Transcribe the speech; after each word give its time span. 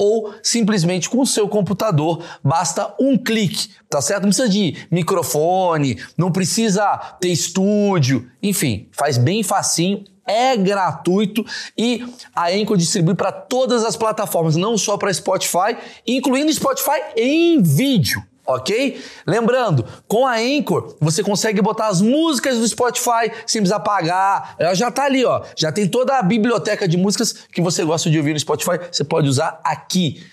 ou 0.00 0.32
simplesmente 0.42 1.10
com 1.10 1.20
o 1.20 1.26
seu 1.26 1.46
computador. 1.46 2.24
Basta 2.42 2.94
um 2.98 3.18
clique, 3.18 3.68
tá 3.86 4.00
certo? 4.00 4.22
Não 4.22 4.30
precisa 4.30 4.48
de 4.48 4.86
microfone, 4.90 6.02
não 6.16 6.32
precisa 6.32 6.96
ter 7.20 7.28
estúdio, 7.28 8.26
enfim, 8.42 8.88
faz 8.92 9.18
bem 9.18 9.42
facinho. 9.42 10.02
É 10.26 10.56
gratuito 10.56 11.44
e 11.76 12.06
a 12.34 12.50
Anchor 12.50 12.76
distribui 12.76 13.16
para 13.16 13.32
todas 13.32 13.84
as 13.84 13.96
plataformas, 13.96 14.54
não 14.54 14.78
só 14.78 14.96
para 14.96 15.12
Spotify, 15.12 15.76
incluindo 16.06 16.52
Spotify 16.52 17.00
em 17.16 17.60
vídeo 17.60 18.22
ok? 18.56 19.02
Lembrando, 19.26 19.84
com 20.06 20.26
a 20.26 20.36
Anchor 20.36 20.96
você 21.00 21.22
consegue 21.22 21.60
botar 21.60 21.88
as 21.88 22.00
músicas 22.00 22.58
do 22.58 22.66
Spotify 22.66 23.30
sem 23.46 23.60
precisar 23.60 23.80
pagar. 23.80 24.54
Ela 24.58 24.74
já 24.74 24.90
tá 24.90 25.04
ali, 25.04 25.24
ó. 25.24 25.42
Já 25.56 25.72
tem 25.72 25.88
toda 25.88 26.18
a 26.18 26.22
biblioteca 26.22 26.86
de 26.86 26.96
músicas 26.96 27.32
que 27.52 27.60
você 27.60 27.84
gosta 27.84 28.10
de 28.10 28.18
ouvir 28.18 28.32
no 28.32 28.40
Spotify, 28.40 28.78
você 28.90 29.04
pode 29.04 29.28
usar 29.28 29.60
aqui. 29.64 30.24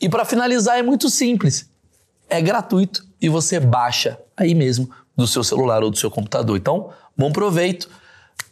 E 0.00 0.08
para 0.08 0.24
finalizar 0.24 0.78
é 0.78 0.82
muito 0.82 1.08
simples. 1.08 1.70
É 2.28 2.40
gratuito 2.40 3.04
e 3.20 3.28
você 3.28 3.60
baixa 3.60 4.18
aí 4.36 4.54
mesmo 4.54 4.90
do 5.16 5.26
seu 5.26 5.44
celular 5.44 5.82
ou 5.84 5.90
do 5.90 5.96
seu 5.96 6.10
computador. 6.10 6.56
Então, 6.56 6.90
bom 7.16 7.30
proveito. 7.30 7.88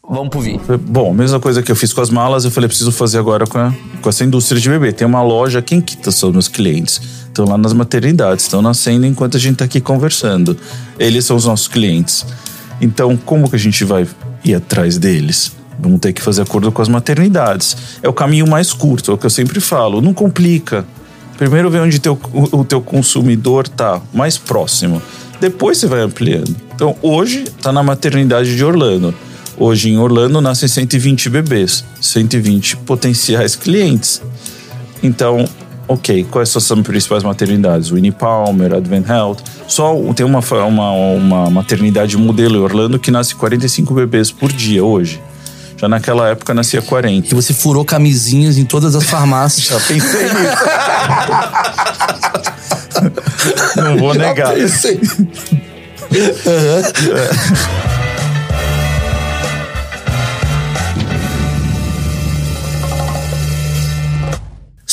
Vamos 0.09 0.31
pro 0.31 0.41
vídeo. 0.41 0.61
Bom, 0.89 1.15
mesma 1.15 1.39
coisa 1.39 1.63
que 1.63 1.71
eu 1.71 1.77
fiz 1.77 1.93
com 1.93 2.01
as 2.01 2.11
malas, 2.11 2.45
eu 2.45 2.51
falei, 2.51 2.67
preciso 2.67 2.91
fazer 2.91 3.19
agora 3.19 3.47
com, 3.47 3.59
a, 3.59 3.73
com 4.03 4.09
essa 4.09 4.25
indústria 4.25 4.61
de 4.61 4.69
bebê. 4.69 4.93
Tem 4.93 5.07
uma 5.07 5.23
loja, 5.23 5.63
quem 5.63 5.81
que 5.81 6.11
são 6.11 6.33
meus 6.33 6.49
clientes? 6.49 7.01
Estão 7.27 7.45
lá 7.45 7.57
nas 7.57 7.73
maternidades, 7.73 8.45
estão 8.45 8.61
nascendo 8.61 9.07
enquanto 9.07 9.37
a 9.37 9.41
gente 9.41 9.53
está 9.53 9.67
aqui 9.67 9.81
conversando. 9.81 10.57
Eles 10.99 11.25
são 11.25 11.37
os 11.37 11.45
nossos 11.45 11.69
clientes. 11.69 12.27
Então, 12.81 13.17
como 13.17 13.49
que 13.49 13.55
a 13.55 13.59
gente 13.59 13.85
vai 13.85 14.05
ir 14.45 14.55
atrás 14.55 14.99
deles? 14.99 15.53
Vamos 15.79 16.01
ter 16.01 16.13
que 16.13 16.21
fazer 16.21 16.43
acordo 16.43 16.73
com 16.73 16.83
as 16.83 16.89
maternidades. 16.89 17.77
É 18.03 18.09
o 18.09 18.13
caminho 18.13 18.49
mais 18.49 18.73
curto, 18.73 19.13
é 19.13 19.15
o 19.15 19.19
que 19.19 19.27
eu 19.27 19.31
sempre 19.31 19.61
falo. 19.61 20.01
Não 20.01 20.13
complica. 20.13 20.85
Primeiro 21.39 21.71
vê 21.71 21.79
onde 21.79 22.01
teu, 22.01 22.19
o, 22.33 22.59
o 22.59 22.65
teu 22.65 22.83
consumidor 22.83 23.69
tá 23.69 24.01
mais 24.13 24.37
próximo. 24.37 25.01
Depois 25.41 25.79
você 25.79 25.87
vai 25.87 26.01
ampliando. 26.01 26.55
Então, 26.75 26.97
hoje 27.01 27.45
está 27.45 27.73
na 27.73 27.83
maternidade 27.83 28.57
de 28.57 28.65
Orlando. 28.65 29.15
Hoje 29.61 29.91
em 29.91 29.99
Orlando 29.99 30.41
nascem 30.41 30.67
120 30.67 31.29
bebês, 31.29 31.85
120 32.01 32.79
potenciais 32.79 33.55
clientes. 33.55 34.23
Então, 35.03 35.45
ok, 35.87 36.25
quais 36.31 36.49
são 36.49 36.79
as 36.79 36.83
principais 36.83 37.23
maternidades? 37.23 37.91
Winnie 37.91 38.11
Palmer, 38.11 38.73
Advent 38.73 39.07
Health. 39.07 39.37
Só 39.69 39.95
tem 40.15 40.25
uma, 40.25 40.41
uma, 40.67 40.91
uma 40.93 41.51
maternidade 41.51 42.17
modelo 42.17 42.57
em 42.57 42.61
Orlando 42.61 42.99
que 42.99 43.11
nasce 43.11 43.35
45 43.35 43.93
bebês 43.93 44.31
por 44.31 44.51
dia 44.51 44.83
hoje. 44.83 45.21
Já 45.77 45.91
naquela 45.91 46.31
época 46.31 46.55
nascia 46.55 46.81
40. 46.81 47.29
E 47.29 47.35
você 47.35 47.53
furou 47.53 47.85
camisinhas 47.85 48.57
em 48.57 48.65
todas 48.65 48.95
as 48.95 49.05
farmácias. 49.05 49.67
Já 49.77 49.79
pensei 49.79 50.23
nisso. 50.23 50.65
Não 53.77 53.99
vou 53.99 54.15
negar. 54.15 54.57
Já 54.57 54.63
pensei. 54.63 54.99
uhum. 56.11 57.90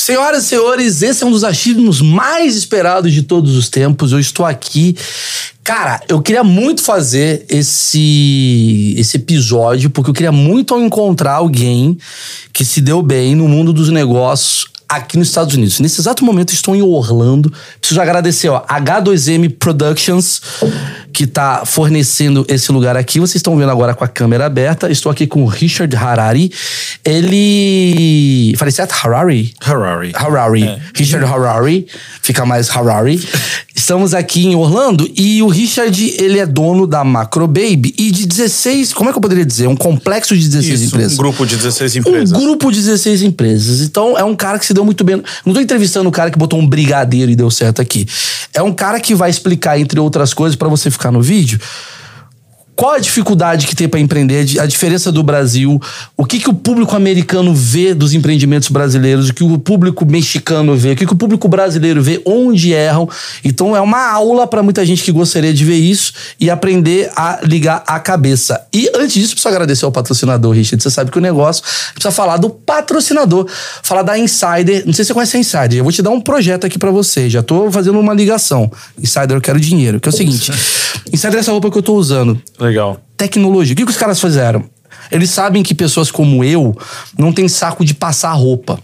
Senhoras 0.08 0.45
e 0.45 0.47
senhores, 0.47 1.02
esse 1.02 1.22
é 1.22 1.27
um 1.27 1.31
dos 1.31 1.44
achismos 1.44 2.00
mais 2.00 2.56
esperados 2.56 3.12
de 3.12 3.23
todos 3.23 3.57
os 3.57 3.68
tempos. 3.68 4.13
Eu 4.13 4.22
estou 4.22 4.45
aqui. 4.45 4.95
Cara, 5.66 6.00
eu 6.07 6.22
queria 6.22 6.45
muito 6.45 6.81
fazer 6.81 7.45
esse, 7.50 8.96
esse 8.97 9.17
episódio, 9.17 9.90
porque 9.90 10.09
eu 10.09 10.13
queria 10.13 10.31
muito 10.31 10.79
encontrar 10.79 11.34
alguém 11.34 11.97
que 12.53 12.63
se 12.63 12.79
deu 12.79 13.01
bem 13.01 13.35
no 13.35 13.50
mundo 13.50 13.73
dos 13.73 13.90
negócios 13.90 14.67
aqui 14.88 15.18
nos 15.18 15.28
Estados 15.28 15.56
Unidos. 15.56 15.80
Nesse 15.80 16.00
exato 16.00 16.24
momento 16.24 16.53
estou 16.53 16.75
em 16.75 16.81
Orlando. 16.81 17.52
Preciso 17.80 18.00
agradecer, 18.00 18.50
ó, 18.50 18.66
H2M 18.66 19.56
Productions, 19.58 20.42
que 21.12 21.25
está 21.25 21.66
fornecendo 21.66 22.46
esse 22.48 22.72
lugar 22.72 22.96
aqui. 22.96 23.20
Vocês 23.20 23.36
estão 23.36 23.58
vendo 23.58 23.72
agora 23.72 23.94
com 23.94 24.03
a 24.03 24.08
câmera 24.08 24.46
aberta. 24.46 24.90
Estou 24.90 25.12
aqui 25.12 25.28
com 25.28 25.44
o 25.44 25.47
Richard 25.47 25.94
Harari. 25.96 26.52
Ele. 27.03 28.53
Falei 28.58 28.72
certo? 28.72 28.94
Harari? 28.94 29.53
Harari. 29.62 30.12
Harari. 30.16 30.64
É. 30.64 30.80
Richard 30.96 31.26
Harari. 31.26 31.88
Fica 32.22 32.46
mais 32.46 32.70
Harari. 32.70 33.20
Estamos 33.78 34.16
aqui 34.16 34.44
em 34.44 34.56
Orlando 34.56 35.08
e 35.16 35.40
o 35.44 35.48
Richard, 35.48 36.16
ele 36.18 36.40
é 36.40 36.48
dono 36.48 36.88
da 36.88 37.04
Macro 37.04 37.46
Baby 37.46 37.94
e 37.96 38.10
de 38.10 38.26
16, 38.26 38.92
como 38.92 39.08
é 39.08 39.14
que 39.14 39.20
eu 39.20 39.22
poderia 39.22 39.46
dizer? 39.46 39.68
Um 39.68 39.76
complexo 39.76 40.36
de 40.36 40.50
16 40.50 40.82
Isso, 40.82 40.96
empresas. 40.96 41.14
Um 41.14 41.18
grupo 41.18 41.46
de 41.46 41.56
16 41.58 41.96
empresas. 41.98 42.32
Um 42.32 42.42
grupo 42.42 42.72
de 42.72 42.80
16 42.80 43.22
empresas. 43.22 43.82
Então 43.82 44.18
é 44.18 44.24
um 44.24 44.36
cara 44.36 44.58
que 44.58 44.66
se 44.66 44.74
deu 44.74 44.84
muito 44.84 45.04
bem. 45.04 45.22
Não 45.46 45.54
tô 45.54 45.62
entrevistando 45.62 46.10
o 46.10 46.12
cara 46.12 46.32
que 46.32 46.40
botou 46.40 46.60
um 46.60 46.68
brigadeiro 46.68 47.32
e 47.32 47.36
deu 47.36 47.52
certo 47.52 47.80
aqui. 47.80 48.08
É 48.52 48.64
um 48.64 48.74
cara 48.74 49.00
que 49.00 49.14
vai 49.14 49.30
explicar, 49.30 49.80
entre 49.80 50.00
outras 50.00 50.34
coisas, 50.34 50.56
para 50.56 50.68
você 50.68 50.90
ficar 50.90 51.12
no 51.12 51.22
vídeo 51.22 51.59
qual 52.78 52.94
a 52.94 53.00
dificuldade 53.00 53.66
que 53.66 53.76
tem 53.76 53.90
para 53.90 54.00
empreender, 54.00 54.60
a 54.60 54.66
diferença 54.68 55.12
do 55.12 55.24
Brasil, 55.24 55.82
o 56.16 56.24
que, 56.24 56.40
que 56.40 56.48
o 56.48 56.54
público 56.54 56.96
americano 56.96 57.52
vê 57.52 57.92
dos 57.96 58.14
empreendimentos 58.14 58.70
brasileiros, 58.70 59.30
o 59.30 59.34
que 59.34 59.44
o 59.44 59.58
público 59.58 60.06
mexicano 60.06 60.76
vê, 60.76 60.92
o 60.92 60.96
que, 60.96 61.08
que 61.08 61.12
o 61.12 61.16
público 61.16 61.48
brasileiro 61.48 62.04
vê, 62.04 62.22
onde 62.24 62.74
erram. 62.74 63.10
Então 63.44 63.76
é 63.76 63.82
uma 63.82 64.12
aula 64.12 64.46
para 64.46 64.62
muita 64.62 64.86
gente 64.86 65.04
que 65.04 65.12
gostaria 65.12 65.52
de 65.52 65.66
ver 65.66 65.78
isso 65.78 66.14
e 66.40 66.52
aprender 66.52 67.10
a 67.16 67.40
ligar 67.44 67.84
a 67.88 68.00
cabeça. 68.00 68.62
E 68.72 68.88
antes 68.94 69.16
disso, 69.16 69.34
preciso 69.34 69.50
agradecer 69.50 69.84
ao 69.84 69.92
patrocinador, 69.92 70.54
Richard. 70.54 70.84
Você 70.84 70.92
sabe 70.92 71.09
que 71.09 71.18
o 71.18 71.22
negócio 71.22 71.64
precisa 71.94 72.12
falar 72.12 72.38
do 72.38 72.48
patrocinador, 72.52 73.48
falar 73.82 74.04
da 74.04 74.20
Insider. 74.20 74.86
Não 74.86 74.94
sei 74.94 75.04
se 75.04 75.08
você 75.08 75.14
conhece 75.16 75.36
a 75.36 75.40
Insider. 75.40 75.80
Eu 75.80 75.84
vou 75.84 75.92
te 75.92 76.04
dar 76.04 76.12
um 76.12 76.22
projeto 76.22 76.68
aqui 76.68 76.78
para 76.78 76.92
você. 76.92 77.28
Já 77.28 77.42
tô 77.42 77.72
fazendo 77.72 78.00
uma 78.00 78.14
ligação. 78.14 78.72
Insider, 79.02 79.36
eu 79.36 79.42
quero 79.42 79.59
dinheiro. 79.59 80.00
Que 80.00 80.09
é 80.09 80.12
o 80.12 80.16
seguinte: 80.16 80.52
Insider 81.12 81.38
é 81.38 81.40
essa 81.40 81.52
roupa 81.52 81.72
que 81.72 81.78
eu 81.80 81.84
tô 81.84 81.96
usando. 81.96 82.40
Legal. 82.67 83.00
Tecnologia. 83.16 83.73
O 83.73 83.78
que, 83.78 83.85
que 83.85 83.91
os 83.91 83.97
caras 83.97 84.19
fizeram? 84.19 84.63
Eles 85.11 85.29
sabem 85.29 85.63
que 85.63 85.73
pessoas 85.73 86.11
como 86.11 86.44
eu 86.44 86.78
não 87.17 87.31
tem 87.31 87.47
saco 87.47 87.85
de 87.85 87.94
passar 87.94 88.31
roupa. 88.33 88.79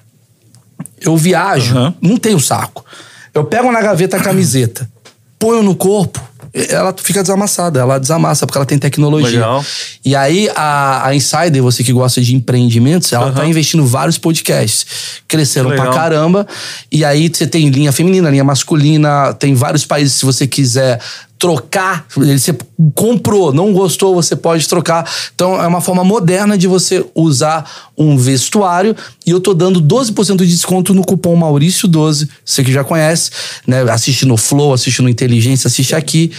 Eu 0.99 1.17
viajo, 1.17 1.75
uhum. 1.75 1.93
não 2.01 2.17
tenho 2.17 2.39
saco. 2.39 2.85
Eu 3.33 3.43
pego 3.43 3.71
na 3.71 3.81
gaveta 3.81 4.17
a 4.17 4.19
camiseta, 4.21 4.89
ponho 5.37 5.61
no 5.61 5.75
corpo, 5.75 6.21
ela 6.53 6.93
fica 6.95 7.23
desamassada, 7.23 7.79
ela 7.79 7.99
desamassa, 7.99 8.45
porque 8.45 8.59
ela 8.59 8.65
tem 8.65 8.77
tecnologia. 8.77 9.39
Legal. 9.39 9.65
E 10.05 10.15
aí, 10.15 10.47
a, 10.55 11.07
a 11.07 11.15
Insider, 11.15 11.63
você 11.63 11.83
que 11.83 11.91
gosta 11.91 12.21
de 12.21 12.35
empreendimentos, 12.35 13.11
ela 13.11 13.27
uhum. 13.27 13.33
tá 13.33 13.45
investindo 13.45 13.83
vários 13.87 14.19
podcasts. 14.19 14.85
Cresceram 15.27 15.71
Legal. 15.71 15.87
pra 15.87 15.95
caramba. 15.95 16.47
E 16.91 17.03
aí, 17.03 17.27
você 17.27 17.47
tem 17.47 17.69
linha 17.69 17.91
feminina, 17.91 18.29
linha 18.29 18.43
masculina, 18.43 19.33
tem 19.33 19.55
vários 19.55 19.83
países, 19.83 20.13
se 20.13 20.25
você 20.25 20.45
quiser 20.45 21.01
trocar. 21.43 22.05
Você 22.15 22.55
comprou, 22.95 23.51
não 23.51 23.73
gostou, 23.73 24.15
você 24.15 24.33
pode 24.33 24.65
trocar. 24.65 25.05
Então 25.35 25.61
é 25.61 25.67
uma 25.67 25.81
forma 25.81 26.01
moderna 26.01 26.57
de 26.57 26.67
você 26.67 27.05
usar 27.13 27.91
um 27.97 28.17
vestuário. 28.17 28.95
E 29.25 29.31
eu 29.31 29.41
tô 29.41 29.53
dando 29.53 29.81
12% 29.81 30.37
de 30.37 30.47
desconto 30.47 30.93
no 30.93 31.03
cupom 31.03 31.37
Maurício12. 31.37 32.29
Você 32.45 32.63
que 32.63 32.71
já 32.71 32.81
conhece, 32.81 33.29
né? 33.67 33.81
Assiste 33.91 34.25
no 34.25 34.37
Flow, 34.37 34.71
assiste 34.71 35.01
no 35.01 35.09
Inteligência, 35.09 35.67
assiste 35.67 35.93
aqui. 35.93 36.31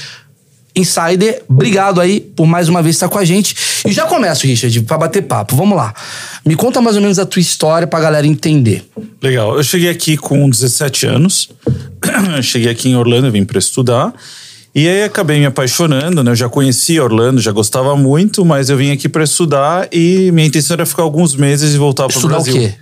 Insider, 0.74 1.44
obrigado 1.46 2.00
aí 2.00 2.18
por 2.18 2.46
mais 2.46 2.70
uma 2.70 2.82
vez 2.82 2.96
estar 2.96 3.10
com 3.10 3.18
a 3.18 3.26
gente. 3.26 3.54
E 3.86 3.92
já 3.92 4.06
começo, 4.06 4.46
Richard, 4.46 4.80
para 4.84 4.96
bater 4.96 5.20
papo. 5.20 5.54
Vamos 5.54 5.76
lá. 5.76 5.92
Me 6.46 6.56
conta 6.56 6.80
mais 6.80 6.96
ou 6.96 7.02
menos 7.02 7.18
a 7.18 7.26
tua 7.26 7.40
história 7.40 7.86
pra 7.86 8.00
galera 8.00 8.26
entender. 8.26 8.82
Legal. 9.22 9.54
Eu 9.54 9.62
cheguei 9.62 9.90
aqui 9.90 10.16
com 10.16 10.48
17 10.48 11.06
anos. 11.06 11.50
cheguei 12.42 12.70
aqui 12.70 12.88
em 12.88 12.96
Orlando, 12.96 13.30
vim 13.30 13.44
para 13.44 13.58
estudar. 13.58 14.14
E 14.74 14.88
aí 14.88 15.04
acabei 15.04 15.38
me 15.38 15.46
apaixonando, 15.46 16.24
né? 16.24 16.32
Eu 16.32 16.34
já 16.34 16.48
conhecia 16.48 17.02
Orlando, 17.02 17.40
já 17.40 17.52
gostava 17.52 17.94
muito, 17.94 18.44
mas 18.44 18.70
eu 18.70 18.76
vim 18.76 18.90
aqui 18.90 19.08
para 19.08 19.22
estudar 19.22 19.88
e 19.92 20.32
minha 20.32 20.48
intenção 20.48 20.74
era 20.74 20.84
ficar 20.84 21.04
alguns 21.04 21.36
meses 21.36 21.74
e 21.74 21.78
voltar 21.78 22.08
para 22.08 22.18
o 22.18 22.22
Brasil. 22.22 22.54
Estudar 22.54 22.68
o 22.68 22.72
quê? 22.72 22.78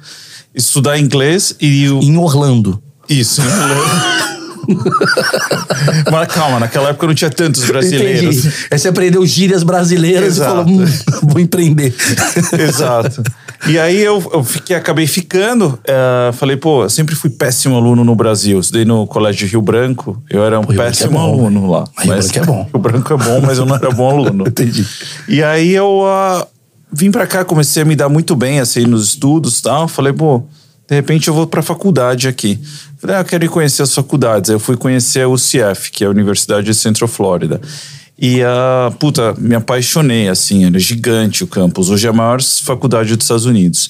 Estudar 0.55 0.99
inglês 0.99 1.55
e... 1.61 1.85
Em 1.85 2.17
Orlando. 2.17 2.83
Isso, 3.09 3.43
em 3.43 3.45
Orlando. 3.45 4.23
Mas 6.11 6.29
calma, 6.29 6.61
naquela 6.61 6.91
época 6.91 7.07
não 7.07 7.15
tinha 7.15 7.31
tantos 7.31 7.65
brasileiros. 7.65 8.39
Entendi. 8.39 8.55
Aí 8.71 8.79
você 8.79 8.89
aprendeu 8.89 9.25
gírias 9.27 9.63
brasileiras 9.63 10.37
Exato. 10.37 10.51
e 10.51 10.77
falou, 10.77 10.83
hum, 10.83 10.85
vou 11.23 11.41
empreender. 11.41 11.95
Exato. 12.59 13.23
E 13.69 13.79
aí 13.79 14.01
eu, 14.01 14.23
eu 14.33 14.43
fiquei, 14.43 14.75
acabei 14.75 15.07
ficando. 15.07 15.79
é, 15.85 16.33
falei, 16.33 16.57
pô, 16.57 16.85
eu 16.85 16.91
sempre 16.91 17.15
fui 17.15 17.31
péssimo 17.31 17.77
aluno 17.77 18.05
no 18.05 18.15
Brasil. 18.15 18.59
Estudei 18.59 18.85
no 18.85 19.07
Colégio 19.07 19.47
Rio 19.49 19.63
Branco. 19.63 20.21
Eu 20.29 20.45
era 20.45 20.59
um 20.59 20.63
Rio 20.63 20.75
Branco 20.77 20.83
é 20.83 20.87
péssimo 20.87 21.13
bom. 21.13 21.33
aluno 21.33 21.71
lá. 21.71 21.85
Mas 22.05 22.31
Rio 22.31 22.45
Branco 22.45 22.53
é 22.53 22.55
bom. 22.55 22.69
Rio 22.73 22.81
Branco 22.81 23.13
é 23.13 23.17
bom, 23.17 23.41
mas 23.41 23.59
eu 23.59 23.67
não 23.67 23.77
era 23.77 23.91
bom 23.91 24.11
aluno. 24.11 24.45
Entendi. 24.47 24.87
E 25.29 25.43
aí 25.43 25.73
eu 25.73 26.03
ah, 26.07 26.47
vim 26.93 27.11
pra 27.11 27.27
cá, 27.27 27.45
comecei 27.45 27.83
a 27.83 27.87
me 27.87 27.95
dar 27.95 28.09
muito 28.09 28.35
bem, 28.35 28.61
assim, 28.61 28.85
nos 28.85 29.09
estudos 29.09 29.59
e 29.59 29.63
tal. 29.63 29.87
Falei, 29.87 30.13
pô, 30.13 30.43
de 30.93 30.97
repente 30.97 31.29
eu 31.29 31.33
vou 31.33 31.47
pra 31.47 31.63
faculdade 31.63 32.29
aqui. 32.29 32.61
Falei, 32.99 33.17
ah, 33.17 33.21
eu 33.21 33.25
quero 33.25 33.43
ir 33.47 33.49
conhecer 33.49 33.83
as 33.83 33.95
faculdades. 33.95 34.51
Aí 34.51 34.57
eu 34.57 34.61
fui 34.61 34.77
conhecer 34.77 35.23
a 35.23 35.29
UCF, 35.29 35.91
que 35.91 36.05
é 36.05 36.07
a 36.07 36.11
Universidade 36.11 36.67
de 36.67 36.75
Central 36.75 37.09
Florida. 37.09 37.59
E, 38.19 38.43
a 38.43 38.93
puta, 38.99 39.35
me 39.39 39.55
apaixonei, 39.55 40.29
assim, 40.29 40.67
era 40.67 40.79
gigante 40.79 41.43
o 41.45 41.47
campus. 41.47 41.89
Hoje 41.89 42.07
é 42.07 42.11
a 42.11 42.13
maior 42.13 42.43
faculdade 42.43 43.17
dos 43.17 43.25
Estados 43.25 43.47
Unidos. 43.47 43.89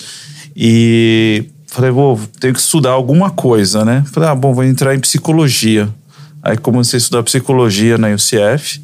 E 0.54 1.46
falei, 1.66 1.90
vou, 1.90 2.20
tenho 2.38 2.54
que 2.54 2.60
estudar 2.60 2.90
alguma 2.90 3.30
coisa, 3.30 3.84
né? 3.84 4.04
Falei, 4.12 4.28
ah, 4.28 4.34
bom, 4.36 4.54
vou 4.54 4.62
entrar 4.62 4.94
em 4.94 5.00
psicologia. 5.00 5.88
Aí 6.40 6.56
comecei 6.56 6.98
a 6.98 7.00
estudar 7.00 7.24
psicologia 7.24 7.98
na 7.98 8.10
UCF 8.10 8.80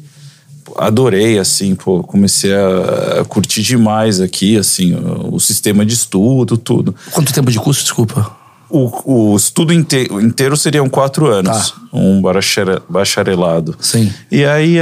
adorei, 0.77 1.37
assim, 1.39 1.75
pô, 1.75 2.03
comecei 2.03 2.53
a, 2.53 3.23
curtir 3.27 3.61
demais 3.61 4.19
aqui, 4.21 4.57
assim, 4.57 4.93
o, 4.93 5.35
o 5.35 5.39
sistema 5.39 5.85
de 5.85 5.93
estudo, 5.93 6.57
tudo. 6.57 6.95
Quanto 7.11 7.33
tempo 7.33 7.51
de 7.51 7.59
curso, 7.59 7.81
desculpa? 7.83 8.37
O, 8.69 9.31
o 9.31 9.35
estudo 9.35 9.73
inte, 9.73 10.07
inteiro 10.11 10.55
seriam 10.55 10.87
quatro 10.87 11.25
anos, 11.27 11.71
Tá. 11.71 11.75
um 11.91 12.21
bachare- 12.21 12.81
bacharelado. 12.87 13.75
Sim. 13.79 14.11
E 14.31 14.45
aí 14.45 14.75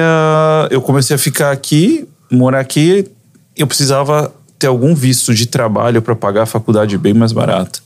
eu 0.69 0.81
comecei 0.81 1.15
a 1.15 1.19
ficar 1.19 1.51
aqui, 1.51 2.05
morar 2.29 2.59
aqui, 2.59 3.05
eu 3.55 3.65
precisava 3.65 4.33
ter 4.59 4.67
algum 4.67 4.93
visto 4.93 5.33
de 5.33 5.45
trabalho 5.45 6.01
para 6.01 6.15
pagar 6.15 6.43
a 6.43 6.45
faculdade 6.45 6.97
bem 6.97 7.13
mais 7.13 7.31
barata. 7.31 7.79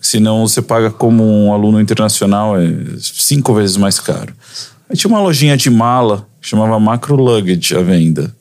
Senão 0.00 0.46
você 0.46 0.60
paga 0.60 0.90
como 0.90 1.24
um 1.24 1.52
aluno 1.52 1.80
internacional 1.80 2.60
é 2.60 2.68
cinco 3.00 3.54
vezes 3.54 3.76
mais 3.78 3.98
caro. 3.98 4.34
Aí 4.90 4.96
tinha 4.96 5.08
uma 5.10 5.20
lojinha 5.20 5.56
de 5.56 5.70
mala, 5.70 6.26
chamava 6.48 6.78
Macro 6.78 7.16
Luggage 7.16 7.74
à 7.76 7.82
venda. 7.82 8.34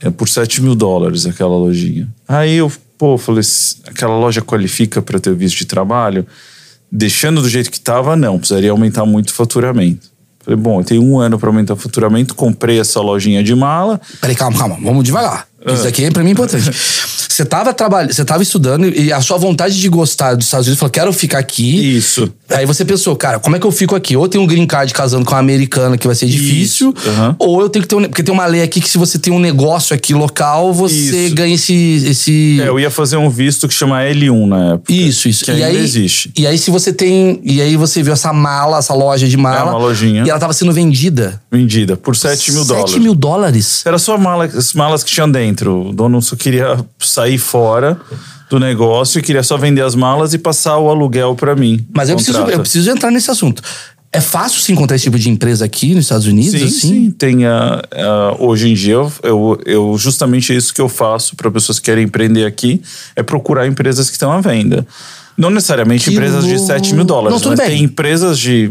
É 0.00 0.10
por 0.10 0.28
7 0.28 0.62
mil 0.62 0.74
dólares 0.74 1.26
aquela 1.26 1.56
lojinha. 1.56 2.08
Aí 2.26 2.56
eu, 2.56 2.72
pô, 2.96 3.18
falei, 3.18 3.42
"Se 3.42 3.76
aquela 3.86 4.16
loja 4.16 4.40
qualifica 4.40 5.02
para 5.02 5.18
ter 5.20 5.34
visto 5.34 5.58
de 5.58 5.66
trabalho? 5.66 6.26
Deixando 6.90 7.42
do 7.42 7.48
jeito 7.48 7.70
que 7.70 7.76
estava, 7.76 8.16
não, 8.16 8.38
precisaria 8.38 8.70
aumentar 8.70 9.04
muito 9.04 9.28
o 9.30 9.32
faturamento. 9.32 10.12
Falei, 10.44 10.58
bom, 10.60 10.80
eu 10.80 10.84
tenho 10.84 11.02
um 11.02 11.18
ano 11.18 11.38
para 11.38 11.48
aumentar 11.48 11.72
o 11.74 11.76
faturamento, 11.76 12.34
comprei 12.34 12.78
essa 12.78 13.00
lojinha 13.00 13.42
de 13.42 13.54
mala. 13.54 14.00
Peraí, 14.20 14.36
calma, 14.36 14.58
calma. 14.58 14.78
Vamos 14.82 15.02
devagar. 15.02 15.48
Ah. 15.64 15.72
Isso 15.72 15.86
aqui 15.86 16.04
é 16.04 16.10
pra 16.10 16.22
mim 16.22 16.30
importante. 16.30 16.70
Você 17.34 17.44
tava 17.44 17.74
trabalhando, 17.74 18.12
você 18.12 18.24
tava 18.24 18.44
estudando 18.44 18.86
e 18.86 19.12
a 19.12 19.20
sua 19.20 19.36
vontade 19.36 19.80
de 19.80 19.88
gostar 19.88 20.34
dos 20.34 20.46
Estados 20.46 20.66
Unidos 20.68 20.78
falou: 20.78 20.90
quero 20.90 21.12
ficar 21.12 21.38
aqui. 21.38 21.96
Isso. 21.96 22.32
Aí 22.50 22.64
você 22.64 22.84
pensou, 22.84 23.16
cara, 23.16 23.40
como 23.40 23.56
é 23.56 23.58
que 23.58 23.66
eu 23.66 23.72
fico 23.72 23.96
aqui? 23.96 24.16
Ou 24.16 24.28
tem 24.28 24.40
um 24.40 24.46
green 24.46 24.66
card 24.66 24.92
casando 24.94 25.24
com 25.24 25.32
uma 25.32 25.40
americana 25.40 25.98
que 25.98 26.06
vai 26.06 26.14
ser 26.14 26.26
difícil, 26.26 26.94
aham. 27.06 27.34
ou 27.38 27.60
eu 27.60 27.68
tenho 27.68 27.82
que 27.82 27.88
ter 27.88 27.96
um. 27.96 28.02
Porque 28.04 28.22
tem 28.22 28.32
uma 28.32 28.46
lei 28.46 28.62
aqui 28.62 28.80
que 28.80 28.88
se 28.88 28.98
você 28.98 29.18
tem 29.18 29.32
um 29.32 29.40
negócio 29.40 29.96
aqui 29.96 30.14
local, 30.14 30.72
você 30.72 31.26
Isso. 31.26 31.34
ganha 31.34 31.54
esse. 31.54 31.74
esse... 32.06 32.60
É, 32.60 32.68
eu 32.68 32.78
ia 32.78 32.90
fazer 32.90 33.16
um 33.16 33.28
visto 33.28 33.66
que 33.66 33.74
chama 33.74 34.00
L1 34.02 34.46
na 34.46 34.74
época. 34.74 34.92
Isso, 34.92 35.28
isso. 35.28 35.44
Que 35.44 35.50
e 35.50 35.54
ainda 35.54 35.66
aí, 35.66 35.84
existe. 35.84 36.30
E 36.36 36.46
aí, 36.46 36.56
se 36.56 36.70
você 36.70 36.92
tem. 36.92 37.40
E 37.42 37.60
aí 37.60 37.76
você 37.76 38.02
viu 38.02 38.12
essa 38.12 38.32
mala, 38.32 38.78
essa 38.78 38.94
loja 38.94 39.26
de 39.26 39.36
mala. 39.36 39.70
É, 39.70 39.72
uma 39.72 39.78
lojinha. 39.78 40.24
E 40.24 40.30
ela 40.30 40.38
tava 40.38 40.52
sendo 40.52 40.72
vendida. 40.72 41.42
Vendida 41.50 41.96
por 41.96 42.14
7 42.14 42.52
mil 42.52 42.64
dólares. 42.64 42.90
7 42.90 43.00
mil 43.00 43.14
dólares? 43.14 43.82
Era 43.84 43.98
só 43.98 44.16
mala, 44.16 44.44
as 44.44 44.72
malas 44.72 45.02
que 45.02 45.10
tinham 45.10 45.30
dentro. 45.30 45.53
O 45.62 45.92
dono 45.92 46.20
só 46.20 46.36
queria 46.36 46.78
sair 46.98 47.38
fora 47.38 47.98
do 48.50 48.58
negócio 48.58 49.18
e 49.18 49.22
queria 49.22 49.42
só 49.42 49.56
vender 49.56 49.82
as 49.82 49.94
malas 49.94 50.34
e 50.34 50.38
passar 50.38 50.78
o 50.78 50.88
aluguel 50.88 51.34
pra 51.34 51.54
mim. 51.54 51.86
Mas 51.94 52.08
eu 52.08 52.16
preciso, 52.16 52.38
eu 52.38 52.60
preciso 52.60 52.90
entrar 52.90 53.10
nesse 53.10 53.30
assunto. 53.30 53.62
É 54.12 54.20
fácil 54.20 54.60
se 54.60 54.70
encontrar 54.70 54.94
esse 54.94 55.04
tipo 55.04 55.18
de 55.18 55.28
empresa 55.28 55.64
aqui 55.64 55.92
nos 55.92 56.04
Estados 56.04 56.26
Unidos? 56.26 56.52
Sim, 56.52 56.64
assim? 56.66 56.78
sim. 56.78 57.10
Tem, 57.10 57.44
ah, 57.46 57.82
ah, 57.92 58.36
hoje 58.38 58.68
em 58.68 58.74
dia, 58.74 58.94
eu, 59.24 59.60
eu, 59.66 59.96
justamente 59.98 60.52
é 60.52 60.56
isso 60.56 60.72
que 60.72 60.80
eu 60.80 60.88
faço 60.88 61.34
para 61.34 61.50
pessoas 61.50 61.80
que 61.80 61.86
querem 61.86 62.04
empreender 62.04 62.44
aqui, 62.46 62.80
é 63.16 63.24
procurar 63.24 63.66
empresas 63.66 64.08
que 64.08 64.14
estão 64.14 64.30
à 64.30 64.40
venda. 64.40 64.86
Não 65.36 65.50
necessariamente 65.50 66.04
Que 66.04 66.14
empresas 66.14 66.44
de 66.44 66.52
louco. 66.54 66.66
7 66.66 66.94
mil 66.94 67.04
dólares, 67.04 67.42
Não, 67.42 67.50
mas 67.50 67.58
bem. 67.58 67.68
tem 67.68 67.82
empresas 67.82 68.38
de 68.38 68.70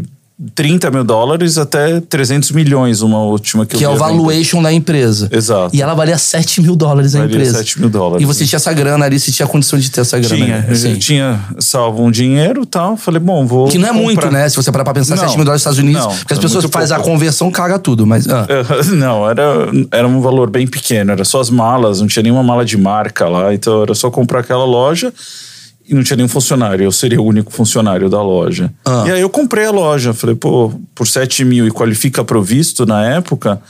30 0.54 0.90
mil 0.90 1.04
dólares 1.04 1.58
até 1.58 2.00
300 2.00 2.50
milhões, 2.50 3.02
uma 3.02 3.20
última 3.22 3.64
que, 3.64 3.76
Que 3.76 3.84
eu 3.84 3.92
é 3.92 3.94
o 3.94 3.96
valuation 3.96 4.60
da 4.60 4.72
empresa. 4.72 5.28
Exato. 5.30 5.74
E 5.74 5.80
ela 5.80 5.94
valia 5.94 6.18
7 6.18 6.60
mil 6.60 6.74
dólares 6.74 7.14
a 7.14 7.20
Valia 7.20 7.36
empresa. 7.36 7.58
7 7.58 7.80
mil 7.80 7.88
dólares. 7.88 8.20
E 8.20 8.26
você 8.26 8.44
tinha 8.44 8.56
essa 8.56 8.72
grana 8.72 9.04
ali, 9.04 9.20
você 9.20 9.30
tinha 9.30 9.46
a 9.46 9.48
condição 9.48 9.78
de 9.78 9.88
ter 9.92 10.00
essa 10.00 10.18
grana. 10.18 10.44
Tinha, 10.44 10.58
assim. 10.68 10.96
tinha 10.96 11.40
salvo 11.60 12.02
um 12.02 12.10
dinheiro 12.10 12.62
e 12.62 12.66
tal. 12.66 12.96
Falei, 12.96 13.20
bom, 13.20 13.46
vou. 13.46 13.68
Que 13.68 13.78
não 13.78 13.88
é 13.88 13.92
muito, 13.92 14.20
comprar. 14.20 14.32
né? 14.32 14.48
Se 14.48 14.56
você 14.56 14.72
parar 14.72 14.82
pra 14.82 14.94
pensar, 14.94 15.14
Não. 15.14 15.22
7 15.22 15.36
mil 15.36 15.44
dólares 15.44 15.64
nos 15.64 15.72
Estados 15.72 15.78
Unidos. 15.78 16.02
Não, 16.02 16.16
porque 16.16 16.32
as 16.32 16.38
é 16.38 16.42
pessoas 16.42 16.64
muito 16.64 16.72
fazem 16.72 16.96
a 16.96 17.00
conversão, 17.00 17.50
caga 17.52 17.78
tudo. 17.78 18.04
Mas. 18.04 18.26
ah. 18.28 18.46
Não, 18.92 19.28
era, 19.28 19.42
era 19.92 20.06
um 20.06 20.20
valor 20.20 20.50
bem 20.50 20.66
pequeno, 20.66 21.12
era 21.12 21.24
só 21.24 21.40
as 21.40 21.48
malas, 21.48 22.00
não 22.00 22.06
tinha 22.06 22.22
nenhuma 22.22 22.42
mala 22.42 22.64
de 22.64 22.76
marca 22.76 23.28
lá, 23.28 23.54
então 23.54 23.82
era 23.82 23.94
só 23.94 24.10
comprar 24.10 24.40
aquela 24.40 24.64
loja 24.64 25.12
e 25.86 25.94
não 25.94 26.02
tinha 26.02 26.16
nenhum 26.16 26.28
funcionário, 26.28 26.84
eu 26.84 26.92
seria 26.92 27.20
o 27.20 27.24
único 27.24 27.52
funcionário 27.52 28.08
da 28.08 28.22
loja. 28.22 28.72
Ah. 28.84 29.04
E 29.06 29.12
aí 29.12 29.20
eu 29.20 29.28
comprei 29.28 29.66
a 29.66 29.70
loja, 29.70 30.14
falei, 30.14 30.34
pô, 30.34 30.72
por 30.94 31.06
7 31.06 31.44
mil 31.44 31.66
e 31.66 31.70
qualifica 31.70 32.24
provisto 32.24 32.86
na 32.86 33.04
época, 33.04 33.60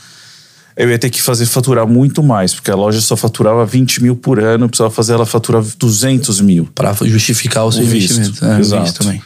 eu 0.77 0.91
ia 0.91 0.99
ter 0.99 1.11
que 1.11 1.21
fazer 1.21 1.47
faturar 1.47 1.87
muito 1.87 2.23
mais, 2.23 2.55
porque 2.55 2.71
a 2.71 2.75
loja 2.77 3.01
só 3.01 3.17
faturava 3.17 3.65
20 3.65 4.03
mil 4.03 4.17
por 4.17 4.41
ano, 4.41 4.65
eu 4.65 4.69
precisava 4.69 4.91
fazer 4.91 5.15
ela 5.15 5.27
faturar 5.27 5.63
200 5.63 6.41
mil. 6.41 6.69
Pra 6.75 6.93
justificar 7.03 7.65
o 7.65 7.73
seu 7.73 7.83
O 7.83 7.87
visto, 7.87 8.17
investimento. 8.17 8.45
É, 8.45 8.61
exato. 8.61 8.95
também. 8.95 9.23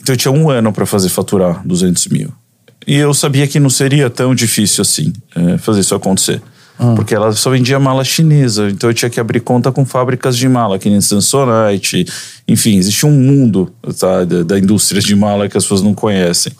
Então 0.00 0.12
eu 0.12 0.16
tinha 0.16 0.32
um 0.32 0.50
ano 0.50 0.72
para 0.72 0.86
fazer 0.86 1.08
faturar 1.08 1.62
200 1.64 2.08
mil. 2.08 2.32
E 2.86 2.96
eu 2.96 3.14
sabia 3.14 3.46
que 3.46 3.60
não 3.60 3.70
seria 3.70 4.10
tão 4.10 4.34
difícil 4.34 4.82
assim 4.82 5.12
é, 5.34 5.58
fazer 5.58 5.80
isso 5.80 5.94
acontecer. 5.94 6.42
Porque 6.96 7.14
ela 7.14 7.32
só 7.32 7.50
vendia 7.50 7.78
mala 7.78 8.02
chinesa, 8.02 8.68
então 8.68 8.90
eu 8.90 8.94
tinha 8.94 9.08
que 9.08 9.20
abrir 9.20 9.40
conta 9.40 9.70
com 9.70 9.84
fábricas 9.84 10.36
de 10.36 10.48
mala, 10.48 10.78
que 10.78 10.90
nem 10.90 11.00
Samsonite. 11.00 12.06
Enfim, 12.48 12.76
existe 12.76 13.06
um 13.06 13.12
mundo 13.12 13.72
tá, 13.98 14.24
da, 14.24 14.42
da 14.42 14.58
indústria 14.58 15.00
de 15.00 15.14
mala 15.14 15.48
que 15.48 15.56
as 15.56 15.64
pessoas 15.64 15.82
não 15.82 15.94
conhecem. 15.94 16.52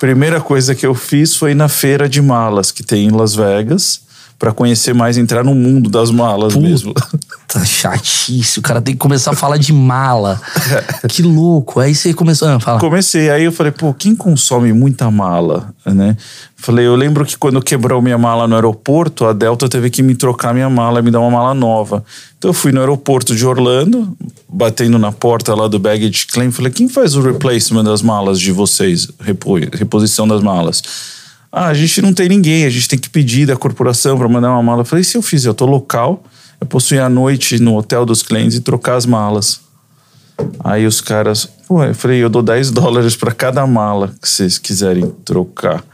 Primeira 0.00 0.40
coisa 0.40 0.74
que 0.74 0.86
eu 0.86 0.94
fiz 0.94 1.34
foi 1.34 1.54
na 1.54 1.68
feira 1.68 2.08
de 2.08 2.22
malas 2.22 2.70
que 2.70 2.82
tem 2.82 3.06
em 3.06 3.10
Las 3.10 3.34
Vegas, 3.34 4.00
para 4.38 4.52
conhecer 4.52 4.94
mais, 4.94 5.18
entrar 5.18 5.42
no 5.42 5.54
mundo 5.54 5.90
das 5.90 6.10
malas 6.10 6.54
mesmo. 6.54 6.94
Tá 7.50 7.64
chatice. 7.64 8.58
O 8.58 8.62
cara 8.62 8.78
tem 8.82 8.92
que 8.92 8.98
começar 9.00 9.30
a 9.30 9.34
falar 9.34 9.56
de 9.56 9.72
mala. 9.72 10.38
que 11.08 11.22
louco. 11.22 11.80
Aí 11.80 11.94
você 11.94 12.12
começou. 12.12 12.46
Ah, 12.46 12.60
fala. 12.60 12.78
Comecei, 12.78 13.30
aí 13.30 13.44
eu 13.44 13.52
falei, 13.52 13.72
pô, 13.72 13.94
quem 13.94 14.14
consome 14.14 14.70
muita 14.70 15.10
mala, 15.10 15.72
né? 15.86 16.14
Falei, 16.56 16.86
eu 16.86 16.94
lembro 16.94 17.24
que 17.24 17.38
quando 17.38 17.62
quebrou 17.62 18.02
minha 18.02 18.18
mala 18.18 18.46
no 18.46 18.54
aeroporto, 18.54 19.24
a 19.24 19.32
Delta 19.32 19.66
teve 19.66 19.88
que 19.88 20.02
me 20.02 20.14
trocar 20.14 20.52
minha 20.52 20.68
mala 20.68 21.00
e 21.00 21.02
me 21.02 21.10
dar 21.10 21.20
uma 21.20 21.30
mala 21.30 21.54
nova. 21.54 22.04
Então 22.36 22.50
eu 22.50 22.54
fui 22.54 22.70
no 22.70 22.80
aeroporto 22.80 23.34
de 23.34 23.46
Orlando, 23.46 24.14
batendo 24.46 24.98
na 24.98 25.10
porta 25.10 25.54
lá 25.54 25.66
do 25.68 25.78
baggage 25.78 26.26
claim, 26.26 26.50
falei, 26.50 26.70
quem 26.70 26.86
faz 26.86 27.16
o 27.16 27.22
replacement 27.22 27.82
das 27.84 28.02
malas 28.02 28.38
de 28.38 28.52
vocês? 28.52 29.08
Repo- 29.20 29.54
reposição 29.72 30.28
das 30.28 30.42
malas. 30.42 30.82
Ah, 31.50 31.68
a 31.68 31.74
gente 31.74 32.02
não 32.02 32.12
tem 32.12 32.28
ninguém, 32.28 32.66
a 32.66 32.70
gente 32.70 32.86
tem 32.88 32.98
que 32.98 33.08
pedir 33.08 33.46
da 33.46 33.56
corporação 33.56 34.18
para 34.18 34.28
mandar 34.28 34.50
uma 34.50 34.62
mala. 34.62 34.82
Eu 34.82 34.84
falei, 34.84 35.02
se 35.02 35.16
eu 35.16 35.22
fizer, 35.22 35.48
eu 35.48 35.54
tô 35.54 35.64
local, 35.64 36.22
eu 36.60 36.66
posso 36.66 36.94
ir 36.94 37.00
à 37.00 37.08
noite 37.08 37.58
no 37.58 37.76
hotel 37.76 38.04
dos 38.04 38.22
clientes 38.22 38.56
e 38.56 38.60
trocar 38.60 38.96
as 38.96 39.06
malas. 39.06 39.60
Aí 40.60 40.86
os 40.86 41.00
caras, 41.00 41.48
pô, 41.66 41.82
eu 41.82 41.94
falei, 41.94 42.22
eu 42.22 42.28
dou 42.28 42.42
10 42.42 42.70
dólares 42.70 43.16
para 43.16 43.32
cada 43.32 43.66
mala 43.66 44.14
que 44.20 44.28
vocês 44.28 44.58
quiserem 44.58 45.10
trocar. 45.24 45.84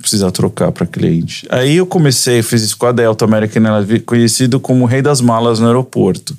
Precisar 0.00 0.30
trocar 0.30 0.70
para 0.70 0.86
cliente. 0.86 1.46
Aí 1.50 1.76
eu 1.76 1.86
comecei, 1.86 2.40
fiz 2.42 2.62
isso 2.62 2.76
com 2.76 2.86
a 2.86 2.92
Delta 2.92 3.24
American 3.24 3.64
Airlines, 3.64 4.02
conhecido 4.06 4.60
como 4.60 4.84
o 4.84 4.86
rei 4.86 5.02
das 5.02 5.20
malas 5.20 5.58
no 5.58 5.66
aeroporto. 5.66 6.36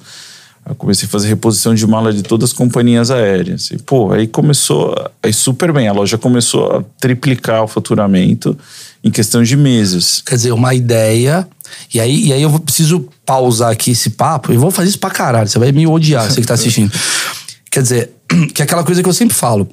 Eu 0.69 0.75
comecei 0.75 1.07
a 1.07 1.09
fazer 1.09 1.27
reposição 1.27 1.73
de 1.73 1.85
mala 1.87 2.13
de 2.13 2.21
todas 2.21 2.51
as 2.51 2.53
companhias 2.55 3.09
aéreas. 3.09 3.71
E, 3.71 3.77
pô, 3.79 4.11
aí 4.11 4.27
começou, 4.27 4.95
aí 5.23 5.33
super 5.33 5.73
bem, 5.73 5.87
a 5.87 5.91
loja 5.91 6.15
começou 6.15 6.77
a 6.77 6.83
triplicar 6.99 7.63
o 7.63 7.67
faturamento 7.67 8.55
em 9.03 9.09
questão 9.09 9.41
de 9.41 9.57
meses. 9.57 10.21
Quer 10.23 10.35
dizer, 10.35 10.51
uma 10.51 10.75
ideia. 10.75 11.47
E 11.91 11.99
aí, 11.99 12.27
e 12.27 12.33
aí 12.33 12.43
eu 12.43 12.59
preciso 12.59 13.09
pausar 13.25 13.71
aqui 13.71 13.91
esse 13.91 14.11
papo. 14.11 14.53
E 14.53 14.57
vou 14.57 14.69
fazer 14.69 14.89
isso 14.89 14.99
pra 14.99 15.09
caralho. 15.09 15.49
Você 15.49 15.57
vai 15.57 15.71
me 15.71 15.87
odiar, 15.87 16.29
você 16.29 16.39
que 16.39 16.47
tá 16.47 16.53
assistindo. 16.53 16.91
Quer 17.71 17.81
dizer, 17.81 18.11
que 18.53 18.61
é 18.61 18.65
aquela 18.65 18.83
coisa 18.83 19.01
que 19.01 19.09
eu 19.09 19.13
sempre 19.13 19.35
falo. 19.35 19.67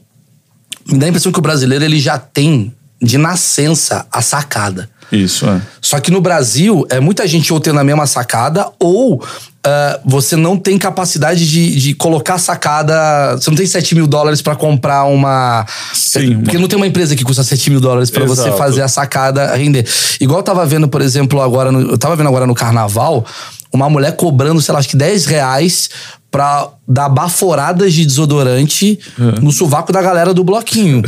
Me 0.87 0.99
dá 0.99 1.05
a 1.05 1.09
impressão 1.11 1.31
que 1.31 1.39
o 1.39 1.43
brasileiro 1.43 1.85
ele 1.85 2.01
já 2.01 2.17
tem 2.17 2.73
de 3.03 3.19
nascença 3.19 4.07
a 4.11 4.23
sacada. 4.23 4.89
Isso, 5.13 5.47
é. 5.47 5.61
Só 5.81 6.01
que 6.01 6.11
no 6.11 6.21
Brasil, 6.21 6.87
é 6.89 7.01
muita 7.01 7.27
gente 7.27 7.53
ou 7.53 7.61
tendo 7.61 7.79
a 7.79 7.85
mesma 7.85 8.07
sacada, 8.07 8.71
ou 8.79 9.23
ah, 9.67 9.99
você 10.05 10.37
não 10.37 10.57
tem 10.57 10.79
capacidade 10.79 11.51
de, 11.51 11.75
de 11.81 11.93
colocar 11.93 12.39
sacada. 12.39 13.37
Você 13.37 13.51
não 13.51 13.57
tem 13.57 13.67
7 13.67 13.97
mil 13.97 14.07
dólares 14.07 14.41
pra 14.41 14.55
comprar 14.55 15.05
uma. 15.07 15.67
Sim, 15.93 16.39
Porque 16.39 16.57
não 16.57 16.69
tem 16.69 16.77
uma 16.77 16.87
empresa 16.87 17.17
que 17.17 17.25
custa 17.25 17.43
7 17.43 17.71
mil 17.71 17.81
dólares 17.81 18.09
pra 18.09 18.25
você 18.25 18.53
fazer 18.53 18.83
a 18.83 18.89
sacada 18.89 19.57
render. 19.57 19.85
Igual 20.21 20.39
eu 20.39 20.45
tava 20.45 20.65
vendo, 20.65 20.87
por 20.87 21.03
exemplo, 21.03 21.43
agora. 21.43 21.73
No, 21.73 21.81
eu 21.81 21.99
tava 21.99 22.15
vendo 22.15 22.29
agora 22.29 22.47
no 22.47 22.55
carnaval, 22.55 23.27
uma 23.73 23.91
mulher 23.91 24.15
cobrando, 24.15 24.63
sei 24.63 24.73
lá, 24.73 24.79
acho 24.79 24.89
que 24.89 24.97
10 24.97 25.27
reais 25.27 25.91
pra 26.31 26.69
dar 26.87 27.09
baforadas 27.09 27.93
de 27.93 28.05
desodorante 28.05 29.01
no 29.43 29.51
sovaco 29.51 29.93
da 29.93 30.01
galera 30.01 30.33
do 30.33 30.45
bloquinho. 30.45 31.03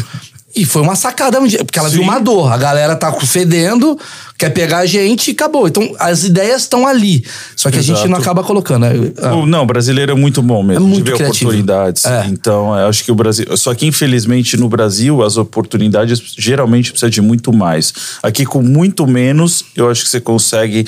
E 0.57 0.65
foi 0.65 0.81
uma 0.81 0.97
sacada, 0.97 1.39
porque 1.41 1.79
ela 1.79 1.91
viu 1.91 2.01
Sim. 2.01 2.09
uma 2.09 2.19
dor. 2.19 2.51
A 2.51 2.57
galera 2.57 2.97
tá 2.97 3.13
fedendo, 3.13 3.99
quer 4.39 4.49
pegar 4.49 4.79
a 4.79 4.87
gente 4.87 5.29
e 5.29 5.33
acabou. 5.33 5.69
Então, 5.69 5.95
as 5.99 6.25
ideias 6.25 6.63
estão 6.63 6.87
ali. 6.87 7.23
Só 7.55 7.71
que 7.71 7.79
a 7.79 7.83
gente 7.83 7.97
Exato. 7.97 8.09
não 8.09 8.17
acaba 8.19 8.43
colocando. 8.43 8.87
O- 9.35 9.47
Não, 9.47 9.63
o 9.63 9.67
brasileiro 9.67 10.11
é 10.11 10.15
muito 10.15 10.41
bom 10.43 10.63
mesmo, 10.63 10.85
É 10.87 10.89
muito 10.89 11.05
de 11.05 11.11
ver 11.11 11.17
criativo. 11.19 11.51
oportunidades. 11.51 12.05
É. 12.07 12.27
Então, 12.29 12.75
eu 12.79 12.89
acho 12.89 13.05
que 13.05 13.13
o 13.13 13.15
Brasil. 13.15 13.45
Só 13.59 13.75
que, 13.75 13.87
infelizmente, 13.87 14.57
no 14.57 14.69
Brasil, 14.71 15.23
as 15.23 15.37
oportunidades 15.37 16.21
geralmente 16.39 16.91
precisa 16.93 17.11
de 17.11 17.21
muito 17.21 17.53
mais. 17.53 17.93
Aqui, 18.23 18.47
com 18.47 18.63
muito 18.63 19.07
menos, 19.07 19.65
eu 19.77 19.91
acho 19.91 20.03
que 20.05 20.09
você 20.09 20.21
consegue 20.21 20.87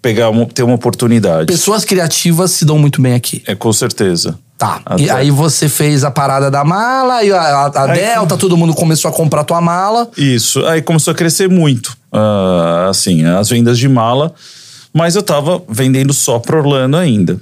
pegar 0.00 0.30
uma- 0.30 0.46
ter 0.46 0.62
uma 0.62 0.76
oportunidade. 0.76 1.46
Pessoas 1.46 1.84
criativas 1.84 2.52
se 2.52 2.64
dão 2.64 2.78
muito 2.78 3.02
bem 3.02 3.14
aqui. 3.14 3.42
É 3.46 3.54
com 3.56 3.72
certeza. 3.72 4.38
Tá. 4.58 4.80
Até- 4.86 5.02
E 5.02 5.10
aí 5.10 5.30
você 5.30 5.68
fez 5.68 6.02
a 6.02 6.10
parada 6.10 6.50
da 6.50 6.64
mala, 6.64 7.22
e 7.22 7.30
a, 7.30 7.40
a- 7.66 7.90
Aí- 7.92 7.98
Delta, 8.00 8.36
todo 8.38 8.56
mundo 8.56 8.72
começou 8.74 9.10
a 9.10 9.12
comprar 9.12 9.44
tua 9.44 9.60
mala. 9.60 10.08
Isso. 10.16 10.64
Aí 10.66 10.80
começou 10.80 11.12
a 11.12 11.14
crescer 11.14 11.48
muito, 11.48 11.96
ah, 12.12 12.86
assim, 12.88 13.24
as 13.24 13.50
vendas 13.50 13.78
de 13.78 13.86
mala, 13.88 14.32
mas 14.94 15.14
eu 15.14 15.22
tava 15.22 15.62
vendendo 15.68 16.14
só 16.14 16.38
pro 16.38 16.58
Orlando 16.58 16.96
ainda. 16.96 17.38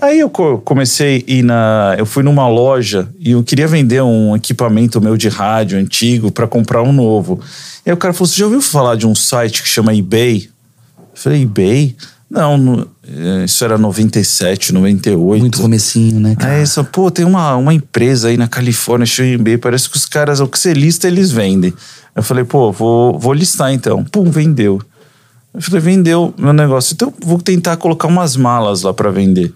Aí 0.00 0.20
eu 0.20 0.28
co- 0.30 0.58
comecei 0.58 1.24
a 1.26 1.30
ir 1.32 1.42
na. 1.42 1.94
Eu 1.98 2.04
fui 2.06 2.22
numa 2.22 2.46
loja 2.46 3.08
e 3.18 3.32
eu 3.32 3.42
queria 3.42 3.66
vender 3.66 4.00
um 4.02 4.36
equipamento 4.36 5.00
meu 5.00 5.16
de 5.16 5.28
rádio 5.28 5.76
antigo 5.78 6.30
para 6.30 6.46
comprar 6.46 6.82
um 6.82 6.92
novo. 6.92 7.40
E 7.84 7.90
aí 7.90 7.94
o 7.94 7.96
cara 7.96 8.12
falou: 8.14 8.26
Você 8.28 8.36
já 8.38 8.44
ouviu 8.44 8.60
falar 8.62 8.94
de 8.96 9.06
um 9.08 9.14
site 9.14 9.60
que 9.62 9.68
chama 9.68 9.92
eBay? 9.94 10.48
Eu 10.98 11.04
falei: 11.14 11.42
eBay? 11.42 11.96
Não, 12.30 12.58
no- 12.58 12.86
eh, 13.06 13.44
isso 13.46 13.64
era 13.64 13.78
97, 13.78 14.72
98. 14.72 15.40
Muito 15.40 15.60
comecinho, 15.62 16.20
né, 16.20 16.36
cara? 16.36 16.54
Aí 16.56 16.66
só, 16.66 16.84
pô, 16.84 17.10
tem 17.10 17.24
uma, 17.24 17.56
uma 17.56 17.72
empresa 17.72 18.28
aí 18.28 18.36
na 18.36 18.46
Califórnia, 18.46 19.06
eBay, 19.20 19.56
parece 19.56 19.88
que 19.88 19.96
os 19.96 20.04
caras, 20.04 20.38
o 20.40 20.46
que 20.46 20.58
você 20.58 20.74
lista, 20.74 21.06
eles 21.08 21.30
vendem. 21.32 21.72
Eu 22.14 22.22
falei, 22.22 22.44
pô, 22.44 22.70
vou, 22.70 23.18
vou 23.18 23.32
listar 23.32 23.72
então. 23.72 24.04
Pum, 24.04 24.30
vendeu. 24.30 24.80
Eu 25.54 25.62
falei, 25.62 25.80
vendeu 25.80 26.34
meu 26.36 26.52
negócio. 26.52 26.92
Então, 26.94 27.12
vou 27.24 27.40
tentar 27.40 27.76
colocar 27.78 28.08
umas 28.08 28.36
malas 28.36 28.82
lá 28.82 28.92
pra 28.92 29.10
vender. 29.10 29.52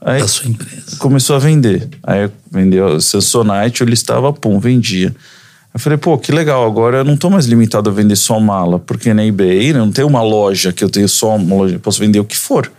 Aí 0.00 0.20
Da 0.20 0.26
sua 0.26 0.48
empresa. 0.48 0.96
começou 0.98 1.36
a 1.36 1.38
vender. 1.38 1.88
Aí 2.02 2.28
vendeu 2.50 3.00
Samsonite, 3.00 3.82
eu 3.82 3.86
listava, 3.86 4.32
pum, 4.32 4.58
vendia. 4.58 5.14
Eu 5.72 5.78
falei, 5.78 5.96
pô, 5.96 6.18
que 6.18 6.32
legal, 6.32 6.66
agora 6.66 6.98
eu 6.98 7.04
não 7.04 7.16
tô 7.16 7.30
mais 7.30 7.46
limitado 7.46 7.88
a 7.88 7.92
vender 7.92 8.16
só 8.16 8.40
mala, 8.40 8.78
porque 8.78 9.14
na 9.14 9.24
eBay 9.24 9.72
não 9.72 9.92
tem 9.92 10.04
uma 10.04 10.22
loja 10.22 10.72
que 10.72 10.82
eu 10.82 10.90
tenho 10.90 11.08
só 11.08 11.36
uma 11.36 11.54
loja, 11.54 11.76
eu 11.76 11.80
posso 11.80 12.00
vender 12.00 12.18
o 12.18 12.24
que 12.24 12.36
for. 12.36 12.70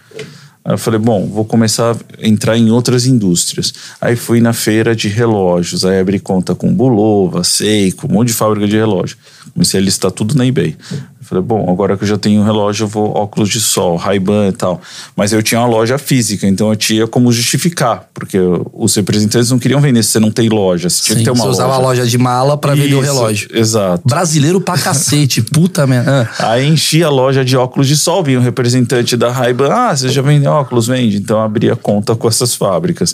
Aí 0.63 0.73
eu 0.73 0.77
falei, 0.77 0.99
bom, 0.99 1.27
vou 1.27 1.43
começar 1.43 1.95
a 1.95 2.27
entrar 2.27 2.55
em 2.55 2.69
outras 2.69 3.07
indústrias. 3.07 3.73
Aí 3.99 4.15
fui 4.15 4.39
na 4.39 4.53
feira 4.53 4.95
de 4.95 5.07
relógios, 5.07 5.83
aí 5.83 5.99
abri 5.99 6.19
conta 6.19 6.53
com 6.53 6.71
Bulova, 6.71 7.43
Seiko, 7.43 8.07
um 8.07 8.13
monte 8.13 8.27
de 8.27 8.33
fábrica 8.33 8.67
de 8.67 8.75
relógio. 8.75 9.17
Comecei 9.53 9.79
a 9.79 9.83
listar 9.83 10.11
tudo 10.11 10.35
na 10.35 10.45
eBay. 10.45 10.75
Eu 11.21 11.27
falei, 11.27 11.43
bom, 11.43 11.71
agora 11.71 11.95
que 11.95 12.03
eu 12.03 12.07
já 12.07 12.17
tenho 12.17 12.41
um 12.41 12.43
relógio, 12.43 12.85
eu 12.85 12.87
vou 12.87 13.15
óculos 13.15 13.47
de 13.47 13.61
sol, 13.61 13.95
Ray-Ban 13.95 14.47
e 14.47 14.51
tal. 14.53 14.81
Mas 15.15 15.31
eu 15.31 15.43
tinha 15.43 15.61
uma 15.61 15.67
loja 15.67 15.99
física, 15.99 16.47
então 16.47 16.69
eu 16.69 16.75
tinha 16.75 17.05
como 17.05 17.31
justificar, 17.31 18.09
porque 18.11 18.39
os 18.73 18.95
representantes 18.95 19.51
não 19.51 19.59
queriam 19.59 19.79
vender 19.79 20.01
se 20.01 20.09
você 20.09 20.19
não 20.19 20.31
tem 20.31 20.49
loja, 20.49 20.89
você 20.89 21.03
tinha 21.03 21.15
Sim, 21.17 21.19
que 21.19 21.25
ter 21.25 21.29
uma 21.29 21.37
você 21.37 21.47
loja. 21.49 21.59
usava 21.59 21.73
a 21.75 21.77
loja 21.77 22.07
de 22.07 22.17
mala 22.17 22.57
pra 22.57 22.73
vender 22.73 22.95
o 22.95 23.01
relógio. 23.01 23.49
Exato. 23.53 24.01
Brasileiro 24.03 24.59
pra 24.59 24.79
cacete, 24.79 25.43
puta 25.53 25.85
merda. 25.85 26.27
Ah. 26.39 26.53
Aí 26.53 26.67
enchi 26.67 27.03
a 27.03 27.09
loja 27.09 27.45
de 27.45 27.55
óculos 27.55 27.87
de 27.87 27.95
sol, 27.95 28.23
vinha 28.23 28.39
o 28.39 28.41
representante 28.41 29.15
da 29.15 29.31
Ray-Ban, 29.31 29.71
ah, 29.71 29.95
você 29.95 30.09
já 30.09 30.23
vende 30.23 30.47
óculos? 30.47 30.87
Vende. 30.87 31.17
Então 31.17 31.37
eu 31.37 31.43
abri 31.43 31.69
a 31.69 31.75
conta 31.75 32.15
com 32.15 32.27
essas 32.27 32.55
fábricas. 32.55 33.13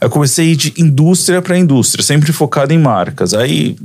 Eu 0.00 0.08
comecei 0.08 0.54
de 0.54 0.72
indústria 0.78 1.42
para 1.42 1.58
indústria, 1.58 2.04
sempre 2.04 2.32
focado 2.32 2.72
em 2.72 2.78
marcas. 2.78 3.34
Aí, 3.34 3.76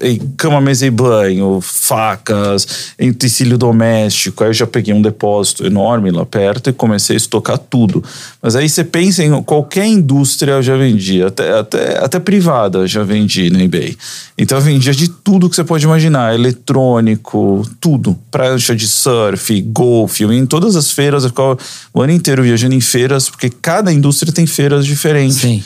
em 0.00 0.18
cama, 0.36 0.60
mesa 0.60 0.86
e 0.86 0.90
banho, 0.90 1.60
facas, 1.60 2.94
tecido 3.18 3.58
doméstico. 3.58 4.42
Aí 4.42 4.50
eu 4.50 4.54
já 4.54 4.66
peguei 4.66 4.94
um 4.94 5.02
depósito 5.02 5.66
enorme 5.66 6.10
lá 6.10 6.24
perto 6.24 6.70
e 6.70 6.72
comecei 6.72 7.16
a 7.16 7.18
estocar 7.18 7.58
tudo. 7.58 8.02
Mas 8.40 8.56
aí 8.56 8.68
você 8.68 8.82
pensa 8.82 9.22
em 9.22 9.42
qualquer 9.42 9.86
indústria 9.86 10.52
eu 10.52 10.62
já 10.62 10.76
vendia, 10.76 11.26
até, 11.26 11.58
até, 11.58 11.98
até 11.98 12.18
privada 12.18 12.86
já 12.86 13.02
vendi 13.02 13.50
no 13.50 13.60
eBay. 13.60 13.96
Então 14.38 14.56
eu 14.56 14.62
vendia 14.62 14.92
de 14.92 15.08
tudo 15.08 15.50
que 15.50 15.56
você 15.56 15.64
pode 15.64 15.84
imaginar, 15.84 16.34
eletrônico, 16.34 17.68
tudo. 17.80 18.16
Prancha 18.30 18.74
de 18.74 18.86
surf, 18.86 19.60
golfe, 19.62 20.24
em 20.24 20.46
todas 20.46 20.76
as 20.76 20.90
feiras, 20.90 21.24
eu 21.24 21.30
ficava 21.30 21.58
o 21.92 22.00
ano 22.00 22.12
inteiro 22.12 22.42
viajando 22.42 22.74
em 22.74 22.80
feiras, 22.80 23.28
porque 23.28 23.50
cada 23.50 23.92
indústria 23.92 24.32
tem 24.32 24.46
feiras 24.46 24.86
diferentes. 24.86 25.36
Sim. 25.36 25.57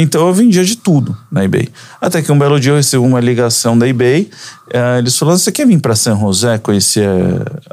Então 0.00 0.28
eu 0.28 0.32
vendia 0.32 0.64
de 0.64 0.76
tudo 0.76 1.16
na 1.28 1.44
eBay. 1.44 1.68
Até 2.00 2.22
que 2.22 2.30
um 2.30 2.38
belo 2.38 2.60
dia 2.60 2.70
eu 2.70 2.76
recebi 2.76 3.04
uma 3.04 3.18
ligação 3.18 3.76
da 3.76 3.88
eBay. 3.88 4.30
eh, 4.72 4.98
eles 4.98 5.18
falaram: 5.18 5.36
Você 5.36 5.50
quer 5.50 5.66
vir 5.66 5.80
para 5.80 5.96
San 5.96 6.16
José 6.16 6.56
conhecer 6.58 7.08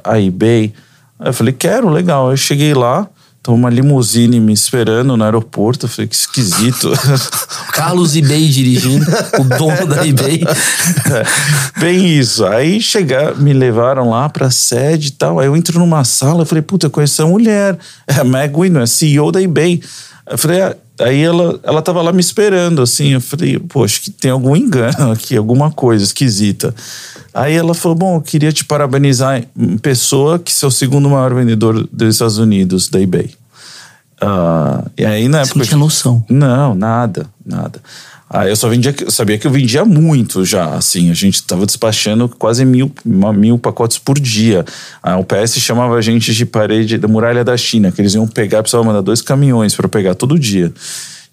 a 0.04 0.20
eBay? 0.20 0.74
Aí 1.20 1.28
eu 1.28 1.34
falei: 1.34 1.54
Quero, 1.54 1.88
legal. 1.88 2.32
Eu 2.32 2.38
cheguei 2.38 2.74
lá, 2.74 3.08
tava 3.44 3.56
uma 3.56 3.70
limusine 3.70 4.40
me 4.40 4.52
esperando 4.54 5.16
no 5.16 5.24
aeroporto. 5.24 5.86
Eu 5.86 5.90
falei: 5.90 6.08
Que 6.08 6.16
esquisito. 6.16 6.92
Carlos 7.72 8.16
eBay 8.16 8.48
dirigindo, 8.48 9.06
o 9.38 9.44
dono 9.44 9.86
da 9.86 10.08
eBay. 10.08 10.42
Bem 11.78 12.18
isso. 12.18 12.44
Aí 12.44 12.82
chegar, 12.82 13.36
me 13.36 13.54
levaram 13.54 14.10
lá 14.10 14.28
pra 14.30 14.50
sede 14.50 15.10
e 15.10 15.12
tal. 15.12 15.40
Aí 15.40 15.46
eu 15.46 15.56
entro 15.56 15.78
numa 15.78 16.04
sala, 16.04 16.42
eu 16.42 16.46
falei, 16.48 16.64
puta, 16.64 16.88
eu 16.88 16.90
conheço 16.90 17.22
a 17.22 17.28
mulher. 17.28 17.78
É 18.08 18.16
a 18.22 18.24
Meg 18.24 18.60
Winner, 18.60 18.82
é 18.82 18.88
CEO 18.88 19.32
da 19.32 19.40
eBay. 19.40 19.80
Eu 20.28 20.38
falei, 20.40 20.62
ah, 20.62 20.76
aí 21.00 21.22
ela, 21.22 21.60
ela 21.64 21.82
tava 21.82 22.02
lá 22.02 22.12
me 22.12 22.20
esperando, 22.20 22.82
assim. 22.82 23.14
Eu 23.14 23.22
falei, 23.22 23.62
acho 23.84 24.02
que 24.02 24.12
tem 24.12 24.32
algum 24.32 24.56
engano 24.56 25.12
aqui, 25.12 25.36
alguma 25.36 25.72
coisa 25.72 26.04
esquisita. 26.04 26.74
Aí 27.34 27.54
ela 27.54 27.74
falou, 27.74 27.98
bom, 27.98 28.16
eu 28.16 28.22
queria 28.22 28.52
te 28.52 28.64
parabenizar 28.64 29.44
em 29.58 29.78
pessoa 29.78 30.40
que 30.40 30.54
você 30.54 30.66
é 30.66 30.68
o 30.68 30.72
segundo 30.72 31.10
maior 31.10 31.34
vendedor 31.34 31.88
dos 31.92 32.16
Estados 32.16 32.38
Unidos 32.38 32.90
da 32.90 33.02
eBay. 33.02 33.34
Ah, 34.22 34.86
e 34.98 35.06
aí 35.06 35.28
na 35.28 35.40
Você 35.44 35.50
época... 35.50 35.60
não 35.60 35.66
tinha 35.66 35.78
noção. 35.78 36.26
Não, 36.30 36.74
nada, 36.74 37.28
nada. 37.46 37.82
Ah, 38.30 38.48
eu 38.48 38.56
só 38.56 38.68
vendia, 38.68 38.94
sabia 39.10 39.38
que 39.38 39.46
eu 39.46 39.52
vendia 39.52 39.86
muito 39.86 40.44
já, 40.44 40.74
assim, 40.74 41.12
a 41.12 41.14
gente 41.14 41.44
tava 41.44 41.66
despachando 41.66 42.28
quase 42.28 42.66
mil, 42.66 42.92
mil 43.06 43.58
pacotes 43.60 44.00
por 44.00 44.20
dia. 44.20 44.66
A 45.02 45.18
UPS 45.18 45.60
chamava 45.60 45.96
a 45.96 46.02
gente 46.02 46.34
de 46.34 46.46
parede 46.46 46.98
da 46.98 47.08
muralha 47.08 47.44
da 47.44 47.56
China, 47.56 47.92
que 47.92 48.02
eles 48.02 48.16
iam 48.16 48.28
pegar, 48.28 48.64
precisavam 48.64 48.88
mandar 48.88 49.02
dois 49.02 49.22
caminhões 49.22 49.76
para 49.76 49.88
pegar 49.88 50.16
todo 50.16 50.40
dia 50.40 50.74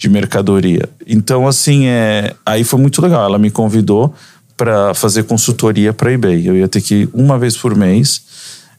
de 0.02 0.08
mercadoria. 0.08 0.88
Então, 1.06 1.46
assim, 1.46 1.86
é, 1.86 2.34
aí 2.44 2.64
foi 2.64 2.80
muito 2.80 3.00
legal. 3.00 3.24
Ela 3.24 3.38
me 3.38 3.50
convidou 3.50 4.12
para 4.56 4.92
fazer 4.94 5.22
consultoria 5.22 5.92
para 5.92 6.12
eBay. 6.12 6.48
Eu 6.48 6.56
ia 6.56 6.68
ter 6.68 6.80
que 6.80 6.94
ir 6.94 7.08
uma 7.14 7.38
vez 7.38 7.56
por 7.56 7.76
mês. 7.76 8.22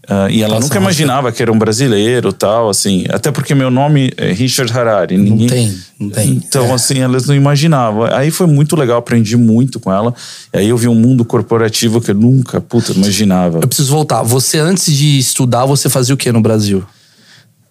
Ah, 0.09 0.27
e 0.29 0.41
ela 0.43 0.59
nunca 0.59 0.77
imaginava 0.77 1.31
que 1.31 1.41
era 1.41 1.51
um 1.51 1.57
brasileiro 1.57 2.33
tal, 2.33 2.69
assim. 2.69 3.05
Até 3.09 3.31
porque 3.31 3.55
meu 3.55 3.71
nome 3.71 4.11
é 4.17 4.33
Richard 4.33 4.71
Harari. 4.77 5.17
Ninguém, 5.17 5.47
tem, 5.47 5.77
não 5.99 6.09
tem. 6.09 6.29
Então, 6.31 6.65
É. 6.65 6.71
assim, 6.73 6.99
elas 6.99 7.25
não 7.25 7.33
imaginavam. 7.33 8.03
Aí 8.13 8.29
foi 8.29 8.45
muito 8.47 8.75
legal, 8.75 8.97
aprendi 8.97 9.37
muito 9.37 9.79
com 9.79 9.91
ela. 9.93 10.13
E 10.53 10.57
aí 10.57 10.69
eu 10.69 10.77
vi 10.77 10.87
um 10.89 10.95
mundo 10.95 11.23
corporativo 11.23 12.01
que 12.01 12.11
eu 12.11 12.15
nunca, 12.15 12.59
puta, 12.59 12.91
imaginava. 12.91 13.59
Eu 13.61 13.67
preciso 13.67 13.91
voltar. 13.91 14.23
Você, 14.23 14.59
antes 14.59 14.93
de 14.93 15.17
estudar, 15.17 15.65
você 15.65 15.87
fazia 15.89 16.13
o 16.13 16.17
que 16.17 16.31
no 16.31 16.41
Brasil? 16.41 16.83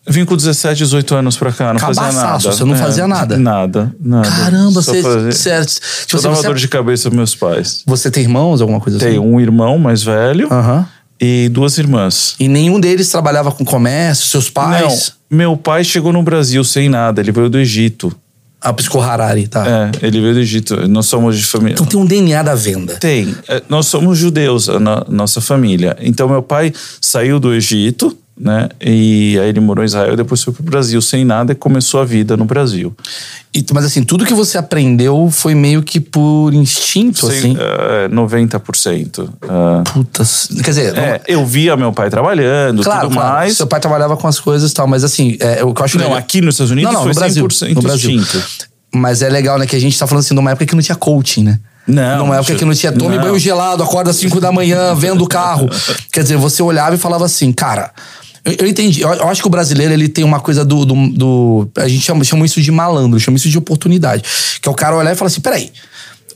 Vim 0.08 0.24
com 0.24 0.34
17, 0.36 0.78
18 0.78 1.14
anos 1.14 1.36
pra 1.36 1.52
cá, 1.52 1.72
não 1.72 1.78
fazia 1.78 2.02
Cabaçaço, 2.02 2.46
nada. 2.48 2.56
você 2.56 2.64
não 2.64 2.74
fazia 2.76 3.06
nada? 3.06 3.38
Nada, 3.38 3.94
nada. 4.00 4.28
Caramba, 4.28 4.82
Só 4.82 4.92
você. 4.92 5.00
fazia- 5.02 5.30
você, 5.32 5.64
Só 6.08 6.18
você, 6.18 6.22
dava 6.28 6.34
você, 6.34 6.46
dor 6.48 6.56
de 6.56 6.66
cabeça 6.66 7.02
pros 7.04 7.16
meus 7.16 7.34
pais. 7.36 7.82
você 7.86 8.10
tem 8.10 8.24
irmãos, 8.24 8.60
alguma 8.60 8.80
coisa 8.80 8.96
assim? 8.98 9.06
Tenho 9.06 9.22
um 9.22 9.40
irmão 9.40 9.78
mais 9.78 10.02
velho 10.02 10.48
Aham. 10.52 10.84
E 11.24 11.48
duas 11.48 11.78
irmãs. 11.78 12.34
E 12.40 12.48
nenhum 12.48 12.80
deles 12.80 13.08
trabalhava 13.08 13.52
com 13.52 13.64
comércio, 13.64 14.26
seus 14.26 14.50
pais? 14.50 15.12
Não, 15.30 15.38
meu 15.38 15.56
pai 15.56 15.84
chegou 15.84 16.12
no 16.12 16.20
Brasil 16.22 16.64
sem 16.64 16.88
nada, 16.88 17.20
ele 17.20 17.30
veio 17.30 17.48
do 17.48 17.58
Egito. 17.60 18.12
Ah, 18.60 18.72
Pisco 18.72 19.00
Harari, 19.00 19.46
tá. 19.48 19.64
É, 19.66 20.06
ele 20.06 20.20
veio 20.20 20.34
do 20.34 20.40
Egito. 20.40 20.88
Nós 20.88 21.06
somos 21.06 21.36
de 21.36 21.44
família. 21.44 21.74
Então 21.74 21.86
tem 21.86 21.98
um 21.98 22.04
DNA 22.06 22.42
da 22.42 22.54
venda. 22.54 22.94
Tem. 22.94 23.34
É, 23.48 23.60
Nós 23.68 23.86
somos 23.86 24.18
judeus, 24.18 24.68
a 24.68 24.78
no- 24.78 25.04
nossa 25.08 25.40
família. 25.40 25.96
Então, 26.00 26.28
meu 26.28 26.42
pai 26.42 26.72
saiu 27.00 27.40
do 27.40 27.52
Egito, 27.54 28.16
né? 28.38 28.68
E 28.80 29.38
aí 29.40 29.48
ele 29.48 29.60
morou 29.60 29.84
em 29.84 29.86
Israel, 29.86 30.16
depois 30.16 30.42
foi 30.42 30.52
pro 30.52 30.62
Brasil 30.62 31.00
sem 31.02 31.24
nada 31.24 31.52
e 31.52 31.54
começou 31.54 32.00
a 32.00 32.04
vida 32.04 32.36
no 32.36 32.44
Brasil. 32.44 32.94
E- 33.54 33.64
mas 33.72 33.84
assim, 33.84 34.02
tudo 34.02 34.24
que 34.24 34.32
você 34.34 34.56
aprendeu 34.58 35.28
foi 35.30 35.54
meio 35.54 35.82
que 35.82 36.00
por 36.00 36.52
instinto, 36.54 37.26
Sem, 37.26 37.36
assim. 37.38 37.56
é, 37.58 38.08
90%. 38.08 39.28
É, 39.42 39.90
Putas. 39.92 40.48
Quer 40.64 40.70
dizer, 40.70 40.98
é, 40.98 41.20
eu 41.26 41.44
via 41.44 41.76
meu 41.76 41.92
pai 41.92 42.08
trabalhando, 42.10 42.82
claro, 42.82 43.08
tudo 43.08 43.14
claro, 43.14 43.34
mais. 43.34 43.56
seu 43.56 43.66
pai 43.66 43.80
trabalhava 43.80 44.16
com 44.16 44.26
as 44.26 44.40
coisas 44.40 44.70
e 44.70 44.74
tal, 44.74 44.86
mas 44.86 45.04
assim, 45.04 45.36
é, 45.40 45.62
o 45.64 45.74
que 45.74 45.80
eu 45.80 45.84
acho 45.84 45.98
Não, 45.98 46.04
legal- 46.04 46.18
aqui 46.18 46.40
nos 46.40 46.54
Estados 46.54 46.70
Unidos 46.70 46.92
não, 46.92 47.00
não, 47.00 47.02
foi 47.04 47.12
no 47.12 47.18
Brasil, 47.20 47.46
100% 47.46 47.74
no 47.74 47.82
Brasil. 47.82 48.10
instinto. 48.10 48.44
Mas 48.94 49.22
é 49.22 49.28
legal, 49.28 49.58
né, 49.58 49.66
que 49.66 49.76
a 49.76 49.80
gente 49.80 49.98
tá 49.98 50.06
falando 50.06 50.20
assim 50.24 50.34
de 50.34 50.40
uma 50.40 50.50
época 50.50 50.66
que 50.66 50.74
não 50.74 50.82
tinha 50.82 50.96
coaching, 50.96 51.44
né? 51.44 51.58
Não, 51.86 52.18
Numa 52.18 52.36
época 52.36 52.52
não 52.52 52.58
que 52.58 52.64
não 52.64 52.74
tinha 52.74 52.92
tome 52.92 53.16
não. 53.16 53.22
banho 53.24 53.38
gelado, 53.38 53.82
acorda 53.82 54.10
às 54.10 54.16
5 54.16 54.40
da 54.40 54.52
manhã, 54.52 54.94
vendo 54.94 55.24
o 55.24 55.28
carro. 55.28 55.68
Quer 56.12 56.22
dizer, 56.22 56.36
você 56.36 56.62
olhava 56.62 56.94
e 56.94 56.98
falava 56.98 57.24
assim, 57.24 57.52
cara, 57.52 57.90
Eu, 58.44 58.54
eu 58.60 58.66
entendi. 58.66 59.00
Eu, 59.02 59.12
eu 59.14 59.28
acho 59.28 59.40
que 59.40 59.46
o 59.46 59.50
brasileiro 59.50 59.92
ele 59.92 60.08
tem 60.08 60.24
uma 60.24 60.40
coisa 60.40 60.64
do. 60.64 60.84
do, 60.84 60.94
do- 61.08 61.70
a 61.76 61.86
gente 61.88 62.02
chama, 62.04 62.22
chama 62.24 62.44
isso 62.46 62.60
de 62.60 62.70
malandro, 62.70 63.18
chama 63.20 63.36
isso 63.36 63.48
de 63.48 63.56
oportunidade. 63.58 64.22
Que 64.60 64.68
é 64.68 64.72
o 64.72 64.74
cara 64.74 64.96
olhar 64.96 65.12
e 65.12 65.16
falar 65.16 65.28
assim: 65.28 65.40
peraí. 65.40 65.70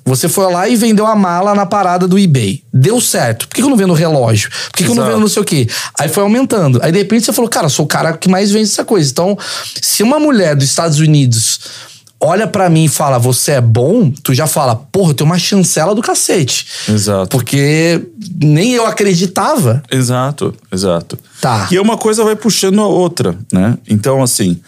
Você 0.08 0.28
foi 0.28 0.52
lá 0.52 0.68
e 0.68 0.76
vendeu 0.76 1.04
a 1.04 1.16
mala 1.16 1.52
na 1.52 1.66
parada 1.66 2.06
do 2.06 2.16
eBay. 2.16 2.62
Deu 2.72 3.00
certo. 3.00 3.48
Por 3.48 3.54
que 3.56 3.60
que 3.60 3.66
eu 3.66 3.70
não 3.70 3.76
vendo 3.76 3.92
relógio? 3.92 4.48
Por 4.70 4.78
que, 4.78 4.84
que 4.84 4.90
eu 4.90 4.94
não 4.94 5.04
vendo 5.04 5.18
não 5.18 5.26
sei 5.26 5.42
o 5.42 5.44
quê? 5.44 5.68
Aí 5.98 6.08
foi 6.08 6.22
aumentando. 6.22 6.78
Aí 6.80 6.92
de 6.92 6.98
repente 6.98 7.24
você 7.24 7.32
falou, 7.32 7.50
cara, 7.50 7.66
eu 7.66 7.70
sou 7.70 7.84
o 7.86 7.88
cara 7.88 8.16
que 8.16 8.28
mais 8.28 8.52
vende 8.52 8.70
essa 8.70 8.84
coisa. 8.84 9.10
Então, 9.10 9.36
se 9.82 10.04
uma 10.04 10.20
mulher 10.20 10.54
dos 10.54 10.64
Estados 10.68 11.00
Unidos 11.00 11.58
olha 12.20 12.46
pra 12.46 12.68
mim 12.68 12.84
e 12.84 12.88
fala, 12.88 13.18
você 13.18 13.52
é 13.52 13.60
bom, 13.60 14.10
tu 14.22 14.34
já 14.34 14.46
fala, 14.46 14.74
porra, 14.74 15.10
eu 15.10 15.14
tenho 15.14 15.30
uma 15.30 15.38
chancela 15.38 15.94
do 15.94 16.02
cacete. 16.02 16.66
Exato. 16.88 17.28
Porque 17.28 18.02
nem 18.42 18.72
eu 18.72 18.86
acreditava. 18.86 19.82
Exato, 19.90 20.54
exato. 20.72 21.18
Tá. 21.40 21.68
E 21.70 21.78
uma 21.78 21.96
coisa 21.96 22.24
vai 22.24 22.36
puxando 22.36 22.80
a 22.80 22.86
outra, 22.86 23.36
né? 23.52 23.76
Então, 23.88 24.22
assim, 24.22 24.60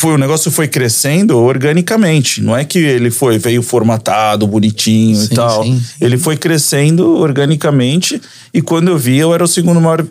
foi, 0.00 0.14
o 0.14 0.18
negócio 0.18 0.50
foi 0.50 0.66
crescendo 0.66 1.38
organicamente. 1.38 2.40
Não 2.40 2.56
é 2.56 2.64
que 2.64 2.78
ele 2.78 3.10
foi, 3.10 3.38
veio 3.38 3.62
formatado, 3.62 4.46
bonitinho 4.46 5.16
Sim, 5.20 5.28
e 5.30 5.34
tal. 5.34 5.62
sim. 5.62 5.82
Ele 6.00 6.16
foi 6.16 6.38
crescendo 6.38 7.18
organicamente 7.18 8.18
e 8.52 8.62
quando 8.62 8.88
eu 8.88 8.96
vi, 8.96 9.18
eu 9.18 9.34
era 9.34 9.44
o 9.44 9.46
segundo 9.46 9.78
maior 9.78 10.02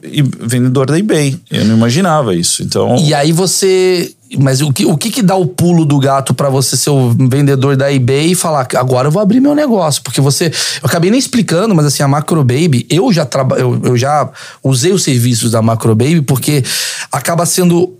vendedor 0.41 0.85
da 0.85 0.99
eBay. 0.99 1.35
Eu 1.49 1.65
não 1.65 1.75
imaginava 1.75 2.35
isso. 2.35 2.61
Então, 2.61 2.97
E 2.97 3.15
aí 3.15 3.31
você. 3.31 4.11
Mas 4.37 4.61
o 4.61 4.71
que, 4.71 4.85
o 4.85 4.95
que 4.95 5.09
que 5.09 5.23
dá 5.23 5.35
o 5.35 5.47
pulo 5.47 5.83
do 5.83 5.97
gato 5.97 6.35
pra 6.35 6.49
você 6.51 6.77
ser 6.77 6.91
o 6.91 7.09
vendedor 7.09 7.75
da 7.75 7.91
eBay 7.91 8.33
e 8.33 8.35
falar, 8.35 8.67
agora 8.75 9.07
eu 9.07 9.11
vou 9.11 9.19
abrir 9.23 9.39
meu 9.39 9.55
negócio? 9.55 10.03
Porque 10.03 10.21
você. 10.21 10.51
Eu 10.83 10.87
acabei 10.87 11.09
nem 11.09 11.19
explicando, 11.19 11.73
mas 11.73 11.87
assim, 11.87 12.03
a 12.03 12.07
Macro 12.07 12.43
Baby, 12.43 12.85
eu 12.91 13.11
já, 13.11 13.25
traba, 13.25 13.55
eu, 13.57 13.81
eu 13.83 13.97
já 13.97 14.29
usei 14.63 14.91
os 14.91 15.01
serviços 15.01 15.49
da 15.49 15.63
Macro 15.63 15.95
Baby 15.95 16.21
porque 16.21 16.63
acaba 17.11 17.43
sendo 17.43 17.98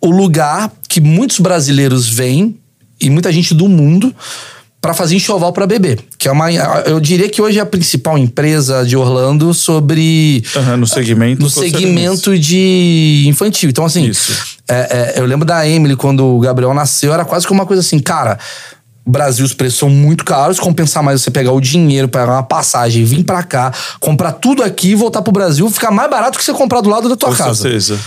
o 0.00 0.10
lugar 0.10 0.70
que 0.88 1.00
muitos 1.00 1.38
brasileiros 1.40 2.08
vêm 2.08 2.56
e 3.00 3.10
muita 3.10 3.32
gente 3.32 3.54
do 3.54 3.68
mundo 3.68 4.14
pra 4.80 4.94
fazer 4.94 5.16
enxoval 5.16 5.52
pra 5.52 5.66
bebê. 5.66 5.98
Que 6.16 6.28
é 6.28 6.32
uma. 6.32 6.50
Eu 6.52 7.00
diria 7.00 7.28
que 7.28 7.42
hoje 7.42 7.58
é 7.58 7.62
a 7.62 7.66
principal 7.66 8.16
empresa 8.16 8.84
de 8.84 8.96
Orlando 8.96 9.52
sobre. 9.52 10.42
aham, 10.54 10.76
no 10.76 10.86
segmento. 10.86 11.42
No 11.42 11.50
segmento 11.50 12.38
de 12.38 13.24
infantil. 13.26 13.70
Então, 13.70 13.84
assim, 13.84 14.06
Isso. 14.06 14.32
é, 14.68 15.14
é, 15.16 15.20
eu 15.20 15.26
lembro 15.26 15.44
da 15.44 15.66
Emily, 15.68 15.96
quando 15.96 16.24
o 16.24 16.40
Gabriel 16.40 16.72
nasceu, 16.74 17.12
era 17.12 17.24
quase 17.24 17.46
que 17.46 17.52
uma 17.52 17.66
coisa 17.66 17.80
assim, 17.80 17.98
cara. 17.98 18.38
Brasil, 19.04 19.42
os 19.42 19.54
preços 19.54 19.78
são 19.78 19.88
muito 19.88 20.22
caros. 20.22 20.60
Compensar 20.60 21.02
mais 21.02 21.22
você 21.22 21.30
pegar 21.30 21.52
o 21.52 21.60
dinheiro, 21.60 22.08
pegar 22.08 22.30
uma 22.30 22.42
passagem, 22.42 23.04
vir 23.04 23.24
pra 23.24 23.42
cá, 23.42 23.72
comprar 23.98 24.32
tudo 24.32 24.62
aqui, 24.62 24.94
voltar 24.94 25.22
pro 25.22 25.32
Brasil, 25.32 25.68
ficar 25.70 25.90
mais 25.90 26.10
barato 26.10 26.38
que 26.38 26.44
você 26.44 26.52
comprar 26.52 26.82
do 26.82 26.90
lado 26.90 27.08
da 27.08 27.16
tua 27.16 27.30
Com 27.30 27.36
casa. 27.36 27.62
certeza. 27.62 27.98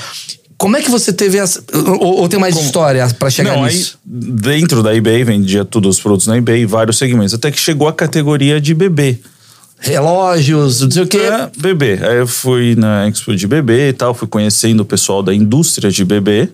Como 0.62 0.78
é 0.78 0.82
que 0.84 0.92
você 0.92 1.12
teve 1.12 1.40
essa. 1.40 1.64
Ou, 1.74 2.20
ou 2.20 2.30
tem 2.30 2.40
mais 2.40 2.56
história 2.56 3.08
pra 3.18 3.32
chegar 3.32 3.56
Não, 3.56 3.64
aí 3.64 3.74
nisso? 3.74 3.98
dentro 4.06 4.84
da 4.84 4.96
eBay 4.96 5.24
vendia 5.24 5.66
todos 5.66 5.96
os 5.96 6.00
produtos 6.00 6.28
na 6.28 6.38
eBay, 6.38 6.68
vários 6.68 7.00
segmentos, 7.00 7.34
até 7.34 7.50
que 7.50 7.60
chegou 7.60 7.88
a 7.88 7.94
categoria 7.94 8.62
de 8.62 8.76
bebê. 8.76 9.18
Relógios, 9.80 10.82
não 10.82 10.92
sei 10.92 11.02
o 11.02 11.08
quê. 11.08 11.18
É, 11.18 11.50
bebê. 11.58 11.98
Aí 12.04 12.18
eu 12.18 12.28
fui 12.28 12.76
na 12.76 13.08
Expo 13.08 13.36
de 13.36 13.48
bebê 13.48 13.90
e 13.90 13.94
tal, 13.94 14.14
fui 14.14 14.28
conhecendo 14.28 14.82
o 14.82 14.86
pessoal 14.86 15.24
da 15.24 15.34
indústria 15.34 15.90
de 15.90 16.06
bebê 16.06 16.48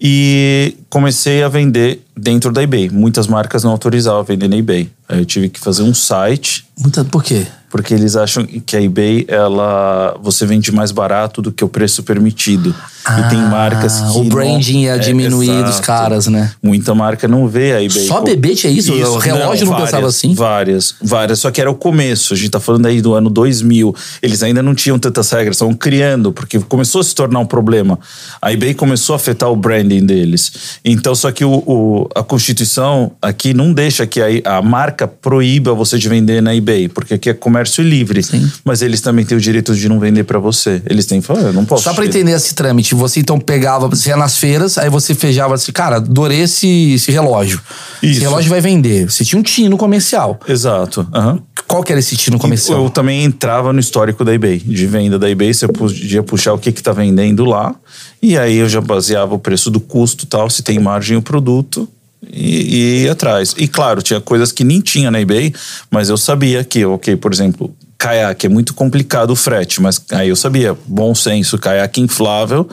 e 0.00 0.76
comecei 0.88 1.42
a 1.42 1.48
vender 1.48 2.02
dentro 2.16 2.52
da 2.52 2.62
eBay. 2.62 2.90
Muitas 2.90 3.26
marcas 3.26 3.64
não 3.64 3.72
autorizavam 3.72 4.22
vender 4.22 4.46
na 4.46 4.56
eBay. 4.56 4.88
Aí 5.08 5.18
eu 5.18 5.24
tive 5.24 5.48
que 5.48 5.58
fazer 5.58 5.82
um 5.82 5.92
site 5.92 6.64
Muita, 6.78 7.04
por 7.04 7.24
quê? 7.24 7.44
Porque 7.76 7.92
eles 7.92 8.16
acham 8.16 8.46
que 8.46 8.74
a 8.74 8.80
eBay 8.82 9.26
ela 9.28 10.16
você 10.22 10.46
vende 10.46 10.72
mais 10.72 10.90
barato 10.90 11.42
do 11.42 11.52
que 11.52 11.62
o 11.62 11.68
preço 11.68 12.02
permitido. 12.02 12.74
e 13.06 13.28
tem 13.30 13.38
marcas 13.38 14.00
Ah, 14.02 14.10
que 14.12 14.18
o 14.18 14.22
não- 14.24 14.28
branding 14.30 14.80
ia 14.84 14.96
é, 14.96 14.98
diminuir 14.98 15.46
dos 15.62 15.74
exato. 15.74 15.82
caras, 15.86 16.26
né? 16.26 16.50
Muita 16.60 16.92
marca 16.92 17.28
não 17.28 17.46
vê 17.46 17.72
a 17.74 17.80
eBay. 17.82 18.04
Só 18.04 18.16
co- 18.18 18.24
bebê 18.24 18.54
tinha 18.56 18.72
isso? 18.72 18.92
O 18.94 19.18
relógio 19.18 19.64
não 19.66 19.72
várias, 19.74 19.90
pensava 19.90 20.06
assim? 20.08 20.34
Várias, 20.34 20.94
várias. 21.00 21.38
Só 21.38 21.50
que 21.52 21.60
era 21.60 21.70
o 21.70 21.74
começo. 21.76 22.34
A 22.34 22.36
gente 22.36 22.50
tá 22.50 22.58
falando 22.58 22.86
aí 22.86 23.00
do 23.00 23.14
ano 23.14 23.30
2000. 23.30 23.94
Eles 24.20 24.42
ainda 24.42 24.60
não 24.60 24.74
tinham 24.74 24.98
tantas 24.98 25.30
regras, 25.30 25.54
estavam 25.56 25.74
criando, 25.74 26.32
porque 26.32 26.58
começou 26.58 27.00
a 27.00 27.04
se 27.04 27.14
tornar 27.14 27.38
um 27.38 27.46
problema. 27.46 27.96
A 28.42 28.52
eBay 28.52 28.74
começou 28.74 29.12
a 29.12 29.16
afetar 29.16 29.50
o 29.52 29.54
branding 29.56 30.04
deles. 30.04 30.78
Então, 30.84 31.14
só 31.14 31.30
que 31.30 31.44
o, 31.44 31.62
o- 31.64 32.08
a 32.14 32.24
Constituição 32.24 33.12
aqui 33.22 33.52
não 33.54 33.72
deixa 33.72 34.04
que 34.06 34.20
a, 34.20 34.56
a 34.58 34.62
marca 34.62 35.06
proíba 35.06 35.72
você 35.74 35.96
de 35.98 36.08
vender 36.08 36.40
na 36.42 36.56
eBay, 36.56 36.88
porque 36.88 37.14
aqui 37.14 37.30
é 37.30 37.34
comércio 37.34 37.65
livre. 37.82 38.20
Mas 38.64 38.82
eles 38.82 39.00
também 39.00 39.24
têm 39.24 39.36
o 39.36 39.40
direito 39.40 39.74
de 39.74 39.88
não 39.88 39.98
vender 40.00 40.24
pra 40.24 40.38
você. 40.38 40.82
Eles 40.88 41.06
têm 41.06 41.20
que 41.20 41.26
falar, 41.26 41.40
eu 41.42 41.52
não 41.52 41.64
posso. 41.64 41.84
Só 41.84 41.92
pra 41.94 42.04
te- 42.04 42.08
entender 42.10 42.32
esse 42.32 42.54
trâmite, 42.54 42.94
você 42.94 43.20
então 43.20 43.38
pegava, 43.38 43.88
você 43.88 44.10
ia 44.10 44.16
nas 44.16 44.36
feiras, 44.36 44.78
aí 44.78 44.88
você 44.90 45.14
fechava 45.14 45.54
assim, 45.54 45.72
cara, 45.72 45.96
adorei 45.96 46.40
esse, 46.42 46.94
esse 46.94 47.10
relógio. 47.12 47.60
Esse 48.02 48.12
Isso. 48.12 48.20
relógio 48.20 48.50
vai 48.50 48.60
vender. 48.60 49.10
Você 49.10 49.24
tinha 49.24 49.38
um 49.38 49.42
tino 49.42 49.76
comercial. 49.76 50.38
Exato. 50.48 51.06
aham. 51.14 51.38
Qual 51.66 51.82
que 51.82 51.90
era 51.90 51.98
esse 51.98 52.16
tino 52.16 52.38
comercial? 52.38 52.84
Eu 52.84 52.90
também 52.90 53.24
entrava 53.24 53.72
no 53.72 53.80
histórico 53.80 54.24
da 54.24 54.32
eBay, 54.32 54.58
de 54.58 54.86
venda 54.86 55.18
da 55.18 55.28
eBay, 55.28 55.52
você 55.52 55.66
podia 55.66 56.22
puxar 56.22 56.52
o 56.52 56.58
que 56.58 56.70
que 56.70 56.80
tá 56.80 56.92
vendendo 56.92 57.44
lá, 57.44 57.74
e 58.22 58.38
aí 58.38 58.58
eu 58.58 58.68
já 58.68 58.80
baseava 58.80 59.34
o 59.34 59.38
preço 59.38 59.68
do 59.68 59.80
custo 59.80 60.24
e 60.24 60.28
tal, 60.28 60.48
se 60.48 60.62
tem 60.62 60.78
margem 60.78 61.16
o 61.16 61.22
produto, 61.22 61.88
e, 62.22 62.76
e 62.76 63.02
ia 63.04 63.12
atrás. 63.12 63.54
E 63.58 63.68
claro, 63.68 64.02
tinha 64.02 64.20
coisas 64.20 64.52
que 64.52 64.64
nem 64.64 64.80
tinha 64.80 65.10
na 65.10 65.20
eBay, 65.20 65.52
mas 65.90 66.08
eu 66.08 66.16
sabia 66.16 66.64
que, 66.64 66.84
ok, 66.84 67.16
por 67.16 67.32
exemplo, 67.32 67.74
caiaque 67.98 68.46
é 68.46 68.48
muito 68.48 68.74
complicado 68.74 69.30
o 69.30 69.36
frete, 69.36 69.80
mas 69.80 70.00
aí 70.12 70.28
eu 70.28 70.36
sabia, 70.36 70.76
bom 70.86 71.14
senso, 71.14 71.58
caiaque 71.58 72.00
inflável 72.00 72.68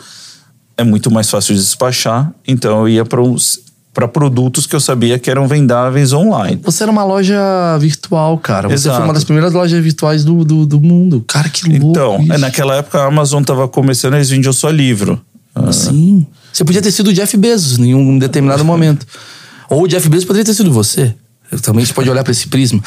é 0.78 0.84
muito 0.84 1.12
mais 1.12 1.30
fácil 1.30 1.54
de 1.56 1.62
despachar, 1.62 2.32
então 2.48 2.82
eu 2.82 2.90
ia 2.90 3.06
para 3.06 4.08
produtos 4.08 4.66
que 4.66 4.76
eu 4.76 4.80
sabia 4.80 5.20
que 5.20 5.30
eram 5.30 5.48
vendáveis 5.48 6.14
online. 6.14 6.60
Você 6.64 6.84
era 6.84 6.92
uma 6.92 7.04
loja 7.04 7.38
virtual, 7.80 8.38
cara. 8.38 8.68
Você 8.68 8.88
Exato. 8.88 8.98
foi 8.98 9.06
uma 9.06 9.14
das 9.14 9.24
primeiras 9.24 9.54
lojas 9.54 9.84
virtuais 9.84 10.26
do, 10.26 10.44
do, 10.44 10.66
do 10.66 10.82
mundo. 10.82 11.24
Cara, 11.28 11.48
que 11.50 11.70
louco. 11.70 11.86
Então, 11.88 12.22
isso. 12.22 12.34
é, 12.34 12.38
naquela 12.38 12.76
época 12.76 13.00
a 13.00 13.06
Amazon 13.06 13.44
tava 13.44 13.68
começando, 13.68 14.16
eles 14.16 14.30
vendiam 14.30 14.52
só 14.52 14.70
livro. 14.70 15.22
Ah, 15.54 15.72
Sim. 15.72 16.26
Você 16.54 16.64
podia 16.64 16.82
ter 16.82 16.92
sido 16.92 17.08
o 17.08 17.14
Jeff 17.14 17.36
Bezos 17.36 17.80
em 17.80 17.96
um 17.96 18.20
determinado 18.20 18.64
momento. 18.64 19.06
Ou 19.70 19.84
o 19.84 19.88
Jeff 19.88 20.08
Bezos 20.08 20.26
poderia 20.26 20.46
ter 20.46 20.54
sido 20.54 20.72
você. 20.72 21.14
Eu 21.52 21.60
também 21.60 21.84
gente 21.84 21.96
pode 21.96 22.10
olhar 22.10 22.24
pra 22.24 22.32
esse 22.32 22.48
prisma. 22.48 22.82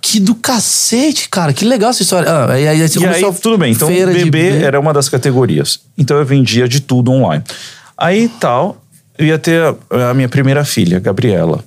Que 0.00 0.20
do 0.20 0.34
cacete, 0.36 1.28
cara. 1.28 1.52
Que 1.52 1.64
legal 1.64 1.90
essa 1.90 2.02
história. 2.02 2.30
Ah, 2.30 2.52
aí, 2.52 2.68
aí 2.68 2.88
você 2.88 3.00
E 3.00 3.06
aí, 3.06 3.22
tudo 3.42 3.58
bem. 3.58 3.72
Então, 3.72 3.88
de 3.90 4.04
bebê 4.04 4.62
era 4.62 4.78
uma 4.78 4.92
das 4.92 5.08
categorias. 5.08 5.80
Então, 5.98 6.16
eu 6.16 6.24
vendia 6.24 6.68
de 6.68 6.80
tudo 6.80 7.10
online. 7.10 7.42
Aí, 7.96 8.28
tal, 8.40 8.80
eu 9.18 9.26
ia 9.26 9.38
ter 9.38 9.62
a, 9.90 10.10
a 10.10 10.14
minha 10.14 10.28
primeira 10.28 10.64
filha, 10.64 11.00
Gabriela. 11.00 11.62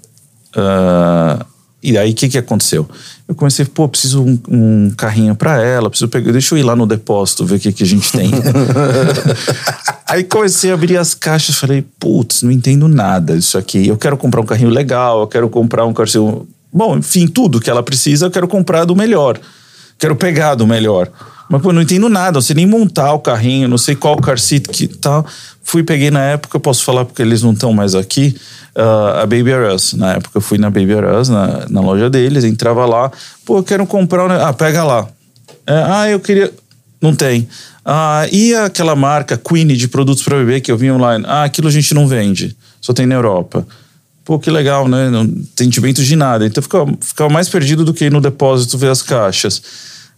Ah, 0.56 1.46
e 1.84 1.98
aí, 1.98 2.12
o 2.12 2.14
que 2.14 2.30
que 2.30 2.38
aconteceu? 2.38 2.88
Eu 3.28 3.34
comecei, 3.34 3.66
pô, 3.66 3.90
preciso 3.90 4.22
um, 4.22 4.40
um 4.48 4.92
carrinho 4.96 5.36
pra 5.36 5.62
ela, 5.64 5.90
preciso 5.90 6.08
pegar, 6.10 6.32
deixa 6.32 6.54
eu 6.54 6.60
ir 6.60 6.64
lá 6.64 6.76
no 6.76 6.86
depósito, 6.86 7.44
ver 7.44 7.56
o 7.56 7.60
que 7.60 7.72
que 7.72 7.84
a 7.84 7.88
gente 7.88 8.12
tem. 8.12 8.30
aí 10.08 10.24
comecei 10.24 10.70
a 10.70 10.76
abrir 10.76 10.98
as 10.98 11.16
caixas, 11.16 11.56
falei, 11.56 11.84
putz, 12.00 12.44
não 12.44 12.52
entendo 12.52 12.88
nada 12.88 13.36
disso 13.36 13.58
aqui. 13.58 13.88
Eu 13.88 13.98
quero 13.98 14.16
comprar 14.16 14.42
um 14.42 14.46
carrinho 14.46 14.70
legal, 14.70 15.22
eu 15.22 15.28
quero 15.28 15.50
comprar 15.50 15.86
um 15.86 15.94
carrinho... 15.94 16.48
Bom, 16.72 16.98
enfim, 16.98 17.28
tudo 17.28 17.60
que 17.60 17.70
ela 17.70 17.82
precisa, 17.82 18.28
eu 18.28 18.32
quero 18.32 18.48
comprar 18.48 18.86
do 18.86 18.96
melhor. 18.96 19.40
Quero 19.98 20.16
pegar 20.16 20.54
do 20.54 20.68
melhor. 20.68 21.10
Mas, 21.50 21.62
pô, 21.62 21.74
não 21.74 21.82
entendo 21.82 22.08
nada, 22.08 22.34
não 22.34 22.42
sei 22.42 22.56
nem 22.56 22.66
montar 22.66 23.12
o 23.14 23.20
carrinho, 23.20 23.68
não 23.68 23.78
sei 23.78 23.94
qual 23.94 24.16
car 24.18 24.40
seat 24.40 24.70
que 24.70 24.88
tal. 24.88 25.26
Fui, 25.72 25.84
peguei 25.84 26.12
na 26.12 26.20
época, 26.20 26.60
posso 26.60 26.84
falar 26.84 27.06
porque 27.06 27.22
eles 27.22 27.42
não 27.42 27.54
estão 27.54 27.72
mais 27.72 27.96
aqui, 27.96 28.36
ah, 28.76 29.22
a 29.22 29.26
Baby 29.26 29.52
R 29.52 29.74
Us. 29.74 29.94
Na 29.94 30.16
época 30.16 30.38
eu 30.38 30.42
fui 30.42 30.58
na 30.58 30.70
Baby 30.70 30.92
R 30.92 31.18
Us, 31.18 31.30
na, 31.30 31.66
na 31.70 31.80
loja 31.80 32.10
deles, 32.10 32.44
entrava 32.44 32.86
lá, 32.86 33.10
pô, 33.46 33.60
eu 33.60 33.64
quero 33.64 33.88
comprar, 33.88 34.26
um 34.26 34.32
ah, 34.32 34.52
pega 34.52 34.84
lá. 34.84 35.08
É, 35.66 35.84
ah, 35.88 36.10
eu 36.10 36.20
queria, 36.20 36.52
não 37.02 37.16
tem. 37.16 37.48
Ah, 37.86 38.28
e 38.30 38.54
aquela 38.54 38.98
marca 38.98 39.38
Queen 39.38 39.66
de 39.68 39.88
produtos 39.88 40.22
para 40.22 40.40
bebê 40.40 40.60
que 40.60 40.70
eu 40.70 40.78
vi 40.78 40.92
online? 40.92 41.24
Ah, 41.26 41.46
aquilo 41.46 41.70
a 41.70 41.72
gente 41.72 41.94
não 41.94 42.06
vende, 42.06 42.54
só 42.82 42.92
tem 42.92 43.06
na 43.06 43.16
Europa. 43.16 43.66
Pô, 44.26 44.38
que 44.38 44.52
legal, 44.52 44.90
né? 44.90 45.10
Não 45.10 45.26
tem 45.26 45.68
entendimento 45.68 46.04
de 46.04 46.18
nada. 46.18 46.46
Então 46.46 46.62
ficava, 46.62 46.92
ficava 47.00 47.30
mais 47.30 47.48
perdido 47.48 47.86
do 47.86 47.94
que 47.94 48.04
ir 48.04 48.12
no 48.12 48.20
depósito 48.20 48.78
ver 48.78 48.90
as 48.90 49.02
caixas. 49.02 49.62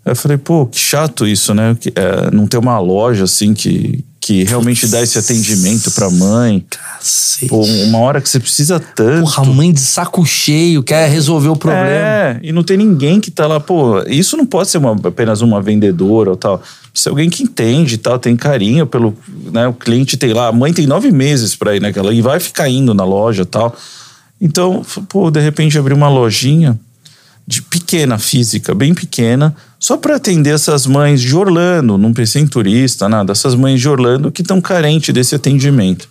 Eu 0.03 0.15
falei, 0.15 0.37
pô, 0.37 0.65
que 0.65 0.79
chato 0.79 1.27
isso, 1.27 1.53
né? 1.53 1.77
É, 1.93 2.31
não 2.31 2.47
ter 2.47 2.57
uma 2.57 2.79
loja 2.79 3.25
assim 3.25 3.53
que, 3.53 4.03
que 4.25 4.45
realmente 4.45 4.87
dá 4.87 5.01
esse 5.01 5.19
atendimento 5.19 5.91
pra 5.91 6.09
mãe. 6.09 6.65
Cacete. 6.69 7.47
Pô, 7.47 7.61
uma 7.61 7.97
hora 7.97 8.21
que 8.21 8.29
você 8.29 8.39
precisa 8.39 8.79
tanto. 8.79 9.19
Porra, 9.19 9.43
a 9.43 9.45
mãe 9.45 9.73
de 9.73 9.81
saco 9.81 10.25
cheio 10.25 10.81
quer 10.81 11.09
resolver 11.09 11.49
o 11.49 11.57
problema. 11.57 11.85
É, 11.89 12.39
e 12.41 12.53
não 12.53 12.63
tem 12.63 12.77
ninguém 12.77 13.19
que 13.19 13.29
tá 13.29 13.45
lá, 13.45 13.59
pô, 13.59 14.01
isso 14.03 14.37
não 14.37 14.45
pode 14.45 14.69
ser 14.69 14.77
uma- 14.77 14.95
apenas 15.03 15.41
uma 15.41 15.61
vendedora 15.61 16.29
ou 16.29 16.37
tal. 16.37 16.59
Precisa 16.59 17.03
ser 17.03 17.09
alguém 17.09 17.29
que 17.29 17.43
entende 17.43 17.95
e 17.95 17.97
tal, 17.97 18.17
tem 18.17 18.33
carinho 18.37 18.87
pelo, 18.87 19.13
né, 19.51 19.67
o 19.67 19.73
cliente 19.73 20.15
tem 20.15 20.31
lá, 20.31 20.47
a 20.47 20.51
mãe 20.53 20.71
tem 20.71 20.87
nove 20.87 21.11
meses 21.11 21.53
pra 21.53 21.75
ir 21.75 21.81
naquela, 21.81 22.13
e 22.13 22.21
vai 22.21 22.39
ficar 22.39 22.69
indo 22.69 22.93
na 22.93 23.03
loja 23.03 23.41
e 23.41 23.45
tal. 23.45 23.75
Então, 24.39 24.85
pô, 25.09 25.29
de 25.29 25.41
repente 25.41 25.77
abrir 25.77 25.93
uma 25.93 26.07
lojinha 26.07 26.79
de 27.45 27.61
pequena, 27.61 28.17
física, 28.17 28.73
bem 28.73 28.93
pequena, 28.93 29.53
só 29.83 29.97
para 29.97 30.15
atender 30.15 30.53
essas 30.53 30.87
mães 30.87 31.19
de 31.19 31.35
Orlando, 31.35 31.97
não 31.97 32.13
pensei 32.13 32.41
em 32.41 32.47
turista, 32.47 33.09
nada, 33.09 33.33
essas 33.33 33.53
mães 33.53 33.81
de 33.81 33.89
Orlando 33.89 34.31
que 34.31 34.41
estão 34.41 34.61
carentes 34.61 35.13
desse 35.13 35.35
atendimento. 35.35 36.07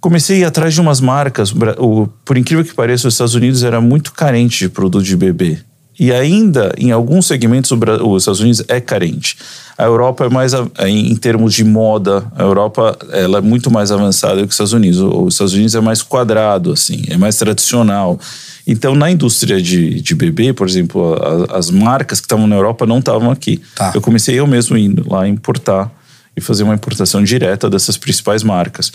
Comecei 0.00 0.38
a 0.38 0.40
ir 0.40 0.44
atrás 0.44 0.74
de 0.74 0.80
umas 0.80 1.00
marcas, 1.00 1.54
o, 1.78 2.08
por 2.24 2.36
incrível 2.36 2.64
que 2.64 2.74
pareça, 2.74 3.06
os 3.06 3.14
Estados 3.14 3.36
Unidos 3.36 3.62
era 3.62 3.80
muito 3.80 4.12
carente 4.12 4.58
de 4.58 4.68
produto 4.68 5.04
de 5.04 5.16
bebê. 5.16 5.60
E 5.98 6.12
ainda, 6.12 6.74
em 6.76 6.90
alguns 6.90 7.26
segmentos, 7.26 7.70
os 7.70 8.22
Estados 8.22 8.40
Unidos 8.40 8.64
é 8.68 8.80
carente. 8.80 9.36
A 9.78 9.84
Europa 9.84 10.24
é 10.24 10.28
mais, 10.28 10.52
em 10.86 11.14
termos 11.16 11.54
de 11.54 11.64
moda, 11.64 12.24
a 12.36 12.42
Europa 12.42 12.96
ela 13.12 13.38
é 13.38 13.40
muito 13.40 13.70
mais 13.70 13.90
avançada 13.92 14.40
que 14.40 14.48
os 14.48 14.54
Estados 14.54 14.72
Unidos. 14.72 15.00
Os 15.00 15.34
Estados 15.34 15.52
Unidos 15.52 15.74
é 15.74 15.80
mais 15.80 16.02
quadrado, 16.02 16.72
assim, 16.72 17.04
é 17.08 17.16
mais 17.16 17.36
tradicional. 17.36 18.18
Então, 18.66 18.94
na 18.94 19.10
indústria 19.10 19.60
de, 19.60 20.00
de 20.00 20.14
bebê, 20.14 20.52
por 20.52 20.68
exemplo, 20.68 21.14
a, 21.14 21.58
as 21.58 21.70
marcas 21.70 22.20
que 22.20 22.26
estavam 22.26 22.46
na 22.46 22.56
Europa 22.56 22.86
não 22.86 22.98
estavam 22.98 23.30
aqui. 23.30 23.60
Tá. 23.74 23.92
Eu 23.94 24.00
comecei 24.00 24.38
eu 24.38 24.46
mesmo 24.46 24.76
indo 24.76 25.04
lá 25.08 25.28
importar 25.28 25.90
e 26.36 26.40
fazer 26.40 26.64
uma 26.64 26.74
importação 26.74 27.22
direta 27.22 27.70
dessas 27.70 27.96
principais 27.96 28.42
marcas. 28.42 28.92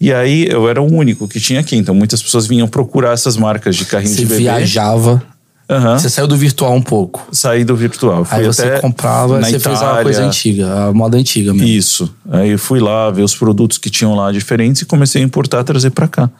E 0.00 0.12
aí 0.12 0.46
eu 0.48 0.68
era 0.68 0.82
o 0.82 0.92
único 0.92 1.28
que 1.28 1.38
tinha 1.38 1.60
aqui. 1.60 1.76
Então 1.76 1.94
muitas 1.94 2.22
pessoas 2.22 2.46
vinham 2.46 2.66
procurar 2.66 3.12
essas 3.12 3.36
marcas 3.36 3.76
de 3.76 3.84
carrinho 3.84 4.12
Você 4.12 4.22
de 4.22 4.26
bebê. 4.26 4.40
viajava 4.40 5.22
Uhum. 5.68 5.98
Você 5.98 6.10
saiu 6.10 6.26
do 6.26 6.36
virtual 6.36 6.74
um 6.74 6.82
pouco. 6.82 7.26
Saí 7.32 7.64
do 7.64 7.74
virtual. 7.74 8.24
Fui 8.24 8.38
Aí 8.38 8.44
você 8.44 8.78
comprava, 8.80 9.40
você 9.40 9.56
Itália. 9.56 9.60
fez 9.60 9.80
uma 9.80 10.02
coisa 10.02 10.24
antiga, 10.24 10.88
a 10.88 10.92
moda 10.92 11.16
antiga 11.16 11.52
mesmo. 11.54 11.68
Isso. 11.68 12.14
Aí 12.30 12.50
eu 12.50 12.58
fui 12.58 12.80
lá 12.80 13.10
ver 13.10 13.22
os 13.22 13.34
produtos 13.34 13.78
que 13.78 13.88
tinham 13.88 14.14
lá 14.14 14.30
diferentes 14.32 14.82
e 14.82 14.84
comecei 14.84 15.22
a 15.22 15.24
importar, 15.24 15.64
trazer 15.64 15.90
para 15.90 16.08
cá. 16.08 16.30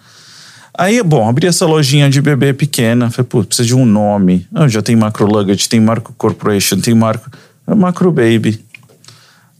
Aí, 0.74 1.02
bom, 1.02 1.28
abri 1.28 1.46
essa 1.46 1.66
lojinha 1.66 2.08
de 2.08 2.20
bebê 2.22 2.52
pequena. 2.52 3.10
Falei, 3.10 3.26
pô, 3.28 3.44
precisa 3.44 3.66
de 3.66 3.74
um 3.74 3.84
nome. 3.84 4.46
Ah, 4.54 4.66
já 4.68 4.80
tem 4.80 4.96
Macro 4.96 5.26
Luggage, 5.26 5.68
tem 5.68 5.80
Marco 5.80 6.14
Corporation, 6.16 6.80
tem 6.80 6.94
Marco. 6.94 7.30
É 7.66 7.74
Macro 7.74 8.10
Baby. 8.10 8.64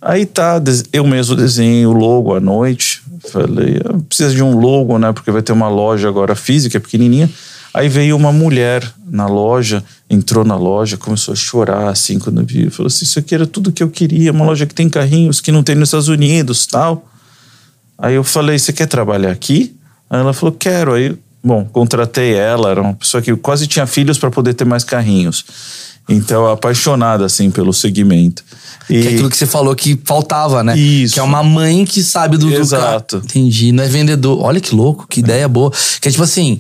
Aí 0.01 0.27
tá, 0.27 0.61
eu 0.93 1.07
mesmo 1.07 1.37
desenho 1.37 1.91
o 1.91 1.93
logo 1.93 2.35
à 2.35 2.41
noite. 2.41 3.03
Falei, 3.31 3.81
ah, 3.85 3.99
precisa 4.09 4.35
de 4.35 4.43
um 4.43 4.59
logo, 4.59 4.99
né? 4.99 5.13
Porque 5.13 5.31
vai 5.31 5.43
ter 5.43 5.53
uma 5.53 5.69
loja 5.69 6.09
agora 6.09 6.35
física, 6.35 6.81
pequenininha. 6.81 7.31
Aí 7.75 7.89
veio 7.89 8.17
uma 8.17 8.33
mulher 8.33 8.87
na 9.07 9.27
loja, 9.27 9.83
entrou 10.09 10.45
na 10.45 10.57
loja, 10.57 10.99
começou 10.99 11.33
a 11.33 11.37
chorar 11.37 11.89
assim 11.89 12.19
quando 12.19 12.45
viu. 12.45 12.71
Falou 12.71 12.89
assim: 12.89 13.05
Isso 13.05 13.19
aqui 13.19 13.35
era 13.35 13.47
tudo 13.47 13.73
que 13.73 13.83
eu 13.83 13.89
queria, 13.89 14.31
uma 14.31 14.45
loja 14.45 14.67
que 14.67 14.75
tem 14.75 14.89
carrinhos 14.89 15.41
que 15.41 15.51
não 15.51 15.63
tem 15.63 15.75
nos 15.75 15.89
Estados 15.89 16.09
Unidos 16.09 16.67
tal. 16.67 17.09
Aí 17.97 18.15
eu 18.15 18.25
falei: 18.25 18.59
Você 18.59 18.73
quer 18.73 18.87
trabalhar 18.87 19.31
aqui? 19.31 19.75
Aí 20.11 20.21
ela 20.21 20.35
falou: 20.35 20.55
Quero. 20.55 20.93
Aí, 20.93 21.17
bom, 21.43 21.65
contratei 21.65 22.35
ela, 22.35 22.71
era 22.71 22.83
uma 22.83 22.95
pessoa 22.95 23.23
que 23.23 23.35
quase 23.37 23.67
tinha 23.67 23.87
filhos 23.87 24.19
para 24.19 24.31
poder 24.31 24.53
ter 24.53 24.67
mais 24.67 24.85
carrinhos. 24.85 25.45
Então, 26.09 26.47
apaixonada 26.51 27.25
assim 27.25 27.51
pelo 27.51 27.73
segmento. 27.73 28.45
E... 28.91 29.01
Que 29.01 29.09
é 29.09 29.11
aquilo 29.13 29.31
que 29.31 29.37
você 29.37 29.47
falou 29.47 29.75
que 29.75 29.99
faltava, 30.05 30.63
né? 30.63 30.77
Isso. 30.77 31.15
Que 31.15 31.21
é 31.21 31.23
uma 31.23 31.43
mãe 31.43 31.85
que 31.85 32.03
sabe 32.03 32.37
do 32.37 32.53
Exato. 32.53 33.21
Do 33.21 33.25
Entendi. 33.25 33.73
Não 33.73 33.85
é 33.85 33.89
vendedor. 33.89 34.43
Olha 34.43 34.61
que 34.61 34.75
louco, 34.75 35.07
que 35.09 35.21
ideia 35.21 35.49
boa. 35.49 35.73
Que 36.01 36.09
é 36.09 36.11
tipo 36.11 36.25
assim, 36.25 36.59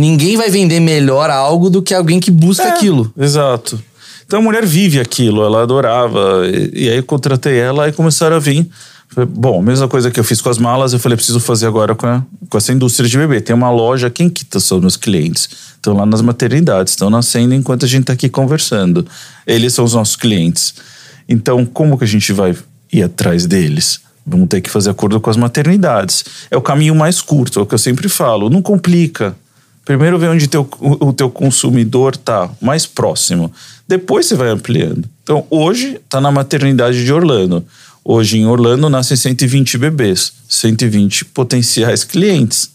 ninguém 0.00 0.36
vai 0.36 0.50
vender 0.50 0.80
melhor 0.80 1.30
algo 1.30 1.68
do 1.68 1.82
que 1.82 1.94
alguém 1.94 2.18
que 2.18 2.30
busca 2.30 2.64
é, 2.64 2.70
aquilo. 2.70 3.12
Exato. 3.16 3.80
Então 4.26 4.38
a 4.38 4.42
mulher 4.42 4.64
vive 4.64 4.98
aquilo, 4.98 5.44
ela 5.44 5.62
adorava. 5.62 6.42
E, 6.46 6.84
e 6.84 6.88
aí 6.88 6.96
eu 6.96 7.04
contratei 7.04 7.58
ela 7.58 7.88
e 7.88 7.92
começaram 7.92 8.36
a 8.36 8.38
vir. 8.38 8.68
Bom, 9.28 9.60
mesma 9.60 9.88
coisa 9.88 10.08
que 10.08 10.20
eu 10.20 10.24
fiz 10.24 10.40
com 10.40 10.48
as 10.48 10.56
malas, 10.56 10.92
eu 10.92 11.00
falei, 11.00 11.16
preciso 11.16 11.40
fazer 11.40 11.66
agora 11.66 11.96
com, 11.96 12.06
a, 12.06 12.22
com 12.48 12.56
essa 12.56 12.72
indústria 12.72 13.08
de 13.08 13.18
bebê. 13.18 13.40
Tem 13.40 13.54
uma 13.54 13.70
loja, 13.70 14.08
quem 14.08 14.30
que 14.30 14.44
são 14.60 14.80
meus 14.80 14.96
clientes? 14.96 15.48
Estão 15.74 15.94
lá 15.94 16.06
nas 16.06 16.22
maternidades, 16.22 16.92
estão 16.92 17.10
nascendo 17.10 17.54
enquanto 17.54 17.84
a 17.84 17.88
gente 17.88 18.02
está 18.02 18.12
aqui 18.12 18.28
conversando. 18.28 19.04
Eles 19.46 19.74
são 19.74 19.84
os 19.84 19.94
nossos 19.94 20.14
clientes. 20.14 20.74
Então, 21.28 21.66
como 21.66 21.98
que 21.98 22.04
a 22.04 22.06
gente 22.06 22.32
vai 22.32 22.56
ir 22.92 23.02
atrás 23.02 23.46
deles? 23.46 24.00
Vamos 24.24 24.48
ter 24.48 24.60
que 24.60 24.70
fazer 24.70 24.90
acordo 24.90 25.20
com 25.20 25.28
as 25.28 25.36
maternidades. 25.36 26.24
É 26.50 26.56
o 26.56 26.62
caminho 26.62 26.94
mais 26.94 27.20
curto, 27.20 27.58
é 27.58 27.62
o 27.62 27.66
que 27.66 27.74
eu 27.74 27.78
sempre 27.78 28.08
falo. 28.08 28.48
Não 28.48 28.62
complica. 28.62 29.34
Primeiro 29.84 30.18
vê 30.18 30.28
onde 30.28 30.46
teu, 30.48 30.68
o, 30.78 31.12
teu 31.12 31.30
consumidor 31.30 32.14
está 32.14 32.50
mais 32.60 32.86
próximo. 32.86 33.52
Depois 33.88 34.26
você 34.26 34.34
vai 34.34 34.48
ampliando. 34.48 35.08
Então, 35.22 35.44
hoje 35.50 35.96
está 35.96 36.20
na 36.20 36.30
maternidade 36.30 37.04
de 37.04 37.12
Orlando. 37.12 37.64
Hoje 38.04 38.38
em 38.38 38.46
Orlando 38.46 38.88
nascem 38.88 39.16
120 39.16 39.78
bebês, 39.78 40.32
120 40.48 41.24
potenciais 41.26 42.04
clientes. 42.04 42.70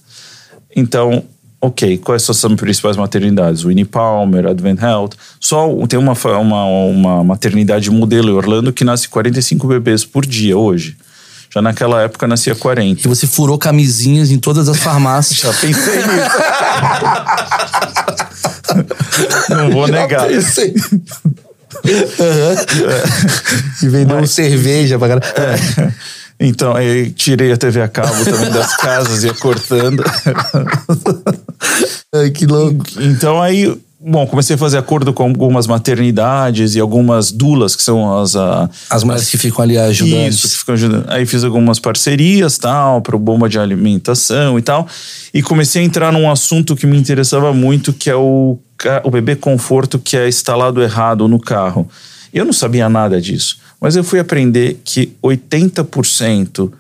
Então, 0.76 1.24
ok, 1.62 1.98
quais 1.98 2.24
são 2.24 2.34
as 2.34 2.60
principais 2.60 2.98
maternidades? 2.98 3.64
Winnie 3.64 3.86
Palmer, 3.86 4.48
Advent 4.48 4.82
Health. 4.82 5.12
Só 5.40 5.68
tem 5.88 5.98
uma, 5.98 6.14
uma, 6.40 6.66
uma 6.66 7.24
maternidade 7.24 7.90
modelo 7.90 8.30
em 8.30 8.34
Orlando 8.34 8.74
que 8.74 8.84
nasce 8.84 9.08
45 9.08 9.68
bebês 9.68 10.04
por 10.04 10.26
dia 10.26 10.58
hoje. 10.58 10.98
Já 11.56 11.62
naquela 11.62 12.02
época 12.02 12.28
nascia 12.28 12.54
40. 12.54 13.02
E 13.02 13.08
você 13.08 13.26
furou 13.26 13.58
camisinhas 13.58 14.30
em 14.30 14.38
todas 14.38 14.68
as 14.68 14.78
farmácias. 14.78 15.40
Já 15.40 15.54
pensei 15.54 15.96
nisso. 15.96 16.36
Não 19.50 19.72
vou 19.72 19.88
negar. 19.88 20.30
Já 20.30 20.36
pensei. 20.36 20.76
e 23.82 23.88
vendeu 23.88 24.18
Mas, 24.18 24.32
cerveja 24.32 25.00
pra 25.00 25.08
caralho. 25.08 25.34
É. 25.38 25.56
Então, 26.38 26.76
aí 26.76 27.12
tirei 27.12 27.54
a 27.54 27.58
TV 27.58 27.82
a 27.82 27.88
cabo 27.88 28.26
também 28.26 28.52
das 28.52 28.76
casas, 28.76 29.24
ia 29.24 29.34
cortando. 29.34 30.04
Ai, 32.14 32.32
que 32.32 32.46
louco. 32.46 32.84
Então, 33.00 33.42
aí 33.42 33.82
Bom, 34.08 34.28
comecei 34.28 34.56
a 34.56 34.58
fazer 34.60 34.78
acordo 34.78 35.12
com 35.12 35.24
algumas 35.24 35.66
maternidades 35.66 36.76
e 36.76 36.80
algumas 36.80 37.32
dulas, 37.32 37.76
que 37.76 37.82
são 37.82 38.20
as... 38.20 38.36
A, 38.36 38.70
as 38.88 39.04
mulheres 39.04 39.28
que 39.28 39.36
ficam 39.36 39.64
ali 39.64 39.80
ajudando. 39.80 40.28
Isso, 40.28 40.48
que 40.48 40.58
ficam 40.58 40.76
ajudando. 40.76 41.06
Aí 41.08 41.26
fiz 41.26 41.44
algumas 41.44 41.80
parcerias, 41.80 42.60
tal, 42.60 43.02
para 43.02 43.18
bomba 43.18 43.50
de 43.50 43.58
alimentação 43.58 44.60
e 44.60 44.62
tal. 44.62 44.88
E 45.34 45.42
comecei 45.42 45.82
a 45.82 45.86
entrar 45.86 46.14
num 46.14 46.30
assunto 46.30 46.76
que 46.76 46.86
me 46.86 46.96
interessava 46.96 47.52
muito, 47.52 47.92
que 47.92 48.08
é 48.08 48.16
o, 48.16 48.60
o 49.04 49.10
bebê 49.10 49.36
conforto 49.36 49.98
que 49.98 50.16
é 50.16 50.28
instalado 50.28 50.84
errado 50.84 51.28
no 51.28 51.40
carro. 51.40 51.90
Eu 52.32 52.46
não 52.46 52.54
sabia 52.54 52.88
nada 52.88 53.20
disso, 53.20 53.58
mas 53.82 53.96
eu 53.96 54.04
fui 54.04 54.20
aprender 54.20 54.80
que 54.86 55.14
80%... 55.24 56.72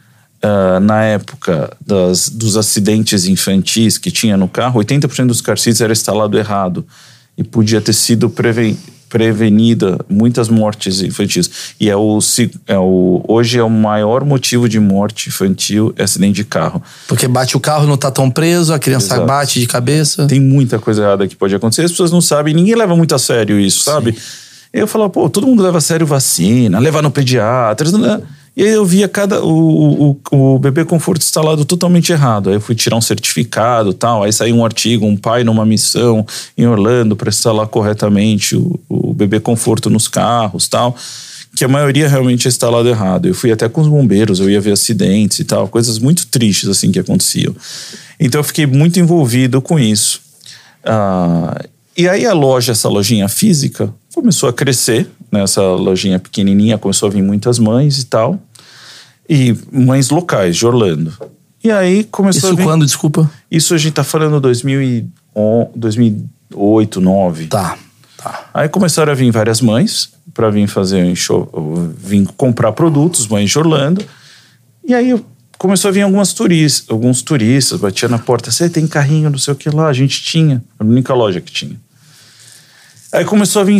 Uh, 0.43 0.79
na 0.79 1.01
época 1.01 1.75
das, 1.83 2.29
dos 2.29 2.55
acidentes 2.55 3.25
infantis 3.25 3.97
que 3.97 4.11
tinha 4.11 4.37
no 4.37 4.47
carro, 4.47 4.79
80% 4.79 5.25
dos 5.25 5.41
car 5.41 5.57
seats 5.57 5.81
era 5.81 5.91
instalado 5.91 6.37
errado 6.37 6.85
e 7.37 7.43
podia 7.43 7.81
ter 7.81 7.93
sido 7.93 8.29
preven 8.29 8.77
prevenida 9.07 9.97
muitas 10.09 10.49
mortes 10.49 11.01
infantis. 11.01 11.49
E 11.79 11.89
é 11.89 11.95
o, 11.95 12.19
é 12.67 12.77
o 12.77 13.23
hoje 13.27 13.57
é 13.57 13.63
o 13.63 13.69
maior 13.69 14.25
motivo 14.25 14.67
de 14.67 14.79
morte 14.79 15.29
infantil 15.29 15.93
é 15.95 16.03
acidente 16.03 16.33
de 16.33 16.43
carro. 16.43 16.83
Porque 17.07 17.27
bate 17.27 17.55
o 17.55 17.59
carro, 17.59 17.87
não 17.87 17.95
tá 17.95 18.11
tão 18.11 18.29
preso, 18.29 18.73
a 18.73 18.79
criança 18.79 19.15
Exato. 19.15 19.25
bate 19.25 19.59
de 19.59 19.67
cabeça. 19.67 20.27
Tem 20.27 20.41
muita 20.41 20.79
coisa 20.79 21.03
errada 21.03 21.27
que 21.27 21.35
pode 21.35 21.55
acontecer, 21.55 21.83
as 21.83 21.91
pessoas 21.91 22.11
não 22.11 22.19
sabem, 22.19 22.53
ninguém 22.53 22.75
leva 22.75 22.95
muito 22.95 23.15
a 23.15 23.19
sério 23.19 23.57
isso, 23.59 23.79
Sim. 23.79 23.91
sabe? 23.91 24.17
Eu 24.73 24.87
falo, 24.87 25.09
pô, 25.09 25.29
todo 25.29 25.47
mundo 25.47 25.63
leva 25.63 25.77
a 25.77 25.81
sério 25.81 26.05
vacina, 26.05 26.79
levar 26.79 27.01
no 27.01 27.09
pediatra, 27.09 27.89
não 27.91 28.21
e 28.57 28.63
aí 28.63 28.69
eu 28.69 28.85
via 28.85 29.07
cada 29.07 29.43
o, 29.43 30.11
o, 30.31 30.55
o 30.55 30.59
bebê 30.59 30.85
conforto 30.85 31.21
instalado 31.21 31.65
totalmente 31.65 32.11
errado. 32.13 32.49
Aí 32.49 32.55
eu 32.55 32.61
fui 32.61 32.73
tirar 32.73 32.95
um 32.95 33.01
certificado 33.01 33.93
tal. 33.93 34.23
Aí 34.23 34.31
saiu 34.31 34.55
um 34.55 34.63
artigo, 34.63 35.05
um 35.05 35.17
pai 35.17 35.43
numa 35.43 35.65
missão 35.65 36.25
em 36.57 36.65
Orlando 36.65 37.17
para 37.17 37.27
instalar 37.27 37.67
corretamente 37.67 38.55
o, 38.55 38.79
o 38.87 39.13
bebê 39.13 39.41
conforto 39.41 39.89
nos 39.89 40.07
carros 40.07 40.69
tal. 40.69 40.95
Que 41.53 41.65
a 41.65 41.67
maioria 41.67 42.07
realmente 42.07 42.47
é 42.47 42.49
instalado 42.49 42.87
errado. 42.87 43.27
Eu 43.27 43.35
fui 43.35 43.51
até 43.51 43.67
com 43.67 43.81
os 43.81 43.89
bombeiros, 43.89 44.39
eu 44.39 44.49
ia 44.49 44.61
ver 44.61 44.71
acidentes 44.71 45.39
e 45.39 45.43
tal, 45.43 45.67
coisas 45.67 45.99
muito 45.99 46.27
tristes 46.27 46.69
assim 46.69 46.91
que 46.93 46.99
aconteciam. 46.99 47.53
Então 48.17 48.39
eu 48.39 48.43
fiquei 48.43 48.65
muito 48.65 48.99
envolvido 48.99 49.61
com 49.61 49.77
isso. 49.77 50.21
Ah, 50.85 51.61
e 51.97 52.07
aí 52.07 52.25
a 52.25 52.33
loja, 52.33 52.71
essa 52.71 52.87
lojinha 52.87 53.27
física, 53.27 53.93
começou 54.15 54.47
a 54.47 54.53
crescer 54.53 55.09
nessa 55.29 55.61
lojinha 55.61 56.17
pequenininha, 56.17 56.77
começou 56.77 57.09
a 57.09 57.11
vir 57.11 57.21
muitas 57.21 57.59
mães 57.59 57.99
e 57.99 58.05
tal. 58.05 58.39
E 59.27 59.53
mães 59.69 60.09
locais 60.09 60.55
de 60.55 60.65
Orlando. 60.65 61.11
E 61.61 61.69
aí 61.69 62.05
começou 62.05 62.51
Isso 62.51 62.53
a 62.53 62.55
vir... 62.55 62.63
quando, 62.63 62.85
desculpa? 62.85 63.29
Isso 63.51 63.73
a 63.73 63.77
gente 63.77 63.93
tá 63.93 64.03
falando 64.05 64.39
2008, 64.39 65.71
2009. 65.75 67.47
Tá, 67.47 67.77
tá. 68.17 68.49
Aí 68.53 68.69
começaram 68.69 69.11
a 69.11 69.15
vir 69.15 69.29
várias 69.31 69.59
mães 69.59 70.11
para 70.33 70.49
vir 70.49 70.67
fazer 70.67 71.03
um 71.03 71.15
show, 71.15 71.49
vir 71.97 72.25
comprar 72.37 72.71
produtos, 72.71 73.27
mães 73.27 73.49
de 73.49 73.59
Orlando. 73.59 74.05
E 74.87 74.93
aí 74.93 75.19
começou 75.57 75.89
a 75.89 75.91
vir 75.91 76.03
algumas 76.03 76.31
turistas, 76.31 76.89
alguns 76.89 77.21
turistas, 77.21 77.79
batia 77.79 78.07
na 78.07 78.19
porta, 78.19 78.49
você 78.49 78.69
tem 78.69 78.87
carrinho, 78.87 79.29
não 79.29 79.39
sei 79.39 79.53
o 79.53 79.57
que 79.57 79.69
lá, 79.69 79.87
a 79.87 79.93
gente 79.93 80.21
tinha, 80.21 80.63
a 80.79 80.85
única 80.85 81.13
loja 81.13 81.41
que 81.41 81.51
tinha. 81.51 81.75
Aí 83.15 83.25
começou 83.25 83.61
a 83.61 83.65
vir 83.65 83.77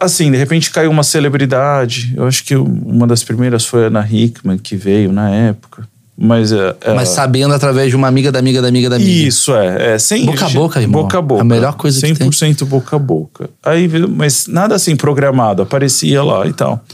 assim, 0.00 0.30
de 0.30 0.38
repente 0.38 0.70
caiu 0.70 0.90
uma 0.90 1.02
celebridade. 1.02 2.14
Eu 2.16 2.26
acho 2.26 2.42
que 2.44 2.56
uma 2.56 3.06
das 3.06 3.22
primeiras 3.22 3.66
foi 3.66 3.84
a 3.84 3.86
Ana 3.88 4.08
Hickman, 4.10 4.58
que 4.58 4.76
veio 4.76 5.12
na 5.12 5.30
época. 5.30 5.86
Mas, 6.22 6.52
é, 6.52 6.76
é, 6.82 6.92
Mas 6.92 7.08
sabendo 7.08 7.54
através 7.54 7.88
de 7.88 7.96
uma 7.96 8.06
amiga 8.06 8.30
da 8.30 8.38
amiga 8.38 8.60
da 8.60 8.68
amiga 8.68 8.90
da 8.90 8.96
amiga. 8.96 9.10
Isso, 9.10 9.54
é. 9.54 9.94
é 9.94 9.98
sem, 9.98 10.26
Boca 10.26 10.44
a 10.44 10.50
boca, 10.50 10.80
irmão. 10.80 11.02
Boca 11.02 11.18
a 11.18 11.22
boca. 11.22 11.40
A 11.40 11.44
melhor 11.44 11.74
coisa 11.74 11.98
que 11.98 12.14
tem. 12.14 12.28
100% 12.28 12.66
boca 12.66 12.96
a 12.96 12.98
boca. 12.98 13.48
Aí, 13.62 13.88
mas 13.88 14.46
nada 14.46 14.74
assim 14.74 14.96
programado, 14.96 15.62
aparecia 15.62 16.22
lá 16.22 16.46
e 16.46 16.52
tal. 16.52 16.84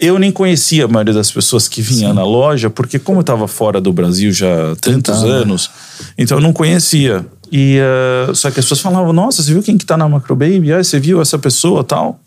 Eu 0.00 0.18
nem 0.18 0.32
conhecia 0.32 0.86
a 0.86 0.88
maioria 0.88 1.12
das 1.12 1.30
pessoas 1.30 1.68
que 1.68 1.82
vinham 1.82 2.14
na 2.14 2.24
loja, 2.24 2.70
porque 2.70 2.98
como 2.98 3.18
eu 3.18 3.20
estava 3.20 3.46
fora 3.46 3.80
do 3.80 3.92
Brasil 3.92 4.32
já 4.32 4.72
há 4.72 4.76
tantos 4.76 4.80
Tentando, 4.80 5.28
né? 5.28 5.34
anos, 5.34 5.70
então 6.16 6.38
eu 6.38 6.42
não 6.42 6.54
conhecia. 6.54 7.26
E, 7.52 7.76
eh, 7.78 8.32
só 8.32 8.50
que 8.50 8.60
as 8.60 8.64
pessoas 8.64 8.80
falavam, 8.80 9.12
nossa, 9.12 9.42
você 9.42 9.52
viu 9.52 9.62
quem 9.62 9.76
que 9.76 9.84
tá 9.84 9.96
na 9.98 10.08
Macro 10.08 10.34
Baby? 10.34 10.72
Ah, 10.72 10.82
você 10.82 10.98
viu 10.98 11.20
essa 11.20 11.38
pessoa 11.38 11.84
tal? 11.84 12.18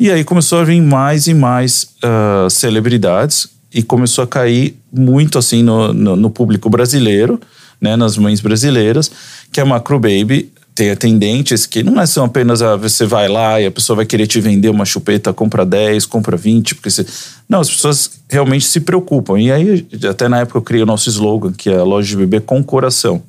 E 0.00 0.10
aí 0.10 0.24
começou 0.24 0.58
a 0.58 0.64
vir 0.64 0.80
mais 0.80 1.28
e 1.28 1.34
mais 1.34 1.90
ah, 2.02 2.48
celebridades 2.50 3.48
e 3.72 3.82
começou 3.82 4.24
a 4.24 4.26
cair 4.26 4.76
muito 4.92 5.38
assim 5.38 5.62
no, 5.62 5.92
no, 5.92 6.16
no 6.16 6.30
público 6.30 6.68
brasileiro, 6.68 7.40
né, 7.80 7.94
nas 7.94 8.16
mães 8.16 8.40
brasileiras, 8.40 9.10
que 9.52 9.60
a 9.60 9.64
Macro 9.64 10.00
Baby 10.00 10.50
tem 10.78 10.92
atendentes 10.92 11.66
que 11.66 11.82
não 11.82 12.00
é 12.00 12.06
só 12.06 12.24
apenas 12.24 12.62
ah, 12.62 12.76
você 12.76 13.04
vai 13.04 13.26
lá 13.26 13.60
e 13.60 13.66
a 13.66 13.70
pessoa 13.70 13.96
vai 13.96 14.06
querer 14.06 14.28
te 14.28 14.40
vender 14.40 14.68
uma 14.68 14.84
chupeta, 14.84 15.32
compra 15.32 15.66
10, 15.66 16.06
compra 16.06 16.36
20, 16.36 16.76
porque 16.76 16.88
você... 16.88 17.04
Não, 17.48 17.58
as 17.58 17.68
pessoas 17.68 18.12
realmente 18.30 18.64
se 18.64 18.78
preocupam. 18.78 19.40
E 19.40 19.50
aí, 19.50 19.84
até 20.08 20.28
na 20.28 20.38
época 20.38 20.58
eu 20.58 20.62
criei 20.62 20.84
o 20.84 20.86
nosso 20.86 21.08
slogan, 21.08 21.52
que 21.52 21.68
é 21.68 21.78
a 21.78 21.82
loja 21.82 22.06
de 22.06 22.16
bebê 22.16 22.38
com 22.38 22.62
coração. 22.62 23.20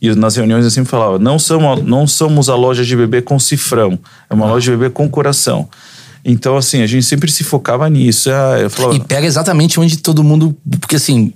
E 0.00 0.14
nas 0.14 0.36
reuniões 0.36 0.64
eu 0.64 0.70
sempre 0.70 0.88
falava, 0.88 1.18
não 1.18 1.40
somos, 1.40 1.82
não 1.82 2.06
somos 2.06 2.48
a 2.48 2.54
loja 2.54 2.84
de 2.84 2.94
bebê 2.94 3.20
com 3.20 3.36
cifrão, 3.36 3.98
é 4.30 4.34
uma 4.34 4.46
loja 4.46 4.70
de 4.70 4.76
bebê 4.76 4.88
com 4.88 5.08
coração. 5.08 5.68
Então, 6.24 6.56
assim, 6.56 6.82
a 6.82 6.86
gente 6.86 7.04
sempre 7.04 7.32
se 7.32 7.42
focava 7.42 7.90
nisso. 7.90 8.30
Ah, 8.30 8.70
falava, 8.70 8.94
E 8.94 9.00
pega 9.00 9.26
exatamente 9.26 9.80
onde 9.80 9.96
todo 9.96 10.22
mundo. 10.22 10.56
Porque 10.80 10.96
assim, 10.96 11.32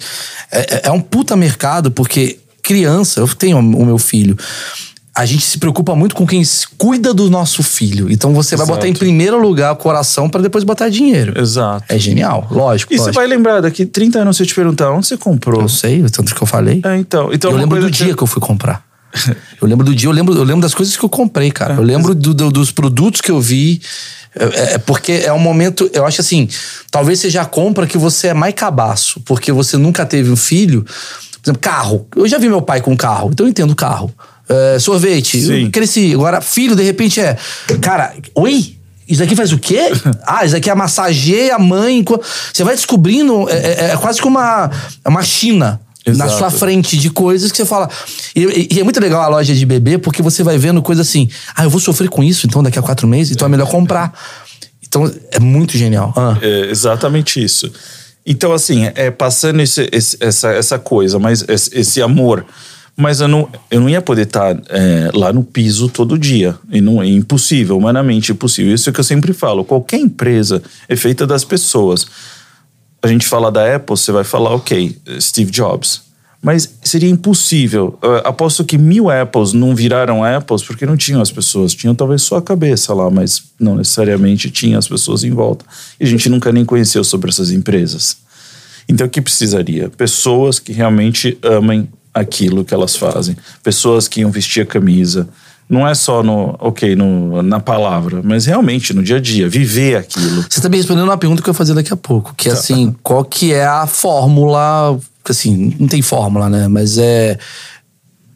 é, 0.52 0.88
é 0.88 0.90
um 0.92 1.00
puta 1.00 1.36
mercado, 1.36 1.90
porque 1.90 2.38
criança, 2.62 3.18
eu 3.18 3.28
tenho 3.28 3.58
o 3.58 3.84
meu 3.84 3.98
filho. 3.98 4.36
A 5.14 5.26
gente 5.26 5.42
se 5.44 5.58
preocupa 5.58 5.94
muito 5.96 6.14
com 6.14 6.24
quem 6.26 6.42
cuida 6.78 7.12
do 7.12 7.28
nosso 7.28 7.62
filho. 7.62 8.10
Então 8.10 8.32
você 8.32 8.54
vai 8.56 8.64
Exato. 8.64 8.76
botar 8.78 8.88
em 8.88 8.92
primeiro 8.94 9.40
lugar 9.40 9.72
o 9.72 9.76
coração 9.76 10.28
para 10.30 10.40
depois 10.40 10.62
botar 10.62 10.88
dinheiro. 10.88 11.38
Exato. 11.38 11.84
É 11.88 11.98
genial, 11.98 12.46
lógico. 12.50 12.92
E 12.92 12.96
você 12.96 13.00
lógico. 13.06 13.16
vai 13.16 13.26
lembrar, 13.26 13.60
daqui 13.60 13.84
30 13.84 14.20
anos 14.20 14.36
se 14.36 14.42
eu 14.42 14.46
te 14.46 14.54
perguntar 14.54 14.90
onde 14.92 15.06
você 15.08 15.16
comprou. 15.16 15.60
Eu 15.62 15.68
sei, 15.68 16.02
o 16.02 16.08
tanto 16.10 16.34
que 16.34 16.40
eu 16.42 16.46
falei. 16.46 16.80
É, 16.84 16.96
então, 16.96 17.32
então 17.32 17.50
eu 17.50 17.56
uma 17.56 17.62
lembro 17.62 17.80
do 17.80 17.90
dia 17.90 18.14
que 18.14 18.22
eu 18.22 18.26
fui 18.26 18.40
comprar. 18.40 18.84
Eu 19.60 19.66
lembro 19.66 19.84
do 19.84 19.92
dia, 19.94 20.08
eu 20.08 20.12
lembro, 20.12 20.32
eu 20.34 20.44
lembro 20.44 20.62
das 20.62 20.72
coisas 20.72 20.96
que 20.96 21.04
eu 21.04 21.08
comprei, 21.08 21.50
cara. 21.50 21.74
Eu 21.74 21.82
lembro 21.82 22.14
do- 22.14 22.32
do- 22.32 22.48
dos 22.50 22.70
produtos 22.70 23.20
que 23.20 23.30
eu 23.30 23.40
vi. 23.40 23.82
É, 24.34 24.74
é 24.74 24.78
porque 24.78 25.10
é 25.26 25.32
um 25.32 25.38
momento, 25.38 25.90
eu 25.92 26.06
acho 26.06 26.20
assim, 26.20 26.48
talvez 26.92 27.18
seja 27.18 27.42
a 27.42 27.44
compra 27.44 27.86
que 27.88 27.98
você 27.98 28.28
é 28.28 28.34
mais 28.34 28.54
cabaço, 28.54 29.20
porque 29.24 29.50
você 29.50 29.76
nunca 29.76 30.06
teve 30.06 30.30
um 30.30 30.36
filho. 30.36 30.82
Por 30.84 31.48
exemplo, 31.50 31.60
carro. 31.60 32.06
Eu 32.14 32.28
já 32.28 32.38
vi 32.38 32.48
meu 32.48 32.62
pai 32.62 32.80
com 32.80 32.96
carro, 32.96 33.30
então 33.32 33.44
eu 33.44 33.50
entendo 33.50 33.74
carro. 33.74 34.14
É, 34.50 34.78
sorvete, 34.80 35.40
Sim. 35.40 35.70
cresci. 35.70 36.12
Agora, 36.12 36.40
filho, 36.40 36.74
de 36.74 36.82
repente 36.82 37.20
é. 37.20 37.36
Cara, 37.80 38.12
oi? 38.34 38.74
Isso 39.08 39.22
aqui 39.22 39.34
faz 39.36 39.52
o 39.52 39.58
quê? 39.58 39.90
Ah, 40.26 40.44
isso 40.44 40.56
aqui 40.56 40.68
é 40.68 40.74
massageia 40.74 41.54
a 41.54 41.58
mãe. 41.58 42.04
Você 42.52 42.64
vai 42.64 42.74
descobrindo, 42.74 43.48
é, 43.48 43.54
é- 43.54 43.90
é 43.92 43.96
quase 43.96 44.20
que 44.20 44.26
uma, 44.26 44.70
uma 45.06 45.22
China 45.22 45.80
na 46.06 46.24
Exato. 46.26 46.38
sua 46.38 46.50
frente 46.50 46.96
de 46.96 47.10
coisas 47.10 47.50
que 47.52 47.56
você 47.58 47.64
fala. 47.64 47.88
E, 48.34 48.68
e 48.74 48.80
é 48.80 48.82
muito 48.84 48.98
legal 49.00 49.20
a 49.22 49.28
loja 49.28 49.54
de 49.54 49.66
bebê, 49.66 49.98
porque 49.98 50.22
você 50.22 50.42
vai 50.42 50.56
vendo 50.58 50.80
coisa 50.82 51.02
assim. 51.02 51.28
Ah, 51.54 51.64
eu 51.64 51.70
vou 51.70 51.80
sofrer 51.80 52.08
com 52.08 52.22
isso, 52.22 52.46
então 52.46 52.62
daqui 52.62 52.78
a 52.78 52.82
quatro 52.82 53.06
meses, 53.06 53.32
então 53.32 53.46
é 53.46 53.50
melhor 53.50 53.68
comprar. 53.68 54.12
Então 54.86 55.12
é 55.30 55.38
muito 55.38 55.76
genial. 55.78 56.12
Ah. 56.16 56.36
É 56.40 56.70
exatamente 56.70 57.42
isso. 57.42 57.70
Então, 58.26 58.52
assim, 58.52 58.90
é 58.94 59.10
passando 59.10 59.60
esse, 59.60 59.88
esse- 59.92 60.16
essa, 60.20 60.48
essa 60.52 60.78
coisa, 60.78 61.18
mas 61.18 61.44
esse, 61.48 61.70
esse 61.78 62.02
amor. 62.02 62.44
Mas 63.00 63.22
eu 63.22 63.28
não, 63.28 63.48
eu 63.70 63.80
não 63.80 63.88
ia 63.88 64.02
poder 64.02 64.26
estar 64.26 64.54
é, 64.68 65.10
lá 65.14 65.32
no 65.32 65.42
piso 65.42 65.88
todo 65.88 66.18
dia. 66.18 66.54
E 66.70 66.82
não, 66.82 67.02
é 67.02 67.06
impossível, 67.06 67.78
humanamente 67.78 68.30
impossível. 68.30 68.74
Isso 68.74 68.90
é 68.90 68.92
que 68.92 69.00
eu 69.00 69.04
sempre 69.04 69.32
falo. 69.32 69.64
Qualquer 69.64 69.98
empresa 69.98 70.62
é 70.86 70.94
feita 70.94 71.26
das 71.26 71.42
pessoas. 71.42 72.06
A 73.02 73.08
gente 73.08 73.26
fala 73.26 73.50
da 73.50 73.74
Apple, 73.74 73.96
você 73.96 74.12
vai 74.12 74.22
falar, 74.22 74.50
ok, 74.50 74.94
Steve 75.18 75.50
Jobs. 75.50 76.02
Mas 76.42 76.74
seria 76.82 77.08
impossível. 77.08 77.98
Eu 78.02 78.16
aposto 78.18 78.64
que 78.64 78.76
mil 78.76 79.10
Apples 79.10 79.54
não 79.54 79.74
viraram 79.74 80.22
Apples 80.22 80.62
porque 80.62 80.84
não 80.84 80.96
tinham 80.96 81.22
as 81.22 81.32
pessoas. 81.32 81.74
Tinham 81.74 81.94
talvez 81.94 82.20
só 82.20 82.36
a 82.36 82.42
cabeça 82.42 82.92
lá, 82.92 83.10
mas 83.10 83.44
não 83.58 83.76
necessariamente 83.76 84.50
tinha 84.50 84.76
as 84.76 84.86
pessoas 84.86 85.24
em 85.24 85.30
volta. 85.30 85.64
E 85.98 86.04
a 86.04 86.06
gente 86.06 86.28
nunca 86.28 86.52
nem 86.52 86.66
conheceu 86.66 87.02
sobre 87.02 87.30
essas 87.30 87.50
empresas. 87.50 88.18
Então 88.86 89.06
o 89.06 89.10
que 89.10 89.22
precisaria? 89.22 89.88
Pessoas 89.88 90.58
que 90.58 90.72
realmente 90.72 91.38
amem 91.42 91.88
aquilo 92.12 92.64
que 92.64 92.74
elas 92.74 92.96
fazem. 92.96 93.36
Pessoas 93.62 94.08
que 94.08 94.20
iam 94.20 94.30
vestir 94.30 94.62
a 94.62 94.66
camisa. 94.66 95.28
Não 95.68 95.86
é 95.86 95.94
só 95.94 96.20
no, 96.20 96.56
ok, 96.58 96.96
no, 96.96 97.42
na 97.42 97.60
palavra, 97.60 98.20
mas 98.24 98.44
realmente 98.44 98.92
no 98.92 99.04
dia 99.04 99.18
a 99.18 99.20
dia, 99.20 99.48
viver 99.48 99.96
aquilo. 99.96 100.44
Você 100.50 100.60
tá 100.60 100.68
me 100.68 100.76
respondendo 100.76 101.04
uma 101.04 101.16
pergunta 101.16 101.40
que 101.40 101.48
eu 101.48 101.52
vou 101.52 101.58
fazer 101.58 101.74
daqui 101.74 101.92
a 101.92 101.96
pouco, 101.96 102.34
que 102.34 102.48
é 102.48 102.52
assim, 102.52 102.92
qual 103.04 103.24
que 103.24 103.52
é 103.52 103.64
a 103.64 103.86
fórmula, 103.86 104.98
assim, 105.28 105.76
não 105.78 105.86
tem 105.86 106.02
fórmula, 106.02 106.50
né, 106.50 106.66
mas 106.66 106.98
é 106.98 107.38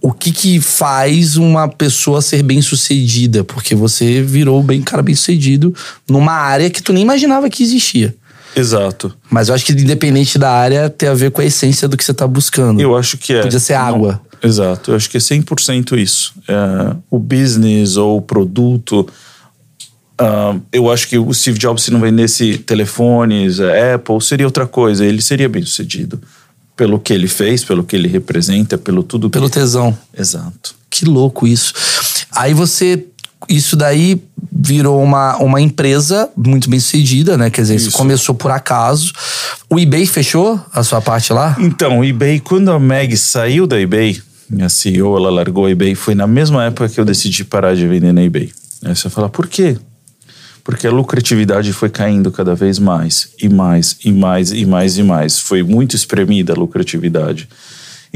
o 0.01 0.13
que 0.13 0.31
que 0.31 0.61
faz 0.61 1.37
uma 1.37 1.67
pessoa 1.67 2.23
ser 2.23 2.43
bem 2.43 2.63
sucedida, 2.63 3.43
porque 3.43 3.75
você 3.75 4.23
virou 4.23 4.63
bem 4.63 4.83
cara 4.83 5.03
bem 5.03 5.15
sucedido 5.15 5.75
numa 6.09 6.35
área 6.35 6.71
que 6.71 6.83
tu 6.83 6.93
nem 6.93 7.03
imaginava 7.03 7.51
que 7.51 7.63
existia. 7.63 8.15
Exato. 8.57 9.14
Mas 9.31 9.49
eu 9.49 9.55
acho 9.55 9.64
que 9.64 9.73
independente 9.73 10.38
da 10.38 10.51
área 10.51 10.88
tem 10.88 11.09
a 11.09 11.14
ver 11.14 11.31
com 11.31 11.40
a 11.40 11.45
essência 11.45 11.88
do 11.88 11.97
que 11.97 12.05
você 12.05 12.14
tá 12.14 12.27
buscando. 12.27 12.81
Eu 12.81 12.97
acho 12.97 13.19
que 13.19 13.33
é. 13.33 13.43
Podia 13.43 13.59
ser 13.61 13.75
água. 13.75 14.21
Não, 14.43 14.49
exato. 14.49 14.93
Eu 14.93 14.97
acho 14.97 15.11
que 15.11 15.17
é 15.17 15.21
100% 15.21 15.99
isso. 15.99 16.33
É, 16.47 16.97
o 17.11 17.19
business 17.19 17.97
ou 17.97 18.19
o 18.19 18.23
produto. 18.23 19.09
ah, 20.19 20.57
eu 20.73 20.90
acho 20.90 21.09
que 21.09 21.19
o 21.19 21.33
Steve 21.33 21.59
Jobs, 21.59 21.83
se 21.85 21.90
não 21.90 22.01
vendesse 22.01 22.59
telefones, 22.59 23.59
a 23.61 23.95
Apple, 23.95 24.21
seria 24.21 24.47
outra 24.47 24.67
coisa. 24.67 25.05
Ele 25.05 25.21
seria 25.21 25.49
bem 25.49 25.62
sucedido. 25.64 26.21
Pelo 26.77 26.99
que 26.99 27.12
ele 27.12 27.29
fez, 27.29 27.62
pelo 27.62 27.85
que 27.85 27.95
ele 27.95 28.09
representa, 28.09 28.77
pelo 28.77 29.05
tudo 29.05 29.31
Pelo 29.31 29.49
que... 29.49 29.55
tesão. 29.55 29.97
Exato. 30.17 30.75
Que 30.90 31.05
louco 31.05 31.47
isso. 31.47 31.73
Aí 32.33 32.53
você. 32.53 33.05
Isso 33.49 33.77
daí 33.77 34.21
virou 34.53 35.03
uma, 35.03 35.37
uma 35.39 35.61
empresa 35.61 36.29
muito 36.37 36.71
bem 36.71 36.79
sucedida, 36.81 37.37
né? 37.37 37.51
Quer 37.51 37.63
dizer, 37.63 37.75
isso 37.75 37.89
Isso. 37.89 37.99
começou 37.99 38.35
por 38.35 38.51
acaso. 38.51 39.13
O 39.69 39.79
eBay 39.79 40.07
fechou 40.07 40.61
a 40.73 40.83
sua 40.83 41.01
parte 41.01 41.33
lá? 41.33 41.57
Então, 41.59 41.99
o 41.99 42.05
eBay, 42.05 42.41
quando 42.41 42.71
a 42.71 42.79
Meg 42.79 43.17
saiu 43.17 43.67
da 43.67 43.81
eBay, 43.81 44.21
minha 44.49 44.69
CEO, 44.69 45.17
ela 45.17 45.31
largou 45.31 45.67
a 45.67 45.71
eBay, 45.71 45.95
foi 45.95 46.15
na 46.15 46.27
mesma 46.27 46.65
época 46.65 46.89
que 46.89 47.01
eu 47.01 47.05
decidi 47.05 47.45
parar 47.45 47.75
de 47.75 47.87
vender 47.87 48.13
na 48.13 48.23
eBay. 48.23 48.53
Aí 48.85 48.95
você 48.95 49.09
fala, 49.11 49.29
por 49.29 49.47
quê? 49.47 49.77
Porque 50.63 50.87
a 50.87 50.91
lucratividade 50.91 51.73
foi 51.73 51.91
caindo 51.91 52.31
cada 52.31 52.55
vez 52.55 52.79
mais, 52.79 53.31
e 53.41 53.49
mais, 53.49 53.99
e 54.05 54.13
mais, 54.13 54.51
e 54.51 54.65
mais, 54.65 54.99
e 54.99 55.03
mais. 55.03 55.39
Foi 55.39 55.63
muito 55.63 55.95
espremida 55.95 56.53
a 56.53 56.57
lucratividade. 56.57 57.49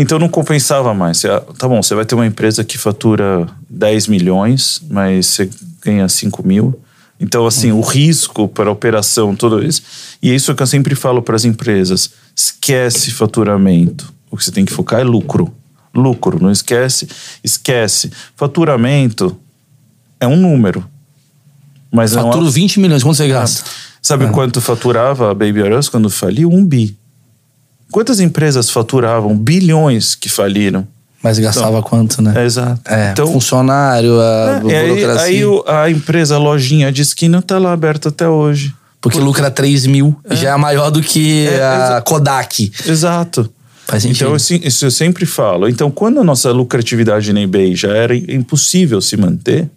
Então 0.01 0.17
não 0.17 0.29
compensava 0.29 0.95
mais. 0.95 1.19
Você, 1.19 1.29
tá 1.59 1.67
bom, 1.67 1.83
você 1.83 1.93
vai 1.95 2.05
ter 2.05 2.15
uma 2.15 2.25
empresa 2.27 2.63
que 2.63 2.79
fatura 2.79 3.49
10 3.69 4.07
milhões, 4.07 4.81
mas 4.89 5.27
você 5.27 5.51
ganha 5.85 6.09
5 6.09 6.47
mil. 6.47 6.81
Então, 7.21 7.45
assim, 7.49 7.73
o 7.73 7.81
risco 7.81 8.47
para 8.47 8.69
a 8.71 8.73
operação, 8.73 9.35
tudo 9.35 9.61
isso. 9.61 9.83
E 10.23 10.31
é 10.31 10.35
isso 10.37 10.55
que 10.55 10.63
eu 10.63 10.67
sempre 10.69 10.95
falo 10.95 11.21
para 11.21 11.35
as 11.35 11.45
empresas: 11.45 12.13
esquece 12.35 13.11
faturamento. 13.11 14.13
O 14.31 14.37
que 14.37 14.45
você 14.45 14.53
tem 14.53 14.65
que 14.65 14.73
focar 14.73 15.01
é 15.01 15.05
lucro. 15.05 15.53
Lucro, 15.93 16.41
não 16.41 16.53
esquece. 16.53 17.09
Esquece. 17.43 18.13
Faturamento 18.37 19.37
é 20.21 20.29
um 20.29 20.37
número. 20.37 20.87
Mas 21.91 22.13
não 22.13 22.21
é- 22.21 22.25
Faturo 22.27 22.51
20 22.51 22.79
milhões, 22.79 23.03
quanto 23.03 23.17
você 23.17 23.27
gasta? 23.27 23.65
Sabe 24.01 24.29
quanto 24.29 24.61
faturava 24.61 25.31
a 25.31 25.35
Baby 25.35 25.61
R 25.63 25.75
Us 25.75 25.89
quando 25.89 26.09
faliu? 26.09 26.51
Um 26.51 26.65
bi. 26.65 26.97
Quantas 27.91 28.21
empresas 28.21 28.71
faturavam 28.71 29.37
bilhões 29.37 30.15
que 30.15 30.29
faliram? 30.29 30.87
Mas 31.23 31.39
gastava 31.39 31.83
quanto, 31.83 32.23
né? 32.23 32.33
É, 32.37 32.45
exato. 32.45 32.81
É, 32.87 33.11
então, 33.11 33.33
funcionário, 33.33 34.21
a 34.21 34.63
é, 34.71 34.79
aí, 34.81 34.89
burocracia. 34.89 35.25
aí 35.25 35.45
o- 35.45 35.65
a 35.67 35.91
empresa, 35.91 36.37
a 36.37 36.39
lojinha 36.39 36.93
de 36.93 37.03
esquina 37.03 37.43
tá 37.43 37.59
lá 37.59 37.73
aberta 37.73 38.09
até 38.11 38.29
hoje. 38.29 38.73
Porque 39.01 39.19
lucra 39.19 39.51
3 39.51 39.87
mil, 39.87 40.17
já 40.31 40.55
é 40.55 40.57
maior 40.57 40.91
do 40.91 41.01
que 41.01 41.47
É, 41.49 41.63
a 41.97 42.03
Kodak. 42.05 42.71
Exato. 42.87 43.49
Faz 43.87 44.03
sentido. 44.03 44.25
Então, 44.27 44.35
assim, 44.35 44.61
isso 44.63 44.85
eu 44.85 44.91
sempre 44.91 45.25
falo. 45.25 45.69
Então, 45.69 45.91
quando 45.91 46.21
a 46.21 46.25
nossa 46.25 46.51
lucratividade 46.53 47.33
na 47.33 47.41
eBay 47.41 47.75
já 47.75 47.89
era 47.91 48.15
impossível 48.15 49.01
se 49.01 49.17
manter, 49.17 49.69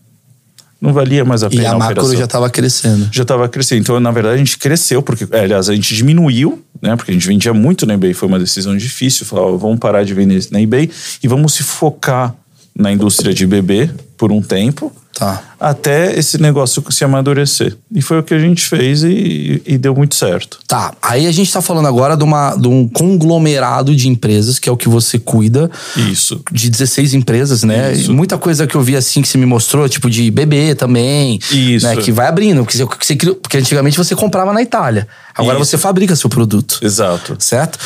não 0.82 0.91
valia 0.94 1.24
mais 1.24 1.44
a 1.44 1.48
e 1.48 1.58
pena 1.58 1.70
a 1.70 1.74
a 1.74 1.78
macro 1.78 1.94
operação. 2.02 2.20
já 2.20 2.28
tava 2.28 2.50
crescendo. 2.50 3.08
já 3.12 3.22
estava 3.22 3.48
crescendo. 3.48 3.82
Então, 3.82 4.00
na 4.00 4.10
verdade, 4.12 4.36
a 4.36 4.38
gente 4.38 4.58
cresceu, 4.58 5.04
porque, 5.04 5.28
é, 5.30 5.41
aliás, 5.41 5.70
a 5.70 5.76
gente 5.76 5.94
diminuiu, 5.96 6.60
né? 6.82 6.96
Porque 6.96 7.12
a 7.12 7.13
gente 7.13 7.28
vendia 7.28 7.54
muito 7.54 7.86
na 7.86 7.94
eBay, 7.94 8.13
foi 8.15 8.28
uma 8.28 8.39
decisão 8.39 8.76
difícil. 8.76 9.26
Falar, 9.26 9.44
ó, 9.44 9.58
vamos 9.58 9.78
parar 9.80 10.04
de 10.04 10.13
vender 10.15 10.44
na 10.50 10.60
eBay 10.60 10.89
e 11.22 11.28
vamos 11.28 11.54
se 11.54 11.62
focar 11.62 12.34
na 12.76 12.91
indústria 12.91 13.34
de 13.34 13.46
bebê 13.46 13.89
por 14.17 14.32
um 14.32 14.41
tempo. 14.41 14.91
Tá. 15.21 15.39
Até 15.60 16.17
esse 16.17 16.41
negócio 16.41 16.84
se 16.89 17.03
amadurecer. 17.03 17.77
E 17.93 18.01
foi 18.01 18.17
o 18.17 18.23
que 18.23 18.34
a 18.34 18.39
gente 18.39 18.63
fez 18.63 19.03
e, 19.03 19.62
e 19.63 19.77
deu 19.77 19.93
muito 19.93 20.15
certo. 20.15 20.57
Tá. 20.67 20.95
Aí 20.99 21.27
a 21.27 21.31
gente 21.31 21.53
tá 21.53 21.62
falando 21.62 21.88
agora 21.88 22.17
de, 22.17 22.23
uma, 22.23 22.55
de 22.55 22.67
um 22.67 22.88
conglomerado 22.88 23.95
de 23.95 24.10
empresas, 24.10 24.57
que 24.57 24.67
é 24.67 24.71
o 24.71 24.75
que 24.75 24.89
você 24.89 25.19
cuida. 25.19 25.69
Isso. 25.95 26.43
De 26.51 26.71
16 26.71 27.13
empresas, 27.13 27.62
né? 27.62 27.93
Muita 28.07 28.36
coisa 28.36 28.65
que 28.65 28.73
eu 28.73 28.81
vi 28.81 28.95
assim 28.95 29.21
que 29.21 29.27
você 29.27 29.38
me 29.38 29.45
mostrou, 29.45 29.88
tipo 29.88 30.10
de 30.10 30.31
bebê 30.31 30.73
também. 30.73 31.39
Isso. 31.51 31.86
Né? 31.86 31.97
Que 31.97 32.12
vai 32.12 32.25
abrindo. 32.25 32.63
Porque, 32.65 32.79
você, 32.79 33.15
porque 33.15 33.57
antigamente 33.57 33.97
você 33.97 34.15
comprava 34.15 34.51
na 34.51 34.63
Itália. 34.63 35.07
Agora 35.36 35.60
Isso. 35.60 35.69
você 35.69 35.77
fabrica 35.77 36.15
seu 36.15 36.31
produto. 36.31 36.79
Exato. 36.81 37.36
certo? 37.38 37.77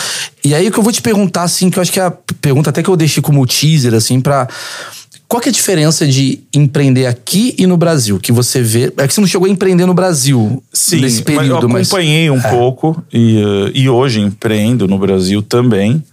E 0.42 0.56
aí 0.56 0.70
o 0.70 0.72
que 0.72 0.80
eu 0.80 0.84
vou 0.84 0.94
te 0.94 1.02
perguntar, 1.02 1.44
assim, 1.44 1.70
que 1.70 1.78
eu 1.78 1.82
acho 1.82 1.92
que 1.92 2.00
é 2.00 2.04
a 2.04 2.12
pergunta 2.40 2.70
até 2.70 2.82
que 2.82 2.90
eu 2.90 2.96
deixei 2.96 3.22
como 3.22 3.46
teaser, 3.46 3.94
assim, 3.94 4.22
pra. 4.22 4.48
Qual 5.28 5.42
que 5.42 5.50
é 5.50 5.52
a 5.52 5.54
diferença 5.54 6.06
de 6.06 6.40
empreender 6.54 7.08
aqui 7.08 7.56
e 7.58 7.66
no 7.66 7.78
Brasil? 7.78 8.20
Que 8.20 8.32
você 8.32 8.62
vê. 8.62 8.94
É 8.98 9.08
que 9.08 9.14
você 9.14 9.22
não 9.22 9.28
chegou 9.28 9.48
a 9.48 9.50
empreender 9.50 9.86
no 9.86 9.94
Brasil 9.94 10.64
Sim, 10.72 11.02
nesse 11.02 11.24
período, 11.24 11.68
mas 11.68 11.90
eu 11.90 11.98
acompanhei 11.98 12.30
um 12.30 12.42
pouco 12.42 13.04
e, 13.12 13.40
eh, 13.40 13.72
e 13.74 13.90
hoje 13.90 14.20
empreendo 14.20 14.88
no 14.88 15.00
Brasil 15.00 15.42
também. 15.42 16.04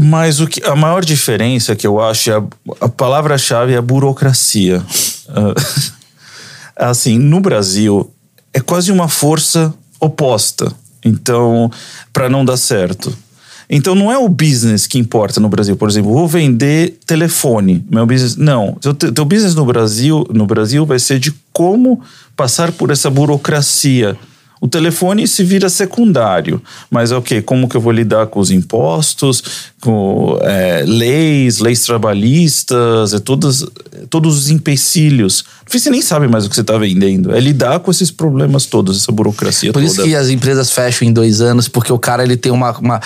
Mas 0.00 0.38
o 0.38 0.46
que, 0.46 0.64
a 0.64 0.76
maior 0.76 1.04
diferença 1.04 1.74
que 1.74 1.84
eu 1.84 2.00
acho 2.00 2.30
é 2.30 2.34
a, 2.34 2.42
a 2.82 2.88
palavra-chave 2.88 3.72
é 3.72 3.76
a 3.76 3.82
burocracia. 3.82 4.80
Ah, 5.28 5.54
assim, 6.90 7.18
no 7.18 7.40
Brasil 7.40 8.08
é 8.52 8.60
quase 8.60 8.92
uma 8.92 9.08
força 9.08 9.74
oposta. 9.98 10.72
Então, 11.04 11.70
para 12.12 12.28
não 12.28 12.44
dar 12.44 12.56
certo. 12.56 13.16
Então 13.70 13.94
não 13.94 14.10
é 14.10 14.16
o 14.16 14.28
business 14.28 14.86
que 14.86 14.98
importa 14.98 15.40
no 15.40 15.48
Brasil. 15.48 15.76
Por 15.76 15.88
exemplo, 15.88 16.12
vou 16.12 16.26
vender 16.26 16.98
telefone. 17.04 17.84
Meu 17.90 18.06
business 18.06 18.36
não. 18.36 18.74
Teu, 18.80 18.94
teu 18.94 19.24
business 19.24 19.54
no 19.54 19.64
Brasil, 19.66 20.26
no 20.32 20.46
Brasil 20.46 20.86
vai 20.86 20.98
ser 20.98 21.18
de 21.18 21.34
como 21.52 22.00
passar 22.34 22.72
por 22.72 22.90
essa 22.90 23.10
burocracia. 23.10 24.16
O 24.60 24.68
telefone 24.68 25.26
se 25.28 25.44
vira 25.44 25.68
secundário, 25.68 26.60
mas 26.90 27.12
ok, 27.12 27.42
como 27.42 27.68
que 27.68 27.76
eu 27.76 27.80
vou 27.80 27.92
lidar 27.92 28.26
com 28.26 28.40
os 28.40 28.50
impostos, 28.50 29.42
com 29.80 30.38
é, 30.42 30.84
leis, 30.86 31.58
leis 31.58 31.82
trabalhistas, 31.82 33.14
é 33.14 33.18
todas, 33.18 33.64
todos 34.10 34.36
os 34.36 34.50
empecilhos. 34.50 35.44
Você 35.68 35.90
nem 35.90 36.02
sabe 36.02 36.26
mais 36.26 36.46
o 36.46 36.48
que 36.48 36.54
você 36.54 36.62
está 36.62 36.76
vendendo. 36.76 37.34
É 37.34 37.40
lidar 37.40 37.78
com 37.80 37.90
esses 37.90 38.10
problemas 38.10 38.66
todos, 38.66 39.02
essa 39.02 39.12
burocracia 39.12 39.72
Por 39.72 39.80
toda. 39.80 39.92
isso 39.92 40.02
que 40.02 40.16
as 40.16 40.28
empresas 40.28 40.70
fecham 40.70 41.06
em 41.06 41.12
dois 41.12 41.40
anos, 41.40 41.68
porque 41.68 41.92
o 41.92 41.98
cara 41.98 42.22
ele 42.22 42.36
tem 42.36 42.50
uma. 42.50 42.76
uma... 42.78 43.00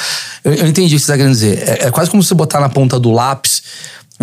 Eu, 0.45 0.55
eu 0.55 0.67
entendi 0.67 0.95
o 0.95 0.99
que 0.99 1.05
você 1.05 1.13
está 1.13 1.17
querendo 1.17 1.33
dizer. 1.33 1.59
É, 1.67 1.87
é 1.87 1.91
quase 1.91 2.11
como 2.11 2.23
você 2.23 2.35
botar 2.35 2.61
na 2.61 2.69
ponta 2.69 2.99
do 2.99 3.11
lápis, 3.11 3.63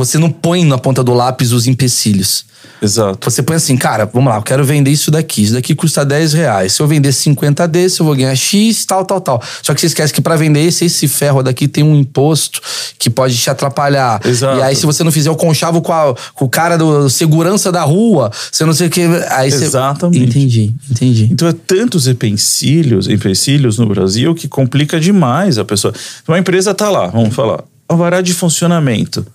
você 0.05 0.17
não 0.17 0.29
põe 0.31 0.63
na 0.65 0.77
ponta 0.77 1.03
do 1.03 1.13
lápis 1.13 1.51
os 1.51 1.67
empecilhos. 1.67 2.47
Exato. 2.81 3.29
Você 3.29 3.41
põe 3.43 3.55
assim, 3.57 3.75
cara, 3.77 4.05
vamos 4.05 4.29
lá, 4.29 4.37
eu 4.37 4.41
quero 4.41 4.63
vender 4.63 4.89
isso 4.91 5.11
daqui. 5.11 5.43
Isso 5.43 5.53
daqui 5.53 5.75
custa 5.75 6.05
10 6.05 6.33
reais. 6.33 6.73
Se 6.73 6.81
eu 6.81 6.87
vender 6.87 7.11
50 7.11 7.67
desse, 7.67 7.99
eu 7.99 8.05
vou 8.05 8.15
ganhar 8.15 8.33
X, 8.35 8.85
tal, 8.85 9.05
tal, 9.05 9.19
tal. 9.19 9.41
Só 9.61 9.73
que 9.73 9.81
você 9.81 9.87
esquece 9.87 10.13
que 10.13 10.21
para 10.21 10.35
vender 10.37 10.61
esse, 10.61 10.85
esse 10.85 11.07
ferro 11.07 11.41
daqui 11.43 11.67
tem 11.67 11.83
um 11.83 11.95
imposto 11.95 12.61
que 12.97 13.09
pode 13.09 13.37
te 13.37 13.49
atrapalhar. 13.49 14.21
Exato. 14.25 14.59
E 14.59 14.61
aí, 14.61 14.75
se 14.75 14.85
você 14.85 15.03
não 15.03 15.11
fizer 15.11 15.29
o 15.29 15.35
conchavo 15.35 15.81
com, 15.81 15.91
a- 15.91 16.15
com 16.33 16.45
o 16.45 16.49
cara 16.49 16.77
do 16.77 17.09
segurança 17.09 17.69
da 17.71 17.83
rua, 17.83 18.31
você 18.51 18.63
não 18.65 18.73
sei 18.73 18.87
o 18.87 18.89
que. 18.89 19.01
Aí 19.29 19.51
você... 19.51 19.65
Exatamente. 19.65 20.23
Entendi, 20.29 20.73
entendi. 20.89 21.29
Então 21.31 21.47
é 21.47 21.53
tantos 21.53 22.07
empecilhos, 22.07 23.07
empecilhos 23.09 23.77
no 23.77 23.85
Brasil 23.87 24.33
que 24.35 24.47
complica 24.47 24.99
demais 24.99 25.57
a 25.57 25.65
pessoa. 25.65 25.93
Uma 26.27 26.39
empresa 26.39 26.73
tá 26.73 26.89
lá, 26.89 27.07
vamos 27.07 27.33
falar, 27.35 27.63
alvará 27.87 28.21
de 28.21 28.33
funcionamento. 28.33 29.25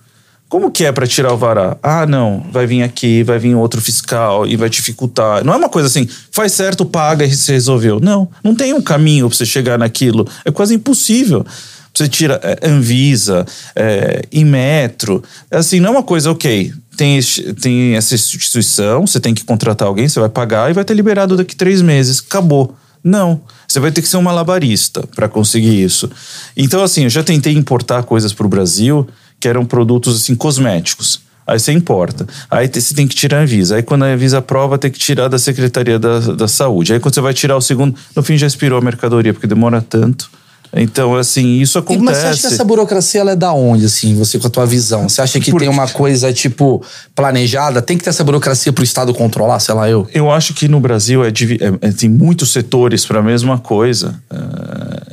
Como 0.55 0.71
que 0.71 0.85
é 0.85 0.91
para 0.93 1.05
tirar 1.05 1.33
o 1.33 1.37
vará? 1.37 1.75
Ah, 1.83 2.05
não, 2.05 2.45
vai 2.49 2.65
vir 2.65 2.81
aqui, 2.81 3.23
vai 3.23 3.37
vir 3.37 3.53
outro 3.55 3.81
fiscal 3.81 4.47
e 4.47 4.55
vai 4.55 4.69
dificultar. 4.69 5.43
Não 5.43 5.51
é 5.51 5.57
uma 5.57 5.67
coisa 5.67 5.89
assim, 5.89 6.07
faz 6.31 6.53
certo, 6.53 6.85
paga 6.85 7.25
e 7.25 7.35
se 7.35 7.51
resolveu. 7.51 7.99
Não, 7.99 8.29
não 8.41 8.55
tem 8.55 8.73
um 8.73 8.81
caminho 8.81 9.27
para 9.27 9.35
você 9.37 9.45
chegar 9.45 9.77
naquilo. 9.77 10.25
É 10.45 10.51
quase 10.51 10.73
impossível. 10.73 11.45
Você 11.93 12.07
tira 12.07 12.39
é, 12.41 12.69
Anvisa, 12.69 13.45
é, 13.75 14.21
Inmetro. 14.31 15.21
Assim, 15.51 15.81
não 15.81 15.89
é 15.89 15.91
uma 15.91 16.03
coisa, 16.03 16.31
ok, 16.31 16.71
tem, 16.95 17.19
tem 17.61 17.95
essa 17.97 18.15
instituição, 18.15 19.05
você 19.05 19.19
tem 19.19 19.33
que 19.33 19.43
contratar 19.43 19.89
alguém, 19.89 20.07
você 20.07 20.21
vai 20.21 20.29
pagar 20.29 20.71
e 20.71 20.73
vai 20.73 20.85
ter 20.85 20.93
liberado 20.93 21.35
daqui 21.35 21.53
três 21.53 21.81
meses. 21.81 22.23
Acabou. 22.25 22.73
Não. 23.03 23.41
Você 23.67 23.81
vai 23.81 23.91
ter 23.91 24.01
que 24.01 24.07
ser 24.07 24.15
um 24.15 24.21
malabarista 24.21 25.05
para 25.15 25.27
conseguir 25.27 25.83
isso. 25.83 26.09
Então, 26.55 26.81
assim, 26.81 27.03
eu 27.03 27.09
já 27.09 27.21
tentei 27.21 27.51
importar 27.53 28.03
coisas 28.03 28.31
para 28.31 28.45
o 28.45 28.49
Brasil 28.49 29.05
que 29.39 29.47
eram 29.47 29.65
produtos 29.65 30.21
assim, 30.21 30.35
cosméticos. 30.35 31.21
Aí 31.47 31.59
você 31.59 31.71
importa. 31.71 32.25
Aí 32.49 32.67
você 32.67 32.95
tem 32.95 33.07
que 33.07 33.13
tirar 33.15 33.37
a 33.39 33.41
Anvisa. 33.43 33.75
Aí 33.75 33.83
quando 33.83 34.03
a 34.03 34.07
Anvisa 34.07 34.39
aprova, 34.39 34.77
tem 34.79 34.89
que 34.89 34.97
tirar 34.97 35.27
da 35.27 35.37
Secretaria 35.37 35.99
da, 35.99 36.19
da 36.19 36.47
Saúde. 36.47 36.93
Aí 36.93 36.99
quando 36.99 37.13
você 37.13 37.21
vai 37.21 37.33
tirar 37.35 37.55
o 37.55 37.61
segundo, 37.61 37.95
no 38.15 38.23
fim 38.23 38.35
já 38.35 38.47
expirou 38.47 38.79
a 38.79 38.81
mercadoria, 38.81 39.31
porque 39.33 39.45
demora 39.45 39.79
tanto. 39.81 40.29
Então, 40.77 41.15
assim, 41.15 41.61
isso 41.61 41.77
acontece. 41.79 42.03
Mas 42.03 42.17
você 42.17 42.25
acha 42.25 42.47
que 42.47 42.53
essa 42.53 42.63
burocracia 42.65 43.21
ela 43.21 43.31
é 43.31 43.35
da 43.35 43.53
onde, 43.53 43.85
assim, 43.85 44.13
você 44.15 44.37
com 44.37 44.47
a 44.47 44.49
tua 44.49 44.65
visão? 44.65 45.07
Você 45.07 45.21
acha 45.21 45.39
que 45.39 45.49
Por- 45.51 45.59
tem 45.61 45.69
uma 45.69 45.87
coisa, 45.87 46.33
tipo, 46.33 46.83
planejada? 47.13 47.81
Tem 47.81 47.97
que 47.97 48.03
ter 48.03 48.09
essa 48.09 48.25
burocracia 48.25 48.73
pro 48.73 48.83
Estado 48.83 49.13
controlar, 49.13 49.59
sei 49.61 49.73
lá, 49.73 49.87
eu? 49.89 50.05
Eu 50.13 50.29
acho 50.29 50.53
que 50.53 50.67
no 50.67 50.81
Brasil 50.81 51.23
é, 51.23 51.29
é- 51.29 51.87
é- 51.87 51.91
tem 51.91 52.09
muitos 52.09 52.51
setores 52.51 53.05
para 53.05 53.19
a 53.19 53.23
mesma 53.23 53.57
coisa. 53.57 54.19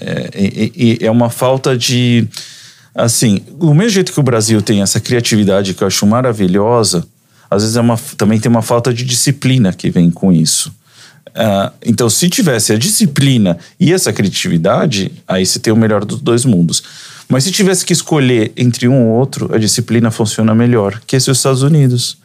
É, 0.01 0.31
é- 0.33 0.51
e- 0.75 0.99
e 1.01 1.07
é 1.07 1.11
uma 1.11 1.31
falta 1.31 1.77
de. 1.77 2.27
Assim, 2.95 3.41
do 3.59 3.75
mesmo 3.75 3.91
jeito 3.91 4.13
que 4.13 4.21
o 4.21 4.23
Brasil 4.23 4.61
tem 4.61 4.83
essa 4.83 5.01
criatividade 5.01 5.75
que 5.75 5.83
eu 5.83 5.87
acho 5.87 6.07
maravilhosa, 6.07 7.07
às 7.51 7.63
vezes 7.63 7.77
é 7.77 7.81
uma, 7.81 7.99
também 8.17 8.39
tem 8.39 8.51
uma 8.51 8.63
falta 8.63 8.93
de 8.93 9.05
disciplina 9.05 9.73
que 9.73 9.91
vem 9.91 10.11
com 10.11 10.31
isso. 10.31 10.73
Ah, 11.35 11.73
então, 11.85 12.11
se 12.11 12.29
tivesse 12.29 12.73
a 12.73 12.79
disciplina 12.79 13.57
e 13.81 13.93
essa 13.93 14.13
criatividade, 14.13 15.11
aí 15.27 15.45
você 15.47 15.59
tem 15.59 15.73
o 15.73 15.77
melhor 15.77 16.05
dos 16.05 16.21
dois 16.21 16.45
mundos. 16.45 16.83
Mas 17.29 17.45
se 17.45 17.51
tivesse 17.51 17.85
que 17.87 17.93
escolher 17.93 18.53
entre 18.57 18.87
um 18.89 19.09
ou 19.09 19.19
outro, 19.19 19.55
a 19.55 19.59
disciplina 19.59 20.11
funciona 20.11 20.55
melhor, 20.55 21.01
que 21.07 21.17
esse 21.17 21.31
é 21.31 21.33
os 21.33 21.39
Estados 21.39 21.63
Unidos. 21.63 22.19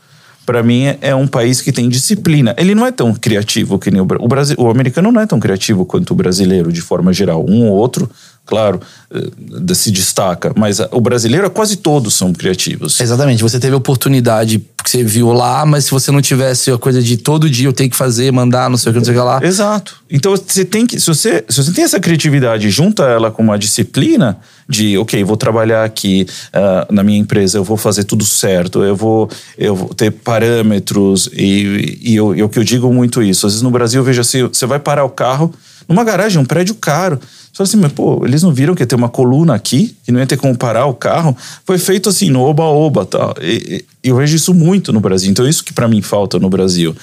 Para 0.45 0.63
mim, 0.63 0.84
é- 0.84 0.97
é 1.01 1.15
um 1.15 1.27
país 1.27 1.62
que 1.62 1.71
tem 1.73 1.89
disciplina. 1.89 2.56
Ele 2.58 2.73
não 2.73 2.86
é 2.86 2.91
tão 2.91 3.13
criativo 3.13 3.77
que 3.77 3.91
nem 3.91 4.01
o, 4.01 4.08
o 4.19 4.27
Brasil. 4.27 4.56
O 4.58 4.69
americano 4.69 5.12
não 5.12 5.21
é 5.21 5.25
tão 5.25 5.39
criativo 5.39 5.86
quanto 5.86 6.12
o 6.12 6.15
brasileiro, 6.15 6.71
de 6.71 6.82
forma 6.82 7.12
geral. 7.12 7.45
Um 7.47 7.65
ou 7.65 7.75
outro, 7.75 8.10
claro, 8.47 8.81
eh, 9.12 9.73
se 9.75 9.91
destaca. 9.91 10.53
Mas 10.55 10.79
o 10.91 10.99
brasileiro, 10.99 11.49
quase 11.51 11.75
todos 11.75 12.15
são 12.15 12.33
criativos. 12.33 12.99
Exatamente, 12.99 13.43
você 13.43 13.60
teve 13.60 13.75
oportunidade 13.75 14.65
que 14.83 14.89
você 14.89 15.03
viu 15.03 15.33
lá, 15.33 15.65
mas 15.65 15.86
se 15.86 15.91
você 15.91 16.12
não 16.12 16.21
tivesse 16.21 16.71
a 16.71 16.77
coisa 16.77 17.01
de 17.03 17.17
todo 17.17 17.49
dia 17.49 17.67
eu 17.67 17.73
tenho 17.73 17.89
que 17.89 17.95
fazer, 17.95 18.31
mandar, 18.31 18.69
não 18.69 18.77
sei 18.77 18.89
o 18.89 18.93
que, 18.93 18.99
não 18.99 19.05
sei 19.05 19.13
o 19.13 19.17
que 19.17 19.23
lá. 19.23 19.39
Exato. 19.43 20.01
Então 20.10 20.31
você 20.36 20.63
tem 20.63 20.88
que. 20.88 20.99
Se 20.99 21.07
você, 21.07 21.43
se 21.47 21.62
você 21.62 21.73
tem 21.73 21.83
essa 21.83 21.99
criatividade, 21.99 22.69
junta 22.69 23.03
ela 23.03 23.29
com 23.29 23.43
uma 23.43 23.60
disciplina 23.60 24.39
de, 24.67 24.97
ok, 24.97 25.23
vou 25.23 25.38
trabalhar 25.38 25.83
aqui 25.83 26.25
ah, 26.53 26.88
na 26.89 27.03
minha 27.03 27.19
empresa, 27.19 27.57
eu 27.57 27.63
vou 27.63 27.77
fazer 27.77 28.05
tudo 28.05 28.25
certo, 28.25 28.83
eu 28.83 28.95
vou, 28.95 29.29
eu 29.57 29.75
vou 29.75 29.93
ter 29.93 30.12
parâmetros, 30.12 31.29
e, 31.33 31.99
e 32.01 32.15
eu, 32.15 32.36
e 32.36 32.43
o 32.43 32.49
que 32.49 32.60
eu 32.60 32.63
digo 32.63 32.91
muito 32.91 33.21
isso. 33.21 33.45
Às 33.45 33.53
vezes 33.53 33.63
no 33.63 33.71
Brasil 33.71 34.01
eu 34.01 34.05
vejo 34.05 34.21
assim: 34.21 34.43
você 34.43 34.65
vai 34.65 34.79
parar 34.79 35.03
o 35.03 35.10
carro 35.10 35.53
numa 35.88 36.04
garagem, 36.04 36.39
um 36.41 36.45
prédio 36.45 36.76
caro. 36.76 37.17
Você 37.19 37.58
fala 37.58 37.67
assim, 37.67 37.78
mas 37.78 37.91
pô, 37.91 38.23
eles 38.26 38.43
não 38.43 38.52
viram 38.54 38.76
que 38.76 38.84
ia 38.84 38.88
ter 38.88 38.95
uma 38.95 39.10
coluna 39.10 39.56
aqui, 39.56 39.95
que 40.04 40.12
não 40.12 40.19
ia 40.19 40.28
ter 40.28 40.38
como 40.38 40.56
parar 40.56 40.86
o 40.86 40.93
carro? 40.93 41.36
Foi 41.65 41.78
feito 41.78 42.10
assim, 42.10 42.30
no 42.30 42.41
oba-oba 42.41 43.06
tal. 43.06 43.34
E, 43.41 43.84
e 44.04 44.10
eu 44.10 44.15
vejo 44.17 44.36
isso 44.36 44.54
muito 44.54 44.91
no 44.93 45.00
Brasil. 45.00 45.30
Então, 45.32 45.47
isso 45.47 45.63
que 45.63 45.73
para 45.73 45.88
mim 45.88 46.02
falta 46.02 46.38
no 46.39 46.50
Brasil 46.50 46.95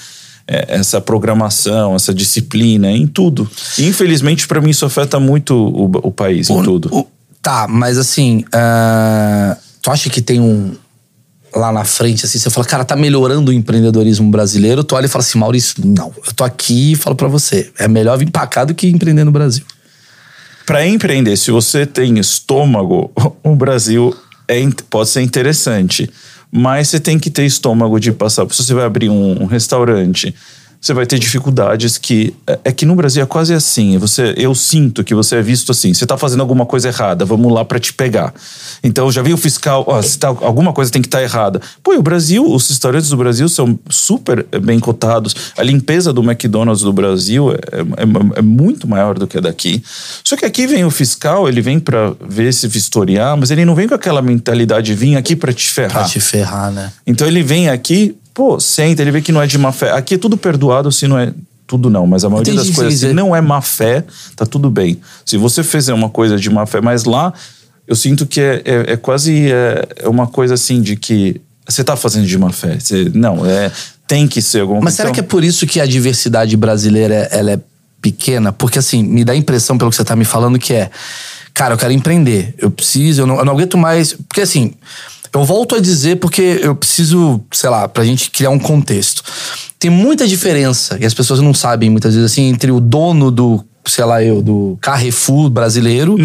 é, 0.47 0.75
essa 0.75 1.01
programação, 1.01 1.95
essa 1.95 2.13
disciplina 2.13 2.91
em 2.91 3.05
tudo. 3.07 3.49
E, 3.77 3.85
infelizmente, 3.87 4.47
para 4.47 4.61
mim, 4.61 4.69
isso 4.69 4.85
afeta 4.85 5.19
muito 5.19 5.53
o, 5.55 5.85
o 6.07 6.11
país 6.11 6.49
em 6.49 6.57
O- 6.59 6.63
tudo. 6.63 6.89
o- 6.95 7.07
tá, 7.41 7.67
mas 7.67 7.97
assim, 7.97 8.43
ah, 8.53 9.57
tu 9.81 9.91
acha 9.91 10.09
que 10.09 10.21
tem 10.21 10.39
um. 10.39 10.73
Lá 11.55 11.71
na 11.71 11.85
frente, 11.85 12.25
assim, 12.25 12.37
você 12.37 12.49
fala, 12.49 12.67
cara, 12.67 12.83
tá 12.83 12.95
melhorando 12.95 13.49
o 13.49 13.53
empreendedorismo 13.53 14.29
brasileiro. 14.29 14.83
Tu 14.83 14.93
olha 14.93 15.05
e 15.05 15.09
fala 15.09 15.23
assim, 15.23 15.39
Maurício, 15.39 15.75
não, 15.85 16.13
eu 16.25 16.33
tô 16.33 16.43
aqui 16.43 16.91
e 16.91 16.95
falo 16.95 17.15
pra 17.15 17.29
você, 17.29 17.71
é 17.79 17.87
melhor 17.87 18.17
vir 18.17 18.29
pra 18.29 18.45
cá 18.45 18.65
do 18.65 18.73
que 18.73 18.87
empreender 18.87 19.23
no 19.23 19.31
Brasil. 19.31 19.63
Para 20.65 20.85
empreender, 20.85 21.37
se 21.37 21.51
você 21.51 21.85
tem 21.85 22.19
estômago, 22.19 23.11
o 23.43 23.55
Brasil 23.55 24.13
é, 24.47 24.59
pode 24.89 25.09
ser 25.09 25.21
interessante. 25.21 26.09
Mas 26.51 26.89
você 26.89 26.99
tem 26.99 27.19
que 27.19 27.29
ter 27.29 27.45
estômago 27.45 27.99
de 27.99 28.11
passar. 28.11 28.47
Se 28.49 28.63
você 28.63 28.73
vai 28.73 28.85
abrir 28.85 29.09
um, 29.09 29.43
um 29.43 29.45
restaurante, 29.45 30.33
você 30.85 30.93
vai 30.93 31.05
ter 31.07 31.17
dificuldades 31.17 31.97
que. 31.97 32.31
É, 32.45 32.59
é 32.65 32.71
que 32.71 32.85
no 32.85 32.93
Brasil 32.93 33.23
é 33.23 33.25
quase 33.25 33.55
assim. 33.55 33.97
Você, 33.97 34.35
eu 34.37 34.53
sinto 34.53 35.03
que 35.03 35.15
você 35.15 35.37
é 35.37 35.41
visto 35.41 35.71
assim. 35.71 35.91
Você 35.91 36.05
está 36.05 36.15
fazendo 36.15 36.41
alguma 36.41 36.63
coisa 36.63 36.89
errada, 36.89 37.25
vamos 37.25 37.51
lá 37.51 37.65
para 37.65 37.79
te 37.79 37.91
pegar. 37.91 38.31
Então 38.83 39.11
já 39.11 39.23
vi 39.23 39.33
o 39.33 39.37
fiscal, 39.37 39.83
ó, 39.87 39.99
tá- 40.19 40.27
alguma 40.27 40.71
coisa 40.73 40.91
tem 40.91 41.01
que 41.01 41.07
estar 41.07 41.23
errada. 41.23 41.59
Pô, 41.81 41.95
o 41.95 42.03
Brasil, 42.03 42.45
os 42.45 42.69
restaurantes 42.69 43.09
do 43.09 43.17
Brasil 43.17 43.49
são 43.49 43.79
super 43.89 44.45
bem 44.61 44.79
cotados. 44.79 45.35
A 45.57 45.63
limpeza 45.63 46.13
do 46.13 46.21
McDonald's 46.23 46.83
do 46.83 46.93
Brasil 46.93 47.51
é, 47.51 47.55
é- 47.81 48.39
é 48.39 48.41
muito 48.43 48.87
maior 48.87 49.17
do 49.17 49.25
que 49.25 49.39
a 49.39 49.41
daqui. 49.41 49.83
Só 50.23 50.37
que 50.37 50.45
aqui 50.45 50.67
vem 50.67 50.85
o 50.85 50.91
fiscal, 50.91 51.49
ele 51.49 51.61
vem 51.61 51.79
para 51.79 52.13
ver 52.29 52.53
se 52.53 52.67
vistoriar, 52.67 53.35
mas 53.35 53.49
ele 53.49 53.65
não 53.65 53.73
vem 53.73 53.87
com 53.87 53.95
aquela 53.95 54.21
mentalidade 54.21 54.85
de 54.85 54.93
vir 54.93 55.15
aqui 55.17 55.35
para 55.35 55.51
te 55.51 55.67
ferrar. 55.67 55.91
Pra 55.93 56.03
te 56.03 56.19
ferrar, 56.19 56.71
né? 56.71 56.91
Então 57.07 57.25
ele 57.27 57.41
vem 57.41 57.69
aqui 57.69 58.15
pô, 58.35 58.59
senta, 58.59 59.01
ele 59.01 59.09
vê 59.09 59.21
que 59.21 59.31
não 59.31 59.41
é 59.41 59.47
de 59.47 59.57
má 59.57 59.71
fé. 59.71 59.91
Aqui 59.91 60.15
é 60.15 60.17
tudo 60.19 60.37
perdoado 60.37 60.91
se 60.91 61.07
não 61.07 61.17
é 61.17 61.33
tudo 61.65 61.89
não, 61.89 62.05
mas 62.05 62.23
a 62.23 62.29
maioria 62.29 62.53
Entendi, 62.53 62.67
das 62.67 62.75
coisas 62.75 62.99
se 62.99 63.13
não 63.13 63.35
é 63.35 63.41
má 63.41 63.61
fé, 63.61 64.03
tá 64.35 64.45
tudo 64.45 64.69
bem. 64.69 64.99
Se 65.25 65.37
você 65.37 65.63
fizer 65.63 65.93
uma 65.93 66.09
coisa 66.09 66.37
de 66.37 66.49
má 66.51 66.67
fé, 66.67 66.81
mas 66.81 67.05
lá 67.05 67.33
eu 67.87 67.95
sinto 67.95 68.27
que 68.27 68.39
é, 68.39 68.61
é, 68.65 68.93
é 68.93 68.97
quase 68.97 69.51
é, 69.51 69.87
é 69.95 70.09
uma 70.09 70.27
coisa 70.27 70.53
assim 70.53 70.81
de 70.81 70.95
que 70.95 71.41
você 71.67 71.83
tá 71.83 71.95
fazendo 71.95 72.27
de 72.27 72.37
má 72.37 72.51
fé. 72.51 72.77
Você, 72.77 73.09
não, 73.15 73.43
é 73.45 73.71
tem 74.07 74.27
que 74.27 74.41
ser 74.41 74.61
alguma 74.61 74.81
Mas 74.81 74.95
coisa. 74.95 74.97
será 74.97 75.11
que 75.11 75.19
é 75.19 75.23
por 75.23 75.43
isso 75.43 75.65
que 75.65 75.79
a 75.79 75.85
diversidade 75.85 76.55
brasileira 76.55 77.27
ela 77.31 77.53
é 77.53 77.59
pequena? 78.01 78.51
Porque 78.51 78.77
assim, 78.77 79.01
me 79.01 79.23
dá 79.23 79.33
a 79.33 79.35
impressão, 79.35 79.77
pelo 79.77 79.89
que 79.89 79.95
você 79.95 80.03
tá 80.03 80.15
me 80.15 80.25
falando, 80.25 80.59
que 80.59 80.73
é. 80.73 80.91
Cara, 81.53 81.73
eu 81.73 81.77
quero 81.77 81.93
empreender. 81.93 82.53
Eu 82.57 82.69
preciso, 82.69 83.21
eu 83.21 83.27
não, 83.27 83.37
eu 83.39 83.45
não 83.45 83.53
aguento 83.53 83.77
mais. 83.77 84.13
Porque 84.13 84.41
assim, 84.41 84.73
eu 85.35 85.43
volto 85.43 85.75
a 85.75 85.81
dizer 85.81 86.15
porque 86.15 86.61
eu 86.63 86.73
preciso, 86.73 87.41
sei 87.51 87.69
lá, 87.69 87.89
pra 87.89 88.05
gente 88.05 88.31
criar 88.31 88.51
um 88.51 88.59
contexto. 88.59 89.21
Tem 89.77 89.91
muita 89.91 90.25
diferença, 90.25 90.97
e 90.99 91.05
as 91.05 91.13
pessoas 91.13 91.41
não 91.41 91.53
sabem 91.53 91.89
muitas 91.89 92.15
vezes 92.15 92.31
assim, 92.31 92.43
entre 92.43 92.71
o 92.71 92.79
dono 92.79 93.29
do, 93.29 93.63
sei 93.85 94.05
lá, 94.05 94.23
eu, 94.23 94.41
do 94.41 94.77
Carrefour 94.79 95.49
brasileiro 95.49 96.15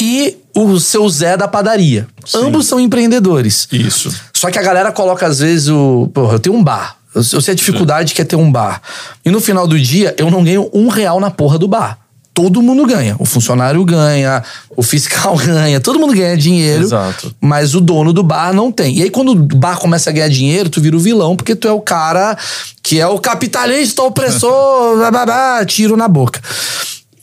e 0.00 0.38
o 0.54 0.80
seu 0.80 1.06
Zé 1.08 1.36
da 1.36 1.46
padaria. 1.46 2.08
Ambos 2.34 2.66
são 2.66 2.80
empreendedores. 2.80 3.68
Isso. 3.70 4.10
Só 4.32 4.50
que 4.50 4.58
a 4.58 4.62
galera 4.62 4.90
coloca, 4.90 5.26
às 5.26 5.40
vezes, 5.40 5.68
o. 5.68 6.10
Porra, 6.14 6.34
eu 6.34 6.38
tenho 6.38 6.56
um 6.56 6.64
bar. 6.64 6.96
Eu, 7.14 7.22
eu 7.32 7.40
sei 7.42 7.52
a 7.52 7.56
dificuldade 7.56 8.14
que 8.14 8.22
é 8.22 8.24
ter 8.24 8.36
um 8.36 8.50
bar. 8.50 8.80
E 9.24 9.30
no 9.30 9.40
final 9.40 9.66
do 9.66 9.78
dia, 9.78 10.14
eu 10.18 10.30
não 10.30 10.42
ganho 10.42 10.70
um 10.72 10.88
real 10.88 11.20
na 11.20 11.30
porra 11.30 11.58
do 11.58 11.68
bar. 11.68 11.98
Todo 12.38 12.62
mundo 12.62 12.86
ganha. 12.86 13.16
O 13.18 13.24
funcionário 13.24 13.84
ganha, 13.84 14.44
o 14.76 14.80
fiscal 14.80 15.34
ganha, 15.44 15.80
todo 15.80 15.98
mundo 15.98 16.14
ganha 16.14 16.36
dinheiro. 16.36 16.84
Exato. 16.84 17.34
Mas 17.40 17.74
o 17.74 17.80
dono 17.80 18.12
do 18.12 18.22
bar 18.22 18.54
não 18.54 18.70
tem. 18.70 18.96
E 18.96 19.02
aí, 19.02 19.10
quando 19.10 19.32
o 19.32 19.34
bar 19.34 19.76
começa 19.76 20.08
a 20.08 20.12
ganhar 20.12 20.28
dinheiro, 20.28 20.70
tu 20.70 20.80
vira 20.80 20.96
o 20.96 21.00
vilão, 21.00 21.34
porque 21.34 21.56
tu 21.56 21.66
é 21.66 21.72
o 21.72 21.80
cara 21.80 22.38
que 22.80 23.00
é 23.00 23.06
o 23.08 23.18
capitalista 23.18 24.04
opressor, 24.04 24.98
blá, 24.98 25.10
blá, 25.10 25.26
blá, 25.26 25.64
tiro 25.66 25.96
na 25.96 26.06
boca. 26.06 26.40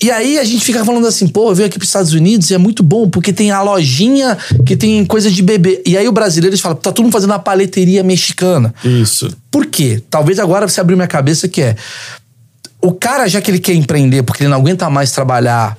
E 0.04 0.12
aí 0.12 0.38
a 0.38 0.44
gente 0.44 0.66
fica 0.66 0.84
falando 0.84 1.08
assim, 1.08 1.30
pô, 1.30 1.50
eu 1.50 1.56
venho 1.56 1.68
aqui 1.68 1.78
pros 1.78 1.88
Estados 1.88 2.12
Unidos 2.12 2.52
e 2.52 2.54
é 2.54 2.58
muito 2.58 2.84
bom, 2.84 3.10
porque 3.10 3.32
tem 3.32 3.52
a 3.52 3.62
lojinha 3.62 4.38
que 4.66 4.76
tem 4.76 5.06
coisa 5.06 5.32
de 5.32 5.42
bebê. 5.42 5.82
E 5.86 5.96
aí 5.98 6.06
o 6.10 6.12
brasileiro 6.12 6.52
eles 6.52 6.60
falam, 6.60 6.76
tá 6.76 6.92
todo 6.92 7.06
mundo 7.06 7.14
fazendo 7.14 7.32
uma 7.32 7.40
paleteria 7.40 8.04
mexicana. 8.04 8.76
Isso. 8.84 9.32
Por 9.50 9.66
quê? 9.66 10.04
Talvez 10.10 10.40
agora 10.40 10.68
você 10.68 10.82
abriu 10.82 10.98
minha 10.98 11.08
cabeça 11.08 11.48
que 11.48 11.62
é. 11.62 11.78
O 12.86 12.92
cara, 12.94 13.28
já 13.28 13.42
que 13.42 13.50
ele 13.50 13.60
quer 13.60 13.74
empreender, 13.74 14.22
porque 14.24 14.44
ele 14.44 14.50
não 14.50 14.58
aguenta 14.58 14.90
mais 14.90 15.12
trabalhar 15.12 15.76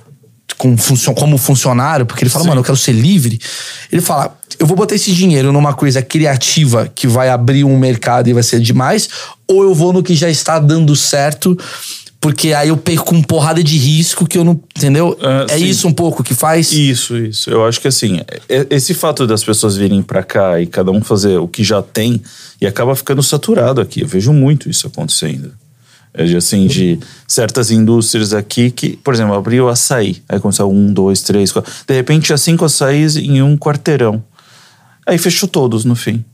com 0.58 0.76
funcio- 0.76 1.14
como 1.14 1.36
funcionário, 1.38 2.04
porque 2.06 2.24
ele 2.24 2.30
fala, 2.30 2.42
Sim. 2.44 2.48
mano, 2.48 2.60
eu 2.60 2.64
quero 2.64 2.76
ser 2.76 2.92
livre. 2.92 3.38
Ele 3.92 4.00
fala, 4.02 4.36
eu 4.58 4.66
vou 4.66 4.76
botar 4.76 4.94
esse 4.94 5.12
dinheiro 5.12 5.52
numa 5.52 5.74
coisa 5.74 6.02
criativa 6.02 6.90
que 6.94 7.06
vai 7.06 7.28
abrir 7.28 7.62
um 7.62 7.78
mercado 7.78 8.28
e 8.28 8.32
vai 8.32 8.42
ser 8.42 8.58
demais, 8.60 9.08
ou 9.46 9.62
eu 9.62 9.74
vou 9.74 9.92
no 9.92 10.02
que 10.02 10.14
já 10.14 10.28
está 10.30 10.58
dando 10.58 10.96
certo, 10.96 11.56
porque 12.20 12.52
aí 12.54 12.70
eu 12.70 12.76
perco 12.76 13.04
com 13.04 13.22
porrada 13.22 13.62
de 13.62 13.76
risco 13.76 14.26
que 14.26 14.36
eu 14.38 14.42
não. 14.44 14.58
Entendeu? 14.76 15.16
Ah, 15.20 15.46
é 15.50 15.58
sim. 15.58 15.66
isso 15.66 15.86
um 15.86 15.92
pouco 15.92 16.24
que 16.24 16.34
faz. 16.34 16.72
Isso, 16.72 17.16
isso. 17.16 17.50
Eu 17.50 17.64
acho 17.66 17.80
que 17.80 17.86
assim, 17.86 18.20
é- 18.48 18.66
esse 18.70 18.94
fato 18.94 19.26
das 19.26 19.44
pessoas 19.44 19.76
virem 19.76 20.02
pra 20.02 20.22
cá 20.24 20.60
e 20.60 20.66
cada 20.66 20.90
um 20.90 21.00
fazer 21.02 21.36
o 21.38 21.46
que 21.46 21.62
já 21.62 21.82
tem 21.82 22.20
e 22.60 22.66
acaba 22.66 22.96
ficando 22.96 23.22
saturado 23.22 23.80
aqui. 23.80 24.00
Eu 24.00 24.08
vejo 24.08 24.32
muito 24.32 24.68
isso 24.68 24.86
acontecendo. 24.86 25.52
É 26.16 26.24
assim, 26.36 26.66
de 26.66 26.98
certas 27.28 27.70
indústrias 27.70 28.32
aqui 28.32 28.70
que, 28.70 28.96
por 28.96 29.12
exemplo, 29.12 29.34
abriu 29.34 29.68
açaí. 29.68 30.22
Aí 30.28 30.40
começou 30.40 30.72
um, 30.72 30.92
dois, 30.92 31.20
três, 31.20 31.52
quatro. 31.52 31.70
De 31.86 31.94
repente 31.94 32.26
tinha 32.26 32.38
cinco 32.38 32.64
açaís 32.64 33.16
em 33.16 33.42
um 33.42 33.56
quarteirão. 33.56 34.24
Aí 35.06 35.18
fechou 35.18 35.48
todos 35.48 35.84
no 35.84 35.94
fim. 35.94 36.24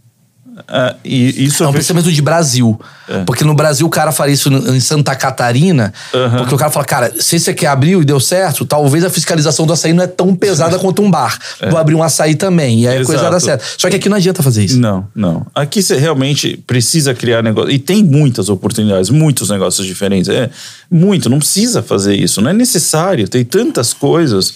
Ah, 0.68 0.94
e 1.04 1.44
isso 1.46 1.62
É 1.62 1.66
eu 1.66 1.70
um 1.70 1.72
vejo- 1.72 1.82
pensamento 1.86 2.12
de 2.12 2.20
Brasil. 2.22 2.78
É. 3.08 3.24
Porque 3.24 3.42
no 3.42 3.54
Brasil 3.54 3.86
o 3.86 3.90
cara 3.90 4.12
faria 4.12 4.34
isso 4.34 4.48
em 4.50 4.80
Santa 4.80 5.14
Catarina. 5.14 5.92
Aham. 6.14 6.38
Porque 6.38 6.54
o 6.54 6.58
cara 6.58 6.70
fala, 6.70 6.84
cara, 6.84 7.12
se 7.18 7.36
esse 7.36 7.50
aqui 7.50 7.64
abriu 7.66 8.02
e 8.02 8.04
deu 8.04 8.20
certo, 8.20 8.64
talvez 8.64 9.02
a 9.04 9.10
fiscalização 9.10 9.66
do 9.66 9.72
açaí 9.72 9.92
não 9.92 10.04
é 10.04 10.06
tão 10.06 10.34
pesada 10.34 10.78
quanto 10.78 11.02
um 11.02 11.10
bar. 11.10 11.38
Vou 11.70 11.78
abrir 11.78 11.94
um 11.94 12.02
açaí 12.02 12.34
também. 12.34 12.80
E 12.80 12.88
aí 12.88 12.98
a 12.98 13.04
coisa 13.04 13.22
Exato. 13.22 13.30
dá 13.32 13.40
certo. 13.40 13.64
Só 13.78 13.88
que 13.90 13.96
aqui 13.96 14.08
não 14.08 14.16
adianta 14.16 14.42
fazer 14.42 14.64
isso. 14.64 14.78
Não, 14.78 15.06
não. 15.14 15.46
Aqui 15.54 15.82
você 15.82 15.96
realmente 15.96 16.56
precisa 16.66 17.14
criar 17.14 17.42
negócio. 17.42 17.70
E 17.70 17.78
tem 17.78 18.04
muitas 18.04 18.48
oportunidades, 18.48 19.08
muitos 19.10 19.48
negócios 19.50 19.86
diferentes. 19.86 20.28
É 20.28 20.50
muito, 20.90 21.28
não 21.30 21.38
precisa 21.38 21.82
fazer 21.82 22.14
isso, 22.14 22.40
não 22.42 22.50
é 22.50 22.54
necessário. 22.54 23.26
Tem 23.26 23.44
tantas 23.44 23.92
coisas 23.92 24.52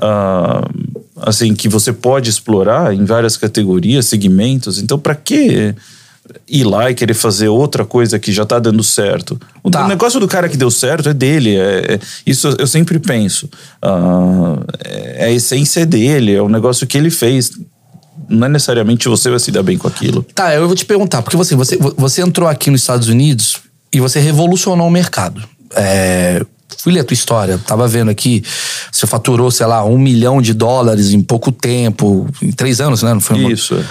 ah, 0.00 0.68
assim 1.22 1.54
que 1.54 1.68
você 1.68 1.92
pode 1.92 2.30
explorar 2.30 2.94
em 2.94 3.04
várias 3.04 3.36
categorias, 3.36 4.06
segmentos. 4.06 4.78
Então, 4.80 4.98
para 4.98 5.14
que 5.14 5.74
ir 6.48 6.64
lá 6.64 6.90
e 6.90 6.94
querer 6.94 7.14
fazer 7.14 7.48
outra 7.48 7.84
coisa 7.84 8.18
que 8.18 8.32
já 8.32 8.44
tá 8.46 8.58
dando 8.58 8.84
certo? 8.84 9.40
O 9.62 9.70
Tá. 9.70 9.86
negócio 9.88 10.20
do 10.20 10.28
cara 10.28 10.48
que 10.48 10.56
deu 10.56 10.70
certo 10.70 11.08
é 11.08 11.14
dele. 11.14 11.56
É, 11.56 11.94
é- 11.94 12.00
isso 12.26 12.48
eu 12.58 12.66
sempre 12.66 12.98
penso. 12.98 13.48
Ah, 13.82 14.58
é 14.84 15.24
a 15.26 15.30
essência 15.30 15.84
dele, 15.84 16.34
é 16.34 16.40
o 16.42 16.48
negócio 16.48 16.86
que 16.86 16.96
ele 16.96 17.10
fez 17.10 17.52
não 18.28 18.46
é 18.46 18.48
necessariamente 18.50 19.08
você 19.08 19.28
vai 19.28 19.40
se 19.40 19.50
dar 19.50 19.62
bem 19.64 19.76
com 19.76 19.88
aquilo. 19.88 20.22
Tá, 20.34 20.54
eu 20.54 20.64
vou 20.68 20.76
te 20.76 20.84
perguntar, 20.84 21.20
porque 21.20 21.36
você, 21.36 21.56
você, 21.56 21.76
você 21.96 22.22
entrou 22.22 22.48
aqui 22.48 22.70
nos 22.70 22.82
Estados 22.82 23.08
Unidos 23.08 23.56
e 23.92 23.98
você 23.98 24.20
revolucionou 24.20 24.86
o 24.86 24.90
mercado. 24.90 25.42
É, 25.74 26.40
fui 26.78 26.92
ler 26.92 27.00
a 27.00 27.04
tua 27.04 27.14
história, 27.14 27.58
tava 27.66 27.86
vendo 27.88 28.10
aqui, 28.10 28.42
você 28.90 29.06
faturou, 29.06 29.50
sei 29.50 29.66
lá, 29.66 29.84
um 29.84 29.98
milhão 29.98 30.40
de 30.40 30.52
dólares 30.54 31.12
em 31.12 31.20
pouco 31.20 31.50
tempo, 31.52 32.26
em 32.42 32.50
três 32.52 32.80
anos, 32.80 33.02
né? 33.02 33.12
Não 33.14 33.20
foi 33.20 33.36
uma- 33.38 33.52
Isso. 33.52 33.74
é. 33.74 33.84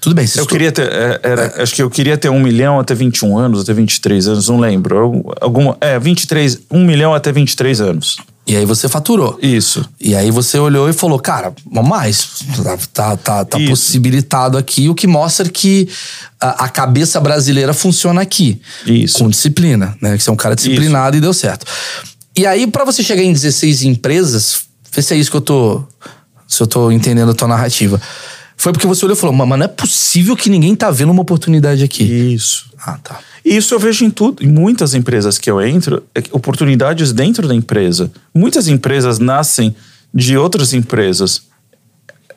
Tudo 0.00 0.14
bem, 0.14 0.26
você 0.26 0.38
Eu 0.38 0.42
estu- 0.42 0.52
queria 0.52 0.70
ter. 0.70 0.88
é, 0.92 1.20
era- 1.24 1.62
Acho 1.62 1.74
que 1.74 1.82
eu 1.82 1.90
queria 1.90 2.16
ter 2.16 2.28
um 2.28 2.40
milhão 2.40 2.78
até 2.78 2.94
21 2.94 3.36
anos, 3.36 3.62
até 3.62 3.72
23 3.74 4.28
anos, 4.28 4.48
não 4.48 4.58
lembro. 4.60 4.96
Algum- 4.96 5.22
Alguma, 5.40 5.76
é, 5.80 5.98
23. 5.98 6.60
Um 6.70 6.84
milhão 6.84 7.12
até 7.14 7.32
23 7.32 7.80
anos. 7.80 8.16
E 8.48 8.56
aí 8.56 8.64
você 8.64 8.88
faturou. 8.88 9.38
Isso. 9.42 9.86
E 10.00 10.16
aí 10.16 10.30
você 10.30 10.58
olhou 10.58 10.88
e 10.88 10.94
falou, 10.94 11.20
cara, 11.20 11.52
mais. 11.70 12.46
Tá, 12.64 12.78
tá, 12.94 13.16
tá, 13.18 13.44
tá 13.44 13.58
Isso. 13.58 13.68
possibilitado 13.68 14.56
aqui, 14.56 14.88
o 14.88 14.94
que 14.94 15.06
mostra 15.06 15.46
que 15.50 15.86
a, 16.40 16.64
a 16.64 16.68
cabeça 16.70 17.20
brasileira 17.20 17.74
funciona 17.74 18.22
aqui. 18.22 18.58
Isso. 18.86 19.18
Com 19.18 19.28
disciplina, 19.28 19.94
né? 20.00 20.16
Que 20.16 20.22
você 20.22 20.30
é 20.30 20.32
um 20.32 20.36
cara 20.36 20.56
disciplinado 20.56 21.14
e 21.14 21.20
deu 21.20 21.34
certo. 21.34 21.66
E 22.34 22.46
aí, 22.46 22.66
pra 22.66 22.86
você 22.86 23.02
chegar 23.02 23.22
em 23.22 23.34
16 23.34 23.82
empresas, 23.82 24.62
vê 24.90 25.02
se 25.02 25.12
é 25.12 25.18
isso 25.18 25.30
que 25.30 25.36
eu 25.36 25.42
tô. 25.42 25.84
Se 26.46 26.62
eu 26.62 26.66
tô 26.66 26.90
entendendo 26.90 27.30
a 27.30 27.34
tua 27.34 27.48
narrativa. 27.48 28.00
Foi 28.60 28.72
porque 28.72 28.86
você 28.88 29.04
olhou 29.04 29.16
e 29.16 29.20
falou, 29.20 29.34
mas 29.34 29.58
não 29.58 29.64
é 29.64 29.68
possível 29.68 30.36
que 30.36 30.50
ninguém 30.50 30.74
tá 30.74 30.90
vendo 30.90 31.12
uma 31.12 31.22
oportunidade 31.22 31.84
aqui. 31.84 32.02
Isso. 32.02 32.66
Ah, 32.84 32.98
tá. 33.02 33.20
E 33.44 33.56
Isso 33.56 33.72
eu 33.72 33.78
vejo 33.78 34.04
em 34.04 34.10
tudo, 34.10 34.44
em 34.44 34.48
muitas 34.48 34.94
empresas 34.94 35.38
que 35.38 35.48
eu 35.48 35.62
entro, 35.62 36.02
é 36.14 36.20
oportunidades 36.32 37.12
dentro 37.12 37.46
da 37.46 37.54
empresa. 37.54 38.10
Muitas 38.34 38.66
empresas 38.66 39.20
nascem 39.20 39.74
de 40.12 40.36
outras 40.36 40.74
empresas. 40.74 41.42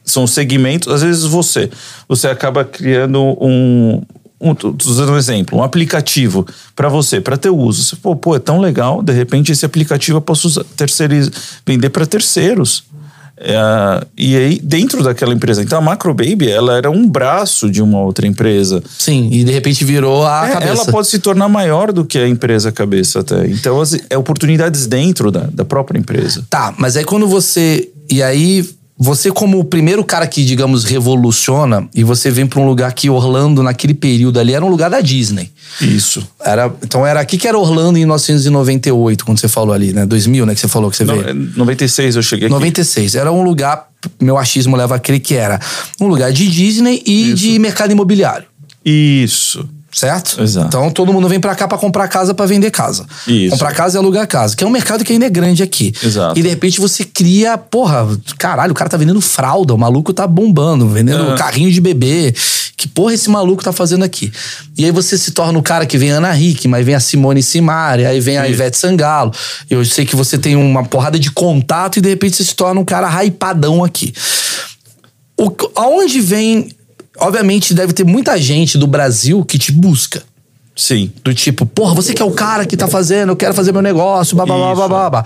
São 0.05 0.27
segmentos, 0.27 0.93
às 0.93 1.01
vezes 1.01 1.23
você, 1.23 1.69
você 2.07 2.27
acaba 2.27 2.63
criando 2.63 3.19
um, 3.19 4.01
um 4.39 4.55
usando 4.85 5.11
um 5.11 5.17
exemplo, 5.17 5.57
um 5.59 5.63
aplicativo 5.63 6.45
para 6.75 6.87
você, 6.89 7.19
para 7.19 7.37
teu 7.37 7.57
uso. 7.57 7.83
Você, 7.83 7.95
pô, 7.95 8.15
pô, 8.15 8.35
é 8.35 8.39
tão 8.39 8.59
legal, 8.59 9.01
de 9.01 9.13
repente 9.13 9.51
esse 9.51 9.65
aplicativo 9.65 10.17
eu 10.17 10.21
posso 10.21 10.47
usar, 10.47 10.63
terceiriz- 10.75 11.31
vender 11.65 11.89
para 11.89 12.05
terceiros. 12.05 12.83
É, 13.43 14.05
e 14.15 14.35
aí, 14.37 14.59
dentro 14.63 15.03
daquela 15.03 15.33
empresa. 15.33 15.63
Então, 15.63 15.79
a 15.79 15.81
Macro 15.81 16.13
Baby, 16.13 16.47
ela 16.49 16.77
era 16.77 16.91
um 16.91 17.07
braço 17.09 17.69
de 17.71 17.81
uma 17.81 17.99
outra 18.01 18.27
empresa. 18.27 18.83
Sim, 18.99 19.29
e 19.31 19.43
de 19.43 19.51
repente 19.51 19.83
virou 19.83 20.25
a 20.25 20.47
É, 20.47 20.51
cabeça. 20.53 20.71
ela 20.71 20.85
pode 20.85 21.07
se 21.07 21.17
tornar 21.19 21.49
maior 21.49 21.91
do 21.91 22.05
que 22.05 22.19
a 22.19 22.27
empresa 22.27 22.71
cabeça 22.71 23.21
até. 23.21 23.47
Então, 23.47 23.81
as, 23.81 23.97
é 24.09 24.17
oportunidades 24.17 24.85
dentro 24.85 25.31
da, 25.31 25.47
da 25.51 25.65
própria 25.65 25.97
empresa. 25.97 26.45
Tá, 26.49 26.73
mas 26.77 26.95
aí 26.95 27.03
quando 27.03 27.27
você. 27.27 27.89
E 28.09 28.21
aí, 28.21 28.67
você, 29.03 29.31
como 29.31 29.57
o 29.59 29.63
primeiro 29.63 30.03
cara 30.03 30.27
que, 30.27 30.45
digamos, 30.45 30.83
revoluciona, 30.83 31.89
e 31.91 32.03
você 32.03 32.29
vem 32.29 32.45
pra 32.45 32.59
um 32.59 32.67
lugar 32.67 32.93
que 32.93 33.09
Orlando, 33.09 33.63
naquele 33.63 33.95
período 33.95 34.39
ali, 34.39 34.53
era 34.53 34.63
um 34.63 34.69
lugar 34.69 34.91
da 34.91 35.01
Disney. 35.01 35.51
Isso. 35.81 36.23
Era, 36.39 36.71
então 36.83 37.03
era 37.05 37.19
aqui 37.19 37.35
que 37.35 37.47
era 37.47 37.57
Orlando 37.57 37.97
em 37.97 38.01
1998, 38.01 39.25
quando 39.25 39.39
você 39.39 39.47
falou 39.47 39.73
ali, 39.73 39.91
né? 39.91 40.05
2000, 40.05 40.45
né? 40.45 40.53
Que 40.53 40.61
você 40.61 40.67
falou 40.67 40.91
que 40.91 40.97
você 40.97 41.03
No, 41.03 41.13
veio. 41.15 41.29
é, 41.29 41.33
96 41.33 42.15
eu 42.15 42.21
cheguei 42.21 42.45
aqui. 42.45 42.53
96. 42.53 43.15
Era 43.15 43.31
um 43.31 43.41
lugar, 43.41 43.87
meu 44.21 44.37
achismo 44.37 44.75
leva 44.75 44.95
a 44.97 44.99
crer 44.99 45.19
que 45.19 45.33
era 45.33 45.59
um 45.99 46.05
lugar 46.07 46.31
de 46.31 46.47
Disney 46.47 47.01
e 47.03 47.33
de 47.33 47.57
mercado 47.57 47.91
imobiliário. 47.91 48.45
Isso. 48.85 49.67
Certo? 49.93 50.41
Exato. 50.41 50.67
Então 50.67 50.89
todo 50.89 51.11
mundo 51.11 51.27
vem 51.27 51.39
pra 51.39 51.53
cá 51.53 51.67
pra 51.67 51.77
comprar 51.77 52.07
casa 52.07 52.33
pra 52.33 52.45
vender 52.45 52.71
casa. 52.71 53.05
Isso. 53.27 53.51
Comprar 53.51 53.73
casa 53.73 53.97
e 53.97 53.99
alugar 53.99 54.25
casa, 54.27 54.55
que 54.55 54.63
é 54.63 54.67
um 54.67 54.69
mercado 54.71 55.03
que 55.03 55.11
ainda 55.11 55.25
é 55.25 55.29
grande 55.29 55.61
aqui. 55.61 55.93
Exato. 56.01 56.39
E 56.39 56.41
de 56.41 56.47
repente 56.47 56.79
você 56.79 57.03
cria, 57.03 57.57
porra, 57.57 58.07
caralho, 58.37 58.71
o 58.71 58.75
cara 58.75 58.89
tá 58.89 58.95
vendendo 58.95 59.19
fralda, 59.19 59.73
o 59.73 59.77
maluco 59.77 60.13
tá 60.13 60.25
bombando, 60.25 60.87
vendendo 60.87 61.33
É. 61.33 61.37
carrinho 61.37 61.71
de 61.71 61.81
bebê. 61.81 62.33
Que 62.77 62.87
porra 62.87 63.13
esse 63.13 63.29
maluco 63.29 63.63
tá 63.63 63.71
fazendo 63.71 64.03
aqui? 64.03 64.31
E 64.75 64.85
aí 64.85 64.91
você 64.91 65.15
se 65.17 65.31
torna 65.31 65.59
o 65.59 65.61
cara 65.61 65.85
que 65.85 65.97
vem 65.99 66.11
a 66.13 66.15
Ana 66.17 66.35
Hick, 66.35 66.67
mas 66.67 66.83
vem 66.83 66.95
a 66.95 66.99
Simone 66.99 67.43
Simari, 67.43 68.05
aí 68.05 68.19
vem 68.19 68.37
a 68.39 68.45
Isso. 68.45 68.53
Ivete 68.53 68.77
Sangalo. 68.77 69.31
Eu 69.69 69.85
sei 69.85 70.03
que 70.05 70.15
você 70.15 70.35
tem 70.37 70.55
uma 70.55 70.83
porrada 70.85 71.19
de 71.19 71.29
contato 71.31 71.97
e 71.97 72.01
de 72.01 72.09
repente 72.09 72.37
você 72.37 72.43
se 72.43 72.55
torna 72.55 72.79
um 72.81 72.85
cara 72.85 73.07
hypadão 73.23 73.83
aqui. 73.83 74.13
O, 75.37 75.51
aonde 75.75 76.21
vem 76.21 76.69
obviamente 77.17 77.73
deve 77.73 77.93
ter 77.93 78.05
muita 78.05 78.37
gente 78.39 78.77
do 78.77 78.87
Brasil 78.87 79.43
que 79.45 79.57
te 79.57 79.71
busca. 79.71 80.23
Sim. 80.75 81.11
Do 81.23 81.33
tipo, 81.33 81.65
porra, 81.65 81.93
você 81.93 82.13
que 82.13 82.21
é 82.21 82.25
o 82.25 82.31
cara 82.31 82.65
que 82.65 82.77
tá 82.77 82.87
fazendo, 82.87 83.29
eu 83.31 83.35
quero 83.35 83.53
fazer 83.53 83.71
meu 83.71 83.81
negócio, 83.81 84.35
blá 84.35 84.45
blá 84.45 84.55
blá 84.55 84.65
blá 84.73 84.85
Isso. 84.85 84.89
blá. 84.89 85.09
blá. 85.09 85.25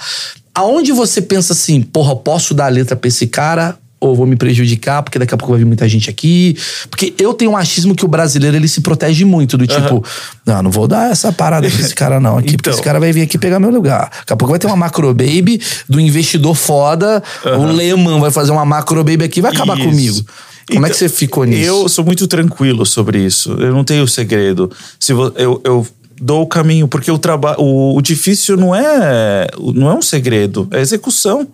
Aonde 0.53 0.91
você 0.91 1.21
pensa 1.21 1.53
assim, 1.53 1.81
porra, 1.81 2.15
posso 2.15 2.53
dar 2.53 2.65
a 2.65 2.69
letra 2.69 2.95
pra 2.95 3.07
esse 3.07 3.27
cara 3.27 3.77
ou 3.99 4.15
vou 4.15 4.25
me 4.25 4.36
prejudicar 4.36 5.01
porque 5.03 5.17
daqui 5.19 5.33
a 5.33 5.38
pouco 5.38 5.51
vai 5.53 5.59
vir 5.59 5.65
muita 5.65 5.88
gente 5.88 6.09
aqui? 6.09 6.57
Porque 6.89 7.13
eu 7.19 7.33
tenho 7.33 7.51
um 7.51 7.57
achismo 7.57 7.95
que 7.95 8.03
o 8.05 8.07
brasileiro 8.07 8.55
ele 8.57 8.67
se 8.67 8.81
protege 8.81 9.23
muito, 9.25 9.57
do 9.57 9.65
tipo, 9.67 10.03
não, 10.45 10.63
não 10.63 10.71
vou 10.71 10.88
dar 10.88 11.11
essa 11.11 11.31
parada 11.31 11.69
pra 11.69 11.79
esse 11.79 11.93
cara 11.93 12.19
não 12.19 12.38
aqui, 12.38 12.55
porque 12.57 12.69
Então. 12.69 12.73
esse 12.73 12.81
cara 12.81 12.99
vai 12.99 13.11
vir 13.11 13.21
aqui 13.21 13.38
pegar 13.38 13.59
meu 13.59 13.69
lugar. 13.71 14.09
Daqui 14.19 14.33
a 14.33 14.36
pouco 14.36 14.51
vai 14.51 14.59
ter 14.59 14.67
uma 14.67 14.75
macro 14.75 15.07
baby 15.13 15.61
do 15.88 15.99
investidor 15.99 16.55
foda, 16.55 17.21
o 17.57 17.65
Lehman 17.65 18.19
vai 18.19 18.31
fazer 18.31 18.51
uma 18.51 18.65
macro 18.65 19.03
baby 19.03 19.25
aqui 19.25 19.39
e 19.39 19.41
vai 19.41 19.51
acabar 19.51 19.77
Isso. 19.77 19.88
comigo. 19.88 20.25
Como 20.68 20.86
é 20.86 20.89
Então, 20.89 20.89
que 20.89 20.97
você 20.97 21.09
ficou 21.09 21.45
nisso? 21.45 21.63
Eu 21.63 21.89
sou 21.89 22.03
muito 22.03 22.28
tranquilo 22.28 22.86
sobre 22.86 23.24
isso. 23.24 23.51
Eu 23.53 23.72
não 23.72 23.84
tenho 23.84 24.07
segredo. 24.07 24.72
Se 24.99 25.11
eu, 25.11 25.61
eu 25.63 25.88
dou 26.20 26.41
o 26.41 26.47
caminho, 26.47 26.88
porque 26.88 27.11
o 27.11 27.18
trabalho, 27.18 27.59
o, 27.59 27.95
o 27.95 28.01
difícil 28.01 28.57
não 28.57 28.74
é, 28.74 29.47
não 29.74 29.89
é 29.89 29.93
um 29.93 30.01
segredo, 30.01 30.68
é 30.72 30.80
execução. 30.80 31.47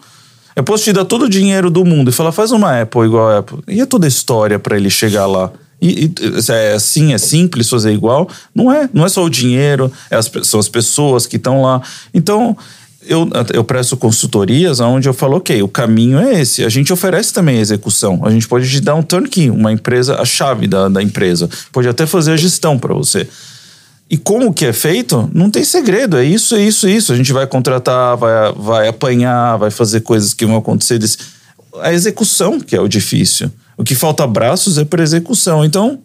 Eu 0.56 0.64
posso 0.64 0.84
te 0.84 0.94
dar 0.94 1.06
todo 1.06 1.26
o 1.26 1.30
dinheiro 1.30 1.70
do 1.70 1.86
mundo 1.86 2.10
e 2.10 2.14
falar, 2.14 2.32
faz 2.32 2.52
uma 2.52 2.82
Apple 2.82 3.06
igual 3.06 3.30
a 3.30 3.38
Apple. 3.40 3.60
E 3.68 3.82
é 3.82 3.86
toda 3.86 4.06
a 4.06 4.10
história 4.10 4.60
para 4.60 4.76
ele 4.76 4.90
chegar 4.90 5.26
lá. 5.26 5.52
E, 5.82 6.06
e 6.06 6.52
é 6.52 6.74
assim, 6.74 7.14
é 7.14 7.18
simples 7.18 7.70
fazer 7.70 7.92
igual. 7.92 8.30
Não 8.54 8.72
é. 8.72 8.88
Não 8.94 9.06
é 9.06 9.10
só 9.10 9.24
o 9.24 9.30
dinheiro, 9.30 9.92
é 10.10 10.16
as 10.16 10.30
são 10.44 10.60
as 10.60 10.70
pessoas 10.70 11.26
que 11.26 11.38
estão 11.38 11.62
lá. 11.62 11.82
Então, 12.14 12.56
eu, 13.06 13.28
eu 13.54 13.64
presto 13.64 13.98
consultorias 13.98 14.80
onde 14.80 15.08
eu 15.10 15.14
falo, 15.14 15.38
ok, 15.38 15.62
o 15.64 15.68
caminho 15.68 16.20
é 16.20 16.42
esse. 16.42 16.64
A 16.64 16.70
gente 16.70 16.94
oferece 16.94 17.34
também 17.34 17.58
a 17.58 17.62
execução. 17.62 18.22
A 18.24 18.30
gente 18.30 18.48
pode 18.48 18.70
te 18.70 18.80
dar 18.80 18.96
um 18.96 19.02
turnkey, 19.02 19.50
uma 19.50 19.72
empresa, 19.72 20.22
a 20.22 20.26
chave 20.26 20.68
da, 20.68 20.88
da 20.88 21.02
empresa. 21.02 21.50
Pode 21.72 21.88
até 21.88 22.06
fazer 22.06 22.32
a 22.34 22.38
gestão 22.38 22.78
para 22.78 22.94
você. 22.94 23.28
E 24.10 24.18
como 24.18 24.54
que 24.54 24.66
é 24.66 24.74
feito? 24.74 25.30
Não 25.34 25.50
tem 25.50 25.64
segredo, 25.64 26.18
é 26.18 26.26
isso, 26.26 26.54
é 26.54 26.62
isso, 26.62 26.86
é 26.86 26.92
isso. 26.92 27.14
A 27.14 27.16
gente 27.16 27.32
vai 27.32 27.48
contratar, 27.48 28.18
vai, 28.18 28.54
vai 28.54 28.88
apanhar, 28.88 29.58
vai 29.58 29.72
fazer 29.72 30.02
coisas 30.02 30.34
que 30.34 30.46
vão 30.46 30.58
acontecer. 30.58 31.00
Desse... 31.00 31.18
A 31.82 31.94
execução 31.94 32.60
que 32.60 32.76
é 32.76 32.82
o 32.82 32.88
difícil. 32.88 33.50
O 33.78 33.84
que 33.84 33.96
falta 33.96 34.28
braços 34.28 34.78
é 34.78 34.86
para 34.86 35.02
execução. 35.02 35.64
Então, 35.64 36.00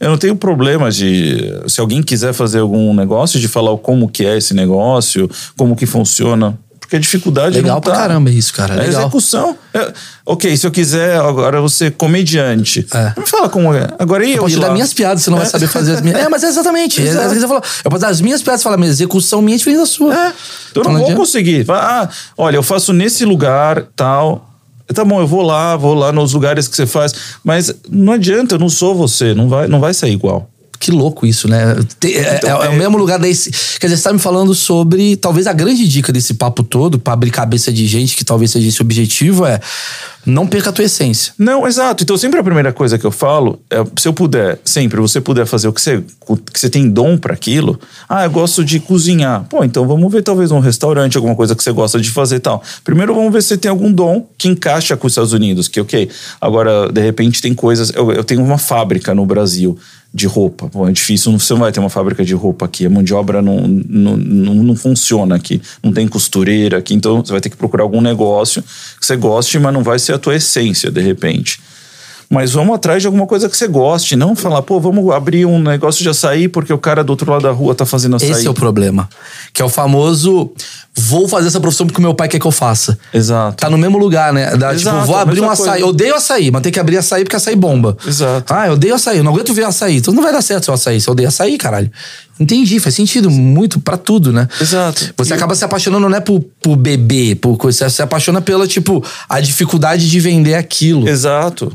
eu 0.00 0.10
não 0.10 0.16
tenho 0.18 0.34
problema 0.34 0.90
de... 0.90 1.52
Se 1.68 1.80
alguém 1.80 2.02
quiser 2.02 2.32
fazer 2.32 2.60
algum 2.60 2.92
negócio, 2.94 3.38
de 3.38 3.46
falar 3.48 3.76
como 3.78 4.08
que 4.08 4.24
é 4.24 4.36
esse 4.38 4.54
negócio, 4.54 5.30
como 5.56 5.76
que 5.76 5.86
funciona. 5.86 6.58
Porque 6.80 6.96
a 6.96 6.98
dificuldade 6.98 7.54
Legal 7.56 7.76
não 7.76 7.80
pra 7.80 7.92
tá. 7.92 7.98
caramba 8.00 8.30
isso, 8.30 8.52
cara. 8.52 8.74
É 8.74 8.78
Legal. 8.86 9.02
execução. 9.02 9.56
É, 9.72 9.92
ok, 10.26 10.56
se 10.56 10.66
eu 10.66 10.72
quiser 10.72 11.20
agora 11.20 11.60
você 11.60 11.88
comediante. 11.88 12.84
É. 12.92 13.12
Me 13.20 13.24
fala 13.26 13.48
como 13.48 13.72
é. 13.72 13.86
Agora 13.96 14.26
eu 14.26 14.40
Pode 14.42 14.56
ir 14.56 14.58
dar 14.58 14.72
minhas 14.72 14.92
piadas, 14.92 15.22
você 15.22 15.30
não 15.30 15.36
vai 15.38 15.46
É. 15.46 15.50
saber 15.50 15.68
fazer 15.68 15.92
as 15.92 16.00
minhas. 16.00 16.18
É, 16.18 16.28
mas 16.28 16.42
é 16.42 16.48
exatamente. 16.48 17.00
Exato. 17.00 17.26
é, 17.32 17.38
você 17.38 17.40
falou. 17.46 17.62
Eu 17.84 17.90
posso 17.92 18.00
dar 18.00 18.08
as 18.08 18.20
minhas 18.20 18.42
piadas 18.42 18.60
e 18.62 18.64
falar, 18.64 18.76
mas 18.76 18.88
a 18.88 18.92
execução 18.92 19.40
minha 19.40 19.54
é 19.54 19.58
diferente 19.58 19.78
da 19.78 19.86
sua. 19.86 20.12
É, 20.16 20.32
eu 20.74 20.82
não 20.82 20.98
vou 20.98 21.14
conseguir. 21.14 21.62
Vai, 21.62 21.78
Ah, 21.78 22.08
olha, 22.36 22.56
eu 22.56 22.62
faço 22.62 22.92
nesse 22.92 23.24
lugar, 23.24 23.84
tal. 23.94 24.49
Tá 24.94 25.04
bom, 25.04 25.20
eu 25.20 25.26
vou 25.26 25.42
lá, 25.42 25.76
vou 25.76 25.94
lá 25.94 26.12
nos 26.12 26.32
lugares 26.32 26.66
que 26.66 26.76
você 26.76 26.86
faz. 26.86 27.14
Mas 27.44 27.74
não 27.88 28.12
adianta, 28.12 28.56
eu 28.56 28.58
não 28.58 28.68
sou 28.68 28.94
você. 28.94 29.34
Não 29.34 29.48
vai, 29.48 29.66
não 29.68 29.80
vai 29.80 29.94
sair 29.94 30.12
igual. 30.12 30.48
Que 30.80 30.90
louco 30.90 31.26
isso, 31.26 31.46
né? 31.46 31.76
Te- 32.00 32.16
é, 32.16 32.36
Então, 32.38 32.62
é- 32.62 32.66
é 32.66 32.70
o 32.70 32.72
é- 32.72 32.76
mesmo 32.76 32.96
lugar 32.96 33.18
desse. 33.18 33.50
Quer 33.78 33.86
dizer, 33.88 33.98
você 33.98 34.02
tá 34.04 34.12
me 34.14 34.18
falando 34.18 34.54
sobre. 34.54 35.14
Talvez 35.14 35.46
a 35.46 35.52
grande 35.52 35.86
dica 35.86 36.10
desse 36.10 36.32
papo 36.32 36.62
todo, 36.62 36.98
pra 36.98 37.12
abrir 37.12 37.30
cabeça 37.30 37.70
de 37.70 37.86
gente, 37.86 38.16
que 38.16 38.24
talvez 38.24 38.50
seja 38.50 38.66
esse 38.66 38.80
objetivo, 38.80 39.44
é 39.44 39.60
não 40.24 40.46
perca 40.46 40.70
a 40.70 40.72
tua 40.72 40.84
essência. 40.84 41.34
Não, 41.38 41.66
exato. 41.68 42.02
Então, 42.02 42.16
sempre 42.16 42.40
a 42.40 42.42
primeira 42.42 42.72
coisa 42.72 42.98
que 42.98 43.04
eu 43.04 43.10
falo 43.10 43.60
é: 43.70 43.76
se 43.98 44.08
eu 44.08 44.14
puder, 44.14 44.58
sempre, 44.64 44.98
você 45.00 45.20
puder 45.20 45.44
fazer 45.44 45.68
o 45.68 45.72
que 45.74 45.82
você, 45.82 46.02
que 46.50 46.58
você 46.58 46.70
tem 46.70 46.88
dom 46.88 47.18
para 47.18 47.34
aquilo. 47.34 47.78
Ah, 48.08 48.24
eu 48.24 48.30
gosto 48.30 48.64
de 48.64 48.80
cozinhar. 48.80 49.44
Pô, 49.50 49.62
então 49.62 49.86
vamos 49.86 50.10
ver 50.10 50.22
talvez 50.22 50.50
um 50.50 50.60
restaurante, 50.60 51.14
alguma 51.14 51.34
coisa 51.36 51.54
que 51.54 51.62
você 51.62 51.72
gosta 51.72 52.00
de 52.00 52.10
fazer 52.10 52.36
e 52.36 52.40
tal. 52.40 52.62
Primeiro, 52.82 53.14
vamos 53.14 53.30
ver 53.30 53.42
se 53.42 53.48
você 53.48 53.58
tem 53.58 53.70
algum 53.70 53.92
dom 53.92 54.26
que 54.38 54.48
encaixa 54.48 54.96
com 54.96 55.06
os 55.06 55.12
Estados 55.12 55.34
Unidos, 55.34 55.68
que 55.68 55.78
ok. 55.78 56.08
Agora, 56.40 56.90
de 56.90 57.02
repente, 57.02 57.42
tem 57.42 57.52
coisas. 57.52 57.92
Eu, 57.94 58.10
eu 58.12 58.24
tenho 58.24 58.42
uma 58.42 58.56
fábrica 58.56 59.14
no 59.14 59.26
Brasil 59.26 59.76
de 60.12 60.26
roupa. 60.26 60.68
Pô, 60.68 60.88
é 60.88 60.92
difícil, 60.92 61.38
você 61.38 61.52
não 61.52 61.60
vai 61.60 61.72
ter 61.72 61.80
uma 61.80 61.88
fábrica 61.88 62.24
de 62.24 62.34
roupa 62.34 62.66
aqui. 62.66 62.84
A 62.84 62.90
mão 62.90 63.02
de 63.02 63.14
obra 63.14 63.40
não, 63.40 63.60
não, 63.66 64.16
não, 64.16 64.54
não 64.54 64.76
funciona 64.76 65.36
aqui. 65.36 65.62
Não 65.82 65.92
tem 65.92 66.08
costureira 66.08 66.78
aqui. 66.78 66.94
Então, 66.94 67.24
você 67.24 67.32
vai 67.32 67.40
ter 67.40 67.50
que 67.50 67.56
procurar 67.56 67.84
algum 67.84 68.00
negócio 68.00 68.62
que 68.62 69.06
você 69.06 69.16
goste, 69.16 69.58
mas 69.58 69.72
não 69.72 69.82
vai 69.82 69.98
ser 69.98 70.12
a 70.12 70.18
tua 70.18 70.34
essência, 70.34 70.90
de 70.90 71.00
repente. 71.00 71.60
Mas 72.32 72.52
vamos 72.52 72.76
atrás 72.76 73.02
de 73.02 73.06
alguma 73.08 73.26
coisa 73.26 73.48
que 73.48 73.56
você 73.56 73.66
goste. 73.66 74.14
Não 74.14 74.36
falar, 74.36 74.62
pô, 74.62 74.78
vamos 74.78 75.10
abrir 75.12 75.44
um 75.46 75.60
negócio 75.60 76.00
de 76.00 76.08
açaí 76.08 76.46
porque 76.46 76.72
o 76.72 76.78
cara 76.78 77.02
do 77.02 77.10
outro 77.10 77.28
lado 77.28 77.42
da 77.42 77.50
rua 77.50 77.74
tá 77.74 77.84
fazendo 77.84 78.14
açaí. 78.14 78.30
Esse 78.30 78.46
é 78.46 78.50
o 78.50 78.54
problema. 78.54 79.08
Que 79.52 79.60
é 79.60 79.64
o 79.64 79.68
famoso. 79.68 80.52
Vou 80.96 81.26
fazer 81.28 81.48
essa 81.48 81.58
profissão 81.60 81.86
porque 81.86 81.98
o 81.98 82.02
meu 82.02 82.14
pai 82.14 82.28
quer 82.28 82.38
que 82.38 82.46
eu 82.46 82.52
faça. 82.52 82.96
Exato. 83.12 83.56
Tá 83.56 83.68
no 83.68 83.76
mesmo 83.78 83.98
lugar, 83.98 84.32
né? 84.32 84.56
Da, 84.56 84.68
tipo, 84.68 84.88
Exato, 84.90 85.06
vou 85.06 85.16
a 85.16 85.22
abrir 85.22 85.40
um 85.40 85.50
açaí. 85.50 85.66
coisa. 85.66 85.80
Eu 85.80 85.88
odeio 85.88 86.14
açaí, 86.14 86.50
mas 86.52 86.62
tem 86.62 86.70
que 86.70 86.78
abrir 86.78 86.98
açaí 86.98 87.24
porque 87.24 87.36
açaí 87.36 87.56
bomba. 87.56 87.96
Exato. 88.06 88.52
Ah, 88.54 88.68
eu 88.68 88.74
odeio 88.74 88.94
açaí. 88.94 89.18
Eu 89.18 89.24
não 89.24 89.32
aguento 89.32 89.52
ver 89.52 89.64
açaí. 89.64 89.96
Então 89.96 90.14
não 90.14 90.22
vai 90.22 90.32
dar 90.32 90.42
certo 90.42 90.64
seu 90.66 90.74
açaí. 90.74 91.00
Você 91.00 91.10
odeia 91.10 91.28
açaí, 91.28 91.58
caralho. 91.58 91.90
Entendi, 92.38 92.80
faz 92.80 92.94
sentido 92.94 93.30
muito 93.30 93.78
pra 93.80 93.98
tudo, 93.98 94.32
né? 94.32 94.48
Exato. 94.60 95.12
Você 95.18 95.32
E- 95.34 95.36
acaba 95.36 95.54
se 95.54 95.62
apaixonando 95.62 96.08
não 96.08 96.16
é 96.16 96.20
por, 96.20 96.40
por 96.62 96.74
bebê, 96.74 97.34
por 97.34 97.56
coisa. 97.58 97.76
Você 97.88 97.96
se 97.96 98.02
apaixona 98.02 98.40
pela, 98.40 98.66
tipo, 98.66 99.04
a 99.28 99.40
dificuldade 99.40 100.08
de 100.08 100.20
vender 100.20 100.54
aquilo. 100.54 101.06
Exato. 101.06 101.70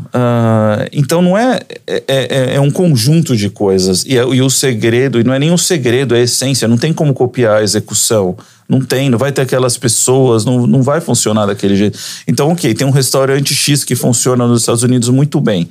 Ah, 0.48 0.88
então 0.94 1.24
não 1.24 1.36
é, 1.36 1.60
é, 1.88 2.04
é, 2.08 2.56
é 2.56 2.62
um 2.62 2.70
conjunto 2.70 3.36
de 3.36 3.50
coisas. 3.50 4.06
E, 4.06 4.16
é- 4.16 4.24
e 4.24 4.42
o 4.44 4.50
segredo, 4.50 5.20
e 5.20 5.24
não 5.24 5.34
é 5.34 5.40
nem 5.40 5.50
um 5.52 5.58
segredo, 5.58 6.14
é 6.16 6.20
a 6.20 6.22
essência. 6.22 6.68
Não 6.68 6.78
tem 6.78 6.94
como 6.94 7.16
copiar 7.16 7.58
a 7.58 7.64
execução. 7.64 8.38
Não 8.70 8.80
tem, 8.80 9.10
não 9.10 9.18
vai 9.18 9.32
ter 9.32 9.42
aquelas 9.42 9.76
pessoas, 9.76 10.46
não, 10.46 10.68
não 10.68 10.84
vai 10.84 11.02
funcionar 11.02 11.48
daquele 11.48 11.76
jeito. 11.76 11.98
Então, 12.28 12.52
ok, 12.52 12.76
tem 12.76 12.86
um 12.86 12.92
restaurante 12.92 13.56
X 13.56 13.84
que 13.84 13.96
funciona 13.96 14.46
nos 14.48 14.62
Estados 14.62 14.84
Unidos 14.84 15.10
muito 15.10 15.42
bem. 15.42 15.68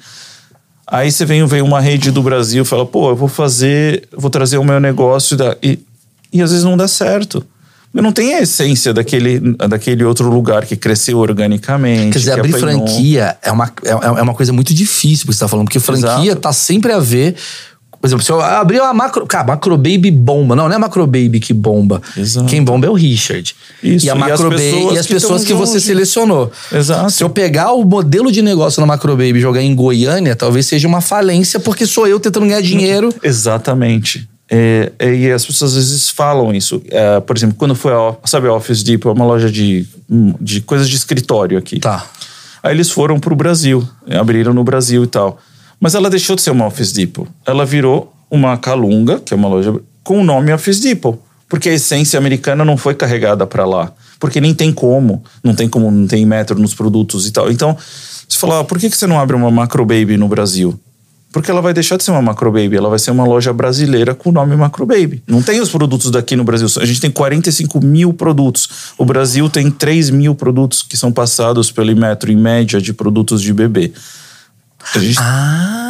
Aí 0.87 1.11
você 1.11 1.25
vem, 1.25 1.47
vem 1.47 1.63
uma 1.63 1.81
rede 1.81 2.11
do 2.11 2.23
Brasil 2.23 2.65
fala, 2.65 2.85
pô, 2.85 3.11
eu 3.11 3.17
vou 3.17 3.29
fazer, 3.29 4.09
vou 4.13 4.29
trazer 4.31 4.59
o 4.59 4.65
meu 4.65 4.81
negócio 4.81 5.37
da, 5.37 5.57
e, 5.63 5.79
e 6.33 6.43
às 6.43 6.51
vezes 6.51 6.65
não 6.65 6.77
dá 6.77 6.89
certo. 6.89 7.45
Eu 7.95 8.03
não 8.03 8.11
tem 8.11 8.35
a 8.35 8.43
essência 8.43 8.93
daquele, 8.93 9.39
daquele 9.69 10.03
outro 10.05 10.29
lugar 10.29 10.67
que 10.67 10.75
cresceu 10.75 11.19
organicamente. 11.19 12.11
Quer 12.11 12.19
dizer, 12.19 12.35
que 12.35 12.41
abrir 12.41 12.57
apanhou. 12.57 12.87
franquia 12.87 13.37
é 13.41 13.53
uma, 13.53 13.73
é, 13.85 13.91
é 13.91 14.23
uma 14.23 14.35
coisa 14.35 14.53
muito 14.53 14.75
difícil, 14.75 15.27
porque 15.27 15.35
você 15.35 15.45
tá 15.45 15.49
falando, 15.49 15.67
porque 15.67 15.79
franquia 15.79 16.33
Exato. 16.33 16.41
tá 16.41 16.53
sempre 16.53 16.93
a 16.93 16.99
ver. 16.99 17.37
Por 18.01 18.09
exemplo, 18.09 18.25
se 18.25 18.33
eu 18.33 18.41
abrir 18.41 18.81
uma 18.81 18.93
macro. 18.93 19.25
Cara, 19.27 19.45
macro 19.45 19.77
baby 19.77 20.11
bomba. 20.11 20.55
Não, 20.55 20.69
não 20.69 20.75
é 20.75 20.79
macro 20.79 21.07
baby 21.07 21.41
que 21.41 21.55
bomba. 21.55 22.03
Exato. 22.17 22.47
Quem 22.47 22.63
bomba 22.63 22.87
é 22.87 22.91
o 22.91 22.95
Richard. 22.95 23.55
Isso, 23.83 24.05
E 24.05 24.11
a 24.11 24.13
e 24.13 24.17
as 24.17 24.19
macro 24.19 24.51
baby 24.51 24.63
pessoas 24.63 24.95
e 24.95 24.99
as 24.99 25.07
que 25.07 25.15
pessoas 25.15 25.45
que, 25.45 25.55
você 25.55 25.81
selecionou. 25.81 26.53
Exato. 26.71 27.11
Se 27.11 27.23
eu 27.23 27.31
pegar 27.31 27.73
o 27.73 27.85
modelo 27.85 28.31
de 28.31 28.43
negócio 28.43 28.81
na 28.81 28.87
macro 28.87 29.13
baby 29.13 29.39
e 29.39 29.41
jogar 29.41 29.63
em 29.63 29.75
Goiânia, 29.75 30.37
talvez 30.37 30.67
seja 30.67 30.87
uma 30.87 31.01
falência, 31.01 31.59
porque 31.61 31.87
sou 31.87 32.07
eu 32.07 32.21
tentando 32.21 32.45
ganhar 32.45 32.61
dinheiro. 32.63 33.15
Exatamente. 33.23 34.29
É, 34.51 34.93
é, 34.99 35.15
e 35.15 35.33
as 35.33 35.45
pessoas 35.45 35.77
às 35.77 35.89
vezes 35.89 36.11
falam 36.11 36.55
isso. 36.55 36.83
É, 36.91 37.21
por 37.21 37.37
exemplo, 37.37 37.57
quando 37.57 37.75
foi 37.75 37.93
a, 37.93 38.15
sabe, 38.25 38.49
a 38.49 38.53
Office 38.53 38.83
Depot, 38.83 39.09
é 39.09 39.13
uma 39.13 39.25
loja 39.25 39.51
de, 39.51 39.87
de 40.41 40.61
coisas 40.61 40.89
de 40.89 40.97
escritório 40.97 41.59
aqui. 41.59 41.81
Tá. 41.81 42.07
Aí 42.63 42.75
eles 42.75 42.91
foram 42.91 43.21
pro 43.21 43.37
Brasil, 43.37 43.87
abriram 44.11 44.55
no 44.55 44.65
Brasil 44.65 45.05
e 45.05 45.07
tal. 45.07 45.39
Mas 45.81 45.95
ela 45.95 46.09
deixou 46.09 46.35
de 46.37 46.43
ser 46.43 46.51
uma 46.51 46.67
Office 46.67 46.93
Depot. 46.93 47.27
Ela 47.45 47.67
virou 47.67 48.15
uma 48.31 48.57
Calunga, 48.57 49.21
que 49.21 49.35
é 49.35 49.37
uma 49.37 49.49
loja 49.49 49.75
com 50.03 50.21
o 50.21 50.25
nome 50.25 50.53
Office 50.53 50.81
Depot. 50.81 51.19
Porque 51.49 51.69
a 51.69 51.75
essência 51.75 52.19
americana 52.19 52.65
não 52.65 52.77
foi 52.77 52.95
carregada 52.95 53.47
para 53.47 53.67
lá. 53.67 53.93
Porque 54.19 54.41
nem 54.41 54.55
tem 54.55 54.73
como. 54.73 55.23
Não 55.43 55.55
tem 55.55 55.69
como, 55.69 55.91
não 55.91 56.07
tem 56.07 56.25
metro 56.25 56.59
nos 56.59 56.75
produtos 56.75 57.27
e 57.27 57.33
tal. 57.33 57.51
Então, 57.51 57.77
você 58.27 58.39
fala, 58.39 58.61
ah, 58.61 58.65
por 58.65 58.79
que, 58.79 58.89
que 58.89 58.97
você 58.97 59.07
não 59.07 59.21
abre 59.21 59.37
uma 59.37 59.51
Macro 59.51 59.85
Baby 59.85 60.17
no 60.17 60.27
Brasil? 60.27 60.79
Porque 61.35 61.51
ela 61.51 61.61
vai 61.61 61.75
deixar 61.75 61.97
de 61.97 62.05
ser 62.05 62.13
uma 62.13 62.23
Macro 62.23 62.53
Baby, 62.53 62.77
ela 62.77 62.89
vai 62.89 62.99
ser 63.01 63.11
uma 63.11 63.25
loja 63.25 63.53
brasileira 63.53 64.15
com 64.15 64.29
o 64.29 64.33
nome 64.33 64.55
Macro 64.55 64.87
Baby. 64.87 65.21
Não 65.27 65.43
tem 65.43 65.61
os 65.61 65.69
produtos 65.69 66.09
daqui 66.09 66.37
no 66.37 66.45
Brasil. 66.45 66.69
A 66.81 66.85
gente 66.85 67.01
tem 67.01 67.11
45 67.11 67.85
mil 67.85 68.15
produtos. 68.15 68.95
O 68.97 69.05
Brasil 69.05 69.51
tem 69.51 69.69
3 69.69 70.11
mil 70.11 70.37
produtos 70.37 70.81
que 70.81 70.97
são 70.97 71.11
passados 71.11 71.73
pelo 71.73 71.91
Imetro, 71.91 72.31
em 72.31 72.37
média, 72.37 72.81
de 72.81 72.93
produtos 72.93 73.43
de 73.43 73.53
bebê. 73.53 73.93
A 74.95 74.99
gente 75.01 75.19
Ah, 75.21 75.84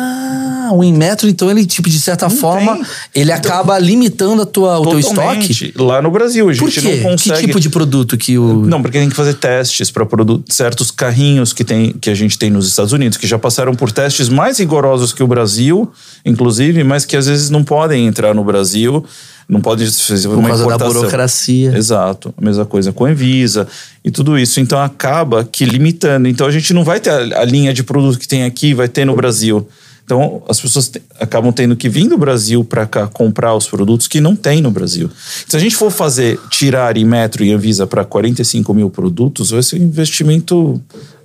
o 0.72 0.82
Inmetro, 0.82 1.28
então, 1.28 1.50
ele, 1.50 1.66
tipo, 1.66 1.88
de 1.88 1.98
certa 2.00 2.28
forma, 2.30 2.74
tem. 2.76 2.84
ele 3.14 3.32
acaba 3.32 3.78
limitando 3.78 4.42
a 4.42 4.46
tua, 4.46 4.78
o 4.78 4.86
teu 4.86 4.98
estoque. 4.98 5.72
Lá 5.76 6.00
no 6.00 6.10
Brasil, 6.10 6.48
a 6.48 6.52
gente 6.52 6.60
Por 6.62 6.70
quê? 6.70 6.96
não 7.02 7.10
consegue. 7.10 7.40
Que 7.40 7.46
tipo 7.46 7.60
de 7.60 7.70
produto 7.70 8.16
que 8.16 8.38
o. 8.38 8.64
Não, 8.66 8.82
porque 8.82 8.98
tem 8.98 9.08
que 9.08 9.16
fazer 9.16 9.34
testes 9.34 9.90
para 9.90 10.06
certos 10.48 10.90
carrinhos 10.90 11.52
que, 11.52 11.64
tem, 11.64 11.92
que 11.92 12.10
a 12.10 12.14
gente 12.14 12.38
tem 12.38 12.50
nos 12.50 12.66
Estados 12.68 12.92
Unidos, 12.92 13.18
que 13.18 13.26
já 13.26 13.38
passaram 13.38 13.74
por 13.74 13.90
testes 13.92 14.28
mais 14.28 14.58
rigorosos 14.58 15.12
que 15.12 15.22
o 15.22 15.26
Brasil, 15.26 15.90
inclusive, 16.24 16.84
mas 16.84 17.04
que 17.04 17.16
às 17.16 17.26
vezes 17.26 17.50
não 17.50 17.64
podem 17.64 18.06
entrar 18.06 18.34
no 18.34 18.44
Brasil, 18.44 19.04
não 19.48 19.60
podem 19.60 19.86
fazer 19.86 20.28
Por 20.28 20.38
uma 20.38 20.48
causa 20.48 20.64
da 20.64 20.74
importação. 20.74 20.94
burocracia. 21.00 21.76
Exato. 21.76 22.34
A 22.36 22.44
mesma 22.44 22.64
coisa 22.64 22.92
com 22.92 23.04
a 23.04 23.10
Envisa 23.10 23.66
e 24.04 24.10
tudo 24.10 24.38
isso. 24.38 24.60
Então 24.60 24.80
acaba 24.80 25.44
que 25.44 25.64
limitando. 25.64 26.28
Então 26.28 26.46
a 26.46 26.50
gente 26.50 26.72
não 26.72 26.82
vai 26.84 26.98
ter 27.00 27.10
a, 27.10 27.40
a 27.40 27.44
linha 27.44 27.72
de 27.74 27.82
produto 27.82 28.18
que 28.18 28.26
tem 28.26 28.44
aqui, 28.44 28.72
vai 28.74 28.88
ter 28.88 29.04
no 29.04 29.14
Brasil. 29.14 29.66
Então, 30.04 30.42
as 30.48 30.60
pessoas 30.60 30.88
te, 30.88 31.00
acabam 31.18 31.50
tendo 31.50 31.74
que 31.74 31.88
vir 31.88 32.08
do 32.08 32.18
Brasil 32.18 32.62
para 32.62 32.86
cá 32.86 33.06
comprar 33.06 33.54
os 33.54 33.66
produtos 33.66 34.06
que 34.06 34.20
não 34.20 34.36
tem 34.36 34.60
no 34.60 34.70
Brasil. 34.70 35.10
Se 35.48 35.56
a 35.56 35.58
gente 35.58 35.74
for 35.74 35.90
fazer, 35.90 36.38
tirar 36.50 36.94
Metro 36.96 37.42
e 37.42 37.52
Anvisa 37.52 37.86
para 37.86 38.04
45 38.04 38.74
mil 38.74 38.90
produtos, 38.90 39.50
vai 39.50 39.62
ser 39.62 39.80
um 39.80 39.84
investimento 39.84 40.80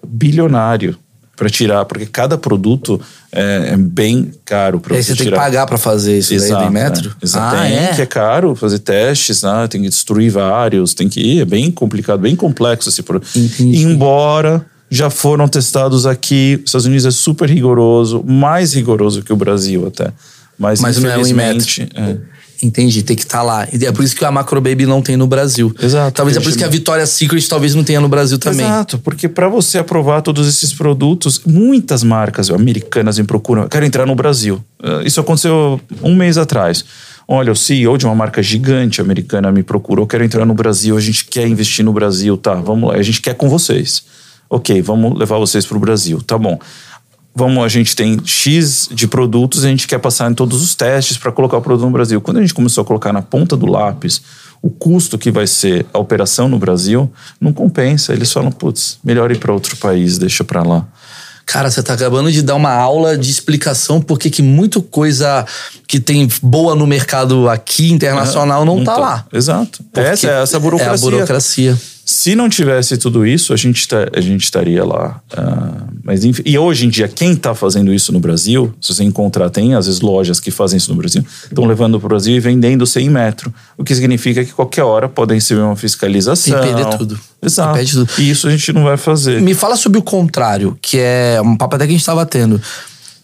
bilionário 0.08 0.98
para 1.36 1.50
tirar, 1.50 1.86
porque 1.86 2.06
cada 2.06 2.38
produto 2.38 3.00
é, 3.32 3.72
é 3.72 3.78
bem 3.78 4.32
caro 4.44 4.80
para 4.80 4.96
você, 4.96 5.04
você 5.04 5.16
tem 5.16 5.26
tirar. 5.28 5.38
que 5.38 5.44
pagar 5.44 5.68
para 5.68 5.78
fazer 5.78 6.18
isso 6.18 6.34
Exato, 6.34 6.54
daí 6.54 6.66
do 6.66 6.74
metro? 6.74 7.16
É. 7.22 7.26
Exato. 7.26 7.56
Ah, 7.56 7.62
tem, 7.62 7.78
é? 7.78 7.96
que 7.96 8.02
é 8.02 8.06
caro 8.06 8.56
fazer 8.56 8.80
testes, 8.80 9.44
né? 9.44 9.68
tem 9.70 9.82
que 9.82 9.90
destruir 9.90 10.32
vários, 10.32 10.94
tem 10.94 11.08
que 11.08 11.22
ir, 11.22 11.42
é 11.42 11.46
bem 11.46 11.72
complicado, 11.72 12.20
bem 12.20 12.36
complexo 12.36 12.90
esse 12.90 13.02
produto. 13.02 13.30
Embora 13.60 14.66
já 14.90 15.10
foram 15.10 15.48
testados 15.48 16.06
aqui, 16.06 16.60
os 16.64 16.70
Estados 16.70 16.86
Unidos 16.86 17.06
é 17.06 17.12
super 17.12 17.50
rigoroso, 17.50 18.24
mais 18.26 18.74
rigoroso 18.74 19.22
que 19.22 19.32
o 19.32 19.36
Brasil 19.36 19.88
até. 19.88 20.12
Mas, 20.58 20.82
Mas 20.82 20.98
não 20.98 21.10
é 21.10 21.18
um 21.18 21.22
infelizmente, 21.22 21.88
é. 21.96 22.18
Entendi, 22.62 23.04
tem 23.04 23.16
que 23.16 23.24
estar 23.24 23.42
lá. 23.42 23.68
E 23.72 23.86
é 23.86 23.92
por 23.92 24.04
isso 24.04 24.16
que 24.16 24.24
a 24.26 24.32
Macro 24.32 24.60
Baby 24.60 24.86
não 24.86 25.02
tem 25.02 25.16
no 25.16 25.26
Brasil. 25.26 25.74
Exato, 25.82 26.12
Talvez 26.12 26.36
é 26.36 26.42
por 26.42 26.50
isso 26.50 26.58
que 26.58 26.64
a 26.64 26.68
Vitória 26.68 27.06
Secret 27.06 27.48
talvez 27.48 27.74
não 27.74 27.84
tenha 27.84 28.02
no 28.02 28.10
Brasil 28.10 28.38
também. 28.38 28.66
Exato, 28.66 28.98
porque 29.00 29.30
para 29.30 29.48
você 29.48 29.78
aprovar 29.78 30.22
todos 30.22 30.48
esses 30.48 30.74
produtos, 30.74 31.42
muitas 31.46 32.04
marcas 32.04 32.50
americanas 32.50 33.18
me 33.18 33.24
procuram, 33.24 33.68
quero 33.68 33.86
entrar 33.86 34.06
no 34.06 34.14
Brasil. 34.14 34.62
Uh, 34.84 35.06
Isso 35.06 35.22
aconteceu 35.22 35.80
um 36.04 36.14
mês 36.16 36.38
atrás. 36.38 36.84
Olha, 37.26 37.52
o 37.52 37.56
CEO 37.56 37.98
de 37.98 38.06
uma 38.06 38.16
marca 38.16 38.42
gigante 38.44 39.00
americana 39.00 39.52
me 39.52 39.64
procurou, 39.64 40.06
quero 40.06 40.24
entrar 40.24 40.46
no 40.46 40.54
Brasil, 40.54 40.98
a 40.98 41.02
gente 41.02 41.26
quer 41.26 41.48
investir 41.48 41.86
no 41.86 41.94
Brasil, 41.94 42.36
tá? 42.36 42.56
Vamos 42.56 42.90
lá, 42.90 42.96
a 42.96 43.04
gente 43.04 43.22
quer 43.22 43.36
com 43.36 43.48
vocês. 43.48 44.04
Ok, 44.50 44.82
vamos 44.82 45.18
levar 45.18 45.38
vocês 45.38 45.66
para 45.66 45.78
o 45.78 45.80
Brasil, 45.80 46.22
tá 46.22 46.38
bom. 46.38 46.60
Vamos, 47.36 47.64
a 47.64 47.68
gente 47.68 47.95
tem 47.95 48.20
X 48.26 48.89
de 48.91 49.08
produtos, 49.08 49.64
a 49.64 49.68
gente 49.70 49.88
quer 49.88 50.00
passar 50.00 50.30
em 50.30 50.34
todos 50.34 50.62
os 50.62 50.74
testes 50.74 51.18
para 51.18 51.32
colocar 51.32 51.58
o 51.58 51.62
produto 51.62 51.86
no 51.86 51.91
Brasil. 51.91 52.20
Quando 52.20 52.38
a 52.38 52.41
gente 52.41 52.54
começou 52.54 52.82
a 52.82 52.86
colocar 52.86 53.14
na 53.14 53.22
ponta 53.22 53.56
do 53.56 53.68
lápis 53.68 54.22
o 54.62 54.70
custo 54.70 55.18
que 55.18 55.32
vai 55.32 55.47
ser 55.47 55.86
a 55.93 56.00
operação 56.00 56.50
no 56.50 56.60
Brasil, 56.60 57.10
não 57.39 57.54
compensa. 57.54 58.12
Eles 58.12 58.32
falam, 58.32 58.52
putz, 58.52 58.97
melhor 59.04 59.32
ir 59.32 59.38
para 59.38 59.54
outro 59.54 59.78
país, 59.78 60.18
deixa 60.18 60.43
para 60.43 60.64
lá. 60.64 60.86
Cara, 61.45 61.72
você 61.72 61.82
tá 61.82 61.93
acabando 61.93 62.32
de 62.32 62.41
dar 62.43 62.56
uma 62.56 62.74
aula 62.74 63.18
de 63.18 63.32
explicação 63.32 64.00
porque 64.02 64.30
que 64.30 64.41
muita 64.41 64.80
coisa 64.82 65.45
que 65.88 66.00
tem 66.00 66.28
boa 66.43 66.76
no 66.76 66.86
mercado 66.86 67.50
aqui 67.50 67.91
internacional 67.91 68.64
não, 68.66 68.84
tá 68.84 68.97
lá. 68.97 69.26
Exato. 69.34 69.84
Porque 69.91 70.08
essa 70.08 70.28
é 70.28 70.43
essa 70.43 70.58
É 70.58 70.60
burocracia. 70.60 70.93
a 70.93 70.97
burocracia. 71.12 71.78
Se 72.20 72.36
não 72.36 72.49
tivesse 72.49 72.97
tudo 72.97 73.26
isso, 73.26 73.53
a 73.53 73.55
gente, 73.55 73.88
tá- 73.88 74.09
a 74.13 74.20
gente 74.20 74.43
estaria 74.43 74.84
lá. 74.84 75.22
Ah, 75.32 75.84
mas 76.03 76.26
enfim, 76.26 76.41
e 76.45 76.59
hoje 76.59 76.86
em 76.86 76.89
dia, 76.89 77.07
quem 77.07 77.32
está 77.32 77.55
fazendo 77.55 77.93
isso 77.93 78.11
no 78.11 78.20
Brasil, 78.20 78.74
se 78.82 78.93
você 78.93 79.05
encontrar, 79.05 79.49
tem 79.49 79.74
às 79.74 79.86
vezes 79.86 80.01
lojas 80.01 80.38
que 80.38 80.51
fazem 80.51 80.76
isso 80.76 80.89
no 80.91 80.97
Brasil, 80.97 81.24
estão 81.45 81.63
levando 81.63 81.97
para 81.97 82.05
o 82.07 82.09
Brasil 82.09 82.36
e 82.36 82.39
vendendo 82.41 82.86
sem 82.86 83.09
metro. 83.09 83.53
O 83.78 83.86
que 83.86 83.95
significa 83.95 84.43
que 84.43 84.51
qualquer 84.51 84.84
hora 84.84 85.07
podem 85.07 85.36
receber 85.38 85.61
uma 85.61 85.78
fiscalização. 85.78 86.57
E 86.61 86.61
perder 86.61 86.97
tudo. 86.97 87.17
Exato. 87.41 87.80
E 87.80 87.86
tudo. 87.86 88.09
E 88.17 88.30
isso 88.30 88.49
a 88.49 88.51
gente 88.51 88.74
não 88.74 88.84
vai 88.84 88.97
fazer. 88.97 89.41
Me 89.41 89.53
fala 89.53 89.78
sobre 89.78 89.97
o 89.97 90.01
contrário, 90.01 90.78
que 90.82 90.99
é 90.99 91.39
um 91.41 91.55
papo 91.55 91.78
até 91.78 91.86
que 91.86 91.91
a 91.91 91.93
gente 91.93 92.01
estava 92.01 92.26
tendo. 92.26 92.61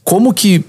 Como 0.05 0.33
que, 0.33 0.63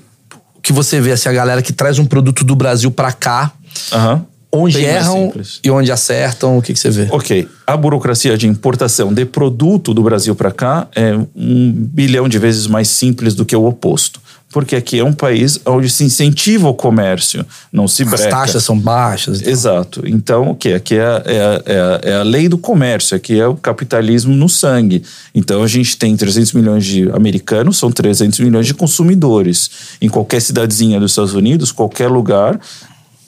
que 0.61 0.73
você 0.73 1.01
vê 1.01 1.13
assim, 1.13 1.29
a 1.29 1.33
galera 1.33 1.63
que 1.63 1.73
traz 1.73 2.01
um 2.01 2.05
produto 2.05 2.45
do 2.45 2.57
Brasil 2.57 2.91
para 2.91 3.13
cá, 3.13 3.53
Aham. 3.93 4.25
Onde 4.57 4.77
Bem 4.79 4.87
erram 4.87 5.33
e 5.63 5.71
onde 5.71 5.91
acertam? 5.93 6.59
O 6.59 6.63
que, 6.63 6.73
que 6.73 6.79
você 6.79 6.91
vê? 6.91 7.09
Ok, 7.11 7.49
a 7.67 7.77
burocracia 7.77 8.37
de 8.37 8.47
importação 8.47 9.13
de 9.13 9.25
produto 9.25 9.93
do 9.95 10.03
Brasil 10.03 10.35
para 10.35 10.51
cá 10.51 10.89
é 10.95 11.15
um 11.35 11.73
bilhão 11.73 12.29
de 12.29 12.39
vezes 12.39 12.67
mais 12.67 12.89
simples 12.89 13.35
do 13.35 13.45
que 13.45 13.55
o 13.57 13.65
oposto. 13.67 14.21
Porque 14.53 14.77
aqui 14.77 14.99
é 15.01 15.05
um 15.05 15.13
país 15.13 15.61
onde 15.67 15.91
se 15.91 16.03
incentiva 16.05 16.69
o 16.69 16.73
comércio, 16.73 17.45
não 17.71 17.87
se 17.87 18.05
As 18.05 18.09
breca. 18.11 18.29
taxas 18.31 18.63
são 18.63 18.79
baixas. 18.79 19.43
Exato. 19.43 20.03
Então, 20.07 20.51
o 20.51 20.55
que? 20.55 20.73
Aqui 20.73 20.95
é, 20.95 21.01
é, 21.01 21.41
a- 21.41 21.63
é, 21.67 22.11
é 22.11 22.15
a 22.15 22.23
lei 22.23 22.49
do 22.49 22.57
comércio, 22.57 23.15
aqui 23.17 23.39
é 23.39 23.47
o 23.47 23.55
capitalismo 23.57 24.35
no 24.35 24.49
sangue. 24.49 25.03
Então, 25.35 25.63
a 25.63 25.67
gente 25.67 25.99
tem 25.99 26.17
300 26.17 26.53
milhões 26.55 26.85
de 26.87 27.11
americanos, 27.11 27.77
são 27.77 27.91
300 27.91 28.39
milhões 28.39 28.67
de 28.67 28.73
consumidores. 28.73 29.69
Em 30.01 30.09
qualquer 30.09 30.41
cidadezinha 30.41 30.99
dos 31.01 31.11
Estados 31.11 31.35
Unidos, 31.35 31.71
qualquer 31.73 32.09
lugar, 32.09 32.59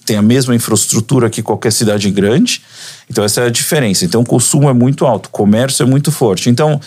tem 0.09 0.17
a 0.17 0.23
mesma 0.23 0.55
infraestrutura 0.55 1.29
que 1.29 1.43
qualquer 1.43 1.71
cidade 1.71 2.11
grande. 2.11 2.63
Então, 3.11 3.23
essa 3.23 3.43
é 3.43 3.47
a 3.47 3.51
diferença. 3.51 4.07
Então, 4.07 4.23
o 4.23 4.25
consumo 4.25 4.69
é 4.69 4.73
muito 4.73 5.05
alto, 5.05 5.27
o 5.27 5.31
comércio 5.31 5.83
é 5.83 5.87
muito 5.87 6.11
forte. 6.11 6.49
Então, 6.49 6.81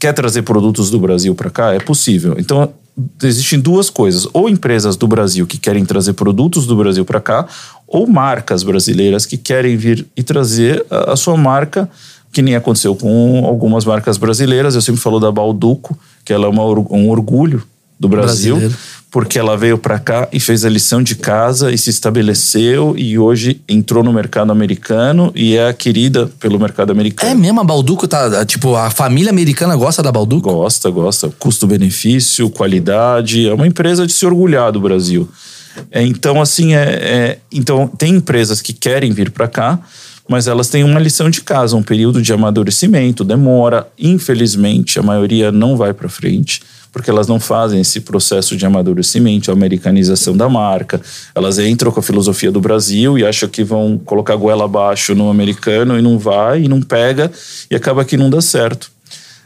quer 0.00 0.14
trazer 0.14 0.40
produtos 0.40 0.90
do 0.90 0.98
Brasil 0.98 1.34
para 1.34 1.50
cá? 1.50 1.74
É 1.74 1.78
possível. 1.78 2.34
Então, 2.38 2.72
existem 3.22 3.60
duas 3.60 3.90
coisas: 3.90 4.26
ou 4.32 4.48
empresas 4.48 4.96
do 4.96 5.06
Brasil 5.06 5.46
que 5.46 5.58
querem 5.58 5.84
trazer 5.84 6.14
produtos 6.14 6.66
do 6.66 6.74
Brasil 6.74 7.04
para 7.04 7.20
cá, 7.20 7.46
ou 7.86 8.06
marcas 8.06 8.62
brasileiras 8.62 9.26
que 9.26 9.36
querem 9.36 9.76
vir 9.76 10.06
e 10.16 10.22
trazer 10.22 10.84
a, 10.90 11.12
a 11.12 11.16
sua 11.16 11.36
marca, 11.36 11.90
que 12.32 12.40
nem 12.40 12.56
aconteceu 12.56 12.96
com 12.96 13.44
algumas 13.44 13.84
marcas 13.84 14.16
brasileiras. 14.16 14.74
Eu 14.74 14.80
sempre 14.80 15.02
falo 15.02 15.20
da 15.20 15.30
Balduco, 15.30 15.98
que 16.24 16.32
ela 16.32 16.46
é 16.46 16.48
uma 16.48 16.64
um 16.64 17.10
orgulho 17.10 17.62
do 18.00 18.08
Brasil 18.08 18.56
Brasileiro. 18.56 19.01
Porque 19.12 19.38
ela 19.38 19.58
veio 19.58 19.76
para 19.76 19.98
cá 19.98 20.26
e 20.32 20.40
fez 20.40 20.64
a 20.64 20.70
lição 20.70 21.02
de 21.02 21.14
casa 21.14 21.70
e 21.70 21.76
se 21.76 21.90
estabeleceu 21.90 22.94
e 22.96 23.18
hoje 23.18 23.60
entrou 23.68 24.02
no 24.02 24.10
mercado 24.10 24.50
americano 24.50 25.30
e 25.34 25.54
é 25.54 25.70
querida 25.74 26.30
pelo 26.40 26.58
mercado 26.58 26.88
É 26.90 26.92
americano. 26.94 27.38
mesmo, 27.38 27.60
a 27.60 27.64
Balduco 27.64 28.08
tá. 28.08 28.42
Tipo, 28.46 28.74
a 28.74 28.90
família 28.90 29.28
americana 29.30 29.76
gosta 29.76 30.02
da 30.02 30.10
Balduco? 30.10 30.50
Gosta, 30.50 30.88
gosta. 30.88 31.28
Custo-benefício, 31.38 32.48
qualidade. 32.48 33.46
É 33.46 33.52
uma 33.52 33.66
empresa 33.66 34.06
de 34.06 34.12
se 34.14 34.24
orgulhar 34.24 34.72
do 34.72 34.80
Brasil. 34.80 35.28
É, 35.90 36.02
então, 36.02 36.40
assim, 36.40 36.74
é, 36.74 36.82
é- 36.82 37.38
então 37.52 37.86
tem 37.86 38.14
empresas 38.16 38.60
que 38.62 38.72
querem 38.72 39.12
vir 39.12 39.30
para 39.30 39.46
cá, 39.46 39.78
mas 40.28 40.46
elas 40.46 40.68
têm 40.68 40.84
uma 40.84 41.00
lição 41.00 41.28
de 41.28 41.42
casa, 41.42 41.76
um 41.76 41.82
período 41.82 42.22
de 42.22 42.32
amadurecimento, 42.32 43.24
demora. 43.24 43.86
Infelizmente, 43.98 44.98
a 44.98 45.02
maioria 45.02 45.50
não 45.50 45.76
vai 45.76 45.92
para 45.92 46.08
frente, 46.08 46.62
porque 46.92 47.10
elas 47.10 47.26
não 47.26 47.40
fazem 47.40 47.80
esse 47.80 48.00
processo 48.00 48.56
de 48.56 48.64
amadurecimento, 48.64 49.50
a 49.50 49.54
americanização 49.54 50.36
da 50.36 50.48
marca. 50.48 51.00
Elas 51.34 51.58
entram 51.58 51.90
com 51.90 52.00
a 52.00 52.02
filosofia 52.02 52.52
do 52.52 52.60
Brasil 52.60 53.18
e 53.18 53.26
acham 53.26 53.48
que 53.48 53.64
vão 53.64 53.98
colocar 53.98 54.34
a 54.34 54.36
goela 54.36 54.64
abaixo 54.64 55.14
no 55.14 55.30
americano 55.30 55.98
e 55.98 56.02
não 56.02 56.18
vai, 56.18 56.62
e 56.62 56.68
não 56.68 56.80
pega, 56.80 57.30
e 57.70 57.74
acaba 57.74 58.04
que 58.04 58.16
não 58.16 58.30
dá 58.30 58.40
certo. 58.40 58.90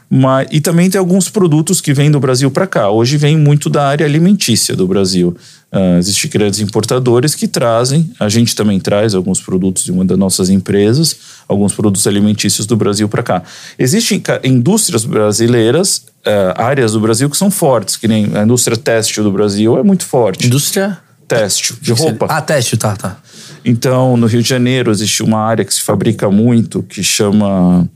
Mas, 0.09 0.47
e 0.51 0.61
também 0.61 0.89
tem 0.89 0.99
alguns 0.99 1.29
produtos 1.29 1.81
que 1.81 1.93
vêm 1.93 2.09
do 2.09 2.19
Brasil 2.19 2.49
para 2.49 2.65
cá. 2.65 2.89
Hoje 2.89 3.17
vem 3.17 3.37
muito 3.37 3.69
da 3.69 3.87
área 3.87 4.05
alimentícia 4.05 4.75
do 4.75 4.87
Brasil. 4.87 5.35
Ah, 5.71 5.97
Existem 5.97 6.29
grandes 6.31 6.61
importadores 6.61 7.35
que 7.35 7.47
trazem, 7.47 8.09
a 8.19 8.29
gente 8.29 8.55
também 8.55 8.79
traz 8.79 9.13
alguns 9.13 9.41
produtos 9.41 9.83
de 9.83 9.91
uma 9.91 10.05
das 10.05 10.17
nossas 10.17 10.49
empresas, 10.49 11.17
alguns 11.47 11.73
produtos 11.73 12.07
alimentícios 12.07 12.65
do 12.65 12.77
Brasil 12.77 13.09
para 13.09 13.21
cá. 13.21 13.43
Existem 13.77 14.23
indústrias 14.45 15.03
brasileiras, 15.03 16.03
ah, 16.25 16.53
áreas 16.55 16.93
do 16.93 17.01
Brasil 17.01 17.29
que 17.29 17.35
são 17.35 17.51
fortes, 17.51 17.97
que 17.97 18.07
nem 18.07 18.31
a 18.33 18.43
indústria 18.43 18.77
têxtil 18.77 19.25
do 19.25 19.31
Brasil 19.31 19.77
é 19.77 19.83
muito 19.83 20.05
forte. 20.05 20.47
Indústria. 20.47 20.97
Têxtil, 21.27 21.75
de 21.81 21.91
roupa. 21.91 22.27
Ah, 22.29 22.41
teste, 22.41 22.77
tá, 22.77 22.95
tá. 22.95 23.17
Então, 23.65 24.15
no 24.15 24.27
Rio 24.27 24.41
de 24.41 24.47
Janeiro 24.47 24.89
existe 24.89 25.21
uma 25.21 25.39
área 25.39 25.65
que 25.65 25.73
se 25.73 25.81
fabrica 25.81 26.31
muito 26.31 26.81
que 26.83 27.03
chama. 27.03 27.89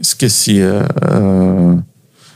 Esqueci. 0.00 0.60
É, 0.60 1.82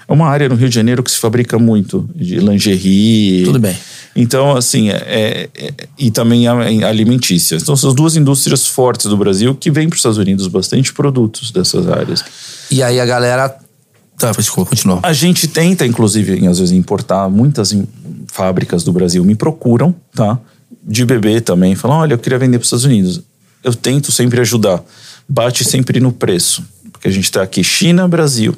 é 0.08 0.12
uma 0.12 0.26
área 0.28 0.48
no 0.48 0.54
Rio 0.54 0.68
de 0.68 0.74
Janeiro 0.74 1.02
que 1.02 1.10
se 1.10 1.18
fabrica 1.18 1.58
muito 1.58 2.08
de 2.14 2.36
lingerie. 2.36 3.44
Tudo 3.44 3.58
bem. 3.58 3.76
Então, 4.14 4.56
assim, 4.56 4.88
é, 4.90 5.48
é- 5.54 5.72
e 5.98 6.10
também 6.10 6.46
a- 6.48 6.54
alimentícia. 6.88 7.56
Então, 7.56 7.76
são 7.76 7.90
as 7.90 7.96
duas 7.96 8.16
indústrias 8.16 8.66
fortes 8.66 9.06
do 9.06 9.16
Brasil 9.16 9.54
que 9.54 9.70
vêm 9.70 9.88
para 9.88 9.94
os 9.94 9.98
Estados 9.98 10.16
Unidos 10.18 10.46
bastante 10.48 10.92
produtos 10.94 11.50
dessas 11.50 11.86
áreas. 11.88 12.24
E 12.70 12.82
aí 12.82 12.98
a 12.98 13.04
galera. 13.04 13.54
Tá, 14.18 14.30
desculpa, 14.30 14.70
continua. 14.70 15.00
A 15.02 15.12
gente 15.12 15.46
tenta, 15.46 15.84
inclusive, 15.84 16.46
às 16.48 16.58
vezes, 16.58 16.72
importar. 16.72 17.28
Muitas 17.28 17.72
em- 17.72 17.86
fábricas 18.28 18.82
do 18.84 18.92
Brasil 18.92 19.22
me 19.24 19.34
procuram, 19.34 19.94
tá? 20.14 20.38
De 20.82 21.04
bebê 21.04 21.40
também. 21.40 21.74
Falam, 21.74 21.98
olha, 21.98 22.14
eu 22.14 22.18
queria 22.18 22.38
vender 22.38 22.58
para 22.58 22.62
os 22.62 22.68
Estados 22.68 22.84
Unidos. 22.86 23.20
Eu 23.62 23.74
tento 23.74 24.10
sempre 24.12 24.40
ajudar. 24.40 24.82
Bate 25.28 25.62
sempre 25.64 26.00
no 26.00 26.12
preço. 26.12 26.62
Porque 27.06 27.08
a 27.08 27.12
gente 27.12 27.24
está 27.24 27.42
aqui, 27.42 27.62
China, 27.62 28.08
Brasil. 28.08 28.56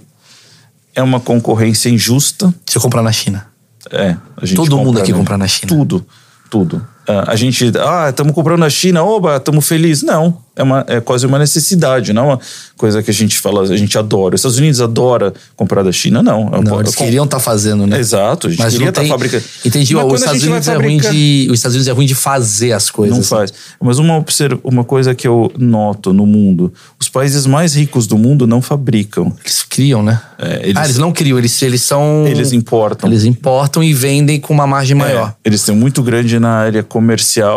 É 0.94 1.02
uma 1.02 1.20
concorrência 1.20 1.90
injusta. 1.90 2.46
Deixa 2.64 2.78
eu 2.78 2.82
comprar 2.82 3.02
na 3.02 3.12
China. 3.12 3.46
É, 3.90 4.16
a 4.36 4.46
gente 4.46 4.56
Todo 4.56 4.78
mundo 4.78 4.98
aqui 4.98 5.12
compra 5.12 5.36
na 5.36 5.46
China. 5.46 5.68
Tudo, 5.68 6.06
tudo. 6.50 6.86
A 7.08 7.34
gente, 7.36 7.72
ah, 7.78 8.08
estamos 8.10 8.34
comprando 8.34 8.60
na 8.60 8.68
China, 8.68 9.02
oba, 9.02 9.36
estamos 9.36 9.66
felizes. 9.66 10.02
Não, 10.02 10.36
é, 10.54 10.62
uma, 10.62 10.84
é 10.88 11.00
quase 11.00 11.24
uma 11.24 11.38
necessidade, 11.38 12.12
não 12.12 12.22
é 12.22 12.26
uma 12.34 12.40
coisa 12.76 13.02
que 13.02 13.10
a 13.10 13.14
gente 13.14 13.38
fala, 13.38 13.62
a 13.62 13.76
gente 13.76 13.96
adora. 13.96 14.34
Os 14.34 14.40
Estados 14.40 14.58
Unidos 14.58 14.80
adora 14.80 15.32
comprar 15.56 15.82
da 15.82 15.90
China, 15.90 16.22
não. 16.22 16.50
É 16.52 16.60
não, 16.60 16.80
eles 16.80 16.94
queriam 16.94 17.24
estar 17.24 17.38
tá 17.38 17.42
fazendo, 17.42 17.86
né? 17.86 17.98
Exato, 17.98 18.48
a 18.48 18.50
gente 18.50 18.58
Mas 18.60 18.72
queria 18.74 18.90
estar 18.90 19.02
tá 19.02 19.08
fabricando. 19.08 19.44
Entendi, 19.64 19.94
Mas 19.94 20.04
os 20.04 20.20
Estados 20.20 20.42
Unidos 20.42 20.68
é 20.68 20.74
ruim 20.74 20.98
de. 20.98 21.48
Os 21.50 21.58
Estados 21.58 21.74
Unidos 21.76 21.88
é 21.88 21.92
ruim 21.92 22.06
de 22.06 22.14
fazer 22.14 22.72
as 22.72 22.90
coisas. 22.90 23.16
Não 23.16 23.24
faz. 23.24 23.54
Mas 23.80 23.98
uma, 23.98 24.24
uma 24.64 24.84
coisa 24.84 25.14
que 25.14 25.26
eu 25.26 25.50
noto 25.56 26.12
no 26.12 26.26
mundo: 26.26 26.72
os 27.00 27.08
países 27.08 27.46
mais 27.46 27.74
ricos 27.74 28.06
do 28.06 28.18
mundo 28.18 28.46
não 28.46 28.60
fabricam. 28.60 29.32
Eles 29.42 29.62
criam, 29.62 30.02
né? 30.02 30.20
É, 30.38 30.60
eles, 30.64 30.76
ah, 30.76 30.84
eles 30.84 30.98
não 30.98 31.12
criam, 31.12 31.38
eles, 31.38 31.62
eles 31.62 31.82
são. 31.82 32.26
Eles 32.26 32.52
importam. 32.52 33.08
Eles 33.08 33.24
importam 33.24 33.82
e 33.82 33.94
vendem 33.94 34.38
com 34.38 34.52
uma 34.52 34.66
margem 34.66 34.94
é, 34.94 34.98
maior. 34.98 35.34
Eles 35.44 35.62
têm 35.62 35.74
muito 35.74 36.02
grande 36.02 36.38
na 36.38 36.50
área 36.50 36.82
comercial 36.82 36.97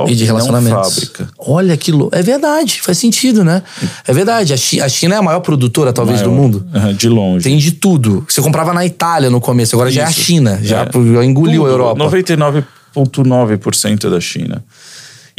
e 0.08 0.16
de 0.16 0.26
relacionamento. 0.26 0.76
fábrica. 0.76 1.28
Olha 1.38 1.74
aquilo. 1.74 2.10
É 2.12 2.22
verdade, 2.22 2.82
faz 2.82 2.98
sentido, 2.98 3.44
né? 3.44 3.62
É 4.08 4.14
verdade. 4.14 4.54
A 4.54 4.90
China 4.90 5.16
é 5.16 5.18
a 5.18 5.22
maior 5.22 5.40
produtora, 5.40 5.94
talvez, 5.94 6.22
maior. 6.22 6.32
do 6.32 6.36
mundo. 6.36 6.66
de 6.98 7.10
longe. 7.10 7.44
Tem 7.44 7.58
de 7.58 7.72
tudo. 7.72 8.26
Você 8.28 8.42
comprava 8.42 8.74
na 8.74 8.86
Itália 8.86 9.30
no 9.30 9.42
começo, 9.42 9.76
agora 9.76 9.90
Isso. 9.90 9.98
já 9.98 10.04
é 10.04 10.06
a 10.06 10.12
China. 10.12 10.60
Já, 10.62 10.84
é. 10.84 11.26
engoliu 11.26 11.62
tudo. 11.62 11.70
a 11.70 11.72
Europa. 11.72 12.04
99,9% 12.06 14.10
da 14.10 14.20
China. 14.20 14.64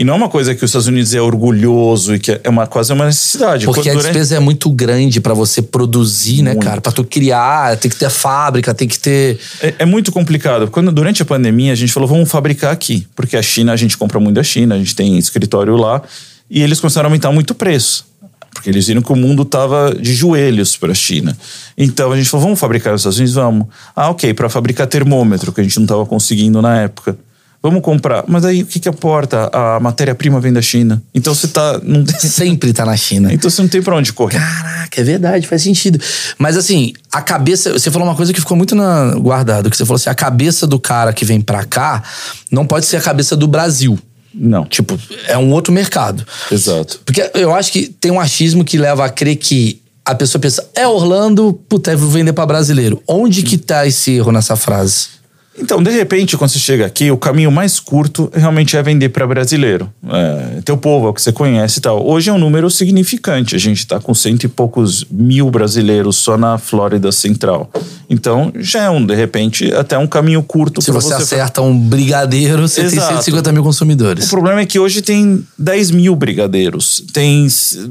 E 0.03 0.05
não 0.05 0.15
é 0.15 0.17
uma 0.17 0.29
coisa 0.29 0.53
que 0.53 0.65
os 0.65 0.69
Estados 0.69 0.89
Unidos 0.89 1.15
é 1.15 1.21
orgulhoso 1.21 2.17
e 2.17 2.19
que 2.19 2.33
é 2.43 2.49
uma 2.49 2.67
quase 2.67 2.93
uma 2.93 3.07
necessidade. 3.07 3.67
Porque 3.67 3.89
Quando 3.89 4.01
a 4.01 4.03
despesa 4.03 4.35
é 4.35 4.41
muito 4.41 4.69
grande 4.69 5.21
para 5.21 5.33
você 5.33 5.63
produzir, 5.63 6.43
né, 6.43 6.51
muito. 6.55 6.65
cara? 6.65 6.81
Para 6.81 6.91
tu 6.91 7.05
criar, 7.05 7.77
tem 7.77 7.89
que 7.89 7.97
ter 7.97 8.11
fábrica, 8.11 8.75
tem 8.75 8.89
que 8.89 8.99
ter. 8.99 9.39
É, 9.61 9.75
é, 9.79 9.87
muito 9.87 10.11
complicado. 10.11 10.69
Quando 10.73 10.91
durante 10.91 11.23
a 11.23 11.25
pandemia 11.25 11.71
a 11.71 11.77
gente 11.77 11.93
falou, 11.93 12.09
vamos 12.09 12.29
fabricar 12.29 12.73
aqui, 12.73 13.07
porque 13.15 13.37
a 13.37 13.43
China 13.43 13.73
a 13.73 13.77
gente 13.77 13.97
compra 13.97 14.19
muito 14.19 14.35
da 14.35 14.43
China, 14.43 14.75
a 14.75 14.79
gente 14.79 14.97
tem 14.97 15.17
escritório 15.17 15.77
lá 15.77 16.03
e 16.51 16.61
eles 16.61 16.81
começaram 16.81 17.07
a 17.07 17.09
aumentar 17.09 17.31
muito 17.31 17.53
o 17.53 17.55
preço. 17.55 18.05
Porque 18.53 18.69
eles 18.69 18.89
viram 18.89 19.03
que 19.03 19.13
o 19.13 19.17
mundo 19.17 19.43
estava 19.43 19.95
de 19.95 20.13
joelhos 20.13 20.77
para 20.77 20.91
a 20.91 20.97
China. 20.97 21.39
Então 21.79 22.11
a 22.11 22.17
gente 22.17 22.29
falou, 22.29 22.47
vamos 22.47 22.59
fabricar 22.59 22.93
nos 22.93 23.03
Estados 23.03 23.19
Unidos? 23.19 23.37
Vamos. 23.37 23.69
Ah, 23.95 24.11
ok, 24.11 24.35
para 24.35 24.49
fabricar 24.49 24.89
termômetro, 24.89 25.53
que 25.53 25.61
a 25.61 25.65
gente 25.65 25.77
não 25.77 25.85
estava 25.85 26.05
conseguindo 26.05 26.61
na 26.61 26.81
época. 26.81 27.17
Vamos 27.63 27.81
comprar. 27.81 28.25
Mas 28.27 28.45
aí 28.45 28.63
o 28.63 28.67
que, 28.67 28.81
que 28.81 28.89
importa? 28.89 29.49
A 29.53 29.79
matéria-prima 29.79 30.41
vem 30.41 30.53
da 30.53 30.61
China. 30.61 31.01
Então 31.15 31.33
você 31.33 31.47
tá. 31.47 31.81
Não... 31.83 32.05
Sempre 32.19 32.73
tá 32.73 32.85
na 32.85 32.97
China. 32.97 33.33
Então 33.33 33.49
você 33.49 33.63
não 33.63 33.69
tem 33.69 33.81
pra 33.81 33.97
onde 33.97 34.13
correr. 34.13 34.39
Caraca, 34.39 35.01
é 35.01 35.05
verdade, 35.05 35.47
faz 35.47 35.63
sentido. 35.63 36.01
Mas 36.39 36.57
assim, 36.57 36.93
a 37.13 37.23
cabeça. 37.23 37.73
Você 37.73 37.91
falou 37.91 38.09
uma 38.09 38.17
coisa 38.17 38.33
que 38.33 38.41
ficou 38.41 38.57
muito 38.57 38.75
na, 38.75 39.15
guardado, 39.15 39.71
que 39.71 39.77
você 39.77 39.85
falou 39.85 39.97
assim: 39.97 40.11
a 40.11 40.15
cabeça 40.15 40.67
do 40.67 40.79
cara 40.81 41.13
que 41.13 41.25
vem 41.25 41.41
pra 41.41 41.65
cá 41.65 42.03
não 42.51 42.67
pode 42.67 42.87
ser 42.87 42.97
a 42.97 43.01
cabeça 43.01 43.37
do 43.37 43.47
Brasil. 43.47 43.97
Não. 44.35 44.65
Tipo, 44.65 44.99
é 45.29 45.39
um 45.39 45.53
outro 45.53 45.73
mercado. 45.73 46.27
Exato. 46.51 47.01
Porque 47.05 47.31
eu 47.35 47.55
acho 47.55 47.71
que 47.71 47.87
tem 47.87 48.11
um 48.11 48.19
achismo 48.19 48.65
que 48.65 48.79
leva 48.79 49.05
a 49.05 49.09
crer 49.09 49.37
que 49.37 49.81
a 50.05 50.15
pessoa 50.15 50.41
pensa, 50.41 50.67
é 50.75 50.87
Orlando, 50.87 51.53
puta, 51.69 51.95
vou 51.97 52.09
vender 52.09 52.33
para 52.33 52.47
brasileiro. 52.47 53.01
Onde 53.07 53.43
que 53.43 53.57
tá 53.57 53.87
esse 53.87 54.13
erro 54.13 54.33
nessa 54.33 54.57
frase? 54.57 55.22
Então, 55.59 55.83
de 55.83 55.91
repente, 55.91 56.37
quando 56.37 56.51
você 56.51 56.59
chega 56.59 56.87
aqui, 56.87 57.11
o 57.11 57.17
caminho 57.17 57.53
mais 57.53 57.79
curto 57.79 58.31
realmente 58.33 58.75
é 58.77 58.83
vender 58.83 59.11
para 59.11 59.27
brasileiro. 59.27 59.93
É, 60.09 60.63
teu 60.63 60.79
povo, 60.79 61.07
é 61.07 61.11
o 61.11 61.13
que 61.13 61.21
você 61.21 61.31
conhece 61.31 61.79
e 61.79 61.83
tal. 61.83 62.07
Hoje 62.07 62.31
é 62.31 62.33
um 62.33 62.39
número 62.39 62.71
significante. 62.71 63.55
A 63.55 63.59
gente 63.59 63.79
está 63.79 64.01
com 64.01 64.15
cento 64.15 64.45
e 64.45 64.49
poucos 64.49 65.05
mil 65.11 65.51
brasileiros 65.51 66.17
só 66.17 66.39
na 66.39 66.57
Flórida 66.57 67.13
Central. 67.13 67.71
Então, 68.09 68.51
já 68.57 68.85
é 68.85 68.91
um, 68.91 69.05
de 69.05 69.15
repente, 69.15 69.73
até 69.75 69.99
um 69.99 70.07
caminho 70.07 70.43
curto. 70.43 70.81
Se 70.81 70.91
você, 70.91 71.09
você 71.09 71.15
acerta 71.37 71.61
um 71.61 71.79
brigadeiro, 71.79 72.67
você 72.67 72.81
Exato. 72.83 73.09
tem 73.09 73.17
150 73.17 73.53
mil 73.53 73.63
consumidores. 73.63 74.27
O 74.27 74.31
problema 74.31 74.61
é 74.61 74.67
que 74.67 74.79
hoje 74.79 75.03
tem 75.03 75.47
10 75.59 75.91
mil 75.91 76.17
brigadeiros. 76.17 77.05
Tem, 77.13 77.47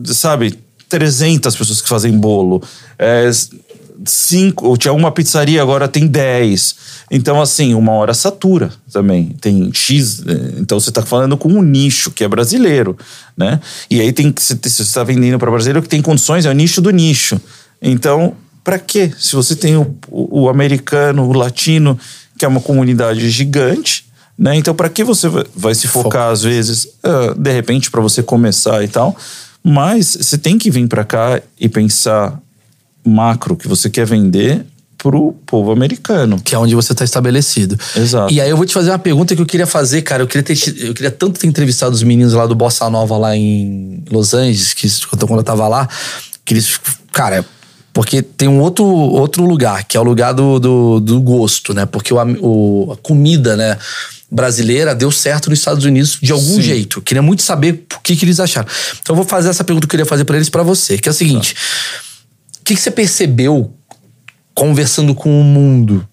sabe, 0.06 0.58
300 0.90 1.56
pessoas 1.56 1.80
que 1.80 1.88
fazem 1.88 2.12
bolo. 2.18 2.62
É, 2.98 3.30
cinco, 4.06 4.76
tinha 4.78 4.94
uma 4.94 5.12
pizzaria, 5.12 5.62
agora 5.62 5.88
tem 5.88 6.08
dez. 6.08 6.76
Então, 7.10 7.42
assim, 7.42 7.74
uma 7.74 7.92
hora 7.94 8.14
satura 8.14 8.72
também. 8.92 9.36
Tem 9.40 9.72
X, 9.74 10.24
eh, 10.26 10.56
então 10.60 10.80
você 10.80 10.90
está 10.90 11.06
falando 11.06 11.38
com 11.38 11.50
um 11.50 11.62
nicho 11.62 12.12
que 12.12 12.24
é 12.24 12.28
brasileiro, 12.28 12.98
né? 13.38 13.60
E 13.90 14.00
aí 14.00 14.12
tem 14.12 14.32
que 14.32 14.42
você 14.42 14.54
está 14.82 15.04
vendendo 15.04 15.38
para 15.38 15.52
brasileiro 15.52 15.82
que 15.82 15.90
tem 15.90 16.02
condições, 16.02 16.46
é 16.46 16.50
o 16.50 16.54
nicho 16.54 16.82
do 16.82 16.90
nicho. 16.90 17.40
Então, 17.82 18.36
para 18.64 18.80
quê? 18.80 19.12
Se 19.18 19.36
você 19.36 19.56
tem 19.56 19.76
o, 19.76 19.96
o, 20.10 20.50
americano, 20.50 21.28
o 21.28 21.34
latino, 21.34 21.98
que 22.38 22.46
é 22.46 22.48
uma 22.48 22.62
comunidade 22.62 23.30
gigante, 23.30 24.06
né? 24.38 24.56
Então, 24.56 24.74
para 24.74 24.90
que 24.90 25.04
você 25.04 25.28
vai, 25.56 25.76
se 25.76 25.88
focar 25.88 26.32
às 26.32 26.44
vezes, 26.44 26.86
uh, 27.04 27.36
de 27.38 27.52
repente, 27.52 27.92
para 27.92 28.02
você 28.02 28.24
começar 28.24 28.84
e 28.84 28.88
tal? 28.88 29.16
Mas 29.64 30.18
você 30.20 30.38
tem 30.38 30.58
que 30.58 30.72
vir 30.72 30.88
para 30.88 31.04
cá 31.04 31.42
e 31.60 31.70
pensar 31.70 32.40
macro 33.06 33.56
que 33.56 33.68
você 33.68 33.90
quer 33.90 34.06
vender 34.06 34.66
pro 34.98 35.34
povo 35.46 35.72
americano. 35.72 36.40
Que 36.42 36.54
é 36.54 36.60
onde 36.60 36.76
você 36.76 36.92
está 36.94 37.04
estabelecido. 37.04 37.78
Exato. 37.96 38.32
E 38.32 38.40
aí 38.40 38.50
eu 38.50 38.58
vou 38.58 38.66
te 38.66 38.74
fazer 38.74 38.92
uma 38.92 39.00
pergunta 39.00 39.36
que 39.36 39.42
eu 39.42 39.46
queria 39.46 39.66
fazer, 39.66 40.02
cara. 40.04 40.22
Eu 40.22 40.28
queria, 40.28 40.44
ter, 40.44 40.58
eu 40.86 40.94
queria 40.94 41.12
tanto 41.12 41.40
ter 41.40 41.48
entrevistado 41.48 41.94
os 41.94 42.04
meninos 42.04 42.34
lá 42.34 42.46
do 42.46 42.56
Bossa 42.56 42.90
Nova 42.90 43.18
lá 43.18 43.36
em 43.36 44.04
Los 44.12 44.34
Angeles, 44.34 44.74
que 44.74 44.88
quando 45.10 45.40
eu 45.40 45.44
tava 45.44 45.68
lá, 45.68 45.90
que 46.46 46.54
eles, 46.54 46.80
cara, 47.12 47.44
porque 47.94 48.22
tem 48.22 48.48
um 48.48 48.60
outro, 48.60 48.86
outro 48.86 49.44
lugar, 49.46 49.84
que 49.86 49.98
é 49.98 50.00
o 50.00 50.04
lugar 50.04 50.34
do, 50.34 50.60
do, 50.60 51.00
do 51.00 51.20
gosto, 51.20 51.74
né? 51.74 51.86
Porque 51.86 52.14
o, 52.14 52.18
o, 52.40 52.92
a 52.94 52.98
comida, 52.98 53.58
né? 53.58 53.78
brasileira 54.32 54.96
deu 54.96 55.12
certo 55.12 55.50
nos 55.50 55.60
Estados 55.60 55.84
Unidos 55.84 56.18
de 56.22 56.32
algum 56.32 56.56
Sim. 56.56 56.62
jeito. 56.62 57.02
Queria 57.02 57.22
muito 57.22 57.42
saber 57.42 57.86
o 57.94 58.00
que, 58.00 58.16
que 58.16 58.24
eles 58.24 58.40
acharam. 58.40 58.68
Então 59.02 59.14
eu 59.14 59.16
vou 59.18 59.26
fazer 59.26 59.50
essa 59.50 59.62
pergunta 59.62 59.86
que 59.86 59.88
eu 59.88 59.92
queria 59.92 60.06
fazer 60.06 60.24
para 60.24 60.38
eles 60.38 60.50
para 60.50 60.64
você, 60.64 60.98
que 60.98 61.10
é 61.10 61.12
o 61.12 61.14
seguinte: 61.14 61.54
o 61.54 62.11
que, 62.72 62.76
que 62.76 62.82
você 62.82 62.92
percebeu 62.92 63.74
conversando 64.56 65.14
com 65.14 65.40
o 65.40 65.44
mundo? 65.44 66.08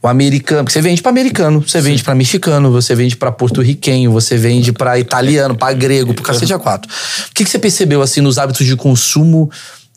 O 0.00 0.06
americano, 0.06 0.62
porque 0.62 0.72
você 0.72 0.80
vende 0.80 1.02
para 1.02 1.10
americano, 1.10 1.60
você 1.60 1.80
vende 1.80 2.04
para 2.04 2.14
mexicano, 2.14 2.70
você 2.70 2.94
vende 2.94 3.16
para 3.16 3.32
porto-riquenho, 3.32 4.12
você 4.12 4.36
vende 4.36 4.72
para 4.72 4.96
italiano, 4.96 5.56
para 5.56 5.72
grego, 5.72 6.14
pro 6.14 6.22
cacete 6.22 6.52
a 6.54 6.58
quatro. 6.58 6.88
O 6.90 7.34
que, 7.34 7.44
que 7.44 7.50
você 7.50 7.58
percebeu 7.58 8.00
assim 8.00 8.20
nos 8.20 8.38
hábitos 8.38 8.64
de 8.64 8.76
consumo 8.76 9.50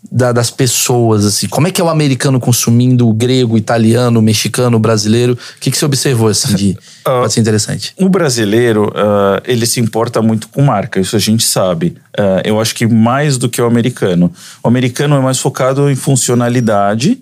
da, 0.09 0.31
das 0.31 0.49
pessoas, 0.49 1.25
assim? 1.25 1.47
Como 1.47 1.67
é 1.67 1.71
que 1.71 1.79
é 1.79 1.83
o 1.83 1.89
americano 1.89 2.39
consumindo 2.39 3.07
o 3.07 3.13
grego, 3.13 3.57
italiano, 3.57 4.21
mexicano, 4.21 4.79
brasileiro? 4.79 5.33
O 5.33 5.59
que, 5.59 5.69
que 5.69 5.77
você 5.77 5.85
observou, 5.85 6.29
assim, 6.29 6.55
de... 6.55 6.69
Uh, 7.01 7.21
pode 7.21 7.33
ser 7.33 7.41
interessante. 7.41 7.93
O 7.99 8.09
brasileiro, 8.09 8.87
uh, 8.89 9.41
ele 9.45 9.65
se 9.65 9.79
importa 9.79 10.21
muito 10.21 10.47
com 10.49 10.61
marca, 10.61 10.99
isso 10.99 11.15
a 11.15 11.19
gente 11.19 11.43
sabe. 11.43 11.95
Uh, 12.17 12.41
eu 12.43 12.59
acho 12.59 12.73
que 12.73 12.87
mais 12.87 13.37
do 13.37 13.49
que 13.49 13.61
o 13.61 13.65
americano. 13.65 14.31
O 14.63 14.67
americano 14.67 15.15
é 15.15 15.19
mais 15.19 15.39
focado 15.39 15.89
em 15.89 15.95
funcionalidade, 15.95 17.21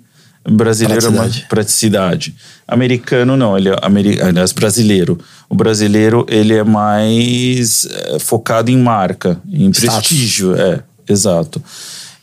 brasileiro 0.50 1.02
praticidade. 1.02 1.18
é 1.18 1.40
mais 1.40 1.48
praticidade. 1.48 2.36
Americano 2.68 3.36
não, 3.36 3.58
ele 3.58 3.70
é 3.70 3.76
aliás, 4.24 4.52
brasileiro. 4.52 5.20
O 5.50 5.56
brasileiro, 5.56 6.26
ele 6.30 6.54
é 6.54 6.64
mais 6.64 7.86
é, 7.86 8.20
focado 8.20 8.72
em 8.72 8.78
marca, 8.78 9.40
em 9.52 9.70
Status. 9.72 10.00
prestígio, 10.00 10.56
é, 10.56 10.82
exato. 11.08 11.62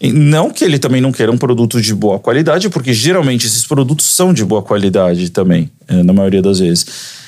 Não 0.03 0.51
que 0.51 0.62
ele 0.62 0.78
também 0.78 1.01
não 1.01 1.11
queira 1.11 1.32
um 1.32 1.38
produto 1.38 1.80
de 1.80 1.94
boa 1.94 2.18
qualidade, 2.18 2.68
porque 2.68 2.92
geralmente 2.92 3.47
esses 3.47 3.66
produtos 3.66 4.07
são 4.07 4.32
de 4.32 4.44
boa 4.44 4.62
qualidade 4.62 5.30
também, 5.30 5.70
é, 5.88 6.03
na 6.03 6.12
maioria 6.12 6.42
das 6.42 6.59
vezes. 6.59 6.86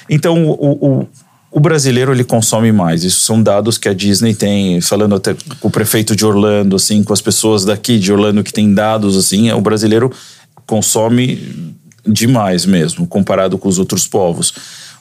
Então, 0.09 0.45
o, 0.47 1.01
o, 1.01 1.09
o, 1.51 1.61
brasileiro 1.61 2.13
ele 2.13 2.25
consome 2.25 2.71
mais. 2.71 3.05
Isso 3.05 3.21
são 3.21 3.43
dados 3.43 3.79
que 3.79 3.89
a 3.89 3.95
Disney 3.95 4.35
tem, 4.35 4.81
falando 4.83 5.15
até 5.15 5.35
com 5.61 5.69
o 5.69 5.71
prefeito 5.71 6.15
de 6.15 6.27
Orlando, 6.27 6.77
assim, 6.77 7.03
com 7.03 7.13
as 7.13 7.23
pessoas 7.23 7.65
daqui 7.65 7.99
de 7.99 8.13
Orlando 8.13 8.45
que 8.45 8.53
tem 8.53 8.73
dados, 8.73 9.17
assim, 9.17 9.51
o 9.51 9.61
brasileiro 9.61 10.13
consome 10.67 11.75
demais 12.07 12.67
mesmo, 12.67 13.07
comparado 13.07 13.57
com 13.57 13.69
os 13.69 13.79
outros 13.79 14.07
povos. 14.07 14.53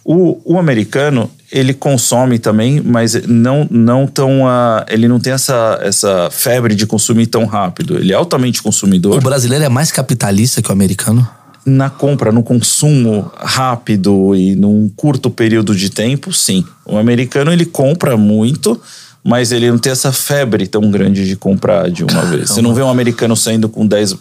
O, 0.09 0.39
o 0.45 0.57
americano, 0.57 1.29
ele 1.51 1.73
consome 1.73 2.39
também, 2.39 2.79
mas 2.79 3.27
não, 3.27 3.67
não 3.69 4.07
tão. 4.07 4.43
Uh, 4.43 4.85
ele 4.87 5.05
não 5.05 5.19
tem 5.19 5.33
essa, 5.33 5.77
essa 5.81 6.29
febre 6.31 6.73
de 6.73 6.87
consumir 6.87 7.27
tão 7.27 7.43
rápido. 7.43 7.97
Ele 7.97 8.13
é 8.13 8.15
altamente 8.15 8.63
consumidor. 8.63 9.17
O 9.17 9.21
brasileiro 9.21 9.65
é 9.65 9.67
mais 9.67 9.91
capitalista 9.91 10.61
que 10.61 10.69
o 10.69 10.71
americano? 10.71 11.27
Na 11.65 11.89
compra, 11.89 12.31
no 12.31 12.41
consumo 12.41 13.29
rápido 13.35 14.33
e 14.33 14.55
num 14.55 14.89
curto 14.95 15.29
período 15.29 15.75
de 15.75 15.89
tempo, 15.89 16.31
sim. 16.31 16.63
O 16.85 16.97
americano 16.97 17.51
ele 17.51 17.65
compra 17.65 18.15
muito, 18.15 18.81
mas 19.21 19.51
ele 19.51 19.69
não 19.69 19.77
tem 19.77 19.91
essa 19.91 20.13
febre 20.13 20.67
tão 20.67 20.89
grande 20.89 21.27
de 21.27 21.35
comprar 21.35 21.91
de 21.91 22.05
uma 22.05 22.13
Caramba. 22.13 22.37
vez. 22.37 22.49
Você 22.51 22.61
não 22.61 22.73
vê 22.73 22.81
um 22.81 22.89
americano 22.89 23.35
saindo 23.35 23.67
com 23.67 23.85
10 23.85 24.15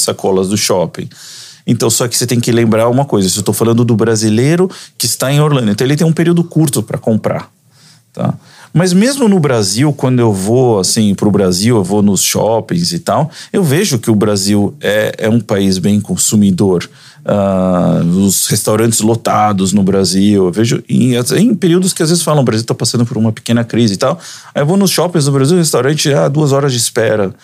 sacolas 0.00 0.48
do 0.48 0.56
shopping. 0.56 1.08
Então, 1.68 1.90
só 1.90 2.08
que 2.08 2.16
você 2.16 2.26
tem 2.26 2.40
que 2.40 2.50
lembrar 2.50 2.88
uma 2.88 3.04
coisa: 3.04 3.28
eu 3.28 3.40
estou 3.40 3.54
falando 3.54 3.84
do 3.84 3.94
brasileiro 3.94 4.70
que 4.96 5.04
está 5.04 5.30
em 5.30 5.38
Orlando. 5.38 5.70
Então, 5.70 5.86
ele 5.86 5.96
tem 5.96 6.06
um 6.06 6.12
período 6.12 6.42
curto 6.42 6.82
para 6.82 6.96
comprar. 6.96 7.50
Tá? 8.14 8.34
Mas 8.72 8.92
mesmo 8.92 9.28
no 9.28 9.38
Brasil, 9.38 9.92
quando 9.92 10.20
eu 10.20 10.32
vou 10.32 10.80
assim 10.80 11.14
para 11.14 11.28
o 11.28 11.30
Brasil, 11.30 11.76
eu 11.76 11.84
vou 11.84 12.02
nos 12.02 12.22
shoppings 12.22 12.92
e 12.92 12.98
tal, 12.98 13.30
eu 13.52 13.62
vejo 13.62 13.98
que 13.98 14.10
o 14.10 14.14
Brasil 14.14 14.74
é, 14.80 15.14
é 15.18 15.28
um 15.28 15.40
país 15.40 15.78
bem 15.78 16.00
consumidor. 16.00 16.88
Uh, 17.24 18.24
os 18.24 18.46
restaurantes 18.46 19.00
lotados 19.00 19.72
no 19.72 19.82
Brasil, 19.82 20.46
eu 20.46 20.52
vejo 20.52 20.82
em, 20.88 21.14
em 21.14 21.54
períodos 21.54 21.92
que 21.92 22.02
às 22.02 22.08
vezes 22.08 22.24
falam 22.24 22.40
o 22.40 22.44
Brasil 22.44 22.62
está 22.62 22.74
passando 22.74 23.04
por 23.04 23.18
uma 23.18 23.32
pequena 23.32 23.64
crise 23.64 23.94
e 23.94 23.96
tal. 23.98 24.18
Aí 24.54 24.62
eu 24.62 24.66
vou 24.66 24.76
nos 24.76 24.90
shoppings 24.90 25.26
do 25.26 25.32
Brasil, 25.32 25.56
restaurante, 25.58 26.12
ah, 26.12 26.28
duas 26.28 26.52
horas 26.52 26.72
de 26.72 26.78
espera. 26.78 27.34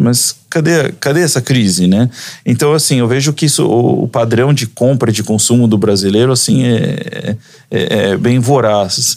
Mas 0.00 0.36
cadê, 0.50 0.92
cadê 0.98 1.20
essa 1.20 1.40
crise, 1.40 1.86
né? 1.86 2.10
Então, 2.44 2.72
assim, 2.72 2.96
eu 2.96 3.06
vejo 3.06 3.32
que 3.32 3.46
isso, 3.46 3.64
o, 3.66 4.08
padrão 4.08 4.52
de 4.52 4.66
compra 4.66 5.10
e 5.10 5.12
de 5.12 5.22
consumo 5.22 5.68
do 5.68 5.78
brasileiro, 5.78 6.32
assim, 6.32 6.64
é, 6.64 7.36
é, 7.70 8.10
é 8.10 8.16
bem 8.16 8.38
voraz. 8.38 9.16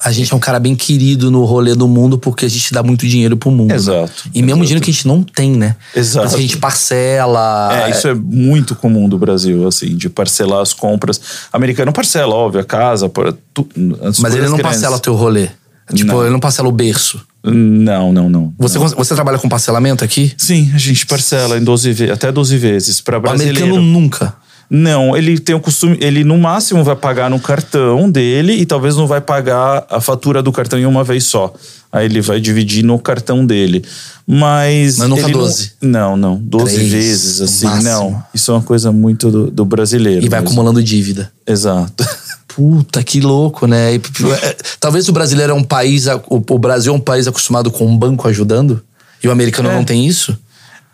A 0.00 0.10
gente 0.10 0.32
é 0.32 0.36
um 0.36 0.40
cara 0.40 0.58
bem 0.58 0.74
querido 0.74 1.30
no 1.30 1.44
rolê 1.44 1.76
do 1.76 1.86
mundo 1.86 2.18
porque 2.18 2.44
a 2.44 2.48
gente 2.48 2.72
dá 2.72 2.82
muito 2.82 3.06
dinheiro 3.06 3.36
pro 3.36 3.52
mundo. 3.52 3.72
Exato. 3.72 4.28
E 4.34 4.42
mesmo 4.42 4.62
exato. 4.62 4.66
dinheiro 4.66 4.84
que 4.84 4.90
a 4.90 4.92
gente 4.92 5.06
não 5.06 5.22
tem, 5.22 5.52
né? 5.52 5.76
Exato. 5.94 6.26
Porque 6.26 6.40
a 6.40 6.42
gente 6.42 6.56
parcela. 6.56 7.86
É, 7.86 7.90
isso 7.90 8.08
é 8.08 8.14
muito 8.14 8.74
comum 8.74 9.08
do 9.08 9.16
Brasil, 9.16 9.68
assim, 9.68 9.96
de 9.96 10.08
parcelar 10.08 10.60
as 10.60 10.72
compras. 10.72 11.18
O 11.52 11.56
americano 11.56 11.92
parcela, 11.92 12.34
óbvio, 12.34 12.60
a 12.60 12.64
casa. 12.64 13.08
Tu, 13.54 13.68
Mas 13.76 14.34
ele 14.34 14.48
não 14.48 14.56
grandes. 14.56 14.62
parcela 14.62 14.98
teu 14.98 15.14
rolê. 15.14 15.48
Tipo, 15.94 16.12
não. 16.12 16.22
ele 16.22 16.30
não 16.30 16.40
parcela 16.40 16.68
o 16.68 16.72
berço. 16.72 17.20
Não, 17.44 18.12
não, 18.12 18.28
não. 18.28 18.54
Você, 18.58 18.78
não. 18.78 18.88
você 18.88 19.14
trabalha 19.14 19.38
com 19.38 19.48
parcelamento 19.48 20.04
aqui? 20.04 20.32
Sim, 20.36 20.70
a 20.74 20.78
gente 20.78 21.06
parcela 21.06 21.58
em 21.58 21.64
12 21.64 22.10
até 22.10 22.30
12 22.30 22.56
vezes 22.56 23.00
para 23.00 23.18
brasileiro. 23.18 23.58
O 23.58 23.62
americano 23.64 23.82
nunca. 23.82 24.34
Não, 24.74 25.14
ele 25.14 25.38
tem 25.38 25.54
o 25.54 25.60
costume, 25.60 25.98
ele 26.00 26.24
no 26.24 26.38
máximo 26.38 26.82
vai 26.82 26.96
pagar 26.96 27.28
no 27.28 27.38
cartão 27.38 28.10
dele 28.10 28.54
e 28.54 28.64
talvez 28.64 28.96
não 28.96 29.06
vai 29.06 29.20
pagar 29.20 29.84
a 29.90 30.00
fatura 30.00 30.42
do 30.42 30.50
cartão 30.50 30.78
em 30.78 30.86
uma 30.86 31.04
vez 31.04 31.24
só. 31.24 31.52
Aí 31.92 32.06
ele 32.06 32.22
vai 32.22 32.40
dividir 32.40 32.82
no 32.82 32.98
cartão 32.98 33.44
dele. 33.44 33.84
Mas. 34.26 34.96
Mas 34.96 35.08
nunca 35.10 35.28
12. 35.28 35.72
Não, 35.82 36.16
não. 36.16 36.36
12 36.38 36.74
Três, 36.74 36.90
vezes, 36.90 37.40
assim. 37.42 37.66
Não. 37.82 38.22
Isso 38.32 38.50
é 38.50 38.54
uma 38.54 38.62
coisa 38.62 38.90
muito 38.90 39.30
do, 39.30 39.50
do 39.50 39.64
brasileiro. 39.66 40.24
E 40.24 40.28
vai 40.30 40.40
mesmo. 40.40 40.54
acumulando 40.54 40.82
dívida. 40.82 41.30
Exato. 41.46 42.02
Puta, 42.54 43.02
que 43.02 43.20
louco, 43.20 43.66
né? 43.66 43.94
E, 43.94 43.96
é, 43.96 44.56
talvez 44.78 45.08
o 45.08 45.12
brasileiro 45.12 45.52
é 45.52 45.54
um 45.54 45.64
país. 45.64 46.06
O, 46.28 46.58
Brasil 46.58 46.92
é 46.92 46.96
um 46.96 47.00
país 47.00 47.26
acostumado 47.26 47.70
com 47.70 47.86
um 47.86 47.96
banco 47.96 48.28
ajudando. 48.28 48.82
E 49.22 49.28
o 49.28 49.30
americano 49.30 49.70
é. 49.70 49.74
não 49.74 49.84
tem 49.84 50.06
isso? 50.06 50.36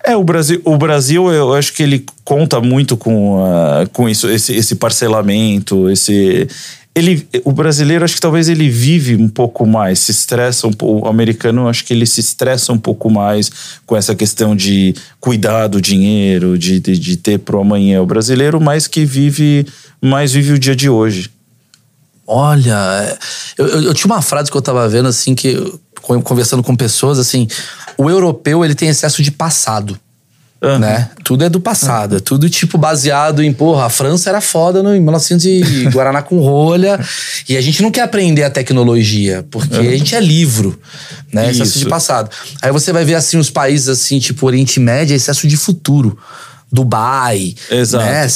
É, 0.04 0.16
o 0.16 0.22
Brasil, 0.22 0.60
o 0.64 0.76
Brasil, 0.76 1.28
eu 1.32 1.52
acho 1.54 1.72
que 1.72 1.82
ele 1.82 2.06
conta 2.24 2.60
muito 2.60 2.96
com, 2.96 3.42
uh, 3.42 3.88
com 3.92 4.08
isso, 4.08 4.28
esse, 4.30 4.54
esse 4.54 4.76
parcelamento, 4.76 5.90
esse. 5.90 6.46
Ele, 6.94 7.26
o 7.44 7.52
brasileiro, 7.52 8.04
acho 8.04 8.14
que 8.14 8.20
talvez 8.20 8.48
ele 8.48 8.68
vive 8.68 9.16
um 9.16 9.28
pouco 9.28 9.66
mais, 9.66 9.98
se 9.98 10.12
estressa 10.12 10.66
um 10.66 10.72
pouco. 10.72 11.06
O 11.06 11.10
americano, 11.10 11.68
acho 11.68 11.84
que 11.84 11.92
ele 11.92 12.06
se 12.06 12.20
estressa 12.20 12.72
um 12.72 12.78
pouco 12.78 13.10
mais 13.10 13.50
com 13.84 13.96
essa 13.96 14.14
questão 14.14 14.54
de 14.54 14.94
cuidar 15.20 15.66
do 15.66 15.80
dinheiro, 15.80 16.56
de, 16.56 16.78
de, 16.78 16.98
de 16.98 17.16
ter 17.16 17.38
pro 17.38 17.60
amanhã. 17.60 18.00
O 18.00 18.06
brasileiro, 18.06 18.60
mais 18.60 18.86
que 18.86 19.04
vive, 19.04 19.66
mais 20.00 20.32
vive 20.32 20.52
o 20.52 20.58
dia 20.58 20.76
de 20.76 20.88
hoje. 20.88 21.30
Olha, 22.30 23.18
eu, 23.56 23.66
eu, 23.66 23.82
eu, 23.84 23.94
tinha 23.94 24.12
uma 24.12 24.20
frase 24.20 24.50
que 24.50 24.56
eu 24.56 24.60
tava 24.60 24.86
vendo, 24.86 25.08
assim, 25.08 25.34
que 25.34 25.56
conversando 26.02 26.62
com 26.62 26.76
pessoas, 26.76 27.18
assim, 27.18 27.48
o 27.96 28.10
europeu 28.10 28.62
ele 28.62 28.74
tem 28.74 28.90
excesso 28.90 29.22
de 29.22 29.30
passado. 29.30 29.98
Uhum. 30.60 30.78
Né? 30.78 31.08
Tudo 31.24 31.44
é 31.44 31.48
do 31.48 31.58
passado, 31.58 32.16
é 32.16 32.20
tudo 32.20 32.50
tipo 32.50 32.76
baseado 32.76 33.42
em, 33.42 33.50
porra, 33.50 33.86
a 33.86 33.88
França 33.88 34.28
era 34.28 34.40
foda 34.42 34.82
no, 34.82 34.94
em 34.94 35.00
1900 35.00 35.46
e 35.46 35.84
Guaraná 35.90 36.20
com 36.20 36.38
rolha. 36.40 37.00
e 37.48 37.56
a 37.56 37.60
gente 37.62 37.80
não 37.80 37.90
quer 37.90 38.02
aprender 38.02 38.42
a 38.42 38.50
tecnologia, 38.50 39.46
porque 39.50 39.78
uhum. 39.78 39.88
a 39.88 39.96
gente 39.96 40.14
é 40.14 40.20
livro, 40.20 40.78
né? 41.32 41.50
Isso. 41.50 41.62
Excesso 41.62 41.78
de 41.78 41.86
passado. 41.86 42.30
Aí 42.60 42.70
você 42.72 42.92
vai 42.92 43.06
ver 43.06 43.14
assim 43.14 43.38
os 43.38 43.48
países 43.48 43.88
assim, 43.88 44.18
tipo 44.18 44.44
Oriente 44.44 44.78
Médio, 44.78 45.14
é 45.14 45.16
excesso 45.16 45.48
de 45.48 45.56
futuro. 45.56 46.18
Dubai, 46.70 47.54
Exato. 47.70 48.04
né? 48.04 48.26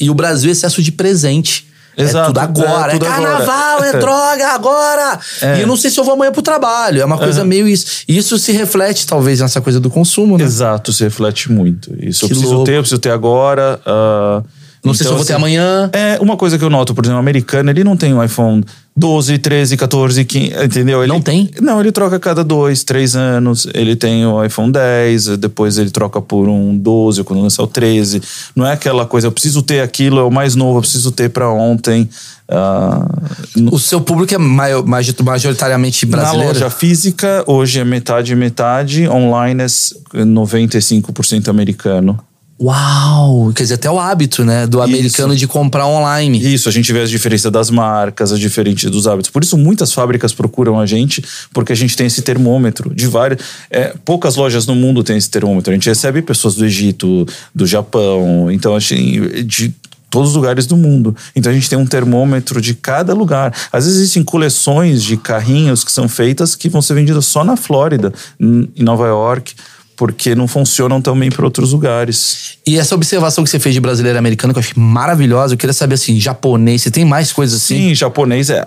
E 0.00 0.08
o 0.08 0.14
Brasil 0.14 0.48
é 0.48 0.52
excesso 0.52 0.82
de 0.82 0.90
presente. 0.90 1.70
Exato, 1.96 2.24
é 2.24 2.26
tudo 2.26 2.40
agora. 2.40 2.92
É, 2.92 2.94
tudo 2.94 3.06
é 3.06 3.08
carnaval, 3.08 3.76
agora. 3.76 3.86
é 3.86 3.98
droga 3.98 4.48
agora. 4.48 5.20
É. 5.40 5.58
E 5.58 5.60
eu 5.62 5.66
não 5.66 5.76
sei 5.76 5.90
se 5.90 6.00
eu 6.00 6.04
vou 6.04 6.14
amanhã 6.14 6.32
pro 6.32 6.42
trabalho. 6.42 7.00
É 7.00 7.04
uma 7.04 7.18
coisa 7.18 7.42
uhum. 7.42 7.46
meio 7.46 7.68
isso. 7.68 8.04
Isso 8.08 8.38
se 8.38 8.52
reflete, 8.52 9.06
talvez, 9.06 9.40
nessa 9.40 9.60
coisa 9.60 9.78
do 9.78 9.90
consumo, 9.90 10.38
né? 10.38 10.44
Exato, 10.44 10.92
se 10.92 11.04
reflete 11.04 11.50
muito. 11.50 11.92
Isso 11.98 12.20
que 12.20 12.24
eu 12.26 12.28
preciso 12.28 12.54
louco. 12.54 12.66
ter, 12.66 12.76
eu 12.76 12.82
preciso 12.82 13.00
ter 13.00 13.10
agora. 13.10 13.80
Uh, 13.86 14.44
não 14.84 14.92
então, 14.92 14.94
sei 14.94 15.06
se 15.06 15.12
eu 15.12 15.16
vou 15.16 15.24
ter 15.24 15.32
assim, 15.34 15.40
amanhã. 15.40 15.88
É, 15.92 16.18
uma 16.20 16.36
coisa 16.36 16.58
que 16.58 16.64
eu 16.64 16.70
noto, 16.70 16.92
por 16.92 17.04
exemplo, 17.04 17.18
o 17.18 17.20
americano, 17.20 17.70
ele 17.70 17.84
não 17.84 17.96
tem 17.96 18.12
um 18.12 18.22
iPhone 18.22 18.64
12, 18.96 19.38
13, 19.38 19.76
14, 19.76 20.24
15, 20.24 20.64
entendeu? 20.64 21.04
Ele, 21.04 21.12
não 21.12 21.20
tem? 21.20 21.48
Não, 21.60 21.80
ele 21.80 21.92
troca 21.92 22.16
a 22.16 22.18
cada 22.20 22.42
dois, 22.42 22.82
três 22.82 23.14
anos. 23.14 23.66
Ele 23.74 23.94
tem 23.94 24.26
o 24.26 24.44
iPhone 24.44 24.72
10, 24.72 25.38
depois 25.38 25.78
ele 25.78 25.90
troca 25.90 26.20
por 26.20 26.48
um 26.48 26.76
12, 26.76 27.22
quando 27.22 27.40
lançar 27.40 27.62
o 27.62 27.66
13. 27.68 28.20
Não 28.56 28.66
é 28.66 28.72
aquela 28.72 29.06
coisa, 29.06 29.28
eu 29.28 29.32
preciso 29.32 29.62
ter 29.62 29.80
aquilo, 29.82 30.18
é 30.18 30.24
o 30.24 30.30
mais 30.32 30.56
novo, 30.56 30.78
eu 30.78 30.82
preciso 30.82 31.12
ter 31.12 31.30
para 31.30 31.48
ontem. 31.48 32.10
Uh, 32.48 33.74
o 33.74 33.78
seu 33.78 34.00
público 34.00 34.34
é 34.34 34.38
majoritariamente 34.38 36.04
brasileiro? 36.04 36.48
Na 36.48 36.52
loja 36.52 36.70
física, 36.70 37.44
hoje 37.46 37.78
é 37.78 37.84
metade 37.84 38.34
metade, 38.34 39.08
online 39.08 39.62
é 39.62 39.66
95% 39.66 41.48
americano. 41.48 42.18
Uau! 42.62 43.52
Quer 43.52 43.64
dizer, 43.64 43.74
até 43.74 43.90
o 43.90 43.98
hábito, 43.98 44.44
né? 44.44 44.68
Do 44.68 44.80
americano 44.80 45.32
isso. 45.32 45.40
de 45.40 45.48
comprar 45.48 45.84
online. 45.84 46.38
Isso, 46.38 46.68
a 46.68 46.72
gente 46.72 46.92
vê 46.92 47.00
as 47.00 47.10
diferenças 47.10 47.50
das 47.50 47.70
marcas, 47.70 48.30
as 48.30 48.38
diferentes 48.38 48.88
dos 48.88 49.08
hábitos. 49.08 49.30
Por 49.30 49.42
isso, 49.42 49.58
muitas 49.58 49.92
fábricas 49.92 50.32
procuram 50.32 50.78
a 50.78 50.86
gente, 50.86 51.24
porque 51.52 51.72
a 51.72 51.76
gente 51.76 51.96
tem 51.96 52.06
esse 52.06 52.22
termômetro 52.22 52.94
de 52.94 53.08
várias. 53.08 53.40
É, 53.68 53.92
poucas 54.04 54.36
lojas 54.36 54.64
no 54.64 54.76
mundo 54.76 55.02
têm 55.02 55.16
esse 55.16 55.28
termômetro. 55.28 55.72
A 55.72 55.74
gente 55.74 55.88
recebe 55.88 56.22
pessoas 56.22 56.54
do 56.54 56.64
Egito, 56.64 57.26
do 57.52 57.66
Japão, 57.66 58.48
então, 58.48 58.76
assim, 58.76 59.42
de 59.44 59.74
todos 60.08 60.28
os 60.28 60.36
lugares 60.36 60.64
do 60.66 60.76
mundo. 60.76 61.16
Então 61.34 61.50
a 61.50 61.54
gente 61.54 61.68
tem 61.68 61.78
um 61.78 61.86
termômetro 61.86 62.60
de 62.60 62.74
cada 62.74 63.14
lugar. 63.14 63.52
Às 63.72 63.86
vezes 63.86 63.98
existem 63.98 64.22
coleções 64.22 65.02
de 65.02 65.16
carrinhos 65.16 65.82
que 65.82 65.90
são 65.90 66.06
feitas 66.06 66.54
que 66.54 66.68
vão 66.68 66.82
ser 66.82 66.92
vendidas 66.94 67.24
só 67.24 67.42
na 67.42 67.56
Flórida, 67.56 68.12
em 68.38 68.68
Nova 68.84 69.06
York 69.06 69.54
porque 69.96 70.34
não 70.34 70.48
funcionam 70.48 71.00
também 71.00 71.30
para 71.30 71.44
outros 71.44 71.72
lugares. 71.72 72.58
E 72.66 72.78
essa 72.78 72.94
observação 72.94 73.44
que 73.44 73.50
você 73.50 73.58
fez 73.58 73.74
de 73.74 73.80
brasileiro 73.80 74.18
americano, 74.18 74.52
que 74.52 74.58
eu 74.58 74.62
achei 74.62 74.74
maravilhosa, 74.76 75.54
eu 75.54 75.58
queria 75.58 75.72
saber 75.72 75.94
assim, 75.94 76.18
japonês, 76.18 76.82
você 76.82 76.90
tem 76.90 77.04
mais 77.04 77.32
coisas 77.32 77.62
assim? 77.62 77.88
Sim, 77.88 77.94
japonês, 77.94 78.50
é, 78.50 78.62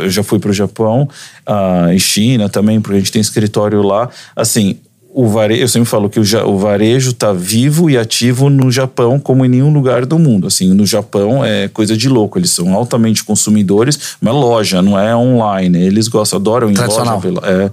eu 0.00 0.10
já 0.10 0.22
fui 0.22 0.38
para 0.38 0.50
o 0.50 0.54
Japão, 0.54 1.08
uh, 1.48 1.92
e 1.92 1.98
China 1.98 2.48
também, 2.48 2.80
porque 2.80 2.96
a 2.96 2.98
gente 3.00 3.12
tem 3.12 3.20
escritório 3.20 3.82
lá. 3.82 4.08
Assim, 4.34 4.78
o 5.16 5.28
varejo, 5.28 5.62
eu 5.62 5.68
sempre 5.68 5.88
falo 5.88 6.10
que 6.10 6.18
o, 6.18 6.48
o 6.48 6.58
varejo 6.58 7.10
está 7.10 7.32
vivo 7.32 7.88
e 7.88 7.96
ativo 7.96 8.50
no 8.50 8.68
Japão 8.68 9.20
como 9.20 9.44
em 9.44 9.48
nenhum 9.48 9.72
lugar 9.72 10.04
do 10.04 10.18
mundo. 10.18 10.48
Assim, 10.48 10.74
no 10.74 10.84
Japão 10.84 11.44
é 11.44 11.68
coisa 11.68 11.96
de 11.96 12.08
louco. 12.08 12.36
Eles 12.36 12.50
são 12.50 12.74
altamente 12.74 13.22
consumidores, 13.22 14.16
uma 14.20 14.32
loja, 14.32 14.82
não 14.82 14.98
é 14.98 15.14
online. 15.14 15.80
Eles 15.80 16.08
gostam, 16.08 16.40
adoram 16.40 16.68
em 16.68 16.74
loja. 16.74 17.20
É, 17.44 17.70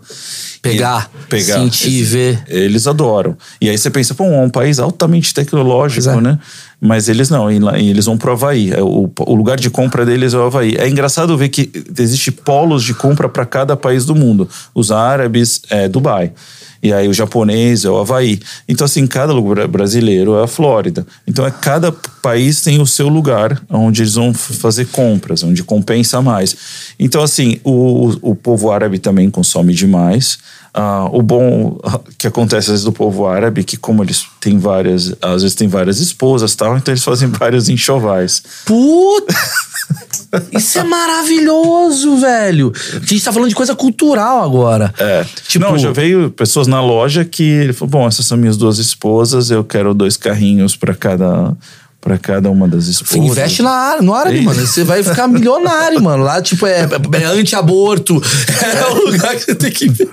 pegar, 0.62 1.10
pegar, 1.28 1.56
sentir, 1.56 2.04
ver. 2.04 2.44
Eles 2.48 2.86
adoram. 2.86 3.36
E 3.60 3.68
aí 3.68 3.78
você 3.78 3.90
pensa, 3.90 4.14
pô, 4.14 4.26
é 4.26 4.40
um 4.40 4.50
país 4.50 4.78
altamente 4.78 5.34
tecnológico, 5.34 6.10
é. 6.10 6.22
né? 6.22 6.38
Mas 6.80 7.10
eles 7.10 7.32
não, 7.32 7.50
eles 7.50 8.06
vão 8.06 8.20
pro 8.20 8.34
Havaí. 8.34 8.72
É, 8.72 8.84
o, 8.84 9.10
o 9.20 9.34
lugar 9.34 9.58
de 9.58 9.72
compra 9.72 10.06
deles 10.06 10.36
é 10.36 10.38
o 10.38 10.44
Havaí. 10.44 10.76
É 10.78 10.88
engraçado 10.88 11.36
ver 11.36 11.50
que 11.50 11.72
existe 11.98 12.32
polos 12.32 12.84
de 12.84 12.94
compra 12.94 13.28
para 13.28 13.48
cada 13.48 13.76
país 13.76 14.06
do 14.06 14.14
mundo. 14.14 14.48
Os 14.76 14.92
árabes 14.92 15.64
é 15.72 15.88
Dubai. 15.88 16.34
E 16.82 16.92
aí 16.92 17.08
o 17.08 17.14
japonês 17.14 17.86
é 17.86 17.90
o 17.90 17.98
Havaí. 17.98 18.40
Então, 18.68 18.86
assim, 18.86 19.06
cada 19.06 19.32
lugar 19.32 19.68
brasileiro 19.68 20.36
é 20.36 20.44
a 20.44 20.48
Flórida. 20.48 21.06
Então, 21.28 21.46
é, 21.46 21.52
cada 21.52 21.92
país 21.92 22.62
tem 22.62 22.82
o 22.82 22.88
seu 22.88 23.08
lugar 23.08 23.62
onde 23.70 24.02
eles 24.02 24.16
vão 24.16 24.34
fazer 24.34 24.86
compras, 24.88 25.44
onde 25.44 25.64
compensa 25.64 26.22
mais. 26.22 26.56
Então, 27.00 27.22
assim, 27.22 27.60
o, 27.64 28.32
o 28.32 28.36
povo 28.36 28.72
árabe 28.72 28.98
também 28.98 29.30
consome 29.30 29.74
demais. 29.74 30.40
Uh, 30.74 31.18
o 31.18 31.22
bom 31.22 31.78
que 32.18 32.26
acontece 32.26 32.68
às 32.68 32.72
vezes 32.72 32.86
do 32.86 32.94
povo 32.94 33.28
árabe, 33.28 33.62
que 33.62 33.76
como 33.76 34.02
eles 34.02 34.26
têm 34.40 34.58
várias, 34.58 35.14
às 35.22 35.42
vezes 35.42 35.54
tem 35.54 35.68
várias 35.68 36.00
esposas 36.00 36.56
tal, 36.56 36.78
então 36.78 36.94
eles 36.94 37.04
fazem 37.04 37.28
vários 37.30 37.68
enxovais. 37.68 38.42
Puta! 38.66 39.36
Isso 40.54 40.80
é 40.80 40.84
maravilhoso, 40.84 42.16
velho. 42.16 42.72
A 42.94 43.06
gente 43.06 43.22
tá 43.22 43.34
falando 43.34 43.50
de 43.50 43.56
coisa 43.56 43.76
cultural 43.76 44.42
agora. 44.42 44.94
É. 44.98 45.26
Tipo, 45.46 45.66
Não, 45.66 45.78
já 45.78 45.92
veio 45.92 46.32
pessoas 46.32 46.68
na 46.68 46.82
loja 46.82 47.26
que 47.26 47.44
ele 47.44 47.74
falou: 47.74 47.90
bom, 47.90 48.08
essas 48.08 48.26
são 48.26 48.38
minhas 48.38 48.56
duas 48.56 48.78
esposas, 48.78 49.52
eu 49.52 49.66
quero 49.66 49.94
dois 49.94 50.16
carrinhos 50.16 50.78
para 50.78 50.96
cada 50.96 51.54
para 52.02 52.18
cada 52.18 52.50
uma 52.50 52.68
das 52.68 52.88
esposas. 52.88 53.14
Você 53.14 53.20
investe 53.20 53.62
na, 53.62 54.02
no 54.02 54.14
árabe, 54.14 54.42
mano. 54.42 54.60
Você 54.66 54.84
vai 54.84 55.04
ficar 55.04 55.28
milionário, 55.28 56.02
mano. 56.04 56.24
Lá, 56.24 56.42
tipo, 56.42 56.66
é, 56.66 56.90
é 57.14 57.24
anti-aborto. 57.26 58.22
É 58.60 58.88
o 58.88 59.12
lugar 59.12 59.36
que 59.36 59.44
você 59.44 59.56
tem 59.56 59.72
que 59.72 59.86
investir. 59.86 60.10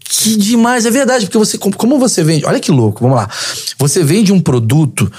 Que 0.00 0.36
demais, 0.36 0.84
é 0.84 0.90
verdade, 0.90 1.26
porque 1.26 1.38
você, 1.38 1.56
como 1.56 1.98
você 1.98 2.22
vende. 2.22 2.44
Olha 2.44 2.60
que 2.60 2.70
louco, 2.70 3.00
vamos 3.00 3.16
lá. 3.16 3.28
Você 3.78 4.02
vende 4.02 4.32
um 4.32 4.40
produto 4.40 5.10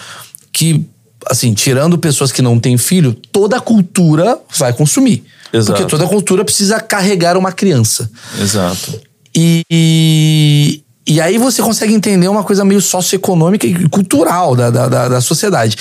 que 0.52 0.86
assim, 1.28 1.54
tirando 1.54 1.98
pessoas 1.98 2.32
que 2.32 2.42
não 2.42 2.60
têm 2.60 2.78
filho, 2.78 3.14
toda 3.32 3.58
a 3.58 3.60
cultura 3.60 4.40
vai 4.58 4.74
consumir. 4.74 5.24
Exato. 5.52 5.80
Porque 5.80 5.90
toda 5.90 6.08
cultura 6.08 6.46
precisa 6.46 6.80
carregar 6.80 7.38
uma 7.38 7.52
criança. 7.52 8.10
Exato. 8.40 9.00
E, 9.36 10.84
e, 11.08 11.22
aí 11.22 11.38
você 11.38 11.62
consegue 11.62 11.94
entender 11.94 12.28
uma 12.28 12.44
coisa 12.44 12.66
meio 12.66 12.82
socioeconômica 12.82 13.66
e 13.68 13.88
cultural 13.90 14.56
da, 14.56 14.70
da, 14.70 14.88
da, 14.88 15.10
da 15.10 15.22
sociedade. 15.22 15.78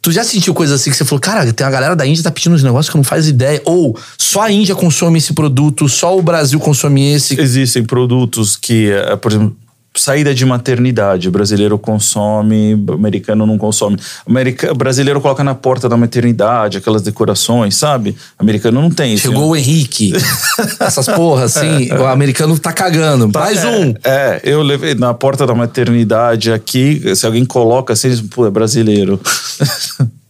Tu 0.00 0.12
já 0.12 0.22
sentiu 0.22 0.54
coisas 0.54 0.80
assim 0.80 0.90
que 0.90 0.96
você 0.96 1.04
falou, 1.04 1.20
cara, 1.20 1.52
tem 1.52 1.66
uma 1.66 1.72
galera 1.72 1.96
da 1.96 2.06
Índia 2.06 2.18
que 2.18 2.22
tá 2.22 2.30
pedindo 2.30 2.54
uns 2.54 2.62
negócios 2.62 2.90
que 2.90 2.96
não 2.96 3.04
faz 3.04 3.26
ideia. 3.28 3.60
Ou 3.64 3.98
só 4.16 4.42
a 4.42 4.50
Índia 4.50 4.74
consome 4.74 5.18
esse 5.18 5.34
produto, 5.34 5.88
só 5.88 6.16
o 6.16 6.22
Brasil 6.22 6.58
consome 6.60 7.12
esse. 7.12 7.38
Existem 7.38 7.84
produtos 7.84 8.56
que, 8.56 8.90
eh, 8.90 9.16
por 9.16 9.32
exemplo, 9.32 9.56
saída 9.98 10.34
de 10.34 10.44
maternidade. 10.44 11.28
O 11.28 11.30
brasileiro 11.30 11.78
consome, 11.78 12.74
o 12.74 12.92
americano 12.92 13.46
não 13.46 13.58
consome. 13.58 13.96
O 14.26 14.30
america, 14.30 14.72
o 14.72 14.74
brasileiro 14.74 15.20
coloca 15.20 15.44
na 15.44 15.54
porta 15.54 15.88
da 15.88 15.96
maternidade 15.96 16.78
aquelas 16.78 17.02
decorações, 17.02 17.76
sabe? 17.76 18.10
O 18.38 18.42
americano 18.42 18.80
não 18.80 18.90
tem. 18.90 19.16
Chegou 19.16 19.50
o 19.50 19.56
Henrique. 19.56 20.12
Essas 20.80 21.06
porras, 21.06 21.56
assim. 21.56 21.92
O 21.92 22.06
americano 22.06 22.58
tá 22.58 22.72
cagando. 22.72 23.30
Mais 23.32 23.64
é, 23.64 23.68
um. 23.68 23.94
É, 24.04 24.40
eu 24.44 24.62
levei 24.62 24.94
na 24.94 25.14
porta 25.14 25.46
da 25.46 25.54
maternidade 25.54 26.52
aqui, 26.52 27.14
se 27.14 27.26
alguém 27.26 27.44
coloca 27.44 27.92
assim, 27.92 28.16
pô, 28.28 28.46
é 28.46 28.50
brasileiro. 28.50 29.20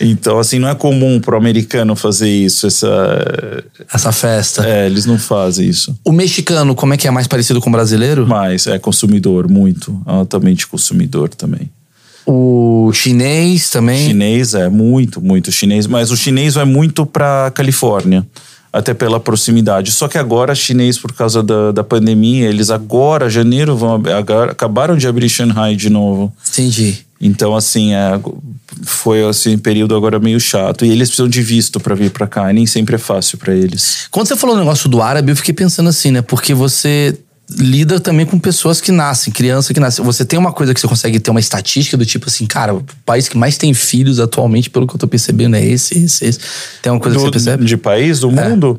Então, 0.00 0.38
assim, 0.38 0.58
não 0.58 0.68
é 0.68 0.74
comum 0.74 1.20
pro 1.20 1.36
americano 1.36 1.94
fazer 1.94 2.30
isso, 2.30 2.66
essa. 2.66 3.62
Essa 3.92 4.10
festa. 4.10 4.66
É, 4.66 4.86
eles 4.86 5.04
não 5.04 5.18
fazem 5.18 5.68
isso. 5.68 5.94
O 6.02 6.10
mexicano, 6.10 6.74
como 6.74 6.94
é 6.94 6.96
que 6.96 7.06
é 7.06 7.10
mais 7.10 7.26
parecido 7.26 7.60
com 7.60 7.68
o 7.68 7.72
brasileiro? 7.72 8.26
Mas 8.26 8.66
é 8.66 8.78
consumidor, 8.78 9.48
muito. 9.48 10.00
Altamente 10.06 10.66
consumidor 10.66 11.28
também. 11.28 11.70
O 12.26 12.90
chinês 12.94 13.68
também? 13.68 14.06
Chinês 14.06 14.54
é 14.54 14.68
muito, 14.68 15.20
muito 15.20 15.52
chinês. 15.52 15.86
Mas 15.86 16.10
o 16.10 16.16
chinês 16.16 16.54
vai 16.54 16.64
muito 16.64 17.04
pra 17.04 17.50
Califórnia. 17.54 18.26
Até 18.72 18.94
pela 18.94 19.18
proximidade. 19.18 19.90
Só 19.90 20.06
que 20.06 20.16
agora, 20.16 20.54
chinês, 20.54 20.96
por 20.96 21.12
causa 21.12 21.42
da, 21.42 21.72
da 21.72 21.82
pandemia, 21.82 22.48
eles 22.48 22.70
agora, 22.70 23.28
janeiro, 23.28 23.76
vão 23.76 24.00
agora, 24.16 24.52
acabaram 24.52 24.96
de 24.96 25.08
abrir 25.08 25.28
Shanghai 25.28 25.74
de 25.74 25.90
novo. 25.90 26.32
Entendi. 26.48 27.04
Então, 27.20 27.54
assim, 27.54 27.92
é, 27.92 28.18
foi 28.82 29.22
assim, 29.28 29.54
um 29.54 29.58
período 29.58 29.94
agora 29.94 30.18
meio 30.18 30.40
chato. 30.40 30.84
E 30.84 30.90
eles 30.90 31.08
precisam 31.08 31.28
de 31.28 31.42
visto 31.42 31.78
para 31.78 31.94
vir 31.94 32.10
para 32.10 32.26
cá. 32.26 32.50
E 32.50 32.54
nem 32.54 32.66
sempre 32.66 32.94
é 32.94 32.98
fácil 32.98 33.36
para 33.36 33.54
eles. 33.54 34.06
Quando 34.10 34.26
você 34.26 34.36
falou 34.36 34.56
o 34.56 34.58
negócio 34.58 34.88
do 34.88 35.02
árabe, 35.02 35.30
eu 35.30 35.36
fiquei 35.36 35.52
pensando 35.52 35.88
assim, 35.88 36.10
né? 36.10 36.22
Porque 36.22 36.54
você 36.54 37.18
lida 37.58 37.98
também 37.98 38.24
com 38.24 38.38
pessoas 38.38 38.80
que 38.80 38.92
nascem, 38.92 39.32
criança 39.32 39.74
que 39.74 39.80
nasce. 39.80 40.00
Você 40.00 40.24
tem 40.24 40.38
uma 40.38 40.52
coisa 40.52 40.72
que 40.72 40.80
você 40.80 40.86
consegue 40.86 41.18
ter 41.18 41.30
uma 41.30 41.40
estatística 41.40 41.96
do 41.96 42.06
tipo 42.06 42.28
assim, 42.28 42.46
cara, 42.46 42.74
o 42.74 42.84
país 43.04 43.28
que 43.28 43.36
mais 43.36 43.58
tem 43.58 43.74
filhos 43.74 44.20
atualmente, 44.20 44.70
pelo 44.70 44.86
que 44.86 44.94
eu 44.94 44.98
tô 44.98 45.08
percebendo, 45.08 45.56
é 45.56 45.64
esse, 45.64 45.98
esse, 45.98 46.24
esse. 46.24 46.38
Tem 46.80 46.92
uma 46.92 47.00
coisa 47.00 47.18
do, 47.18 47.24
que 47.24 47.26
você 47.26 47.32
percebe? 47.32 47.64
De 47.64 47.76
país, 47.76 48.20
do 48.20 48.30
é. 48.30 48.78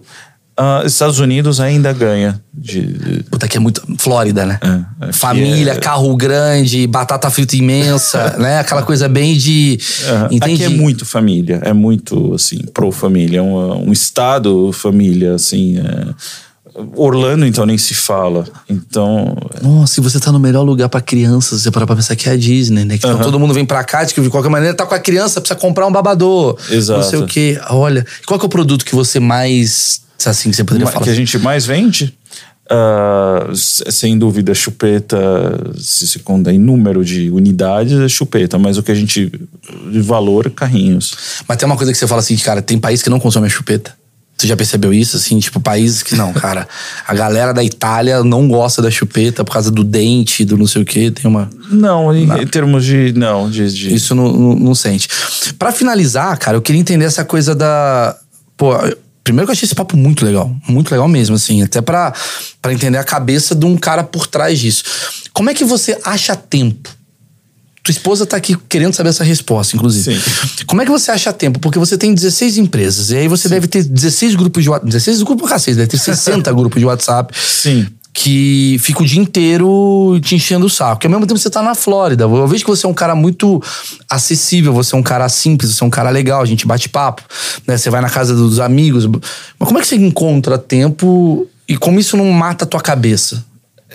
Uh, 0.61 0.85
Estados 0.85 1.19
Unidos 1.19 1.59
ainda 1.59 1.91
ganha. 1.91 2.41
De... 2.53 3.23
Puta, 3.29 3.47
que 3.47 3.57
é 3.57 3.59
muito. 3.59 3.81
Flórida, 3.97 4.45
né? 4.45 4.59
É, 5.01 5.11
Família, 5.11 5.73
é... 5.73 5.77
carro 5.77 6.15
grande, 6.15 6.85
batata 6.87 7.29
frita 7.29 7.55
imensa, 7.55 8.35
né? 8.39 8.59
Aquela 8.59 8.83
coisa 8.83 9.07
bem 9.09 9.37
de. 9.37 9.79
Uhum. 10.31 10.37
Aqui 10.41 10.63
é 10.63 10.69
muito 10.69 11.05
família, 11.05 11.59
é 11.63 11.73
muito, 11.73 12.33
assim, 12.33 12.59
pro-família. 12.73 13.39
É 13.39 13.41
um, 13.41 13.89
um 13.89 13.91
estado 13.91 14.71
família, 14.73 15.35
assim. 15.35 15.79
É 15.79 16.51
Orlando, 16.95 17.45
então, 17.45 17.65
nem 17.65 17.77
se 17.77 17.93
fala. 17.93 18.45
Então. 18.69 19.35
Nossa, 19.61 19.99
e 19.99 20.03
você 20.03 20.19
tá 20.19 20.31
no 20.31 20.39
melhor 20.39 20.63
lugar 20.63 20.87
para 20.87 21.01
crianças, 21.01 21.61
você 21.61 21.71
parar 21.71 21.85
pra 21.85 21.97
pensar 21.97 22.15
que 22.15 22.29
é 22.29 22.31
a 22.31 22.37
Disney, 22.37 22.85
né? 22.85 22.97
Que 22.97 23.05
uhum. 23.05 23.17
todo 23.19 23.37
mundo 23.37 23.53
vem 23.53 23.65
pra 23.65 23.83
cá, 23.83 24.03
de 24.05 24.13
qualquer 24.29 24.49
maneira 24.49 24.73
tá 24.73 24.85
com 24.85 24.95
a 24.95 24.99
criança, 24.99 25.41
precisa 25.41 25.59
comprar 25.59 25.85
um 25.85 25.91
babador. 25.91 26.57
Exato. 26.69 27.01
Não 27.01 27.09
sei 27.09 27.19
o 27.19 27.25
quê. 27.25 27.59
Olha, 27.69 28.05
qual 28.25 28.39
que 28.39 28.45
é 28.45 28.47
o 28.47 28.49
produto 28.49 28.85
que 28.85 28.95
você 28.95 29.19
mais. 29.19 30.01
Assim, 30.29 30.49
que 30.49 30.55
você 30.55 30.63
poderia 30.63 30.87
falar? 30.87 31.03
Que 31.03 31.09
a 31.09 31.15
gente 31.15 31.37
mais 31.39 31.65
vende? 31.65 32.17
Uh, 32.71 33.53
sem 33.55 34.17
dúvida, 34.17 34.53
chupeta, 34.53 35.17
se 35.77 36.07
se 36.07 36.19
conta 36.19 36.53
em 36.53 36.57
número 36.57 37.03
de 37.03 37.29
unidades, 37.29 37.99
é 37.99 38.07
chupeta, 38.07 38.57
mas 38.57 38.77
o 38.77 38.83
que 38.83 38.91
a 38.91 38.95
gente. 38.95 39.29
de 39.91 40.01
valor, 40.01 40.49
carrinhos. 40.51 41.43
Mas 41.47 41.57
tem 41.57 41.65
uma 41.65 41.75
coisa 41.75 41.91
que 41.91 41.97
você 41.97 42.07
fala 42.07 42.21
assim, 42.21 42.37
cara, 42.37 42.61
tem 42.61 42.79
país 42.79 43.01
que 43.01 43.09
não 43.09 43.19
consome 43.19 43.47
a 43.47 43.49
chupeta. 43.49 43.93
Você 44.41 44.47
já 44.47 44.57
percebeu 44.57 44.91
isso, 44.91 45.17
assim? 45.17 45.37
Tipo, 45.37 45.59
países 45.59 46.01
que 46.01 46.15
não, 46.15 46.33
cara. 46.33 46.67
A 47.07 47.13
galera 47.13 47.53
da 47.53 47.63
Itália 47.63 48.23
não 48.23 48.47
gosta 48.47 48.81
da 48.81 48.89
chupeta 48.89 49.43
por 49.43 49.53
causa 49.53 49.69
do 49.69 49.83
dente, 49.83 50.43
do 50.43 50.57
não 50.57 50.65
sei 50.65 50.81
o 50.81 50.85
quê. 50.85 51.11
Tem 51.11 51.29
uma. 51.29 51.47
Não, 51.69 52.15
em, 52.15 52.23
em 52.23 52.47
termos 52.47 52.83
de. 52.83 53.13
Não, 53.15 53.51
de. 53.51 53.71
de... 53.71 53.93
Isso 53.93 54.15
não, 54.15 54.31
não, 54.31 54.55
não 54.55 54.73
sente. 54.73 55.07
Para 55.59 55.71
finalizar, 55.71 56.39
cara, 56.39 56.57
eu 56.57 56.61
queria 56.61 56.81
entender 56.81 57.05
essa 57.05 57.23
coisa 57.23 57.53
da. 57.53 58.17
Pô, 58.57 58.73
primeiro 59.31 59.47
que 59.47 59.51
eu 59.51 59.53
achei 59.53 59.65
esse 59.65 59.75
papo 59.75 59.97
muito 59.97 60.25
legal. 60.25 60.53
Muito 60.67 60.91
legal 60.91 61.07
mesmo, 61.07 61.35
assim. 61.35 61.63
Até 61.63 61.81
para 61.81 62.13
entender 62.69 62.97
a 62.97 63.03
cabeça 63.03 63.55
de 63.55 63.65
um 63.65 63.77
cara 63.77 64.03
por 64.03 64.27
trás 64.27 64.59
disso. 64.59 64.83
Como 65.33 65.49
é 65.49 65.53
que 65.53 65.63
você 65.63 65.97
acha 66.03 66.35
tempo? 66.35 66.89
Tua 67.83 67.91
esposa 67.91 68.27
tá 68.27 68.37
aqui 68.37 68.55
querendo 68.69 68.93
saber 68.93 69.09
essa 69.09 69.23
resposta, 69.23 69.75
inclusive. 69.75 70.19
Sim. 70.19 70.65
Como 70.67 70.81
é 70.81 70.85
que 70.85 70.91
você 70.91 71.09
acha 71.09 71.33
tempo? 71.33 71.59
Porque 71.59 71.79
você 71.79 71.97
tem 71.97 72.13
16 72.13 72.57
empresas. 72.57 73.09
E 73.09 73.17
aí 73.17 73.27
você 73.27 73.47
Sim. 73.47 73.55
deve 73.55 73.67
ter 73.67 73.83
16 73.83 74.35
grupos 74.35 74.61
de 74.61 74.69
WhatsApp. 74.69 74.91
16 74.91 75.23
grupos 75.23 75.49
cacete, 75.49 75.77
deve 75.77 75.87
ter 75.87 75.97
60 75.97 76.51
grupos 76.53 76.79
de 76.79 76.85
WhatsApp. 76.85 77.33
Sim. 77.35 77.87
Que 78.13 78.77
fica 78.79 79.01
o 79.01 79.05
dia 79.05 79.21
inteiro 79.21 80.19
te 80.21 80.35
enchendo 80.35 80.65
o 80.65 80.69
saco. 80.69 80.95
Porque 80.95 81.07
ao 81.07 81.11
mesmo 81.11 81.25
tempo 81.25 81.39
você 81.39 81.49
tá 81.49 81.61
na 81.61 81.73
Flórida. 81.73 82.25
Eu 82.25 82.47
vejo 82.47 82.63
que 82.63 82.69
você 82.69 82.85
é 82.85 82.89
um 82.89 82.93
cara 82.93 83.15
muito 83.15 83.61
acessível, 84.09 84.73
você 84.73 84.95
é 84.95 84.97
um 84.97 85.03
cara 85.03 85.27
simples, 85.29 85.73
você 85.73 85.83
é 85.83 85.87
um 85.87 85.89
cara 85.89 86.09
legal, 86.09 86.41
a 86.41 86.45
gente 86.45 86.67
bate 86.67 86.89
papo. 86.89 87.23
Né? 87.65 87.77
Você 87.77 87.89
vai 87.89 88.01
na 88.01 88.09
casa 88.09 88.35
dos 88.35 88.59
amigos. 88.59 89.05
Mas 89.05 89.67
como 89.67 89.77
é 89.77 89.81
que 89.81 89.87
você 89.87 89.95
encontra 89.95 90.57
tempo 90.57 91.47
e 91.67 91.77
como 91.77 91.99
isso 91.99 92.17
não 92.17 92.29
mata 92.31 92.65
a 92.65 92.67
tua 92.67 92.81
cabeça? 92.81 93.45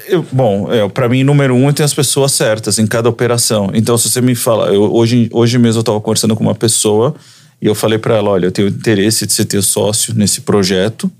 Eu, 0.09 0.25
bom, 0.31 0.71
é, 0.73 0.87
para 0.89 1.09
mim, 1.09 1.25
número 1.25 1.55
um, 1.55 1.73
tem 1.73 1.85
as 1.85 1.95
pessoas 1.95 2.33
certas 2.33 2.79
em 2.79 2.87
cada 2.87 3.09
operação. 3.09 3.71
Então, 3.75 3.97
se 3.97 4.09
você 4.09 4.21
me 4.21 4.35
fala, 4.35 4.69
eu, 4.69 4.95
hoje, 4.95 5.29
hoje 5.33 5.59
mesmo 5.59 5.79
eu 5.79 5.81
estava 5.81 6.01
conversando 6.01 6.37
com 6.37 6.43
uma 6.43 6.55
pessoa 6.55 7.15
e 7.61 7.67
eu 7.67 7.75
falei 7.75 7.99
para 7.99 8.17
ela: 8.17 8.31
olha, 8.31 8.47
eu 8.47 8.53
tenho 8.53 8.69
interesse 8.69 9.27
de 9.27 9.33
ser 9.33 9.47
ter 9.47 9.63
sócio 9.63 10.15
nesse 10.15 10.43
projeto, 10.43 11.11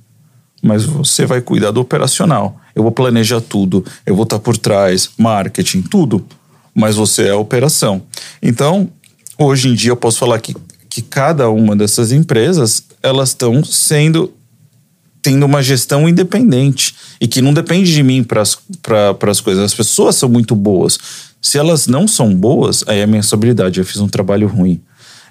mas 0.67 0.85
você 0.85 1.25
vai 1.25 1.41
cuidar 1.41 1.71
do 1.71 1.81
operacional. 1.81 2.61
Eu 2.75 2.83
vou 2.83 2.93
planejar 2.93 3.41
tudo, 3.41 3.85
eu 4.05 4.15
vou 4.15 4.25
estar 4.25 4.39
por 4.39 4.57
trás, 4.57 5.11
marketing, 5.17 5.83
tudo, 5.83 6.25
mas 6.75 6.97
você 6.97 7.29
é 7.29 7.31
a 7.31 7.37
operação. 7.37 8.03
Então, 8.43 8.89
hoje 9.39 9.69
em 9.69 9.75
dia, 9.75 9.91
eu 9.91 9.97
posso 9.97 10.19
falar 10.19 10.39
que, 10.41 10.55
que 10.91 11.01
cada 11.01 11.49
uma 11.49 11.75
dessas 11.75 12.13
empresas 12.13 12.85
elas 13.03 13.31
estão 13.31 13.65
sendo 13.65 14.33
tendo 15.23 15.45
uma 15.45 15.61
gestão 15.61 16.09
independente 16.09 16.95
e 17.21 17.27
que 17.27 17.43
não 17.43 17.53
depende 17.53 17.93
de 17.93 18.01
mim 18.01 18.23
para 18.23 18.43
as 18.43 19.41
coisas. 19.41 19.65
As 19.65 19.75
pessoas 19.75 20.15
são 20.15 20.29
muito 20.29 20.55
boas. 20.55 21.01
Se 21.43 21.59
elas 21.59 21.89
não 21.89 22.07
são 22.07 22.33
boas, 22.33 22.85
aí 22.87 23.01
é 23.01 23.03
a 23.03 23.07
minha 23.09 23.21
responsabilidade. 23.21 23.81
Eu 23.81 23.85
fiz 23.85 23.97
um 23.97 24.07
trabalho 24.07 24.47
ruim. 24.47 24.81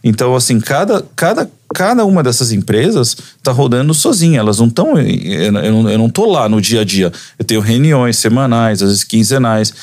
Então, 0.03 0.35
assim, 0.35 0.59
cada, 0.59 1.05
cada, 1.15 1.49
cada 1.75 2.05
uma 2.05 2.23
dessas 2.23 2.53
empresas 2.53 3.17
está 3.37 3.51
rodando 3.51 3.93
sozinha. 3.93 4.39
Elas 4.39 4.59
não 4.59 4.67
estão. 4.67 4.97
Eu, 4.97 5.97
não, 5.97 6.09
tô 6.09 6.25
lá 6.25 6.47
no 6.47 6.61
dia 6.61 6.81
a 6.81 6.83
dia. 6.85 7.11
Eu 7.37 7.43
tenho 7.43 7.59
reuniões 7.59 8.17
semanais, 8.17 8.81
às 8.81 8.87
vezes 8.87 9.03
quinzenais, 9.03 9.73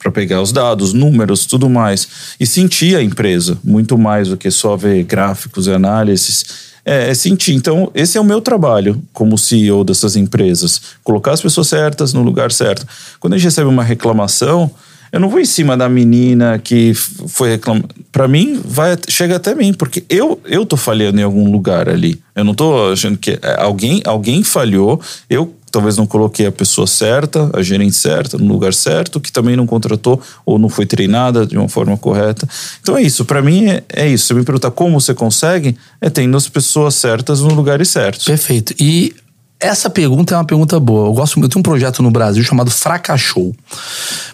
para 0.00 0.10
pegar 0.10 0.42
os 0.42 0.50
dados, 0.50 0.92
números, 0.92 1.46
tudo 1.46 1.70
mais. 1.70 2.34
E 2.40 2.44
sentir 2.44 2.96
a 2.96 3.02
empresa, 3.02 3.56
muito 3.62 3.96
mais 3.96 4.28
do 4.28 4.36
que 4.36 4.50
só 4.50 4.76
ver 4.76 5.04
gráficos 5.04 5.68
e 5.68 5.70
análises 5.70 6.72
é, 6.84 7.10
é 7.10 7.14
sentir. 7.14 7.54
Então, 7.54 7.88
esse 7.94 8.18
é 8.18 8.20
o 8.20 8.24
meu 8.24 8.40
trabalho 8.40 9.00
como 9.12 9.38
CEO 9.38 9.84
dessas 9.84 10.16
empresas. 10.16 10.82
Colocar 11.04 11.30
as 11.32 11.40
pessoas 11.40 11.68
certas 11.68 12.12
no 12.12 12.22
lugar 12.22 12.50
certo. 12.50 12.84
Quando 13.20 13.34
a 13.34 13.36
gente 13.36 13.44
recebe 13.44 13.68
uma 13.68 13.84
reclamação, 13.84 14.68
eu 15.12 15.20
não 15.20 15.28
vou 15.28 15.38
em 15.38 15.44
cima 15.44 15.76
da 15.76 15.88
menina 15.88 16.58
que 16.58 16.94
foi 16.94 17.50
reclamar. 17.50 17.84
Para 18.10 18.26
mim, 18.26 18.58
vai 18.64 18.96
chega 19.08 19.36
até 19.36 19.54
mim, 19.54 19.74
porque 19.74 20.02
eu 20.08 20.40
eu 20.46 20.64
tô 20.64 20.76
falhando 20.76 21.20
em 21.20 21.22
algum 21.22 21.52
lugar 21.52 21.88
ali. 21.88 22.18
Eu 22.34 22.44
não 22.44 22.54
tô 22.54 22.90
achando 22.90 23.18
que 23.18 23.38
é, 23.42 23.60
alguém 23.60 24.00
alguém 24.06 24.42
falhou. 24.42 24.98
Eu 25.28 25.54
talvez 25.70 25.96
não 25.96 26.06
coloquei 26.06 26.46
a 26.46 26.52
pessoa 26.52 26.86
certa, 26.86 27.50
a 27.54 27.62
gerente 27.62 27.96
certa, 27.96 28.36
no 28.36 28.46
lugar 28.46 28.74
certo, 28.74 29.18
que 29.18 29.32
também 29.32 29.56
não 29.56 29.66
contratou 29.66 30.20
ou 30.44 30.58
não 30.58 30.68
foi 30.68 30.84
treinada 30.84 31.46
de 31.46 31.56
uma 31.56 31.68
forma 31.68 31.96
correta. 31.96 32.46
Então 32.80 32.96
é 32.96 33.02
isso, 33.02 33.24
para 33.24 33.40
mim 33.40 33.66
é, 33.66 33.82
é, 33.88 34.08
isso. 34.08 34.26
Você 34.26 34.34
me 34.34 34.44
perguntar 34.44 34.70
como 34.70 35.00
você 35.00 35.14
consegue, 35.14 35.76
é 36.00 36.10
tendo 36.10 36.36
as 36.36 36.46
pessoas 36.48 36.94
certas 36.94 37.40
no 37.40 37.54
lugares 37.54 37.88
certos. 37.88 38.26
Perfeito. 38.26 38.74
E 38.78 39.14
essa 39.62 39.88
pergunta 39.88 40.34
é 40.34 40.36
uma 40.36 40.44
pergunta 40.44 40.78
boa. 40.80 41.08
Eu 41.08 41.12
gosto, 41.12 41.40
eu 41.40 41.48
tenho 41.48 41.60
um 41.60 41.62
projeto 41.62 42.02
no 42.02 42.10
Brasil 42.10 42.42
chamado 42.42 42.70
Fracassou. 42.70 43.54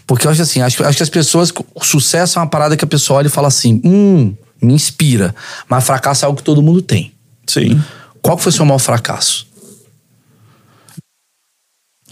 Porque 0.06 0.26
eu 0.26 0.30
acho 0.30 0.42
assim, 0.42 0.62
acho, 0.62 0.82
acho 0.82 0.96
que 0.96 1.02
as 1.02 1.10
pessoas, 1.10 1.52
o 1.74 1.84
sucesso 1.84 2.38
é 2.38 2.42
uma 2.42 2.48
parada 2.48 2.76
que 2.76 2.84
a 2.84 2.88
pessoa 2.88 3.18
olha 3.18 3.26
e 3.26 3.30
fala 3.30 3.48
assim: 3.48 3.80
hum, 3.84 4.34
me 4.60 4.72
inspira. 4.72 5.34
Mas 5.68 5.84
fracasso 5.84 6.24
é 6.24 6.26
algo 6.26 6.38
que 6.38 6.42
todo 6.42 6.62
mundo 6.62 6.80
tem. 6.80 7.12
Sim. 7.46 7.80
Qual 8.22 8.38
foi 8.38 8.50
o 8.50 8.52
seu 8.52 8.64
maior 8.64 8.78
fracasso? 8.78 9.46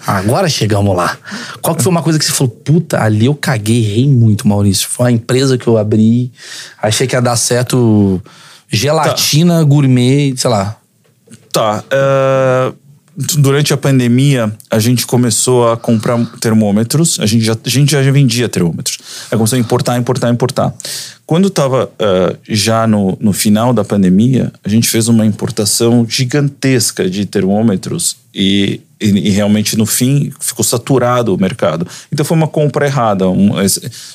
Agora 0.06 0.48
chegamos 0.48 0.94
lá. 0.94 1.18
Qual 1.60 1.74
que 1.74 1.82
foi 1.82 1.90
uma 1.90 2.02
coisa 2.02 2.18
que 2.18 2.24
você 2.24 2.32
falou, 2.32 2.52
puta, 2.52 3.02
ali 3.02 3.26
eu 3.26 3.34
caguei, 3.34 3.84
errei 3.84 4.06
muito, 4.06 4.46
Maurício. 4.46 4.88
Foi 4.88 5.06
uma 5.06 5.12
empresa 5.12 5.58
que 5.58 5.66
eu 5.66 5.78
abri, 5.78 6.30
achei 6.80 7.06
que 7.06 7.16
ia 7.16 7.20
dar 7.20 7.34
certo 7.36 8.22
gelatina, 8.68 9.58
tá. 9.58 9.64
gourmet, 9.64 10.34
sei 10.36 10.50
lá. 10.50 10.76
Tá. 11.50 11.82
Uh, 11.86 12.85
durante 13.16 13.72
a 13.72 13.76
pandemia, 13.76 14.52
a 14.70 14.78
gente 14.78 15.06
começou 15.06 15.70
a 15.70 15.76
comprar 15.76 16.22
termômetros. 16.38 17.18
A 17.18 17.26
gente 17.26 17.44
já, 17.44 17.54
a 17.54 17.68
gente 17.68 17.92
já 17.92 18.02
vendia 18.10 18.48
termômetros. 18.48 18.98
Aí 19.30 19.38
começou 19.38 19.56
a 19.56 19.60
importar, 19.60 19.96
importar, 19.96 20.28
importar. 20.30 20.74
Quando 21.24 21.48
estava 21.48 21.86
uh, 21.86 21.88
eh, 21.98 22.36
já 22.48 22.86
no, 22.86 23.16
no 23.20 23.32
final 23.32 23.72
da 23.72 23.82
pandemia, 23.82 24.52
a 24.62 24.68
gente 24.68 24.88
fez 24.88 25.08
uma 25.08 25.26
importação 25.26 26.06
gigantesca 26.08 27.10
de 27.10 27.26
termômetros 27.26 28.16
e, 28.32 28.80
e, 29.00 29.08
e, 29.08 29.30
realmente 29.30 29.76
no 29.76 29.86
fim 29.86 30.32
ficou 30.38 30.64
saturado 30.64 31.34
o 31.34 31.40
mercado. 31.40 31.84
Então 32.12 32.24
foi 32.24 32.36
uma 32.36 32.46
compra 32.46 32.86
errada, 32.86 33.28
um, 33.28 33.50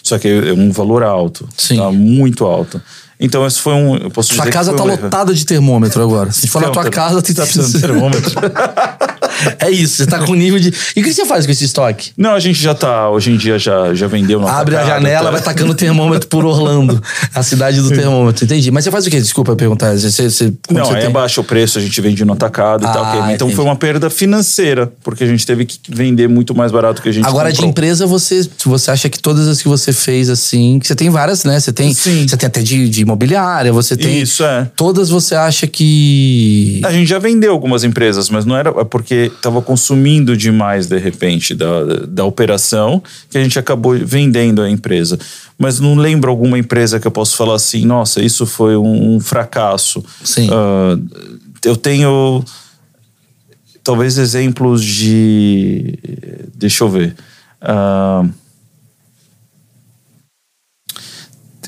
só 0.02 0.18
que 0.18 0.28
é 0.30 0.54
um 0.54 0.72
valor 0.72 1.04
alto, 1.04 1.50
Sim. 1.58 1.78
Tá, 1.78 1.92
muito 1.92 2.46
alto. 2.46 2.82
Então, 3.24 3.46
esse 3.46 3.62
foi 3.62 3.74
um. 3.74 3.96
Eu 3.98 4.10
posso 4.10 4.34
Sua 4.34 4.48
casa 4.48 4.74
tá 4.74 4.84
um 4.84 4.88
lotada 4.88 5.32
de 5.32 5.46
termômetro 5.46 6.02
agora. 6.02 6.32
Se 6.32 6.48
for 6.48 6.60
na 6.60 6.72
tua 6.72 6.90
casa, 6.90 7.22
tu 7.22 7.34
tá 7.36 7.44
precisando 7.44 7.72
de 7.72 7.80
termômetro. 7.80 8.32
é 9.60 9.70
isso, 9.70 9.98
você 9.98 10.06
tá 10.06 10.20
com 10.20 10.34
nível 10.34 10.60
de. 10.60 10.74
E 10.96 11.02
o 11.02 11.04
que 11.04 11.14
você 11.14 11.26
faz 11.26 11.46
com 11.46 11.52
esse 11.52 11.66
estoque? 11.66 12.12
Não, 12.18 12.32
a 12.32 12.40
gente 12.40 12.62
já 12.62 12.74
tá. 12.74 13.10
Hoje 13.10 13.32
em 13.32 13.38
dia 13.38 13.58
já, 13.58 13.94
já 13.94 14.08
vendeu 14.08 14.46
Abre 14.48 14.76
a 14.76 14.86
janela, 14.86 15.26
tá... 15.26 15.32
vai 15.32 15.42
tacando 15.42 15.74
termômetro 15.74 16.28
por 16.28 16.46
Orlando. 16.46 17.02
a 17.34 17.44
cidade 17.44 17.82
do 17.82 17.90
termômetro, 17.90 18.46
entendi. 18.46 18.72
Mas 18.72 18.84
você 18.84 18.92
faz 18.92 19.06
o 19.06 19.10
quê? 19.10 19.20
Desculpa 19.20 19.56
perguntar. 19.56 19.98
Você, 19.98 20.30
você, 20.30 20.54
Não, 20.70 20.86
você 20.86 20.94
aí 20.94 21.00
tem? 21.02 21.10
abaixa 21.10 21.42
o 21.42 21.44
preço, 21.44 21.78
a 21.78 21.82
gente 21.82 22.00
vende 22.02 22.24
no 22.26 22.34
atacado 22.34 22.86
ah, 22.86 22.90
e 22.90 22.94
tal. 22.94 23.04
Okay. 23.04 23.20
Ah, 23.20 23.34
então 23.34 23.48
entendi. 23.48 23.56
foi 23.56 23.66
uma 23.66 23.76
perda 23.76 24.10
financeira, 24.10 24.92
porque 25.04 25.24
a 25.24 25.28
gente 25.28 25.46
teve 25.46 25.66
que 25.66 25.80
vender 25.90 26.28
muito 26.28 26.56
mais 26.56 26.72
barato 26.72 27.02
que 27.02 27.10
a 27.10 27.12
gente 27.12 27.26
Agora, 27.26 27.50
comprou. 27.50 27.66
de 27.66 27.72
empresa, 27.72 28.06
você, 28.06 28.48
você 28.66 28.92
acha 28.92 29.10
que 29.10 29.20
todas 29.20 29.48
as 29.48 29.62
que 29.62 29.68
você 29.68 29.94
fez 29.94 30.30
assim. 30.30 30.80
Que 30.80 30.88
você 30.88 30.96
tem 30.96 31.10
várias, 31.10 31.44
né? 31.44 31.60
Você 31.60 31.72
tem, 31.72 31.94
Sim. 31.94 32.28
Você 32.28 32.38
tem 32.38 32.48
até 32.48 32.62
de, 32.62 32.90
de 32.90 33.02
imobiliária, 33.02 33.72
você 33.72 33.96
tem. 33.96 34.22
Isso, 34.22 34.44
é. 34.44 34.70
Todas 34.76 35.10
você 35.10 35.36
acha 35.36 35.68
que. 35.68 36.82
A 36.84 36.92
gente 36.92 37.08
já 37.08 37.20
vendeu 37.20 37.52
algumas 37.52 37.84
empresas, 37.84 38.30
mas 38.30 38.46
não 38.46 38.56
era 38.56 38.70
é 38.70 38.84
porque 38.84 39.31
estava 39.36 39.62
consumindo 39.62 40.36
demais, 40.36 40.88
de 40.88 40.98
repente, 40.98 41.54
da, 41.54 41.84
da 42.08 42.26
operação, 42.26 43.02
que 43.30 43.38
a 43.38 43.44
gente 43.44 43.58
acabou 43.58 43.98
vendendo 43.98 44.62
a 44.62 44.70
empresa. 44.70 45.18
Mas 45.58 45.80
não 45.80 45.96
lembro 45.96 46.30
alguma 46.30 46.58
empresa 46.58 47.00
que 47.00 47.08
eu 47.08 47.12
posso 47.12 47.36
falar 47.36 47.56
assim, 47.56 47.86
nossa, 47.86 48.22
isso 48.22 48.46
foi 48.46 48.76
um, 48.76 49.16
um 49.16 49.20
fracasso. 49.20 50.04
Sim. 50.24 50.48
Uh, 50.50 51.42
eu 51.64 51.76
tenho 51.76 52.44
talvez 53.84 54.18
exemplos 54.18 54.84
de. 54.84 55.98
Deixa 56.56 56.84
eu 56.84 56.90
ver. 56.90 57.16
Uh, 57.62 58.30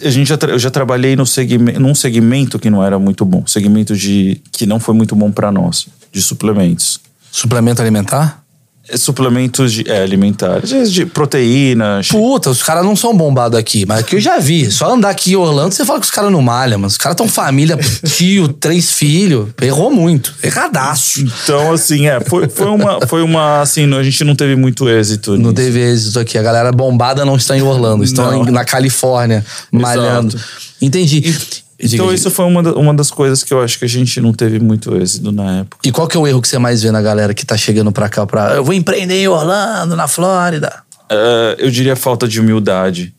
a 0.05 0.09
gente 0.09 0.27
já, 0.27 0.37
eu 0.49 0.59
já 0.59 0.69
trabalhei 0.69 1.15
no 1.15 1.25
segmento, 1.25 1.79
num 1.79 1.95
segmento 1.95 2.59
que 2.59 2.69
não 2.69 2.83
era 2.83 2.99
muito 2.99 3.23
bom, 3.23 3.45
segmento 3.47 3.95
de 3.95 4.41
que 4.51 4.65
não 4.65 4.79
foi 4.79 4.93
muito 4.93 5.15
bom 5.15 5.31
para 5.31 5.51
nós, 5.51 5.87
de 6.11 6.21
suplementos. 6.21 6.99
Suplemento 7.33 7.81
alimentar? 7.81 8.43
É, 8.87 8.95
suplementos 8.95 9.73
de, 9.73 9.89
é, 9.89 10.03
alimentares, 10.03 10.91
de 10.91 11.03
proteínas. 11.03 12.09
Puta, 12.09 12.51
os 12.51 12.61
caras 12.61 12.85
não 12.85 12.95
são 12.95 13.17
bombados 13.17 13.57
aqui, 13.57 13.87
mas 13.87 14.01
aqui 14.01 14.17
eu 14.17 14.19
já 14.19 14.37
vi. 14.37 14.69
Só 14.69 14.93
andar 14.93 15.09
aqui 15.09 15.31
em 15.31 15.35
Orlando, 15.35 15.73
você 15.73 15.83
fala 15.83 15.99
que 15.99 16.05
os 16.05 16.11
caras 16.11 16.31
não 16.31 16.43
malham, 16.43 16.77
mas 16.77 16.91
os 16.91 16.97
caras 16.97 17.15
tão 17.15 17.27
família, 17.27 17.75
tio, 18.05 18.49
três 18.49 18.91
filhos. 18.91 19.47
Errou 19.59 19.89
muito. 19.89 20.35
Erradaço. 20.43 21.25
Então, 21.43 21.71
assim, 21.71 22.05
é, 22.05 22.19
foi, 22.19 22.47
foi, 22.47 22.67
uma, 22.67 23.07
foi 23.07 23.23
uma. 23.23 23.61
Assim, 23.61 23.91
a 23.95 24.03
gente 24.03 24.23
não 24.23 24.35
teve 24.35 24.55
muito 24.55 24.87
êxito. 24.87 25.31
Não 25.31 25.49
nisso. 25.49 25.53
teve 25.53 25.79
êxito 25.79 26.19
aqui. 26.19 26.37
A 26.37 26.43
galera 26.43 26.71
bombada 26.71 27.25
não 27.25 27.35
está 27.35 27.57
em 27.57 27.63
Orlando, 27.63 28.03
estão 28.03 28.45
em, 28.47 28.51
na 28.51 28.63
Califórnia, 28.63 29.43
malhando. 29.71 30.35
Exato. 30.35 30.45
Entendi. 30.79 31.35
E, 31.79 31.93
então, 31.93 32.13
isso 32.13 32.29
foi 32.29 32.45
uma, 32.45 32.61
uma 32.73 32.93
das 32.93 33.09
coisas 33.09 33.43
que 33.43 33.53
eu 33.53 33.61
acho 33.61 33.79
que 33.79 33.85
a 33.85 33.89
gente 33.89 34.21
não 34.21 34.33
teve 34.33 34.59
muito 34.59 34.95
êxito 34.95 35.31
na 35.31 35.59
época. 35.59 35.77
E 35.83 35.91
qual 35.91 36.07
que 36.07 36.15
é 36.15 36.19
o 36.19 36.27
erro 36.27 36.41
que 36.41 36.47
você 36.47 36.57
mais 36.57 36.83
vê 36.83 36.91
na 36.91 37.01
galera 37.01 37.33
que 37.33 37.45
tá 37.45 37.57
chegando 37.57 37.91
pra 37.91 38.07
cá? 38.07 38.25
Pra, 38.25 38.55
eu 38.55 38.63
vou 38.63 38.73
empreender 38.73 39.21
em 39.21 39.27
Orlando, 39.27 39.95
na 39.95 40.07
Flórida? 40.07 40.83
Uh, 41.11 41.55
eu 41.57 41.71
diria 41.71 41.95
falta 41.95 42.27
de 42.27 42.39
humildade. 42.39 43.13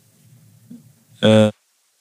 Uh, 1.23 1.53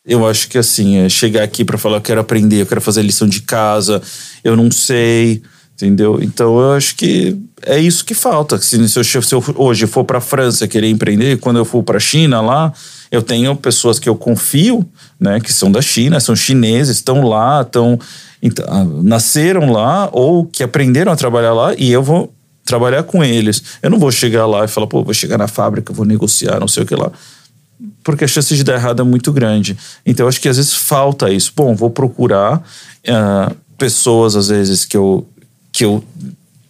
eu 0.06 0.28
acho 0.28 0.49
que 0.49 0.58
assim, 0.58 0.97
é 0.97 1.10
chegar 1.10 1.43
aqui 1.43 1.64
para 1.64 1.78
falar, 1.78 1.97
eu 1.97 2.01
quero 2.01 2.22
aprender, 2.22 2.62
eu 2.62 2.66
quero 2.66 2.82
fazer 2.82 3.01
lição 3.01 3.28
de 3.28 3.41
casa, 3.41 4.01
eu 4.43 4.56
não 4.56 4.70
sei, 4.70 5.41
entendeu? 5.74 6.20
Então 6.22 6.60
eu 6.60 6.74
acho 6.74 6.95
que 6.95 7.38
é 7.62 7.80
isso 7.80 8.04
que 8.04 8.14
falta. 8.14 8.58
Se, 8.58 8.88
se, 8.88 8.99
eu, 8.99 9.04
se 9.04 9.34
eu 9.34 9.43
hoje 9.56 9.88
for 9.88 10.04
para 10.04 10.20
França 10.20 10.68
querer 10.68 10.89
empreender, 10.89 11.39
quando 11.39 11.58
eu 11.58 11.66
for 11.66 11.84
para 11.84 11.99
China 11.99 12.41
lá, 12.41 12.74
eu 13.14 13.22
tenho 13.22 13.55
pessoas 13.55 13.99
que 13.99 14.09
eu 14.09 14.16
confio, 14.16 14.84
né, 15.20 15.39
que 15.39 15.53
são 15.53 15.72
da 15.72 15.84
China, 15.84 16.20
são 16.20 16.36
chineses, 16.36 16.97
estão 16.97 17.22
lá, 17.22 17.61
estão 17.61 17.99
ah, 18.68 18.84
nasceram 19.03 19.72
lá 19.72 20.09
ou 20.11 20.47
que 20.47 20.64
aprenderam 20.64 21.11
a 21.11 21.16
trabalhar 21.16 21.53
lá 21.53 21.76
e 21.78 21.91
eu 21.91 22.01
vou 22.01 22.34
trabalhar 22.66 23.03
com 23.03 23.24
eles. 23.24 23.61
Eu 23.84 23.91
não 23.91 23.99
vou 23.99 24.11
chegar 24.11 24.47
lá 24.47 24.66
e 24.66 24.68
falar, 24.68 24.88
pô, 24.88 25.03
vou 25.03 25.14
chegar 25.14 25.38
na 25.38 25.47
fábrica, 25.47 25.93
vou 25.93 26.07
negociar, 26.07 26.59
não 26.59 26.68
sei 26.68 26.82
o 26.82 26.86
que 26.88 26.95
lá. 26.95 27.11
Porque 28.03 28.24
a 28.24 28.28
chance 28.28 28.55
de 28.55 28.64
dar 28.64 28.74
errado 28.74 29.03
é 29.03 29.05
muito 29.05 29.32
grande. 29.32 29.78
Então, 30.03 30.28
acho 30.28 30.41
que 30.41 30.49
às 30.49 30.57
vezes 30.57 30.74
falta 30.74 31.30
isso. 31.30 31.53
Bom, 31.55 31.76
vou 31.76 31.91
procurar 31.91 32.57
uh, 32.57 33.55
pessoas, 33.78 34.36
às 34.36 34.47
vezes, 34.47 34.86
que 34.86 34.97
eu, 34.97 35.28
que 35.72 35.86
eu 35.86 36.03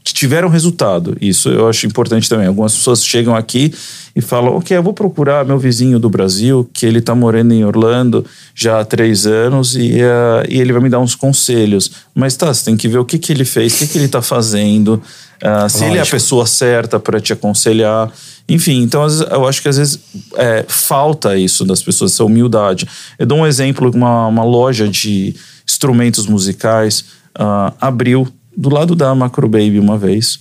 que 0.03 0.13
tiveram 0.13 0.49
resultado. 0.49 1.15
Isso 1.21 1.49
eu 1.49 1.67
acho 1.67 1.87
importante 1.87 2.27
também. 2.27 2.47
Algumas 2.47 2.75
pessoas 2.75 3.05
chegam 3.05 3.35
aqui 3.35 3.73
e 4.15 4.21
falam: 4.21 4.57
Ok, 4.57 4.75
eu 4.75 4.83
vou 4.83 4.93
procurar 4.93 5.45
meu 5.45 5.57
vizinho 5.57 5.97
do 5.97 6.09
Brasil, 6.09 6.69
que 6.73 6.85
ele 6.85 6.99
está 6.99 7.15
morando 7.15 7.53
em 7.53 7.63
Orlando 7.63 8.25
já 8.53 8.81
há 8.81 8.85
três 8.85 9.25
anos 9.25 9.75
e, 9.75 10.01
uh, 10.01 10.45
e 10.49 10.59
ele 10.59 10.73
vai 10.73 10.81
me 10.81 10.89
dar 10.89 10.99
uns 10.99 11.15
conselhos. 11.15 11.91
Mas 12.13 12.35
tá, 12.35 12.53
você 12.53 12.65
tem 12.65 12.75
que 12.75 12.87
ver 12.87 12.97
o 12.97 13.05
que, 13.05 13.17
que 13.17 13.31
ele 13.31 13.45
fez, 13.45 13.73
o 13.75 13.77
que, 13.77 13.87
que 13.87 13.97
ele 13.97 14.05
está 14.05 14.21
fazendo, 14.21 15.01
uh, 15.41 15.69
se 15.69 15.85
ele 15.85 15.97
é 15.97 16.01
a 16.01 16.05
pessoa 16.05 16.45
certa 16.45 16.99
para 16.99 17.21
te 17.21 17.31
aconselhar. 17.31 18.11
Enfim, 18.47 18.81
então 18.81 19.07
eu 19.31 19.47
acho 19.47 19.61
que 19.61 19.69
às 19.69 19.77
vezes 19.77 19.99
é, 20.35 20.65
falta 20.67 21.37
isso 21.37 21.63
das 21.63 21.81
pessoas, 21.81 22.11
essa 22.11 22.25
humildade. 22.25 22.85
Eu 23.17 23.25
dou 23.25 23.37
um 23.37 23.47
exemplo: 23.47 23.89
uma, 23.89 24.27
uma 24.27 24.43
loja 24.43 24.85
de 24.85 25.33
instrumentos 25.65 26.27
musicais 26.27 27.05
uh, 27.39 27.73
abriu 27.79 28.27
do 28.55 28.69
lado 28.69 28.95
da 28.95 29.13
Macro 29.13 29.47
Baby 29.47 29.79
uma 29.79 29.97
vez. 29.97 30.39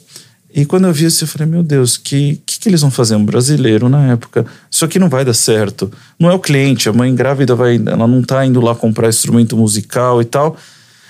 E 0.54 0.66
quando 0.66 0.86
eu 0.86 0.92
vi 0.92 1.06
isso, 1.06 1.24
eu 1.24 1.28
falei, 1.28 1.48
meu 1.48 1.62
Deus, 1.62 1.96
que, 1.96 2.40
que, 2.44 2.60
que 2.60 2.68
eles 2.68 2.82
vão 2.82 2.90
fazer? 2.90 3.16
Um 3.16 3.24
brasileiro 3.24 3.88
na 3.88 4.12
época. 4.12 4.44
Isso 4.70 4.84
aqui 4.84 4.98
não 4.98 5.08
vai 5.08 5.24
dar 5.24 5.32
certo. 5.32 5.90
Não 6.18 6.30
é 6.30 6.34
o 6.34 6.38
cliente, 6.38 6.88
a 6.88 6.92
mãe 6.92 7.14
grávida 7.14 7.54
vai, 7.54 7.76
ela 7.76 8.06
não 8.06 8.22
tá 8.22 8.44
indo 8.44 8.60
lá 8.60 8.74
comprar 8.74 9.08
instrumento 9.08 9.56
musical 9.56 10.20
e 10.20 10.26
tal. 10.26 10.56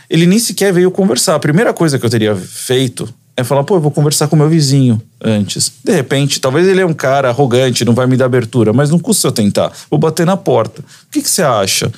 Ele 0.09 0.27
nem 0.27 0.39
sequer 0.39 0.73
veio 0.73 0.91
conversar. 0.93 1.35
A 1.35 1.41
primeira 1.41 1.73
coisa 1.73 1.99
que 1.99 2.07
eu 2.07 2.11
teria 2.11 2.37
feito 2.37 3.13
é 3.37 3.43
falar, 3.43 3.65
pô, 3.65 3.77
eu 3.77 3.81
vou 3.81 3.91
conversar 3.91 4.29
com 4.29 4.37
meu 4.37 4.49
vizinho 4.49 5.01
antes. 5.21 5.73
De 5.83 5.93
repente, 5.93 6.41
talvez 6.41 6.69
ele 6.69 6.81
é 6.81 6.87
um 6.87 6.93
cara 6.93 7.29
arrogante, 7.31 7.85
não 7.85 7.95
vai 7.95 8.07
me 8.07 8.17
dar 8.17 8.27
abertura, 8.27 8.73
mas 8.73 8.91
não 8.91 8.99
custa 8.99 9.27
eu 9.27 9.33
tentar. 9.33 9.73
Vou 9.91 9.99
bater 9.99 10.27
na 10.27 10.37
porta. 10.37 10.83
O 10.83 11.11
que, 11.11 11.23
que 11.23 11.31
você 11.31 11.43
acha? 11.43 11.91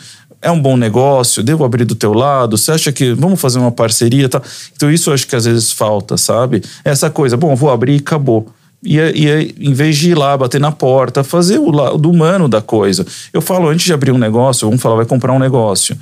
É 0.44 0.50
um 0.50 0.60
bom 0.60 0.76
negócio, 0.76 1.42
devo 1.42 1.64
abrir 1.64 1.86
do 1.86 1.94
teu 1.94 2.12
lado, 2.12 2.58
você 2.58 2.70
acha 2.70 2.92
que 2.92 3.14
vamos 3.14 3.40
fazer 3.40 3.58
uma 3.58 3.72
parceria, 3.72 4.28
tá? 4.28 4.42
Então 4.76 4.90
isso 4.90 5.08
eu 5.08 5.14
acho 5.14 5.26
que 5.26 5.34
às 5.34 5.46
vezes 5.46 5.72
falta, 5.72 6.18
sabe? 6.18 6.62
Essa 6.84 7.08
coisa, 7.08 7.34
bom, 7.34 7.56
vou 7.56 7.70
abrir 7.70 7.94
e 7.94 7.98
acabou. 7.98 8.46
E, 8.84 8.98
e 8.98 9.54
em 9.58 9.72
vez 9.72 9.96
de 9.96 10.10
ir 10.10 10.14
lá, 10.14 10.36
bater 10.36 10.60
na 10.60 10.70
porta, 10.70 11.24
fazer 11.24 11.58
o 11.58 11.70
lado 11.70 12.10
humano 12.10 12.46
da 12.46 12.60
coisa. 12.60 13.06
Eu 13.32 13.40
falo, 13.40 13.68
antes 13.68 13.86
de 13.86 13.94
abrir 13.94 14.12
um 14.12 14.18
negócio, 14.18 14.68
vamos 14.68 14.82
falar, 14.82 14.96
vai 14.96 15.06
comprar 15.06 15.32
um 15.32 15.38
negócio. 15.38 15.96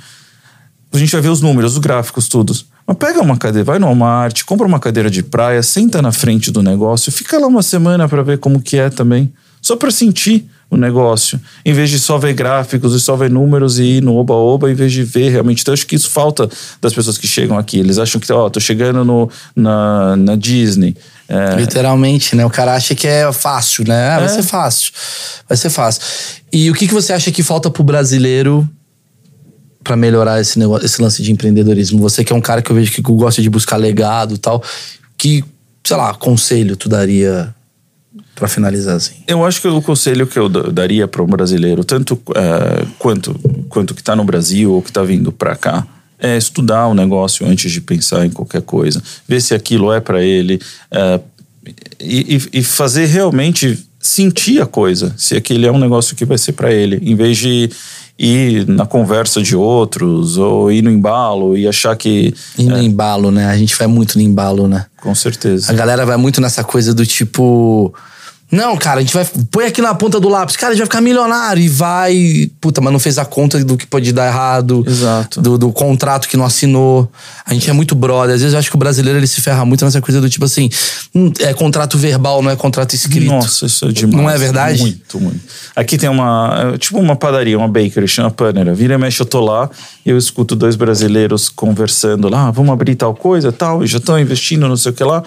A 0.91 0.97
gente 0.97 1.11
vai 1.13 1.21
ver 1.21 1.29
os 1.29 1.39
números, 1.39 1.73
os 1.73 1.77
gráficos, 1.77 2.27
tudo. 2.27 2.53
Mas 2.85 2.97
pega 2.97 3.21
uma 3.21 3.37
cadeira, 3.37 3.63
vai 3.63 3.79
no 3.79 3.87
Walmart, 3.87 4.43
compra 4.43 4.67
uma 4.67 4.79
cadeira 4.79 5.09
de 5.09 5.23
praia, 5.23 5.63
senta 5.63 6.01
na 6.01 6.11
frente 6.11 6.51
do 6.51 6.61
negócio, 6.61 7.13
fica 7.13 7.39
lá 7.39 7.47
uma 7.47 7.63
semana 7.63 8.09
para 8.09 8.21
ver 8.21 8.39
como 8.39 8.61
que 8.61 8.77
é 8.77 8.89
também. 8.89 9.31
Só 9.61 9.77
para 9.77 9.89
sentir 9.89 10.45
o 10.69 10.77
negócio. 10.77 11.39
Em 11.63 11.73
vez 11.73 11.89
de 11.89 11.99
só 11.99 12.17
ver 12.17 12.33
gráficos 12.33 12.93
e 12.95 12.99
só 12.99 13.15
ver 13.15 13.29
números 13.29 13.79
e 13.79 13.83
ir 13.83 14.03
no 14.03 14.15
oba-oba, 14.15 14.71
em 14.71 14.73
vez 14.73 14.91
de 14.91 15.03
ver 15.03 15.29
realmente. 15.29 15.61
Então, 15.61 15.73
acho 15.73 15.85
que 15.85 15.95
isso 15.95 16.09
falta 16.09 16.49
das 16.81 16.93
pessoas 16.93 17.17
que 17.17 17.27
chegam 17.27 17.57
aqui. 17.57 17.79
Eles 17.79 17.99
acham 17.99 18.19
que, 18.19 18.31
ó, 18.31 18.45
oh, 18.45 18.49
tô 18.49 18.59
chegando 18.59 19.05
no, 19.05 19.29
na, 19.55 20.15
na 20.15 20.35
Disney. 20.35 20.95
É... 21.27 21.55
Literalmente, 21.55 22.35
né? 22.35 22.45
O 22.45 22.49
cara 22.49 22.73
acha 22.75 22.95
que 22.95 23.07
é 23.07 23.31
fácil, 23.31 23.85
né? 23.87 24.09
Ah, 24.09 24.17
vai 24.17 24.25
é. 24.25 24.29
ser 24.29 24.43
fácil. 24.43 24.91
Vai 25.47 25.57
ser 25.57 25.69
fácil. 25.69 26.01
E 26.51 26.69
o 26.69 26.73
que, 26.73 26.87
que 26.87 26.93
você 26.93 27.13
acha 27.13 27.31
que 27.31 27.43
falta 27.43 27.69
pro 27.69 27.83
brasileiro 27.83 28.67
para 29.83 29.95
melhorar 29.95 30.39
esse 30.39 30.57
negócio, 30.57 30.85
esse 30.85 31.01
lance 31.01 31.21
de 31.21 31.31
empreendedorismo? 31.31 31.99
Você 31.99 32.23
que 32.23 32.33
é 32.33 32.35
um 32.35 32.41
cara 32.41 32.61
que 32.61 32.71
eu 32.71 32.75
vejo 32.75 32.91
que 32.91 33.01
gosta 33.01 33.41
de 33.41 33.49
buscar 33.49 33.77
legado 33.77 34.35
e 34.35 34.37
tal, 34.37 34.63
que, 35.17 35.43
sei 35.85 35.97
lá, 35.97 36.13
conselho 36.13 36.75
tu 36.75 36.89
daria 36.89 37.53
para 38.35 38.47
finalizar 38.47 38.95
assim? 38.95 39.15
Eu 39.27 39.43
acho 39.45 39.61
que 39.61 39.67
o 39.67 39.81
conselho 39.81 40.27
que 40.27 40.37
eu 40.37 40.47
daria 40.49 41.07
para 41.07 41.21
um 41.23 41.27
brasileiro, 41.27 41.83
tanto 41.83 42.13
uh, 42.15 42.85
quanto 42.99 43.33
quanto 43.69 43.93
que 43.95 44.01
está 44.01 44.15
no 44.15 44.23
Brasil 44.23 44.71
ou 44.71 44.81
que 44.81 44.89
está 44.89 45.03
vindo 45.03 45.31
para 45.31 45.55
cá, 45.55 45.85
é 46.19 46.37
estudar 46.37 46.87
o 46.87 46.93
negócio 46.93 47.45
antes 47.45 47.71
de 47.71 47.81
pensar 47.81 48.25
em 48.25 48.29
qualquer 48.29 48.61
coisa, 48.61 49.01
ver 49.27 49.41
se 49.41 49.53
aquilo 49.53 49.91
é 49.91 49.99
para 49.99 50.23
ele. 50.23 50.59
E, 51.99 52.35
e- 52.35 52.59
e 52.59 52.63
fazer 52.63 53.05
realmente 53.05 53.79
sentir 53.99 54.61
a 54.61 54.65
coisa, 54.65 55.13
se 55.17 55.35
aquele 55.35 55.65
é 55.65 55.71
um 55.71 55.79
negócio 55.79 56.15
que 56.15 56.25
vai 56.25 56.37
ser 56.37 56.51
para 56.51 56.73
ele, 56.73 56.97
em 57.01 57.15
vez 57.15 57.37
de 57.37 57.69
ir 58.17 58.67
na 58.67 58.85
conversa 58.85 59.41
de 59.41 59.55
outros 59.55 60.37
ou 60.37 60.71
ir 60.71 60.81
no 60.81 60.91
embalo 60.91 61.57
e 61.57 61.67
achar 61.67 61.95
que 61.95 62.33
E 62.57 62.65
no 62.65 62.77
embalo, 62.77 63.31
né? 63.31 63.47
A 63.47 63.57
gente 63.57 63.75
vai 63.75 63.87
muito 63.87 64.15
no 64.17 64.21
embalo, 64.21 64.67
né? 64.67 64.85
com 65.01 65.11
A 65.11 65.15
certeza. 65.15 65.73
galera 65.73 66.05
vai 66.05 66.15
muito 66.17 66.39
nessa 66.39 66.63
coisa 66.63 66.93
do 66.93 67.05
tipo. 67.05 67.93
Não, 68.53 68.77
cara, 68.77 68.99
a 68.99 69.01
gente 69.01 69.13
vai. 69.13 69.25
Põe 69.49 69.65
aqui 69.65 69.81
na 69.81 69.95
ponta 69.95 70.19
do 70.19 70.29
lápis. 70.29 70.55
Cara, 70.55 70.71
a 70.71 70.75
gente 70.75 70.81
vai 70.81 70.85
ficar 70.85 71.01
milionário. 71.01 71.61
E 71.63 71.67
vai. 71.67 72.51
Puta, 72.61 72.79
mas 72.81 72.93
não 72.93 72.99
fez 72.99 73.17
a 73.17 73.25
conta 73.25 73.63
do 73.65 73.75
que 73.75 73.87
pode 73.87 74.13
dar 74.13 74.27
errado. 74.27 74.83
Exato. 74.87 75.41
Do, 75.41 75.57
do 75.57 75.71
contrato 75.71 76.27
que 76.27 76.37
não 76.37 76.45
assinou. 76.45 77.11
A 77.45 77.53
gente 77.53 77.67
é 77.69 77.73
muito 77.73 77.95
brother. 77.95 78.35
Às 78.35 78.41
vezes 78.41 78.53
eu 78.53 78.59
acho 78.59 78.69
que 78.69 78.75
o 78.75 78.79
brasileiro 78.79 79.17
ele 79.17 79.25
se 79.25 79.41
ferra 79.41 79.65
muito 79.65 79.83
nessa 79.83 79.99
coisa 79.99 80.21
do 80.21 80.29
tipo 80.29 80.45
assim. 80.45 80.69
hum, 81.15 81.33
É 81.39 81.51
contrato 81.53 81.97
verbal, 81.97 82.43
não 82.43 82.51
é 82.51 82.55
contrato 82.55 82.93
escrito. 82.93 83.31
Nossa, 83.31 83.65
isso 83.65 83.85
é 83.85 83.91
demais. 83.91 84.15
Não 84.23 84.29
é 84.29 84.37
verdade? 84.37 84.79
Muito, 84.79 85.19
muito. 85.19 85.39
Aqui 85.75 85.97
tem 85.97 86.07
uma, 86.09 86.73
é, 86.75 86.77
tipo 86.77 86.99
uma 86.99 87.15
padaria, 87.15 87.57
uma 87.57 87.67
bakery, 87.67 88.07
chama 88.07 88.29
Panera. 88.29 88.73
Vira 88.75 88.93
e 88.93 88.97
mexe, 88.99 89.19
eu 89.19 89.25
tô 89.25 89.39
lá 89.39 89.67
e 90.05 90.11
eu 90.11 90.17
escuto 90.17 90.55
dois 90.55 90.75
brasileiros 90.75 91.49
conversando 91.49 92.29
lá, 92.29 92.47
"Ah, 92.47 92.51
vamos 92.51 92.71
abrir 92.71 92.93
tal 92.95 93.15
coisa, 93.15 93.51
tal, 93.51 93.83
e 93.83 93.87
já 93.87 93.97
estão 93.97 94.19
investindo, 94.19 94.67
não 94.67 94.77
sei 94.77 94.91
o 94.91 94.95
que 94.95 95.03
lá. 95.03 95.23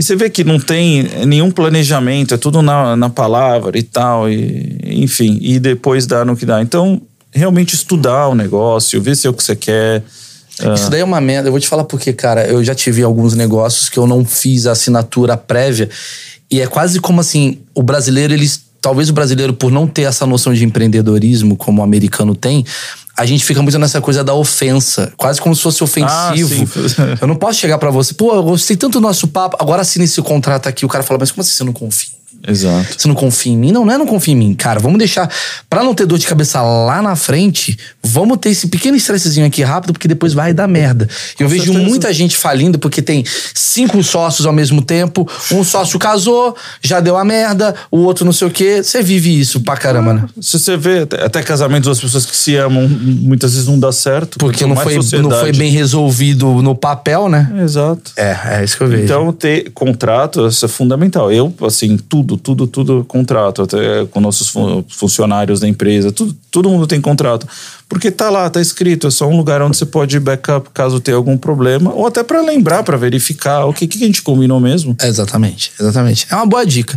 E 0.00 0.02
você 0.02 0.16
vê 0.16 0.30
que 0.30 0.42
não 0.42 0.58
tem 0.58 1.02
nenhum 1.26 1.50
planejamento, 1.50 2.32
é 2.32 2.38
tudo 2.38 2.62
na, 2.62 2.96
na 2.96 3.10
palavra 3.10 3.78
e 3.78 3.82
tal, 3.82 4.30
e, 4.30 4.78
enfim, 4.82 5.38
e 5.42 5.58
depois 5.58 6.06
dá 6.06 6.24
no 6.24 6.34
que 6.34 6.46
dá. 6.46 6.62
Então, 6.62 7.02
realmente 7.30 7.74
estudar 7.74 8.28
o 8.28 8.34
negócio, 8.34 9.02
ver 9.02 9.14
se 9.14 9.26
é 9.26 9.30
o 9.30 9.34
que 9.34 9.44
você 9.44 9.54
quer. 9.54 10.02
Ah, 10.58 10.72
Isso 10.72 10.88
daí 10.88 11.02
é 11.02 11.04
uma 11.04 11.20
merda. 11.20 11.48
Eu 11.48 11.52
vou 11.52 11.60
te 11.60 11.68
falar 11.68 11.84
porque, 11.84 12.14
cara, 12.14 12.46
eu 12.46 12.64
já 12.64 12.74
tive 12.74 13.02
alguns 13.02 13.34
negócios 13.34 13.90
que 13.90 13.98
eu 13.98 14.06
não 14.06 14.24
fiz 14.24 14.66
a 14.66 14.72
assinatura 14.72 15.36
prévia. 15.36 15.90
E 16.50 16.62
é 16.62 16.66
quase 16.66 16.98
como 16.98 17.20
assim, 17.20 17.58
o 17.74 17.82
brasileiro, 17.82 18.32
eles. 18.32 18.70
Talvez 18.80 19.10
o 19.10 19.12
brasileiro, 19.12 19.52
por 19.52 19.70
não 19.70 19.86
ter 19.86 20.04
essa 20.04 20.24
noção 20.24 20.54
de 20.54 20.64
empreendedorismo 20.64 21.58
como 21.58 21.82
o 21.82 21.84
americano 21.84 22.34
tem, 22.34 22.64
a 23.20 23.26
gente 23.26 23.44
fica 23.44 23.60
muito 23.60 23.78
nessa 23.78 24.00
coisa 24.00 24.24
da 24.24 24.32
ofensa. 24.32 25.12
Quase 25.14 25.38
como 25.38 25.54
se 25.54 25.60
fosse 25.60 25.84
ofensivo. 25.84 26.66
Ah, 26.98 27.18
eu 27.20 27.28
não 27.28 27.36
posso 27.36 27.58
chegar 27.58 27.76
pra 27.76 27.90
você, 27.90 28.14
pô, 28.14 28.34
eu 28.34 28.42
gostei 28.42 28.78
tanto 28.78 28.98
do 28.98 29.02
nosso 29.02 29.28
papo, 29.28 29.58
agora 29.60 29.82
assina 29.82 30.06
esse 30.06 30.22
contrato 30.22 30.70
aqui. 30.70 30.86
O 30.86 30.88
cara 30.88 31.04
fala, 31.04 31.20
mas 31.20 31.30
como 31.30 31.42
assim 31.42 31.52
você 31.52 31.64
não 31.64 31.72
confia? 31.72 32.19
Exato. 32.46 32.94
Você 32.96 33.08
não 33.08 33.14
confia 33.14 33.52
em 33.52 33.56
mim? 33.56 33.72
Não, 33.72 33.84
não 33.84 33.92
é 33.92 33.98
não 33.98 34.06
confia 34.06 34.32
em 34.32 34.36
mim. 34.36 34.54
Cara, 34.54 34.80
vamos 34.80 34.98
deixar. 34.98 35.30
Pra 35.68 35.82
não 35.82 35.94
ter 35.94 36.06
dor 36.06 36.18
de 36.18 36.26
cabeça 36.26 36.60
lá 36.62 37.02
na 37.02 37.14
frente, 37.16 37.78
vamos 38.02 38.38
ter 38.38 38.50
esse 38.50 38.68
pequeno 38.68 38.96
estressezinho 38.96 39.46
aqui 39.46 39.62
rápido, 39.62 39.92
porque 39.92 40.08
depois 40.08 40.32
vai 40.32 40.52
dar 40.52 40.66
merda. 40.66 41.08
eu 41.38 41.48
vejo 41.48 41.64
certeza. 41.64 41.84
muita 41.88 42.12
gente 42.12 42.36
falindo 42.36 42.78
porque 42.78 43.02
tem 43.02 43.24
cinco 43.54 44.02
sócios 44.02 44.46
ao 44.46 44.52
mesmo 44.52 44.82
tempo. 44.82 45.28
Um 45.52 45.62
sócio 45.62 45.98
casou, 45.98 46.56
já 46.82 47.00
deu 47.00 47.16
a 47.16 47.24
merda, 47.24 47.74
o 47.90 47.98
outro 47.98 48.24
não 48.24 48.32
sei 48.32 48.48
o 48.48 48.50
quê. 48.50 48.82
Você 48.82 49.02
vive 49.02 49.38
isso 49.38 49.60
pra 49.60 49.76
caramba, 49.76 50.14
né? 50.14 50.24
Se 50.40 50.58
você 50.58 50.76
vê, 50.76 51.00
até, 51.00 51.42
casamentos 51.42 51.88
das 51.88 52.00
pessoas 52.00 52.24
que 52.24 52.36
se 52.36 52.56
amam, 52.56 52.88
muitas 52.88 53.52
vezes 53.52 53.68
não 53.68 53.78
dá 53.78 53.92
certo. 53.92 54.38
Porque 54.38 54.64
não 54.66 54.76
foi, 54.76 54.96
não 55.20 55.30
foi 55.30 55.52
bem 55.52 55.70
resolvido 55.70 56.62
no 56.62 56.74
papel, 56.74 57.28
né? 57.28 57.50
Exato. 57.62 58.12
É, 58.16 58.36
é 58.60 58.64
isso 58.64 58.76
que 58.76 58.82
eu 58.82 58.88
vejo. 58.88 59.04
Então, 59.04 59.32
ter 59.32 59.70
contrato, 59.72 60.46
isso 60.46 60.64
é 60.64 60.68
fundamental. 60.68 61.30
Eu, 61.30 61.52
assim, 61.62 61.96
tudo, 61.96 62.29
tudo, 62.36 62.66
tudo 62.66 63.04
contrato. 63.06 63.62
Até 63.62 64.04
com 64.10 64.20
nossos 64.20 64.48
fun- 64.48 64.84
funcionários 64.88 65.60
da 65.60 65.68
empresa, 65.68 66.10
tudo, 66.12 66.36
todo 66.50 66.68
mundo 66.68 66.86
tem 66.86 67.00
contrato. 67.00 67.46
Porque 67.88 68.08
tá 68.10 68.30
lá, 68.30 68.48
tá 68.48 68.60
escrito. 68.60 69.08
É 69.08 69.10
só 69.10 69.26
um 69.28 69.36
lugar 69.36 69.60
onde 69.62 69.76
você 69.76 69.84
pode 69.84 70.16
ir 70.16 70.20
backup 70.20 70.70
caso 70.72 71.00
tenha 71.00 71.16
algum 71.16 71.36
problema. 71.36 71.92
Ou 71.92 72.06
até 72.06 72.22
para 72.22 72.40
lembrar, 72.40 72.84
para 72.84 72.96
verificar 72.96 73.64
o 73.66 73.72
que, 73.72 73.86
que 73.88 74.02
a 74.02 74.06
gente 74.06 74.22
combinou 74.22 74.60
mesmo. 74.60 74.96
Exatamente, 75.02 75.72
exatamente. 75.78 76.26
É 76.30 76.36
uma 76.36 76.46
boa 76.46 76.64
dica. 76.64 76.96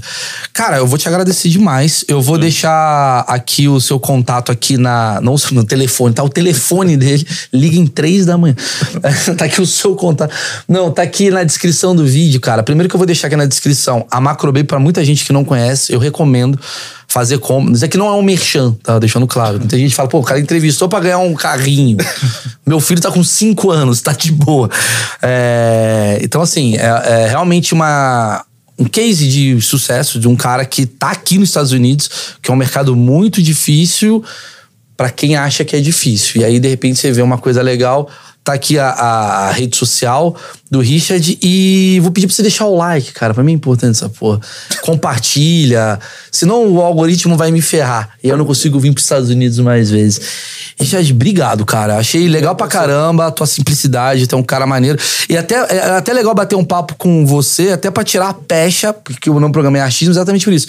Cara, 0.53 0.77
eu 0.77 0.85
vou 0.85 0.97
te 0.99 1.07
agradecer 1.07 1.49
demais. 1.49 2.05
Eu 2.07 2.21
vou 2.21 2.37
deixar 2.37 3.25
aqui 3.27 3.67
o 3.67 3.81
seu 3.81 3.99
contato 3.99 4.51
aqui 4.51 4.77
na. 4.77 5.19
Não 5.21 5.33
no 5.51 5.63
telefone, 5.63 6.13
tá? 6.13 6.23
O 6.23 6.29
telefone 6.29 6.95
dele. 6.95 7.25
Liga 7.51 7.75
em 7.75 7.87
três 7.87 8.27
da 8.27 8.37
manhã. 8.37 8.55
tá 9.35 9.45
aqui 9.45 9.61
o 9.61 9.65
seu 9.65 9.95
contato. 9.95 10.31
Não, 10.67 10.91
tá 10.91 11.01
aqui 11.01 11.31
na 11.31 11.43
descrição 11.43 11.95
do 11.95 12.05
vídeo, 12.05 12.39
cara. 12.39 12.61
Primeiro 12.61 12.87
que 12.87 12.95
eu 12.95 12.99
vou 12.99 13.07
deixar 13.07 13.27
aqui 13.27 13.35
na 13.35 13.45
descrição. 13.47 14.05
A 14.11 14.21
Macrobay, 14.21 14.63
pra 14.63 14.77
muita 14.79 15.03
gente 15.03 15.22
que 15.25 15.33
não 15.33 15.43
conhece, 15.43 15.93
eu 15.93 15.99
recomendo 15.99 16.59
fazer 17.07 17.37
compras. 17.37 17.77
Isso 17.77 17.85
aqui 17.85 17.97
não 17.97 18.07
é 18.07 18.11
um 18.11 18.21
merchan, 18.21 18.75
tá? 18.83 18.97
Deixando 18.97 19.27
claro. 19.27 19.59
Muita 19.59 19.77
gente 19.77 19.93
fala, 19.93 20.09
pô, 20.09 20.19
o 20.19 20.23
cara 20.23 20.39
entrevistou 20.39 20.89
pra 20.89 20.99
ganhar 20.99 21.19
um 21.19 21.33
carrinho. 21.33 21.97
Meu 22.65 22.79
filho 22.79 23.01
tá 23.01 23.11
com 23.11 23.23
cinco 23.23 23.69
anos, 23.69 24.01
tá 24.01 24.13
de 24.13 24.31
boa. 24.31 24.69
É, 25.21 26.19
Então, 26.21 26.41
assim, 26.41 26.75
é, 26.75 27.23
é 27.23 27.27
realmente 27.27 27.73
uma 27.73 28.43
um 28.77 28.85
case 28.85 29.27
de 29.27 29.61
sucesso 29.61 30.19
de 30.19 30.27
um 30.27 30.35
cara 30.35 30.65
que 30.65 30.85
tá 30.87 31.11
aqui 31.11 31.37
nos 31.37 31.49
Estados 31.49 31.71
Unidos, 31.71 32.09
que 32.41 32.49
é 32.49 32.53
um 32.53 32.57
mercado 32.57 32.95
muito 32.95 33.41
difícil 33.41 34.23
pra 34.97 35.09
quem 35.09 35.35
acha 35.35 35.63
que 35.63 35.75
é 35.75 35.79
difícil. 35.79 36.41
E 36.41 36.45
aí, 36.45 36.59
de 36.59 36.67
repente, 36.67 36.99
você 36.99 37.11
vê 37.11 37.21
uma 37.21 37.37
coisa 37.37 37.61
legal. 37.61 38.09
Tá 38.43 38.53
aqui 38.53 38.77
a, 38.77 38.89
a 38.89 39.51
rede 39.51 39.77
social 39.77 40.35
do 40.69 40.81
Richard 40.81 41.37
e 41.41 41.99
vou 42.01 42.11
pedir 42.11 42.27
pra 42.27 42.35
você 42.35 42.41
deixar 42.41 42.65
o 42.65 42.75
like, 42.75 43.13
cara. 43.13 43.33
Pra 43.33 43.43
mim 43.43 43.53
é 43.53 43.55
importante 43.55 43.91
essa 43.91 44.09
porra. 44.09 44.41
Compartilha. 44.81 45.99
Senão 46.29 46.67
o 46.67 46.81
algoritmo 46.81 47.37
vai 47.37 47.51
me 47.51 47.61
ferrar. 47.61 48.09
E 48.21 48.27
eu 48.27 48.35
não 48.35 48.43
consigo 48.43 48.79
vir 48.79 48.91
pros 48.91 49.05
Estados 49.05 49.29
Unidos 49.29 49.59
mais 49.59 49.89
vezes. 49.89 50.19
Richard, 50.79 51.13
obrigado, 51.13 51.65
cara. 51.65 51.97
Achei 51.97 52.27
legal 52.27 52.55
pra 52.55 52.67
caramba 52.67 53.27
a 53.27 53.31
tua 53.31 53.47
simplicidade, 53.47 54.27
tu 54.27 54.35
é 54.35 54.37
um 54.37 54.43
cara 54.43 54.65
maneiro. 54.65 54.99
E 55.29 55.37
até, 55.37 55.55
é 55.55 55.91
até 55.91 56.11
legal 56.11 56.33
bater 56.33 56.55
um 56.55 56.65
papo 56.65 56.95
com 56.95 57.25
você, 57.25 57.69
até 57.69 57.89
pra 57.89 58.03
tirar 58.03 58.29
a 58.29 58.33
pecha, 58.33 58.91
porque 58.91 59.29
o 59.29 59.35
nome 59.35 59.47
do 59.47 59.53
programa 59.53 59.77
é 59.77 59.81
achismo, 59.81 60.13
exatamente 60.13 60.43
por 60.43 60.53
isso. 60.53 60.67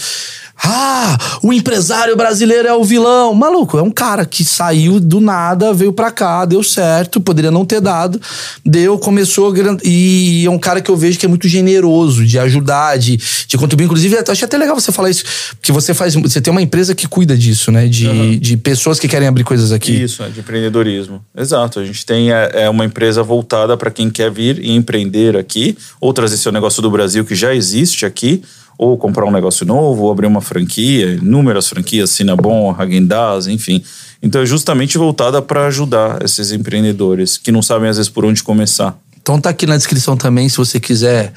Ah, 0.62 1.18
o 1.42 1.52
empresário 1.52 2.16
brasileiro 2.16 2.68
é 2.68 2.74
o 2.74 2.84
vilão. 2.84 3.34
Maluco, 3.34 3.78
é 3.78 3.82
um 3.82 3.90
cara 3.90 4.24
que 4.24 4.44
saiu 4.44 5.00
do 5.00 5.20
nada, 5.20 5.72
veio 5.72 5.92
pra 5.92 6.10
cá, 6.10 6.44
deu 6.44 6.62
certo, 6.62 7.20
poderia 7.20 7.50
não 7.50 7.64
ter 7.64 7.80
dado, 7.80 8.20
deu, 8.64 8.98
começou. 8.98 9.52
E 9.84 10.44
é 10.46 10.50
um 10.50 10.58
cara 10.58 10.80
que 10.80 10.90
eu 10.90 10.96
vejo 10.96 11.18
que 11.18 11.26
é 11.26 11.28
muito 11.28 11.48
generoso, 11.48 12.24
de 12.24 12.38
ajudar, 12.38 12.98
de, 12.98 13.18
de 13.46 13.58
contribuir. 13.58 13.86
Inclusive, 13.86 14.14
eu 14.14 14.24
achei 14.26 14.44
até 14.44 14.56
legal 14.56 14.78
você 14.78 14.92
falar 14.92 15.10
isso, 15.10 15.24
porque 15.60 15.72
você 15.72 15.92
faz. 15.92 16.14
Você 16.14 16.40
tem 16.40 16.50
uma 16.50 16.62
empresa 16.62 16.94
que 16.94 17.06
cuida 17.06 17.36
disso, 17.36 17.70
né? 17.70 17.86
De, 17.86 18.38
de 18.38 18.56
pessoas 18.56 18.98
que 18.98 19.08
querem 19.08 19.28
abrir 19.28 19.44
coisas 19.44 19.72
aqui. 19.72 20.02
Isso, 20.02 20.22
é 20.22 20.28
de 20.28 20.40
empreendedorismo. 20.40 21.22
Exato. 21.36 21.80
A 21.80 21.84
gente 21.84 22.06
tem 22.06 22.32
é, 22.32 22.50
é 22.64 22.70
uma 22.70 22.84
empresa 22.84 23.22
voltada 23.22 23.76
para 23.76 23.90
quem 23.90 24.08
quer 24.08 24.30
vir 24.30 24.58
e 24.58 24.70
empreender 24.70 25.36
aqui, 25.36 25.76
ou 26.00 26.12
trazer 26.12 26.36
seu 26.36 26.52
negócio 26.52 26.80
do 26.80 26.90
Brasil 26.90 27.24
que 27.24 27.34
já 27.34 27.54
existe 27.54 28.06
aqui, 28.06 28.42
ou 28.78 28.96
comprar 28.98 29.24
um 29.24 29.30
negócio 29.30 29.64
novo, 29.64 30.04
ou 30.04 30.12
abrir 30.12 30.26
uma 30.26 30.40
franquia, 30.40 31.14
inúmeras 31.14 31.68
franquias, 31.68 32.10
Cinnabon, 32.10 32.74
Häagen-Dazs, 32.78 33.46
enfim. 33.46 33.82
Então 34.22 34.42
é 34.42 34.46
justamente 34.46 34.98
voltada 34.98 35.40
para 35.40 35.66
ajudar 35.66 36.22
esses 36.22 36.50
empreendedores 36.52 37.36
que 37.36 37.52
não 37.52 37.62
sabem 37.62 37.88
às 37.88 37.96
vezes 37.96 38.10
por 38.10 38.24
onde 38.24 38.42
começar. 38.42 38.98
Então 39.20 39.40
tá 39.40 39.50
aqui 39.50 39.66
na 39.66 39.76
descrição 39.76 40.16
também, 40.16 40.48
se 40.48 40.56
você 40.56 40.80
quiser 40.80 41.32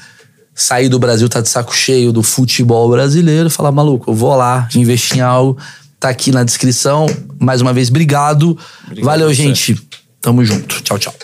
sair 0.54 0.88
do 0.88 0.98
Brasil, 0.98 1.28
tá 1.28 1.40
de 1.40 1.48
saco 1.48 1.74
cheio 1.74 2.12
do 2.12 2.22
futebol 2.22 2.88
brasileiro, 2.90 3.48
falar, 3.48 3.70
maluco, 3.70 4.10
eu 4.10 4.14
vou 4.14 4.34
lá, 4.34 4.68
investir 4.74 5.18
em 5.18 5.20
algo. 5.20 5.56
Tá 6.00 6.08
aqui 6.08 6.30
na 6.30 6.44
descrição. 6.44 7.06
Mais 7.38 7.60
uma 7.60 7.72
vez, 7.72 7.88
obrigado. 7.88 8.56
Obrigado 8.84 9.04
Valeu, 9.04 9.28
você. 9.28 9.34
gente. 9.34 9.80
Tamo 10.20 10.44
junto. 10.44 10.82
Tchau, 10.82 10.98
tchau. 10.98 11.14